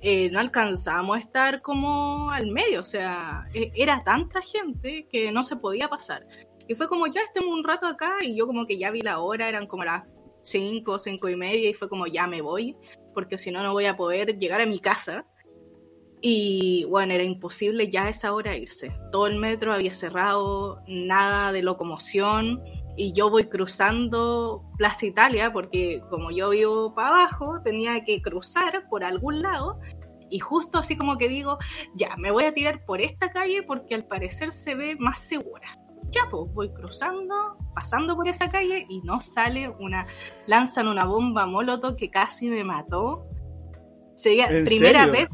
eh, 0.00 0.28
no 0.30 0.38
alcanzamos 0.40 1.16
a 1.16 1.20
estar 1.20 1.62
como 1.62 2.30
al 2.30 2.46
medio, 2.48 2.80
o 2.80 2.84
sea, 2.84 3.46
e- 3.54 3.72
era 3.74 4.04
tanta 4.04 4.42
gente 4.42 5.06
que 5.10 5.32
no 5.32 5.42
se 5.42 5.56
podía 5.56 5.88
pasar. 5.88 6.26
Y 6.68 6.74
fue 6.74 6.88
como, 6.88 7.06
ya 7.06 7.22
estemos 7.22 7.50
un 7.50 7.64
rato 7.64 7.86
acá, 7.86 8.16
y 8.22 8.36
yo 8.36 8.46
como 8.46 8.66
que 8.66 8.78
ya 8.78 8.90
vi 8.90 9.00
la 9.00 9.20
hora, 9.20 9.48
eran 9.48 9.66
como 9.66 9.84
las 9.84 10.04
5, 10.42 10.98
cinco 10.98 11.28
y 11.28 11.36
media, 11.36 11.70
y 11.70 11.74
fue 11.74 11.88
como, 11.88 12.06
ya 12.06 12.26
me 12.26 12.42
voy, 12.42 12.76
porque 13.14 13.38
si 13.38 13.50
no, 13.50 13.62
no 13.62 13.72
voy 13.72 13.86
a 13.86 13.96
poder 13.96 14.38
llegar 14.38 14.60
a 14.60 14.66
mi 14.66 14.78
casa. 14.80 15.24
Y 16.26 16.84
bueno, 16.84 17.12
era 17.12 17.22
imposible 17.22 17.90
ya 17.90 18.04
a 18.04 18.08
esa 18.08 18.32
hora 18.32 18.56
irse. 18.56 18.96
Todo 19.12 19.26
el 19.26 19.38
metro 19.38 19.74
había 19.74 19.92
cerrado, 19.92 20.80
nada 20.88 21.52
de 21.52 21.60
locomoción 21.60 22.62
y 22.96 23.12
yo 23.12 23.28
voy 23.28 23.44
cruzando 23.44 24.64
Plaza 24.78 25.04
Italia 25.04 25.52
porque 25.52 26.00
como 26.08 26.30
yo 26.30 26.48
vivo 26.48 26.94
para 26.94 27.08
abajo, 27.08 27.60
tenía 27.62 28.02
que 28.04 28.22
cruzar 28.22 28.88
por 28.88 29.04
algún 29.04 29.42
lado 29.42 29.78
y 30.30 30.38
justo 30.38 30.78
así 30.78 30.96
como 30.96 31.18
que 31.18 31.28
digo, 31.28 31.58
ya, 31.94 32.16
me 32.16 32.30
voy 32.30 32.44
a 32.44 32.54
tirar 32.54 32.86
por 32.86 33.02
esta 33.02 33.30
calle 33.30 33.62
porque 33.62 33.94
al 33.94 34.06
parecer 34.06 34.54
se 34.54 34.74
ve 34.74 34.96
más 34.98 35.18
segura. 35.18 35.78
Ya, 36.10 36.22
pues 36.30 36.50
voy 36.54 36.70
cruzando, 36.72 37.58
pasando 37.74 38.16
por 38.16 38.28
esa 38.28 38.50
calle 38.50 38.86
y 38.88 39.02
no 39.02 39.20
sale 39.20 39.68
una, 39.78 40.06
lanzan 40.46 40.88
una 40.88 41.04
bomba 41.04 41.44
molotov 41.44 41.96
que 41.96 42.08
casi 42.08 42.48
me 42.48 42.64
mató. 42.64 43.26
Sería 44.14 44.48
primera 44.64 45.04
vez 45.04 45.28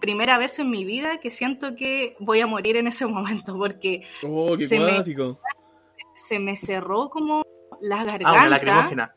primera 0.00 0.38
vez 0.38 0.58
en 0.58 0.70
mi 0.70 0.84
vida 0.84 1.18
que 1.20 1.30
siento 1.30 1.74
que 1.76 2.16
voy 2.20 2.40
a 2.40 2.46
morir 2.46 2.76
en 2.76 2.86
ese 2.86 3.06
momento 3.06 3.56
porque 3.56 4.02
oh, 4.22 4.56
qué 4.56 4.68
se, 4.68 4.78
se 6.16 6.38
me 6.38 6.56
cerró 6.56 7.08
como 7.10 7.42
la 7.80 8.04
garganta. 8.04 8.28
Ah, 8.28 8.46
una 8.46 8.48
lacrimógena. 8.48 9.14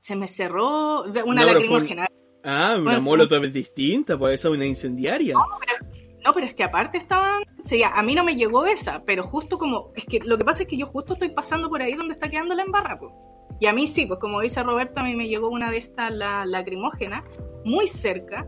Se 0.00 0.16
me 0.16 0.28
cerró 0.28 1.04
una 1.24 1.44
lacrimógena. 1.44 2.06
Ah, 2.42 2.76
una 2.78 3.00
molotov 3.00 3.42
distinta, 3.50 4.18
puede 4.18 4.36
ser 4.36 4.50
una 4.50 4.66
incendiaria. 4.66 5.34
No 5.34 6.32
pero, 6.32 6.46
es 6.46 6.54
que 6.54 6.64
aparte 6.64 6.98
estaban. 6.98 7.42
O 7.42 7.86
a 7.86 8.02
mí 8.02 8.14
no 8.14 8.24
me 8.24 8.36
llegó 8.36 8.66
esa, 8.66 9.02
pero 9.04 9.24
justo 9.24 9.58
como. 9.58 9.92
Es 9.96 10.04
que 10.04 10.20
lo 10.20 10.36
que 10.36 10.44
pasa 10.44 10.62
es 10.62 10.68
que 10.68 10.76
yo 10.76 10.86
justo 10.86 11.14
estoy 11.14 11.30
pasando 11.30 11.70
por 11.70 11.80
ahí 11.80 11.94
donde 11.94 12.14
está 12.14 12.28
quedando 12.28 12.54
la 12.54 12.62
embarra, 12.62 12.98
pues. 12.98 13.12
Y 13.60 13.66
a 13.66 13.72
mí 13.72 13.86
sí, 13.86 14.04
pues 14.06 14.20
como 14.20 14.40
dice 14.40 14.62
Roberto, 14.62 15.00
a 15.00 15.04
mí 15.04 15.14
me 15.14 15.28
llegó 15.28 15.48
una 15.48 15.70
de 15.70 15.78
estas, 15.78 16.12
la 16.12 16.44
lacrimógena, 16.44 17.24
muy 17.64 17.86
cerca, 17.86 18.46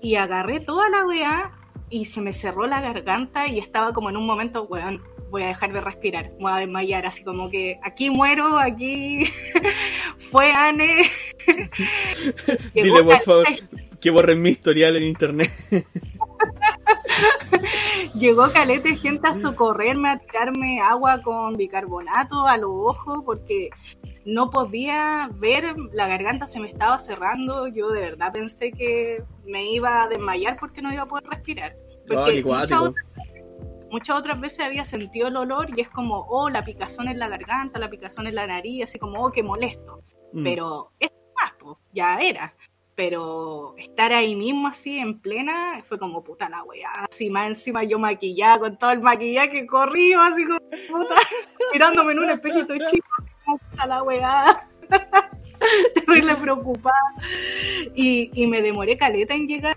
y 0.00 0.16
agarré 0.16 0.60
toda 0.60 0.88
la 0.88 1.06
weá 1.06 1.52
y 1.90 2.04
se 2.04 2.20
me 2.20 2.32
cerró 2.32 2.66
la 2.66 2.80
garganta 2.80 3.46
y 3.48 3.58
estaba 3.58 3.92
como 3.92 4.10
en 4.10 4.16
un 4.16 4.26
momento, 4.26 4.64
weón, 4.64 5.02
voy 5.30 5.42
a 5.42 5.48
dejar 5.48 5.72
de 5.72 5.80
respirar, 5.80 6.32
voy 6.38 6.52
a 6.52 6.56
desmayar, 6.56 7.06
así 7.06 7.22
como 7.22 7.50
que 7.50 7.78
aquí 7.82 8.10
muero, 8.10 8.58
aquí 8.58 9.24
fue 10.30 10.50
Anne. 10.52 11.10
Dile 12.74 13.02
por 13.02 13.20
favor 13.20 13.46
que 14.00 14.10
borren 14.10 14.40
mi 14.40 14.50
historial 14.50 14.96
en 14.96 15.04
internet. 15.04 15.50
Llegó 18.14 18.50
calete 18.52 18.96
gente 18.96 19.28
a 19.28 19.34
socorrerme, 19.34 20.10
a 20.10 20.18
tirarme 20.18 20.80
agua 20.80 21.22
con 21.22 21.56
bicarbonato 21.56 22.46
a 22.46 22.56
los 22.56 22.70
ojos 22.70 23.22
porque 23.24 23.70
no 24.24 24.50
podía 24.50 25.30
ver, 25.34 25.74
la 25.92 26.06
garganta 26.06 26.46
se 26.46 26.60
me 26.60 26.68
estaba 26.68 26.98
cerrando, 26.98 27.66
yo 27.68 27.88
de 27.88 28.00
verdad 28.00 28.32
pensé 28.32 28.72
que 28.72 29.22
me 29.46 29.70
iba 29.70 30.02
a 30.02 30.08
desmayar 30.08 30.58
porque 30.58 30.82
no 30.82 30.92
iba 30.92 31.02
a 31.02 31.06
poder 31.06 31.24
respirar. 31.28 31.76
Porque 32.06 32.44
muchas 33.90 34.16
otras 34.16 34.40
veces 34.40 34.60
había 34.60 34.84
sentido 34.84 35.28
el 35.28 35.36
olor 35.36 35.70
y 35.76 35.80
es 35.80 35.88
como, 35.88 36.26
oh, 36.28 36.50
la 36.50 36.64
picazón 36.64 37.08
en 37.08 37.18
la 37.18 37.28
garganta, 37.28 37.78
la 37.78 37.88
picazón 37.88 38.26
en 38.26 38.34
la 38.34 38.46
nariz, 38.46 38.84
así 38.84 38.98
como, 38.98 39.24
oh, 39.24 39.30
qué 39.30 39.42
molesto. 39.42 40.02
Mm. 40.32 40.44
Pero 40.44 40.90
es 41.00 41.10
más, 41.34 41.52
pues, 41.58 41.76
ya 41.92 42.20
era. 42.20 42.54
Pero 42.98 43.76
estar 43.78 44.12
ahí 44.12 44.34
mismo 44.34 44.66
así 44.66 44.98
en 44.98 45.20
plena 45.20 45.80
fue 45.88 46.00
como 46.00 46.24
puta 46.24 46.48
la 46.48 46.64
wea. 46.64 47.06
Así 47.08 47.30
más 47.30 47.46
encima 47.46 47.84
yo 47.84 47.96
maquillada 47.96 48.58
con 48.58 48.76
todo 48.76 48.90
el 48.90 49.00
maquillaje 49.00 49.68
corrido, 49.68 50.20
así 50.20 50.44
como 50.44 50.58
puta, 50.58 51.14
mirándome 51.72 52.10
en 52.10 52.18
un 52.18 52.30
espejito 52.30 52.74
chico, 52.90 53.06
así 53.20 53.30
como 53.44 53.58
puta 53.58 53.86
la 53.86 54.02
wea. 54.02 54.68
Terrible 55.94 56.34
preocupada. 56.34 57.14
Y, 57.94 58.32
y 58.34 58.48
me 58.48 58.62
demoré 58.62 58.98
caleta 58.98 59.32
en 59.32 59.46
llegar 59.46 59.76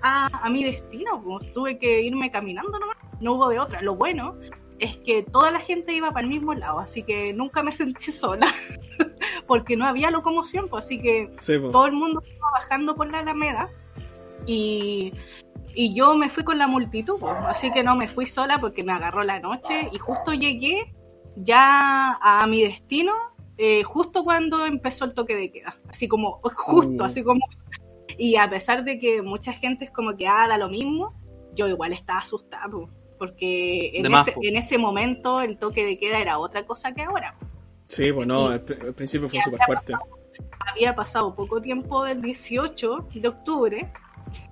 a, 0.00 0.48
mi 0.48 0.64
destino, 0.64 1.22
pues 1.22 1.52
tuve 1.52 1.78
que 1.78 2.00
irme 2.00 2.30
caminando 2.30 2.78
nomás, 2.78 2.96
no 3.20 3.34
hubo 3.34 3.50
de 3.50 3.58
otra. 3.58 3.82
Lo 3.82 3.94
bueno 3.94 4.38
es 4.78 4.96
que 4.98 5.22
toda 5.22 5.50
la 5.50 5.60
gente 5.60 5.92
iba 5.92 6.10
para 6.10 6.24
el 6.24 6.30
mismo 6.32 6.54
lado, 6.54 6.80
así 6.80 7.02
que 7.02 7.32
nunca 7.32 7.62
me 7.62 7.72
sentí 7.72 8.12
sola, 8.12 8.52
porque 9.46 9.76
no 9.76 9.86
había 9.86 10.10
locomoción, 10.10 10.68
pues 10.68 10.86
así 10.86 10.98
que 10.98 11.30
todo 11.72 11.86
el 11.86 11.92
mundo 11.92 12.22
iba 12.26 12.50
bajando 12.52 12.94
por 12.94 13.10
la 13.10 13.20
Alameda 13.20 13.70
y, 14.46 15.12
y 15.74 15.94
yo 15.94 16.16
me 16.16 16.28
fui 16.28 16.44
con 16.44 16.58
la 16.58 16.66
multitud, 16.66 17.16
pues, 17.18 17.34
así 17.46 17.70
que 17.72 17.82
no 17.82 17.96
me 17.96 18.08
fui 18.08 18.26
sola 18.26 18.58
porque 18.58 18.84
me 18.84 18.92
agarró 18.92 19.22
la 19.22 19.40
noche 19.40 19.88
y 19.92 19.98
justo 19.98 20.32
llegué 20.32 20.92
ya 21.36 22.18
a 22.20 22.46
mi 22.46 22.62
destino, 22.62 23.12
eh, 23.56 23.82
justo 23.82 24.24
cuando 24.24 24.66
empezó 24.66 25.04
el 25.04 25.14
toque 25.14 25.36
de 25.36 25.50
queda, 25.50 25.76
así 25.88 26.08
como, 26.08 26.40
justo, 26.54 27.02
uh. 27.02 27.06
así 27.06 27.22
como 27.22 27.46
y 28.16 28.36
a 28.36 28.48
pesar 28.48 28.84
de 28.84 28.98
que 28.98 29.22
mucha 29.22 29.52
gente 29.52 29.86
es 29.86 29.90
como 29.90 30.16
que, 30.16 30.26
ah, 30.26 30.46
da 30.48 30.58
lo 30.58 30.68
mismo, 30.68 31.14
yo 31.54 31.68
igual 31.68 31.92
estaba 31.92 32.20
asustado, 32.20 32.88
porque 33.24 33.90
en, 33.94 34.14
ese, 34.14 34.34
en 34.42 34.56
ese 34.56 34.78
momento 34.78 35.40
el 35.40 35.56
toque 35.56 35.84
de 35.84 35.98
queda 35.98 36.18
era 36.18 36.38
otra 36.38 36.64
cosa 36.66 36.92
que 36.92 37.02
ahora. 37.02 37.34
Sí, 37.86 38.10
bueno, 38.10 38.48
al, 38.48 38.60
principio 38.94 39.28
fue 39.28 39.40
súper 39.40 39.60
fuerte. 39.64 39.94
había 40.60 40.94
pasado 40.94 41.34
poco 41.34 41.60
tiempo 41.60 42.04
del 42.04 42.20
18 42.20 43.08
de 43.14 43.28
octubre, 43.28 43.92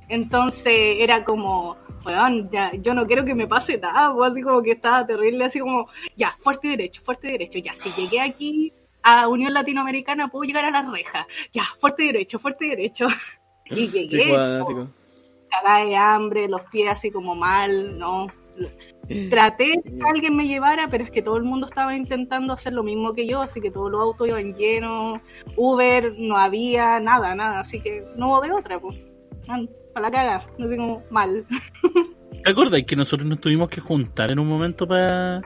entonces 0.09 0.97
era 0.99 1.25
como, 1.25 1.77
bueno, 2.03 2.49
ya, 2.51 2.73
yo 2.75 2.95
no 2.95 3.07
quiero 3.07 3.25
que 3.25 3.35
me 3.35 3.47
pase 3.47 3.79
nada, 3.79 4.15
pues, 4.15 4.33
así 4.33 4.43
como 4.43 4.63
que 4.63 4.73
estaba 4.73 5.07
terrible, 5.07 5.45
así 5.45 5.61
como, 5.61 5.89
ya, 6.17 6.37
fuerte 6.41 6.69
derecho, 6.69 7.03
fuerte 7.05 7.29
derecho, 7.29 7.59
ya, 7.59 7.75
si 7.77 7.91
llegué 7.93 8.21
aquí 8.21 8.73
a 9.03 9.29
Unión 9.29 9.53
Latinoamericana 9.53 10.29
puedo 10.29 10.45
llegar 10.45 10.65
a 10.65 10.71
la 10.71 10.83
reja, 10.83 11.27
ya, 11.53 11.65
fuerte 11.81 12.05
derecho, 12.05 12.39
fuerte 12.39 12.67
derecho. 12.67 13.09
Y 13.65 13.89
llegué, 13.89 14.29
cagada 15.49 15.85
de 15.85 15.97
hambre, 15.97 16.49
los 16.49 16.63
pies 16.63 16.91
así 16.91 17.11
como 17.11 17.35
mal, 17.35 17.99
¿no? 17.99 18.27
Traté 19.31 19.81
que 19.83 20.01
alguien 20.09 20.37
me 20.37 20.47
llevara, 20.47 20.89
pero 20.89 21.05
es 21.05 21.11
que 21.11 21.23
todo 21.23 21.37
el 21.37 21.43
mundo 21.43 21.67
estaba 21.67 21.97
intentando 21.97 22.53
hacer 22.53 22.73
lo 22.73 22.83
mismo 22.83 23.13
que 23.13 23.27
yo, 23.27 23.43
así 23.43 23.61
que 23.61 23.71
todos 23.71 23.91
los 23.91 24.01
autos 24.01 24.29
iban 24.29 24.55
llenos, 24.55 25.21
Uber 25.57 26.15
no 26.19 26.37
había, 26.37 27.01
nada, 27.01 27.35
nada, 27.35 27.61
así 27.61 27.81
que 27.81 28.05
no 28.17 28.29
hubo 28.29 28.41
de 28.41 28.53
otra, 28.53 28.79
pues. 28.81 28.99
Para 29.93 30.09
la 30.09 30.11
caga, 30.11 30.47
no 30.57 30.69
sé 30.69 30.77
cómo, 30.77 31.03
mal. 31.11 31.45
¿Te 32.45 32.51
acuerdas 32.51 32.83
que 32.87 32.97
nosotros 32.97 33.29
nos 33.29 33.41
tuvimos 33.41 33.69
que 33.69 33.81
juntar 33.81 34.33
en 34.33 34.39
un 34.39 34.49
momento 34.49 34.87
para, 34.87 35.43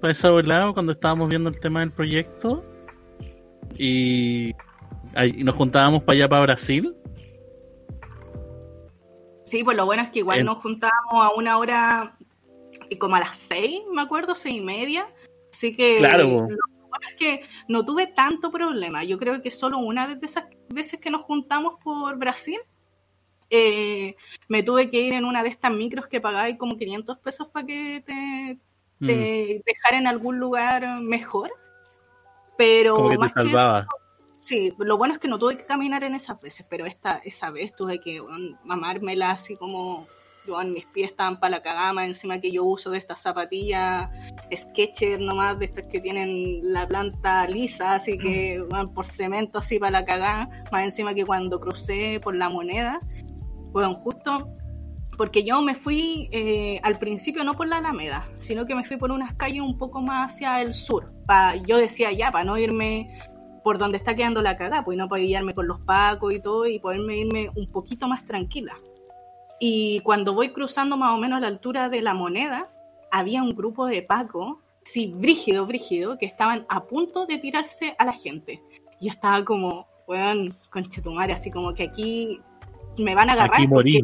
para 0.00 0.10
esa 0.10 0.30
lado 0.42 0.74
cuando 0.74 0.92
estábamos 0.92 1.28
viendo 1.28 1.50
el 1.50 1.60
tema 1.60 1.80
del 1.80 1.92
proyecto? 1.92 2.64
Y, 3.78 4.50
y 4.50 5.44
nos 5.44 5.54
juntábamos 5.54 6.02
para 6.02 6.16
allá, 6.16 6.28
para 6.28 6.42
Brasil. 6.42 6.94
Sí, 9.44 9.62
pues 9.62 9.76
lo 9.76 9.86
bueno 9.86 10.02
es 10.02 10.10
que 10.10 10.20
igual 10.20 10.44
nos 10.44 10.58
juntábamos 10.58 11.22
a 11.22 11.30
una 11.34 11.58
hora 11.58 12.16
como 12.98 13.16
a 13.16 13.20
las 13.20 13.36
seis, 13.36 13.82
me 13.92 14.02
acuerdo, 14.02 14.34
seis 14.34 14.56
y 14.56 14.60
media. 14.60 15.06
Así 15.52 15.76
que 15.76 15.96
claro. 15.98 16.24
lo 16.24 16.28
bueno 16.88 17.08
es 17.10 17.16
que 17.16 17.42
no 17.68 17.84
tuve 17.84 18.08
tanto 18.08 18.50
problema. 18.50 19.04
Yo 19.04 19.18
creo 19.18 19.40
que 19.42 19.50
solo 19.50 19.78
una 19.78 20.06
vez 20.06 20.20
de 20.20 20.26
esas 20.26 20.44
veces 20.68 21.00
que 21.00 21.10
nos 21.10 21.22
juntamos 21.22 21.74
por 21.82 22.16
Brasil, 22.16 22.58
eh, 23.50 24.16
me 24.48 24.62
tuve 24.62 24.90
que 24.90 25.00
ir 25.00 25.14
en 25.14 25.24
una 25.24 25.42
de 25.42 25.48
estas 25.48 25.72
micros 25.72 26.08
que 26.08 26.20
pagáis 26.20 26.56
como 26.58 26.76
500 26.76 27.18
pesos 27.18 27.48
para 27.48 27.66
que 27.66 28.02
te, 28.04 28.58
mm. 28.98 29.62
dejara 29.64 29.98
en 29.98 30.06
algún 30.06 30.38
lugar 30.38 31.00
mejor. 31.00 31.52
Pero 32.56 33.08
más 33.18 33.32
que 33.32 33.50
Sí, 34.36 34.74
lo 34.76 34.98
bueno 34.98 35.14
es 35.14 35.20
que 35.20 35.28
no 35.28 35.38
tuve 35.38 35.56
que 35.56 35.64
caminar 35.64 36.04
en 36.04 36.14
esas 36.14 36.38
veces, 36.38 36.66
pero 36.68 36.84
esta 36.84 37.16
esa 37.24 37.50
vez 37.50 37.74
tuve 37.74 37.98
que 37.98 38.22
mamármela 38.62 39.30
así 39.30 39.56
como 39.56 40.06
yo 40.46 40.62
mis 40.64 40.86
pies 40.86 41.10
estaban 41.10 41.38
para 41.40 41.56
la 41.56 41.62
cagama, 41.62 42.06
encima 42.06 42.40
que 42.40 42.50
yo 42.50 42.64
uso 42.64 42.90
de 42.90 42.98
estas 42.98 43.22
zapatillas 43.22 44.10
Sketcher 44.54 45.20
nomás, 45.20 45.58
de 45.58 45.66
estas 45.66 45.86
que 45.86 46.00
tienen 46.00 46.60
la 46.62 46.86
planta 46.86 47.46
lisa, 47.48 47.94
así 47.94 48.18
que 48.18 48.62
van 48.70 48.92
por 48.92 49.06
cemento 49.06 49.58
así 49.58 49.78
para 49.78 50.00
la 50.00 50.04
cagada, 50.04 50.48
más 50.70 50.84
encima 50.84 51.14
que 51.14 51.24
cuando 51.24 51.60
crucé 51.60 52.20
por 52.22 52.34
la 52.34 52.48
moneda, 52.48 52.98
bueno, 53.72 53.94
justo 53.96 54.48
porque 55.16 55.44
yo 55.44 55.60
me 55.62 55.74
fui 55.74 56.28
eh, 56.32 56.80
al 56.82 56.98
principio 56.98 57.44
no 57.44 57.54
por 57.54 57.68
la 57.68 57.78
Alameda, 57.78 58.28
sino 58.40 58.66
que 58.66 58.74
me 58.74 58.84
fui 58.84 58.96
por 58.96 59.10
unas 59.10 59.34
calles 59.34 59.60
un 59.60 59.78
poco 59.78 60.00
más 60.00 60.32
hacia 60.32 60.60
el 60.60 60.74
sur. 60.74 61.12
Pa, 61.26 61.56
yo 61.56 61.76
decía 61.76 62.12
ya, 62.12 62.32
para 62.32 62.44
no 62.44 62.58
irme 62.58 63.18
por 63.62 63.78
donde 63.78 63.98
está 63.98 64.14
quedando 64.14 64.42
la 64.42 64.56
cagada, 64.56 64.84
pues 64.84 64.98
no 64.98 65.08
para 65.08 65.22
guiarme 65.22 65.54
con 65.54 65.66
los 65.66 65.80
pacos 65.80 66.34
y 66.34 66.40
todo 66.40 66.66
y 66.66 66.78
poderme 66.78 67.18
irme 67.18 67.50
un 67.54 67.70
poquito 67.70 68.08
más 68.08 68.24
tranquila. 68.26 68.74
Y 69.66 70.00
cuando 70.00 70.34
voy 70.34 70.50
cruzando 70.50 70.94
más 70.98 71.14
o 71.14 71.16
menos 71.16 71.38
a 71.38 71.40
la 71.40 71.46
altura 71.48 71.88
de 71.88 72.02
la 72.02 72.12
moneda, 72.12 72.68
había 73.10 73.42
un 73.42 73.54
grupo 73.54 73.86
de 73.86 74.02
pacos, 74.02 74.58
sí, 74.82 75.10
brígido, 75.16 75.66
brígido, 75.66 76.18
que 76.18 76.26
estaban 76.26 76.66
a 76.68 76.84
punto 76.84 77.24
de 77.24 77.38
tirarse 77.38 77.94
a 77.98 78.04
la 78.04 78.12
gente. 78.12 78.60
Yo 79.00 79.08
estaba 79.08 79.42
como, 79.42 79.86
weón, 80.06 80.54
conchetumare, 80.70 81.32
así 81.32 81.50
como 81.50 81.72
que 81.72 81.84
aquí 81.84 82.40
me 82.98 83.14
van 83.14 83.30
a 83.30 83.32
agarrar. 83.32 83.60
Aquí 83.62 83.66
morí. 83.66 84.00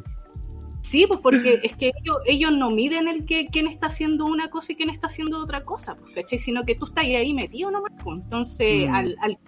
Sí, 0.81 1.05
pues 1.07 1.21
porque 1.21 1.61
es 1.63 1.77
que 1.77 1.93
ellos, 2.01 2.17
ellos 2.25 2.53
no 2.53 2.71
miden 2.71 3.07
el 3.07 3.27
que 3.27 3.49
quién 3.49 3.67
está 3.67 3.89
haciendo 3.89 4.25
una 4.25 4.49
cosa 4.49 4.73
y 4.73 4.77
quién 4.77 4.89
está 4.89 5.09
haciendo 5.09 5.41
otra 5.43 5.63
cosa, 5.67 5.95
pues, 5.95 6.15
¿cachai? 6.15 6.39
Sino 6.39 6.65
que 6.65 6.75
tú 6.75 6.87
estás 6.87 7.05
ahí 7.05 7.35
metido 7.35 7.71
nomás, 7.71 7.93
pues. 8.03 8.19
Entonces, 8.19 8.89
Mm. 8.89 8.95
al, 8.95 9.17
al- 9.21 9.39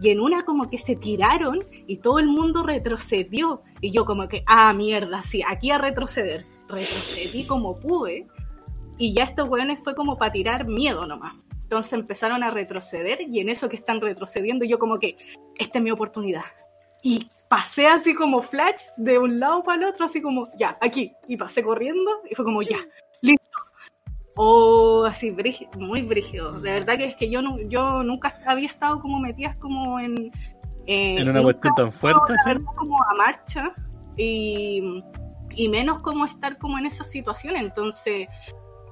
Y 0.00 0.10
en 0.10 0.20
una 0.20 0.44
como 0.44 0.70
que 0.70 0.78
se 0.78 0.96
tiraron 0.96 1.60
y 1.86 1.98
todo 1.98 2.18
el 2.18 2.26
mundo 2.26 2.62
retrocedió. 2.62 3.62
Y 3.80 3.90
yo 3.90 4.04
como 4.04 4.28
que, 4.28 4.42
ah, 4.46 4.72
mierda, 4.72 5.22
sí, 5.22 5.42
aquí 5.46 5.70
a 5.70 5.78
retroceder. 5.78 6.46
Retrocedí 6.68 7.46
como 7.46 7.78
pude. 7.78 8.26
Y 8.96 9.12
ya 9.14 9.24
estos 9.24 9.48
weones 9.48 9.78
fue 9.84 9.94
como 9.94 10.16
para 10.16 10.32
tirar 10.32 10.66
miedo 10.66 11.06
nomás. 11.06 11.34
Entonces 11.62 11.92
empezaron 11.92 12.42
a 12.42 12.50
retroceder 12.50 13.20
y 13.20 13.40
en 13.40 13.48
eso 13.48 13.68
que 13.68 13.76
están 13.76 14.00
retrocediendo 14.00 14.64
yo 14.64 14.78
como 14.78 14.98
que, 14.98 15.16
esta 15.58 15.78
es 15.78 15.84
mi 15.84 15.90
oportunidad. 15.90 16.44
Y 17.02 17.30
pasé 17.48 17.86
así 17.86 18.14
como 18.14 18.42
flash 18.42 18.82
de 18.96 19.18
un 19.18 19.38
lado 19.38 19.62
para 19.62 19.78
el 19.78 19.84
otro, 19.84 20.06
así 20.06 20.20
como, 20.22 20.48
ya, 20.58 20.78
aquí. 20.80 21.12
Y 21.28 21.36
pasé 21.36 21.62
corriendo 21.62 22.10
y 22.30 22.34
fue 22.34 22.44
como, 22.44 22.62
ya, 22.62 22.78
O 24.36 25.04
así, 25.04 25.30
brígido, 25.30 25.70
muy 25.76 26.02
brígido. 26.02 26.52
De 26.60 26.72
verdad 26.72 26.96
que 26.96 27.04
es 27.06 27.16
que 27.16 27.28
yo, 27.30 27.42
no, 27.42 27.58
yo 27.68 28.02
nunca 28.02 28.38
había 28.46 28.68
estado 28.68 29.00
como 29.00 29.18
metidas 29.18 29.56
como 29.56 29.98
en... 29.98 30.30
eh, 30.86 31.16
En 31.18 31.28
una 31.28 31.42
cuestión 31.42 31.74
tan 31.74 31.92
fuerte, 31.92 32.32
¿sí? 32.44 32.48
verdad, 32.50 32.64
como 32.76 33.02
a 33.02 33.14
marcha 33.16 33.74
y, 34.16 35.02
y 35.54 35.68
menos 35.68 36.00
como 36.00 36.24
estar 36.24 36.58
como 36.58 36.78
en 36.78 36.86
esa 36.86 37.04
situación. 37.04 37.56
Entonces, 37.56 38.28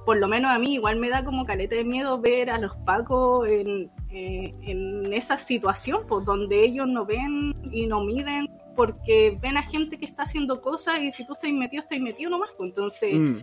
por 0.05 0.17
lo 0.17 0.27
menos 0.27 0.51
a 0.51 0.59
mí 0.59 0.73
igual 0.73 0.97
me 0.97 1.09
da 1.09 1.23
como 1.23 1.45
caleta 1.45 1.75
de 1.75 1.83
miedo 1.83 2.19
ver 2.19 2.49
a 2.49 2.57
los 2.57 2.75
pacos 2.85 3.47
en, 3.47 3.89
eh, 4.11 4.53
en 4.61 5.13
esa 5.13 5.37
situación, 5.37 6.01
pues 6.07 6.25
donde 6.25 6.63
ellos 6.63 6.87
no 6.87 7.05
ven 7.05 7.55
y 7.71 7.87
no 7.87 8.01
miden 8.01 8.49
porque 8.75 9.37
ven 9.41 9.57
a 9.57 9.63
gente 9.63 9.97
que 9.97 10.05
está 10.05 10.23
haciendo 10.23 10.61
cosas 10.61 11.01
y 11.01 11.11
si 11.11 11.25
tú 11.25 11.33
estás 11.33 11.51
metido, 11.51 11.83
estás 11.83 11.99
metido 11.99 12.29
nomás. 12.29 12.49
Pues 12.57 12.69
entonces, 12.69 13.13
Mm. 13.13 13.37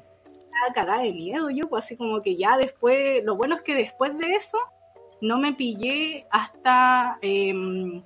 Estaba 0.57 0.74
cagada 0.74 1.03
de 1.03 1.12
miedo 1.12 1.51
yo, 1.51 1.69
pues 1.69 1.85
así 1.85 1.97
como 1.97 2.23
que 2.23 2.37
ya 2.37 2.57
después, 2.57 3.24
lo 3.24 3.37
bueno 3.37 3.57
es 3.57 3.62
que 3.62 3.74
después 3.74 4.16
de 4.19 4.33
eso 4.33 4.59
no 5.20 5.39
me 5.39 5.53
pillé 5.53 6.27
hasta 6.31 7.19
em, 7.23 8.03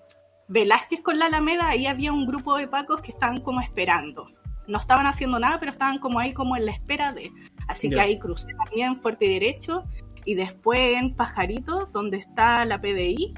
Velázquez 0.48 1.02
con 1.02 1.18
la 1.18 1.26
Alameda, 1.26 1.68
ahí 1.68 1.86
había 1.86 2.12
un 2.12 2.26
grupo 2.26 2.56
de 2.56 2.68
pacos 2.68 3.00
que 3.02 3.12
estaban 3.12 3.40
como 3.40 3.60
esperando. 3.60 4.28
No 4.66 4.78
estaban 4.78 5.06
haciendo 5.06 5.38
nada, 5.38 5.58
pero 5.58 5.72
estaban 5.72 5.98
como 5.98 6.20
ahí 6.20 6.32
como 6.32 6.56
en 6.56 6.66
la 6.66 6.72
espera 6.72 7.12
de. 7.12 7.30
Así 7.66 7.90
que 7.90 8.00
ahí 8.00 8.18
crucé 8.18 8.48
también 8.64 9.00
fuerte 9.00 9.26
y 9.26 9.34
derecho. 9.34 9.84
Y 10.24 10.34
después 10.34 10.96
en 10.96 11.16
Pajarito, 11.16 11.88
donde 11.92 12.18
está 12.18 12.64
la 12.64 12.80
PDI, 12.80 13.34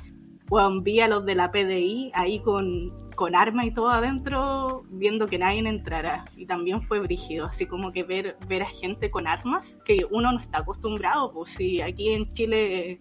pues 0.52 0.82
vi 0.82 1.00
a 1.00 1.08
los 1.08 1.24
de 1.24 1.34
la 1.34 1.50
PDI 1.50 2.12
ahí 2.12 2.38
con, 2.40 2.92
con 3.16 3.34
arma 3.34 3.64
y 3.64 3.72
todo 3.72 3.88
adentro, 3.88 4.82
viendo 4.90 5.26
que 5.26 5.38
nadie 5.38 5.60
entrara. 5.60 6.26
Y 6.36 6.44
también 6.44 6.82
fue 6.82 7.00
brígido, 7.00 7.46
así 7.46 7.64
como 7.64 7.90
que 7.90 8.02
ver, 8.02 8.36
ver 8.48 8.64
a 8.64 8.68
gente 8.68 9.10
con 9.10 9.26
armas, 9.26 9.78
que 9.86 10.06
uno 10.10 10.30
no 10.30 10.38
está 10.38 10.58
acostumbrado, 10.58 11.32
pues 11.32 11.52
si 11.52 11.80
aquí 11.80 12.10
en 12.10 12.34
Chile 12.34 13.00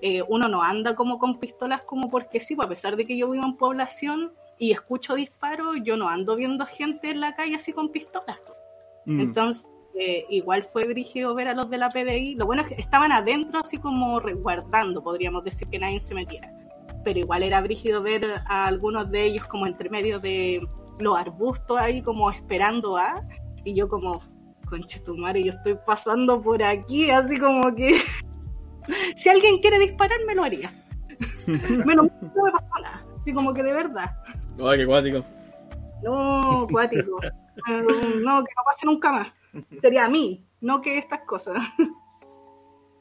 eh, 0.00 0.22
uno 0.26 0.48
no 0.48 0.62
anda 0.62 0.94
como 0.94 1.18
con 1.18 1.38
pistolas 1.38 1.82
como 1.82 2.08
porque 2.08 2.40
sí, 2.40 2.56
pues 2.56 2.64
a 2.64 2.70
pesar 2.70 2.96
de 2.96 3.04
que 3.04 3.18
yo 3.18 3.28
vivo 3.28 3.44
en 3.44 3.58
población 3.58 4.32
y 4.58 4.72
escucho 4.72 5.16
disparos, 5.16 5.76
yo 5.84 5.98
no 5.98 6.08
ando 6.08 6.34
viendo 6.34 6.64
gente 6.64 7.10
en 7.10 7.20
la 7.20 7.36
calle 7.36 7.56
así 7.56 7.74
con 7.74 7.90
pistolas. 7.92 8.40
Mm. 9.04 9.20
Entonces, 9.20 9.66
eh, 9.94 10.24
igual 10.30 10.66
fue 10.72 10.86
brígido 10.86 11.34
ver 11.34 11.48
a 11.48 11.54
los 11.54 11.68
de 11.68 11.76
la 11.76 11.90
PDI. 11.90 12.36
Lo 12.36 12.46
bueno 12.46 12.62
es 12.62 12.68
que 12.68 12.80
estaban 12.80 13.12
adentro, 13.12 13.60
así 13.60 13.76
como 13.76 14.18
resguardando, 14.18 15.02
podríamos 15.02 15.44
decir 15.44 15.68
que 15.68 15.78
nadie 15.78 16.00
se 16.00 16.14
metiera. 16.14 16.50
Pero 17.06 17.20
igual 17.20 17.44
era 17.44 17.60
brígido 17.60 18.02
ver 18.02 18.42
a 18.46 18.66
algunos 18.66 19.08
de 19.12 19.26
ellos 19.26 19.46
como 19.46 19.68
entre 19.68 19.88
medio 19.88 20.18
de 20.18 20.66
los 20.98 21.16
arbustos 21.16 21.78
ahí, 21.78 22.02
como 22.02 22.32
esperando 22.32 22.96
a. 22.96 23.22
Y 23.64 23.74
yo, 23.74 23.88
como, 23.88 24.20
conche 24.68 24.98
tu 25.04 25.16
madre, 25.16 25.44
yo 25.44 25.52
estoy 25.52 25.78
pasando 25.86 26.42
por 26.42 26.60
aquí, 26.64 27.08
así 27.08 27.38
como 27.38 27.72
que. 27.76 28.00
si 29.18 29.28
alguien 29.28 29.60
quiere 29.60 29.78
disparar, 29.78 30.18
me 30.26 30.34
lo 30.34 30.42
haría. 30.42 30.84
Menos 31.46 32.10
no 32.20 32.42
me 32.44 32.50
pasó 32.50 32.66
nada. 32.82 33.06
Así 33.20 33.32
como 33.32 33.54
que 33.54 33.62
de 33.62 33.72
verdad. 33.72 34.10
Ay, 34.60 34.78
qué 34.78 34.86
cuático. 34.86 35.24
No, 36.02 36.66
cuático. 36.68 37.20
No, 37.68 38.44
que 38.44 38.52
no 38.54 38.64
pase 38.66 38.84
nunca 38.84 39.12
más. 39.12 39.28
Sería 39.80 40.06
a 40.06 40.08
mí, 40.10 40.44
no 40.60 40.82
que 40.82 40.98
estas 40.98 41.20
cosas. 41.20 41.56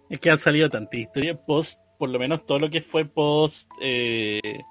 Es 0.09 0.19
que 0.19 0.29
han 0.29 0.37
salido 0.37 0.69
tantas 0.69 0.97
historias 0.97 1.37
post, 1.45 1.77
por 1.97 2.09
lo 2.09 2.19
menos 2.19 2.45
todo 2.45 2.59
lo 2.59 2.69
que 2.69 2.81
fue 2.81 3.05
post, 3.05 3.69
eh, 3.81 4.61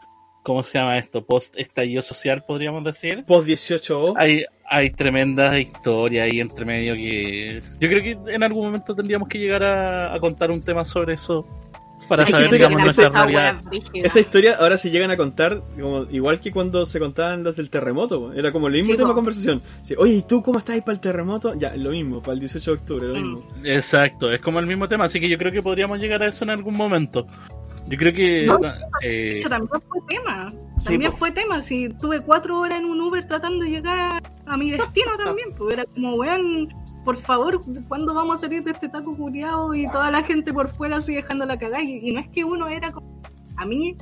¿cómo 0.42 0.62
se 0.62 0.78
llama 0.78 0.98
esto? 0.98 1.24
Post 1.24 1.58
estallido 1.58 2.02
social, 2.02 2.44
podríamos 2.46 2.84
decir. 2.84 3.24
Post 3.24 3.48
18O. 3.48 4.14
Hay, 4.16 4.44
hay 4.68 4.90
tremendas 4.90 5.58
historias 5.58 6.24
ahí 6.26 6.40
entre 6.40 6.64
medio 6.64 6.94
que 6.94 7.60
yo 7.80 7.88
creo 7.88 8.02
que 8.02 8.32
en 8.34 8.42
algún 8.42 8.66
momento 8.66 8.94
tendríamos 8.94 9.28
que 9.28 9.38
llegar 9.38 9.62
a, 9.64 10.14
a 10.14 10.20
contar 10.20 10.50
un 10.50 10.60
tema 10.60 10.84
sobre 10.84 11.14
eso 11.14 11.46
para 12.08 12.22
Esa 12.24 12.32
saber, 12.32 12.46
historia- 12.46 12.68
digamos, 12.68 12.88
esa- 12.90 13.02
nuestra 13.02 13.26
realidad. 13.26 13.60
Esa 13.94 14.20
historia 14.20 14.56
ahora 14.60 14.78
si 14.78 14.90
llegan 14.90 15.10
a 15.10 15.16
contar, 15.16 15.62
como, 15.80 16.02
igual 16.10 16.40
que 16.40 16.50
cuando 16.52 16.84
se 16.86 16.98
contaban 16.98 17.42
los 17.44 17.56
del 17.56 17.70
terremoto, 17.70 18.32
era 18.32 18.52
como 18.52 18.68
el 18.68 18.74
mismo 18.74 18.94
tema 18.96 19.08
de 19.10 19.14
conversación. 19.14 19.62
Sí, 19.82 19.94
Oye, 19.98 20.14
¿y 20.14 20.22
tú 20.22 20.42
cómo 20.42 20.58
estás 20.58 20.74
ahí 20.74 20.80
para 20.80 20.92
el 20.92 21.00
terremoto? 21.00 21.54
Ya, 21.54 21.74
lo 21.76 21.90
mismo, 21.90 22.20
para 22.20 22.34
el 22.34 22.40
18 22.40 22.72
de 22.72 22.76
octubre, 22.78 23.08
lo 23.08 23.14
Mm. 23.14 23.32
mismo. 23.32 23.48
Exacto, 23.64 24.30
es 24.32 24.40
como 24.40 24.58
el 24.60 24.66
mismo 24.66 24.88
tema, 24.88 25.04
así 25.04 25.20
que 25.20 25.28
yo 25.28 25.38
creo 25.38 25.52
que 25.52 25.62
podríamos 25.62 25.98
llegar 26.00 26.22
a 26.22 26.26
eso 26.28 26.44
en 26.44 26.50
algún 26.50 26.76
momento. 26.76 27.26
Yo 27.86 27.98
creo 27.98 28.14
que 28.14 28.46
No, 28.46 28.58
eh, 29.02 29.40
Eso 29.40 29.48
también 29.50 29.68
fue 29.88 30.00
tema. 30.08 30.52
También 30.84 31.12
po. 31.12 31.18
fue 31.18 31.32
tema. 31.32 31.60
Si 31.62 31.88
tuve 32.00 32.20
cuatro 32.22 32.58
horas 32.60 32.78
en 32.78 32.86
un 32.86 32.98
Uber 33.00 33.26
tratando 33.28 33.62
de 33.64 33.70
llegar 33.72 34.22
a 34.46 34.56
mi 34.56 34.70
destino 34.70 35.10
también, 35.22 35.48
pues 35.56 35.74
era 35.74 35.84
como, 35.84 36.14
weón, 36.14 36.68
por 37.04 37.18
favor, 37.18 37.60
¿cuándo 37.88 38.14
vamos 38.14 38.36
a 38.36 38.40
salir 38.42 38.64
de 38.64 38.70
este 38.70 38.88
taco 38.88 39.16
curiado 39.16 39.74
y 39.74 39.86
toda 39.86 40.10
la 40.10 40.24
gente 40.24 40.52
por 40.52 40.74
fuera 40.74 40.96
así 40.96 41.14
dejando 41.14 41.44
la 41.44 41.58
cagada? 41.58 41.82
Y, 41.82 42.12
no 42.12 42.20
es 42.20 42.28
que 42.28 42.44
uno 42.44 42.68
era 42.68 42.92
como. 42.92 43.20
A 43.56 43.66
mí 43.66 43.96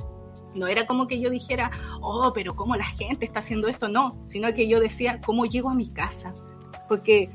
no 0.55 0.67
era 0.67 0.87
como 0.87 1.07
que 1.07 1.19
yo 1.19 1.29
dijera, 1.29 1.71
oh, 2.01 2.31
pero 2.33 2.55
¿cómo 2.55 2.75
la 2.75 2.85
gente 2.85 3.25
está 3.25 3.39
haciendo 3.39 3.67
esto? 3.67 3.87
No, 3.87 4.11
sino 4.27 4.53
que 4.53 4.67
yo 4.67 4.79
decía, 4.79 5.19
¿cómo 5.25 5.45
llego 5.45 5.69
a 5.69 5.75
mi 5.75 5.91
casa? 5.91 6.33
Porque 6.87 7.29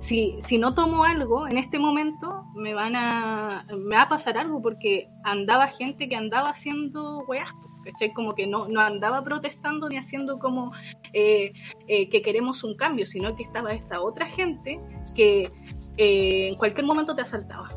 si, 0.00 0.36
si 0.44 0.58
no 0.58 0.74
tomo 0.74 1.04
algo 1.04 1.48
en 1.48 1.56
este 1.56 1.78
momento, 1.78 2.44
me 2.54 2.74
van 2.74 2.94
a, 2.94 3.64
me 3.76 3.96
va 3.96 4.02
a 4.02 4.08
pasar 4.08 4.36
algo 4.38 4.60
porque 4.60 5.08
andaba 5.24 5.68
gente 5.68 6.08
que 6.08 6.16
andaba 6.16 6.50
haciendo 6.50 7.18
weas, 7.26 7.48
¿cachai? 7.84 8.12
Como 8.12 8.34
que 8.34 8.46
no, 8.46 8.68
no 8.68 8.80
andaba 8.80 9.22
protestando 9.22 9.88
ni 9.88 9.96
haciendo 9.96 10.38
como 10.38 10.72
eh, 11.12 11.52
eh, 11.86 12.08
que 12.08 12.22
queremos 12.22 12.64
un 12.64 12.76
cambio, 12.76 13.06
sino 13.06 13.36
que 13.36 13.42
estaba 13.42 13.72
esta 13.72 14.00
otra 14.00 14.26
gente 14.26 14.80
que 15.14 15.50
eh, 15.96 16.48
en 16.48 16.56
cualquier 16.56 16.86
momento 16.86 17.14
te 17.14 17.22
asaltaba. 17.22 17.68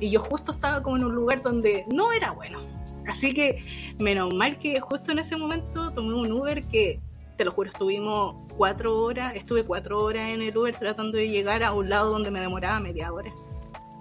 Y 0.00 0.10
yo 0.10 0.20
justo 0.20 0.52
estaba 0.52 0.82
como 0.82 0.96
en 0.96 1.04
un 1.04 1.14
lugar 1.14 1.42
donde 1.42 1.84
no 1.92 2.12
era 2.12 2.32
bueno. 2.32 2.60
Así 3.06 3.34
que 3.34 3.60
menos 3.98 4.32
mal 4.34 4.58
que 4.58 4.80
justo 4.80 5.12
en 5.12 5.18
ese 5.18 5.36
momento 5.36 5.92
tomé 5.92 6.14
un 6.14 6.32
Uber 6.32 6.66
que, 6.68 7.00
te 7.36 7.44
lo 7.44 7.52
juro, 7.52 7.70
estuvimos 7.70 8.36
cuatro 8.56 8.96
horas, 8.96 9.34
estuve 9.34 9.64
cuatro 9.64 9.98
horas 10.02 10.30
en 10.30 10.42
el 10.42 10.56
Uber 10.56 10.76
tratando 10.76 11.18
de 11.18 11.28
llegar 11.28 11.62
a 11.62 11.72
un 11.72 11.88
lado 11.88 12.10
donde 12.10 12.30
me 12.30 12.40
demoraba 12.40 12.80
media 12.80 13.12
hora. 13.12 13.32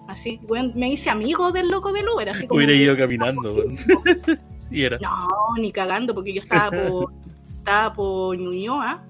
Así, 0.08 0.40
bueno, 0.48 0.72
me 0.76 0.90
hice 0.90 1.10
amigo 1.10 1.52
del 1.52 1.70
loco 1.70 1.92
del 1.92 2.08
Uber, 2.08 2.30
así 2.30 2.48
como... 2.48 2.58
hubiera 2.58 2.74
ido 2.74 2.96
caminando. 2.96 3.56
weón. 4.74 4.76
y 4.76 4.84
era. 4.84 4.98
No, 5.00 5.28
ni 5.58 5.72
cagando, 5.72 6.14
porque 6.14 6.34
yo 6.34 6.42
estaba 6.42 6.72
por, 6.90 7.14
estaba 7.58 7.94
por 7.94 8.38
Ñuñoa, 8.38 9.04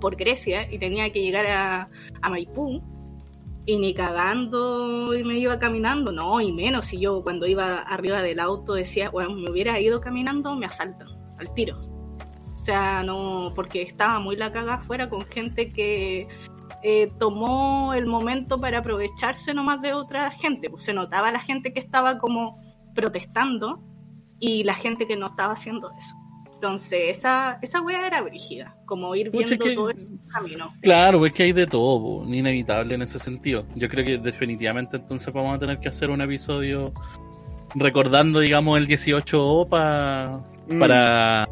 por 0.00 0.16
Grecia, 0.16 0.72
y 0.72 0.78
tenía 0.78 1.10
que 1.12 1.22
llegar 1.22 1.46
a, 1.46 1.88
a 2.22 2.30
Maipú, 2.30 2.82
y 3.66 3.76
ni 3.76 3.94
cagando 3.94 5.14
y 5.14 5.22
me 5.22 5.38
iba 5.38 5.58
caminando, 5.58 6.12
no, 6.12 6.40
y 6.40 6.52
menos 6.52 6.86
si 6.86 6.98
yo 6.98 7.22
cuando 7.22 7.46
iba 7.46 7.78
arriba 7.80 8.22
del 8.22 8.40
auto 8.40 8.74
decía, 8.74 9.10
bueno, 9.10 9.34
me 9.34 9.50
hubiera 9.50 9.78
ido 9.78 10.00
caminando, 10.00 10.54
me 10.56 10.66
asaltan, 10.66 11.08
al 11.38 11.52
tiro. 11.54 11.78
O 12.60 12.64
sea, 12.64 13.02
no, 13.02 13.52
porque 13.54 13.82
estaba 13.82 14.18
muy 14.18 14.36
la 14.36 14.52
caga 14.52 14.74
afuera 14.74 15.08
con 15.08 15.24
gente 15.26 15.72
que 15.72 16.28
eh, 16.82 17.12
tomó 17.18 17.94
el 17.94 18.06
momento 18.06 18.58
para 18.58 18.78
aprovecharse 18.78 19.54
nomás 19.54 19.80
de 19.80 19.94
otra 19.94 20.30
gente. 20.32 20.68
Pues 20.68 20.82
se 20.82 20.92
notaba 20.92 21.30
la 21.30 21.40
gente 21.40 21.72
que 21.72 21.80
estaba 21.80 22.18
como 22.18 22.60
protestando 22.94 23.82
y 24.40 24.64
la 24.64 24.74
gente 24.74 25.06
que 25.06 25.16
no 25.16 25.26
estaba 25.28 25.52
haciendo 25.52 25.90
eso. 25.98 26.16
Entonces, 26.54 27.16
esa, 27.18 27.58
esa 27.62 27.80
wea 27.80 28.06
era 28.06 28.20
brígida, 28.20 28.76
como 28.84 29.14
ir 29.14 29.30
Pucha, 29.30 29.46
viendo 29.46 29.64
es 29.64 29.70
que- 29.70 29.76
todo 29.76 29.90
el 29.90 30.18
camino. 30.30 30.72
Claro, 30.82 31.24
es 31.24 31.32
que 31.32 31.44
hay 31.44 31.52
de 31.52 31.66
todo, 31.66 32.24
inevitable 32.24 32.94
en 32.96 33.02
ese 33.02 33.18
sentido. 33.18 33.64
Yo 33.76 33.88
creo 33.88 34.04
que 34.04 34.18
definitivamente 34.18 34.96
entonces 34.98 35.32
vamos 35.32 35.54
a 35.56 35.58
tener 35.58 35.78
que 35.80 35.88
hacer 35.88 36.10
un 36.10 36.20
episodio 36.20 36.92
recordando, 37.74 38.40
digamos, 38.40 38.78
el 38.78 38.86
18O 38.86 39.68
pa- 39.68 40.42
Mm. 40.68 40.78
para 40.78 41.48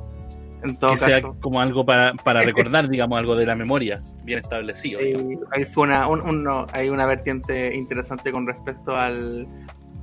En 0.63 0.77
todo 0.77 0.91
que 0.93 0.97
sea 0.99 1.23
como 1.41 1.61
algo 1.61 1.85
para, 1.87 2.13
para 2.15 2.43
recordar, 2.43 2.89
digamos, 2.91 3.19
algo 3.19 3.35
de 3.37 3.47
la 3.47 3.55
memoria 3.55 4.03
bien 4.25 4.41
establecido. 4.41 5.01
digamos. 5.01 5.27
Ahí, 5.53 5.63
ahí 5.63 5.73
fue 5.73 5.85
una, 5.85 6.07
un- 6.09 6.21
un- 6.21 6.43
no, 6.43 6.67
hay 6.73 6.89
una 6.89 7.07
vertiente 7.07 7.75
interesante 7.75 8.31
con 8.33 8.47
respecto 8.47 8.95
al, 8.95 9.47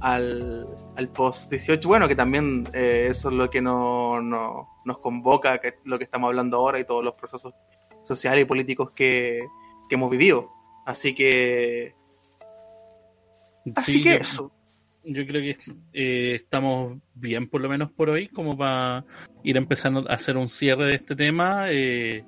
al, 0.06 0.68
al 0.95 1.10
post 1.10 1.49
18. 1.49 1.88
Bueno, 1.88 2.07
que 2.07 2.15
también 2.15 2.68
eh, 2.73 3.07
eso 3.10 3.30
es 3.30 3.36
lo 3.36 3.49
que 3.49 3.60
no, 3.60 4.22
no- 4.22 4.69
nos 4.86 4.99
convoca, 4.99 5.57
que 5.57 5.69
es 5.69 5.73
lo 5.84 5.98
que 5.98 6.03
estamos 6.03 6.27
hablando 6.27 6.57
ahora 6.57 6.80
y 6.80 6.86
todos 6.86 7.03
los 7.03 7.15
procesos 7.15 7.53
sociales 8.03 8.44
y 8.44 8.45
políticos 8.45 8.91
que, 8.91 9.41
que 9.90 9.95
hemos 9.95 10.11
vivido. 10.11 10.52
Así 10.86 11.15
que... 11.15 11.95
Así 13.76 14.03
que 14.03 14.15
eso. 14.18 14.52
Yo 15.03 15.26
creo 15.26 15.41
que 15.41 15.57
eh, 15.94 16.36
estamos 16.36 16.98
bien, 17.15 17.49
por 17.49 17.61
lo 17.61 17.69
menos 17.69 17.91
por 17.91 18.10
hoy, 18.10 18.27
como 18.27 18.56
para 18.56 19.03
ir 19.44 19.57
empezando 19.57 20.02
a 20.10 20.14
hacer 20.14 20.38
un 20.38 20.48
cierre 20.49 20.86
de 20.86 20.95
este 20.95 21.15
tema. 21.15 21.65
Eh, 21.69 22.23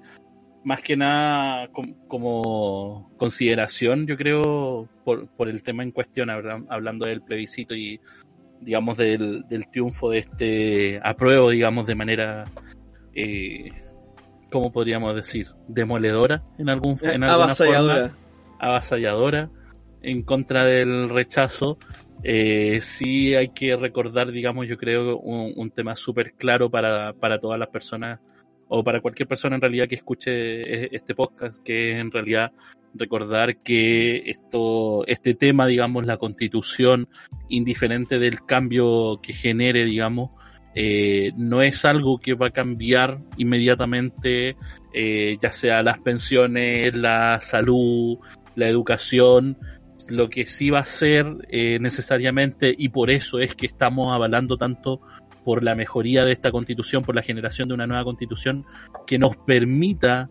más 0.68 0.81
que 0.81 0.98
nada 0.98 1.69
como 2.10 3.10
consideración, 3.15 4.06
yo 4.06 4.18
creo, 4.18 4.89
por, 5.06 5.30
por 5.30 5.48
el 5.48 5.64
tema 5.64 5.81
en 5.81 5.91
cuestión, 5.91 6.30
hablando 6.30 7.06
del 7.06 7.22
plebiscito 7.22 7.73
y, 7.73 8.02
digamos, 8.60 8.98
del, 8.98 9.45
del 9.48 9.69
triunfo 9.69 10.10
de 10.10 10.18
este 10.18 10.99
apruebo, 11.02 11.52
digamos, 11.52 11.88
de 11.88 11.95
manera, 11.95 12.44
eh, 13.15 13.69
¿cómo 14.52 14.73
podríamos 14.73 15.15
decir? 15.15 15.48
Demoledora 15.69 16.44
en, 16.57 16.68
algún, 16.68 16.99
en 17.02 17.23
alguna 17.23 17.44
avasalladora. 17.45 18.10
Forma, 18.10 18.18
avasalladora 18.60 19.49
en 20.02 20.22
contra 20.22 20.65
del 20.65 21.07
rechazo. 21.07 21.77
Eh, 22.23 22.80
sí 22.81 23.35
hay 23.35 23.53
que 23.53 23.77
recordar, 23.77 24.34
digamos, 24.34 24.68
yo 24.68 24.77
creo, 24.77 25.18
un, 25.18 25.53
un 25.56 25.72
tema 25.72 25.95
súper 25.95 26.34
claro 26.34 26.69
para, 26.69 27.14
para 27.14 27.39
todas 27.39 27.57
las 27.57 27.69
personas 27.69 28.19
o 28.69 28.84
para 28.84 29.02
cualquier 29.02 29.27
persona 29.27 29.56
en 29.56 29.61
realidad 29.61 29.88
que 29.88 29.95
escuche 29.95 30.61
e-, 30.61 30.89
este 30.91 31.15
podcast, 31.15 31.64
que 31.64 31.91
es 31.91 31.98
en 31.98 32.11
realidad 32.11 32.52
recordar 32.94 33.57
que 33.57 34.23
esto, 34.30 35.06
este 35.07 35.34
tema, 35.34 35.68
digamos, 35.68 36.06
la 36.06 36.18
constitución, 36.18 37.07
indiferente 37.49 38.19
del 38.19 38.44
cambio 38.45 39.19
que 39.22 39.34
genere, 39.34 39.85
digamos, 39.85 40.31
eh, 40.76 41.31
no 41.35 41.61
es 41.61 41.85
algo 41.85 42.19
que 42.19 42.35
va 42.35 42.48
a 42.48 42.52
cambiar 42.52 43.19
inmediatamente, 43.38 44.56
eh, 44.94 45.38
ya 45.41 45.52
sea 45.52 45.81
las 45.81 45.99
pensiones, 45.99 46.95
la 46.95 47.41
salud, 47.41 48.19
la 48.56 48.68
educación, 48.68 49.57
lo 50.07 50.30
que 50.30 50.45
sí 50.45 50.69
va 50.69 50.80
a 50.80 50.85
ser 50.85 51.48
eh, 51.49 51.80
necesariamente, 51.80 52.73
y 52.77 52.89
por 52.89 53.10
eso 53.10 53.39
es 53.39 53.56
que 53.56 53.65
estamos 53.65 54.14
avalando 54.14 54.57
tanto 54.57 55.02
por 55.48 55.64
la 55.64 55.76
mejoría 55.76 56.26
de 56.26 56.34
esta 56.34 56.52
constitución, 56.52 57.03
por 57.03 57.15
la 57.15 57.22
generación 57.22 57.69
de 57.69 57.74
una 57.74 57.88
nueva 57.88 58.03
constitución 58.03 58.65
que 59.06 59.18
nos 59.18 59.38
permita, 59.38 60.30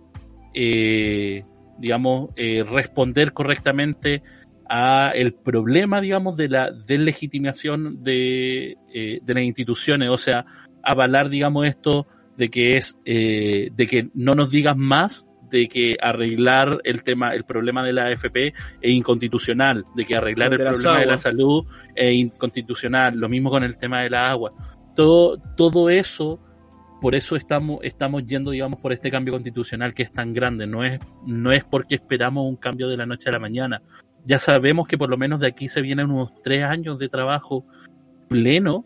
eh, 0.53 1.43
digamos, 1.79 2.33
eh, 2.37 2.63
responder 2.71 3.33
correctamente 3.33 4.23
a 4.69 5.11
el 5.15 5.33
problema, 5.33 6.03
digamos, 6.03 6.37
de 6.37 6.51
la 6.51 6.71
deslegitimación 6.71 8.03
de, 8.03 8.77
eh, 8.93 9.21
de 9.23 9.35
las 9.35 9.43
instituciones, 9.43 10.11
o 10.11 10.19
sea, 10.19 10.45
avalar, 10.83 11.31
digamos, 11.31 11.67
esto 11.67 12.07
de 12.37 12.51
que 12.51 12.77
es, 12.77 12.95
de 13.03 13.87
que 13.89 14.11
no 14.13 14.35
nos 14.35 14.51
digas 14.51 14.77
más 14.77 15.27
de 15.51 15.67
que 15.69 15.97
arreglar 15.99 16.79
el 16.85 17.03
tema, 17.03 17.31
el 17.31 17.45
problema 17.45 17.83
de 17.83 17.95
la 17.95 18.09
AFP 18.09 18.53
es 18.83 18.91
inconstitucional, 18.91 19.87
de 19.95 20.05
que 20.05 20.15
arreglar 20.15 20.53
el 20.53 20.59
problema 20.59 20.99
de 20.99 21.07
la 21.07 21.17
salud 21.17 21.65
es 21.95 22.15
inconstitucional, 22.15 23.17
lo 23.17 23.31
mismo 23.31 23.49
con 23.49 23.63
el 23.63 23.79
tema 23.79 24.03
de 24.03 24.11
la 24.11 24.29
agua 24.29 24.53
todo, 24.97 25.39
todo 25.57 25.91
eso, 25.91 26.41
por 27.01 27.15
eso 27.15 27.37
estamos, 27.37 27.79
estamos 27.83 28.25
yendo, 28.25 28.51
digamos, 28.51 28.81
por 28.81 28.93
este 28.93 29.11
cambio 29.11 29.35
constitucional 29.35 29.95
que 29.95 30.03
es 30.03 30.13
tan 30.13 30.33
grande. 30.33 30.67
No 30.67 30.85
es, 30.85 30.99
no 31.25 31.53
es 31.53 31.63
porque 31.63 31.95
esperamos 31.95 32.49
un 32.49 32.57
cambio 32.57 32.89
de 32.89 32.97
la 32.97 33.07
noche 33.07 33.29
a 33.29 33.33
la 33.33 33.39
mañana. 33.39 33.83
Ya 34.25 34.41
sabemos 34.41 34.89
que 34.89 34.99
por 34.99 35.09
lo 35.09 35.17
menos 35.17 35.39
de 35.39 35.47
aquí 35.47 35.69
se 35.69 35.83
vienen 35.83 36.11
unos 36.11 36.33
tres 36.43 36.65
años 36.65 36.99
de 36.99 37.09
trabajo 37.09 37.65
pleno 38.29 38.85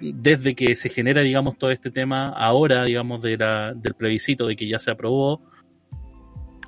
desde 0.00 0.54
que 0.54 0.76
se 0.76 0.90
genera, 0.90 1.22
digamos, 1.22 1.56
todo 1.56 1.70
este 1.70 1.90
tema 1.90 2.26
ahora, 2.26 2.84
digamos, 2.84 3.22
de 3.22 3.38
la, 3.38 3.72
del 3.72 3.94
plebiscito, 3.94 4.46
de 4.46 4.56
que 4.56 4.68
ya 4.68 4.78
se 4.78 4.90
aprobó, 4.90 5.40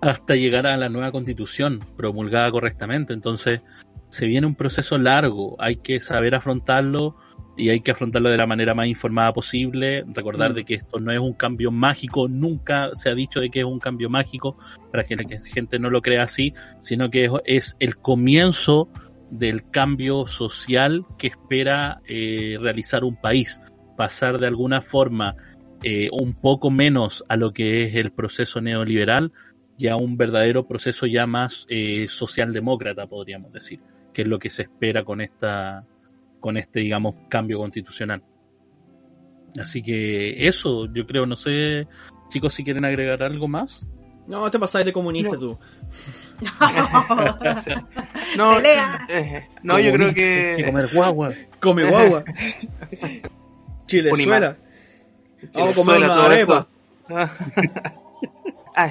hasta 0.01 0.34
llegar 0.34 0.66
a 0.66 0.78
la 0.78 0.89
nueva 0.89 1.12
constitución 1.12 1.80
promulgada 1.97 2.51
correctamente. 2.51 3.12
Entonces, 3.12 3.60
se 4.09 4.26
viene 4.26 4.47
un 4.47 4.55
proceso 4.55 4.97
largo, 4.97 5.56
hay 5.59 5.76
que 5.76 6.01
saber 6.01 6.34
afrontarlo 6.34 7.16
y 7.56 7.68
hay 7.68 7.80
que 7.80 7.90
afrontarlo 7.90 8.30
de 8.30 8.36
la 8.36 8.46
manera 8.46 8.74
más 8.74 8.86
informada 8.86 9.32
posible, 9.32 10.04
recordar 10.08 10.52
mm. 10.52 10.54
de 10.54 10.64
que 10.64 10.74
esto 10.74 10.98
no 10.98 11.12
es 11.12 11.18
un 11.18 11.34
cambio 11.34 11.70
mágico, 11.70 12.28
nunca 12.28 12.90
se 12.94 13.10
ha 13.10 13.14
dicho 13.14 13.40
de 13.40 13.50
que 13.50 13.60
es 13.60 13.64
un 13.64 13.78
cambio 13.78 14.08
mágico, 14.08 14.56
para 14.90 15.04
que 15.04 15.16
la 15.16 15.24
gente 15.40 15.78
no 15.78 15.90
lo 15.90 16.00
crea 16.00 16.22
así, 16.22 16.54
sino 16.80 17.10
que 17.10 17.30
es, 17.44 17.76
el 17.78 17.96
comienzo 17.96 18.88
del 19.30 19.68
cambio 19.70 20.26
social 20.26 21.04
que 21.18 21.28
espera 21.28 22.00
eh, 22.06 22.56
realizar 22.60 23.04
un 23.04 23.16
país, 23.16 23.60
pasar 23.96 24.38
de 24.38 24.46
alguna 24.46 24.80
forma 24.80 25.36
eh, 25.82 26.08
un 26.12 26.34
poco 26.34 26.70
menos 26.70 27.24
a 27.28 27.36
lo 27.36 27.52
que 27.52 27.82
es 27.82 27.96
el 27.96 28.12
proceso 28.12 28.60
neoliberal 28.60 29.32
y 29.76 29.88
a 29.88 29.96
un 29.96 30.16
verdadero 30.16 30.66
proceso 30.66 31.06
ya 31.06 31.26
más 31.26 31.66
eh, 31.68 32.06
socialdemócrata, 32.08 33.06
podríamos 33.06 33.52
decir, 33.52 33.80
que 34.12 34.22
es 34.22 34.28
lo 34.28 34.38
que 34.38 34.50
se 34.50 34.62
espera 34.62 35.02
con 35.02 35.20
esta 35.20 35.86
con 36.43 36.59
este, 36.59 36.81
digamos, 36.81 37.14
cambio 37.31 37.59
constitucional. 37.59 38.23
Así 39.59 39.82
que 39.82 40.47
eso, 40.47 40.93
yo 40.93 41.06
creo, 41.06 41.24
no 41.24 41.36
sé, 41.36 41.86
chicos, 42.28 42.52
si 42.52 42.64
quieren 42.64 42.85
agregar 42.85 43.23
algo 43.23 43.48
más. 43.48 43.86
No, 44.27 44.51
te 44.51 44.59
pasáis 44.59 44.85
de 44.85 44.93
comunista 44.93 45.39
tú. 45.39 45.56
no, 48.36 48.60
eh, 48.60 49.48
no 49.62 49.78
yo 49.78 49.93
creo 49.93 50.12
que. 50.12 50.64
comer 50.66 50.89
guagua. 50.93 51.32
Come 51.60 51.89
guagua. 51.89 52.24
Chilezuela. 53.86 54.56
Vamos 55.55 55.70
a 55.70 55.74
comer 55.74 55.98
una 55.98 56.24
arepa. 56.24 56.69
ah, 58.74 58.90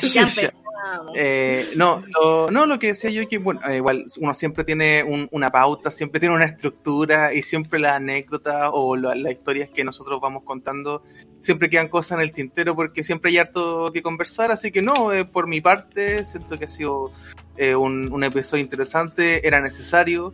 eh, 1.16 1.70
no, 1.76 2.04
lo, 2.08 2.48
no, 2.48 2.66
lo 2.66 2.80
que 2.80 2.88
decía 2.88 3.10
yo 3.10 3.28
que, 3.28 3.38
bueno, 3.38 3.62
eh, 3.68 3.78
igual 3.78 4.06
uno 4.20 4.34
siempre 4.34 4.64
tiene 4.64 5.04
una 5.32 5.50
pauta, 5.50 5.92
siempre 5.92 6.20
tiene 6.20 6.36
una 6.36 6.46
estructura 6.46 7.34
y 7.34 7.44
siempre 7.44 7.80
la 7.80 7.96
anécdota 7.96 8.70
o 8.72 8.96
las 8.96 9.32
historias 9.32 9.70
que 9.70 9.84
nosotros 9.84 10.20
vamos 10.22 10.44
contando 10.44 11.04
siempre 11.40 11.70
quedan 11.70 11.88
cosas 11.88 12.18
en 12.18 12.24
el 12.24 12.32
tintero 12.32 12.76
porque 12.76 13.04
siempre 13.04 13.32
hay 13.32 13.40
harto 13.40 13.92
que 13.92 14.02
conversar, 14.02 14.52
así 14.52 14.72
que 14.72 14.82
no, 14.82 15.12
eh, 15.12 15.26
por 15.26 15.48
mi 15.48 15.62
parte, 15.62 16.24
siento 16.26 16.58
que 16.58 16.66
ha 16.66 16.70
sido 16.70 17.12
un, 17.58 18.12
un, 18.12 18.24
episodio 18.24 18.64
interesante, 18.64 19.46
era 19.46 19.62
necesario. 19.62 20.34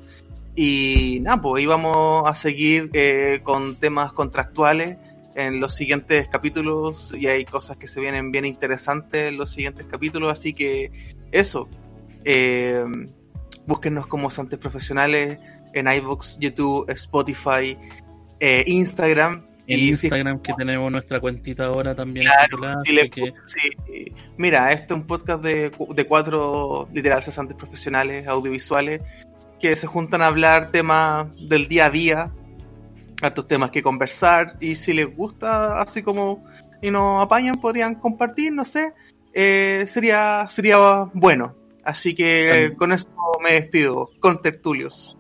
Y 0.56 1.20
nada, 1.22 1.42
pues 1.42 1.62
íbamos 1.62 2.28
a 2.28 2.34
seguir 2.34 2.90
con 3.44 3.76
temas 3.76 4.12
contractuales 4.12 4.98
en 5.38 5.60
los 5.60 5.76
siguientes 5.76 6.28
capítulos 6.30 7.14
y 7.14 7.28
hay 7.28 7.46
cosas 7.46 7.78
que 7.78 7.88
se 7.88 8.02
vienen 8.02 8.32
bien 8.32 8.44
interesantes 8.44 9.26
en 9.26 9.38
los 9.38 9.52
siguientes 9.52 9.86
capítulos, 9.86 10.32
así 10.32 10.52
que 10.52 10.92
eso, 11.32 11.70
eh, 12.26 12.84
búsquenos 13.68 14.08
como 14.08 14.32
Santos 14.32 14.58
Profesionales 14.58 15.38
en 15.74 15.88
iVoox, 15.88 16.40
YouTube, 16.40 16.90
Spotify, 16.90 17.78
eh, 18.40 18.64
Instagram. 18.66 19.46
En 19.68 19.80
Instagram 19.82 20.42
que 20.42 20.54
tenemos 20.54 20.92
nuestra 20.92 21.20
cuentita 21.20 21.66
ahora 21.66 21.94
también. 21.94 22.26
Mira, 24.38 24.72
este 24.72 24.86
es 24.86 25.00
un 25.00 25.06
podcast 25.06 25.44
de, 25.44 25.70
de 25.70 26.06
cuatro 26.06 26.90
literal 26.92 27.22
cesantes 27.22 27.56
profesionales 27.56 28.28
audiovisuales 28.28 29.02
que 29.60 29.76
se 29.76 29.86
juntan 29.86 30.24
a 30.24 30.28
hablar 30.28 30.72
temas 30.72 31.28
del 31.48 31.68
día 31.68 31.86
a 31.86 31.90
día, 31.92 32.32
hartos 33.22 33.48
temas 33.48 33.72
que 33.72 33.82
conversar 33.82 34.58
y 34.60 34.76
si 34.76 34.94
les 34.94 35.16
gusta 35.16 35.82
así 35.82 36.04
como 36.04 36.46
y 36.82 36.92
nos 36.92 37.24
apañan 37.24 37.56
podrían 37.56 37.96
compartir, 37.96 38.54
no 38.54 38.64
sé, 38.64 38.94
eh, 39.34 39.86
sería, 39.88 40.48
sería 40.50 40.78
bueno. 41.14 41.56
Así 41.84 42.14
que 42.14 42.74
con 42.78 42.92
eso 42.92 43.08
me 43.42 43.54
despido, 43.54 44.10
con 44.20 44.42
tertulios. 44.42 45.18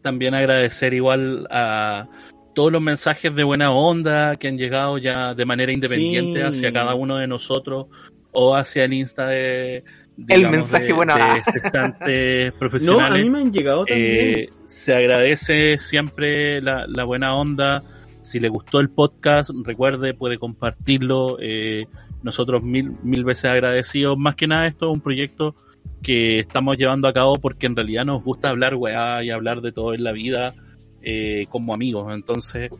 También 0.00 0.34
agradecer 0.34 0.94
igual 0.94 1.46
a 1.50 2.08
todos 2.54 2.72
los 2.72 2.80
mensajes 2.80 3.34
de 3.34 3.44
buena 3.44 3.70
onda 3.70 4.36
que 4.36 4.48
han 4.48 4.56
llegado 4.56 4.96
ya 4.98 5.34
de 5.34 5.44
manera 5.44 5.70
independiente 5.70 6.42
hacia 6.42 6.72
cada 6.72 6.94
uno 6.94 7.18
de 7.18 7.26
nosotros 7.26 7.86
o 8.32 8.56
hacia 8.56 8.84
el 8.84 8.94
Insta 8.94 9.26
de, 9.26 9.84
el 10.26 10.50
mensaje 10.50 10.92
bueno 10.92 11.14
de 11.14 12.52
profesionales. 12.58 13.08
No, 13.08 13.14
a 13.14 13.18
mí 13.18 13.30
me 13.30 13.38
han 13.38 13.52
llegado 13.52 13.84
también. 13.84 14.40
Eh, 14.40 14.48
se 14.66 14.94
agradece 14.94 15.78
siempre 15.78 16.60
la, 16.60 17.04
buena 17.04 17.34
onda. 17.34 17.82
Si 18.20 18.40
le 18.40 18.48
gustó 18.48 18.80
el 18.80 18.90
podcast, 18.90 19.50
recuerde, 19.64 20.14
puede 20.14 20.38
compartirlo. 20.38 21.38
Eh, 21.40 21.86
nosotros 22.22 22.62
mil, 22.62 22.96
mil 23.02 23.24
veces 23.24 23.46
agradecidos. 23.46 24.18
Más 24.18 24.34
que 24.34 24.46
nada, 24.46 24.66
esto 24.66 24.90
es 24.90 24.96
un 24.96 25.00
proyecto 25.00 25.54
que 26.02 26.40
estamos 26.40 26.76
llevando 26.76 27.08
a 27.08 27.12
cabo 27.12 27.38
porque 27.38 27.66
en 27.66 27.76
realidad 27.76 28.04
nos 28.04 28.22
gusta 28.22 28.50
hablar 28.50 28.74
weá 28.74 29.22
y 29.22 29.30
hablar 29.30 29.60
de 29.60 29.72
todo 29.72 29.94
en 29.94 30.04
la 30.04 30.12
vida 30.12 30.54
eh, 31.02 31.46
como 31.48 31.74
amigos. 31.74 32.12
Entonces, 32.12 32.70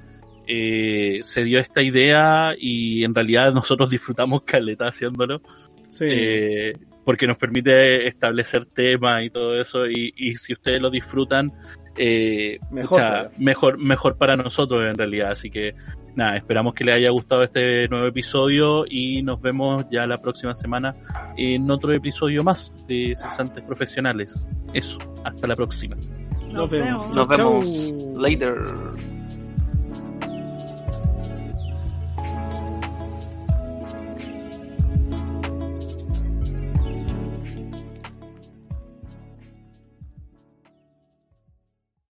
se 0.47 1.45
dio 1.45 1.61
esta 1.61 1.83
idea 1.83 2.55
y 2.59 3.05
en 3.05 3.15
realidad 3.15 3.53
nosotros 3.53 3.91
disfrutamos 3.91 4.43
caleta 4.43 4.89
haciéndolo. 4.89 5.41
Sí 5.89 6.75
porque 7.09 7.27
nos 7.27 7.39
permite 7.39 8.07
establecer 8.07 8.67
temas 8.67 9.23
y 9.23 9.31
todo 9.31 9.59
eso, 9.59 9.87
y, 9.87 10.13
y 10.15 10.35
si 10.35 10.53
ustedes 10.53 10.79
lo 10.79 10.91
disfrutan, 10.91 11.51
eh, 11.97 12.59
mejor, 12.71 13.31
mejor, 13.39 13.79
mejor 13.79 14.19
para 14.19 14.37
nosotros 14.37 14.87
en 14.87 14.95
realidad. 14.95 15.31
Así 15.31 15.49
que 15.49 15.75
nada, 16.17 16.37
esperamos 16.37 16.75
que 16.75 16.85
les 16.85 16.97
haya 16.97 17.09
gustado 17.09 17.45
este 17.45 17.89
nuevo 17.89 18.07
episodio 18.09 18.85
y 18.87 19.23
nos 19.23 19.41
vemos 19.41 19.87
ya 19.91 20.07
la 20.07 20.19
próxima 20.19 20.53
semana 20.53 20.95
en 21.39 21.71
otro 21.71 21.95
episodio 21.95 22.45
más 22.45 22.75
de 22.87 23.15
Cesantes 23.17 23.65
Profesionales. 23.65 24.47
Eso, 24.75 24.99
hasta 25.25 25.47
la 25.47 25.57
próxima. 25.57 25.97
Nos, 26.51 26.69
vemos. 26.69 27.09
Nos 27.17 27.27
vemos. 27.27 27.65
Later. 28.19 29.18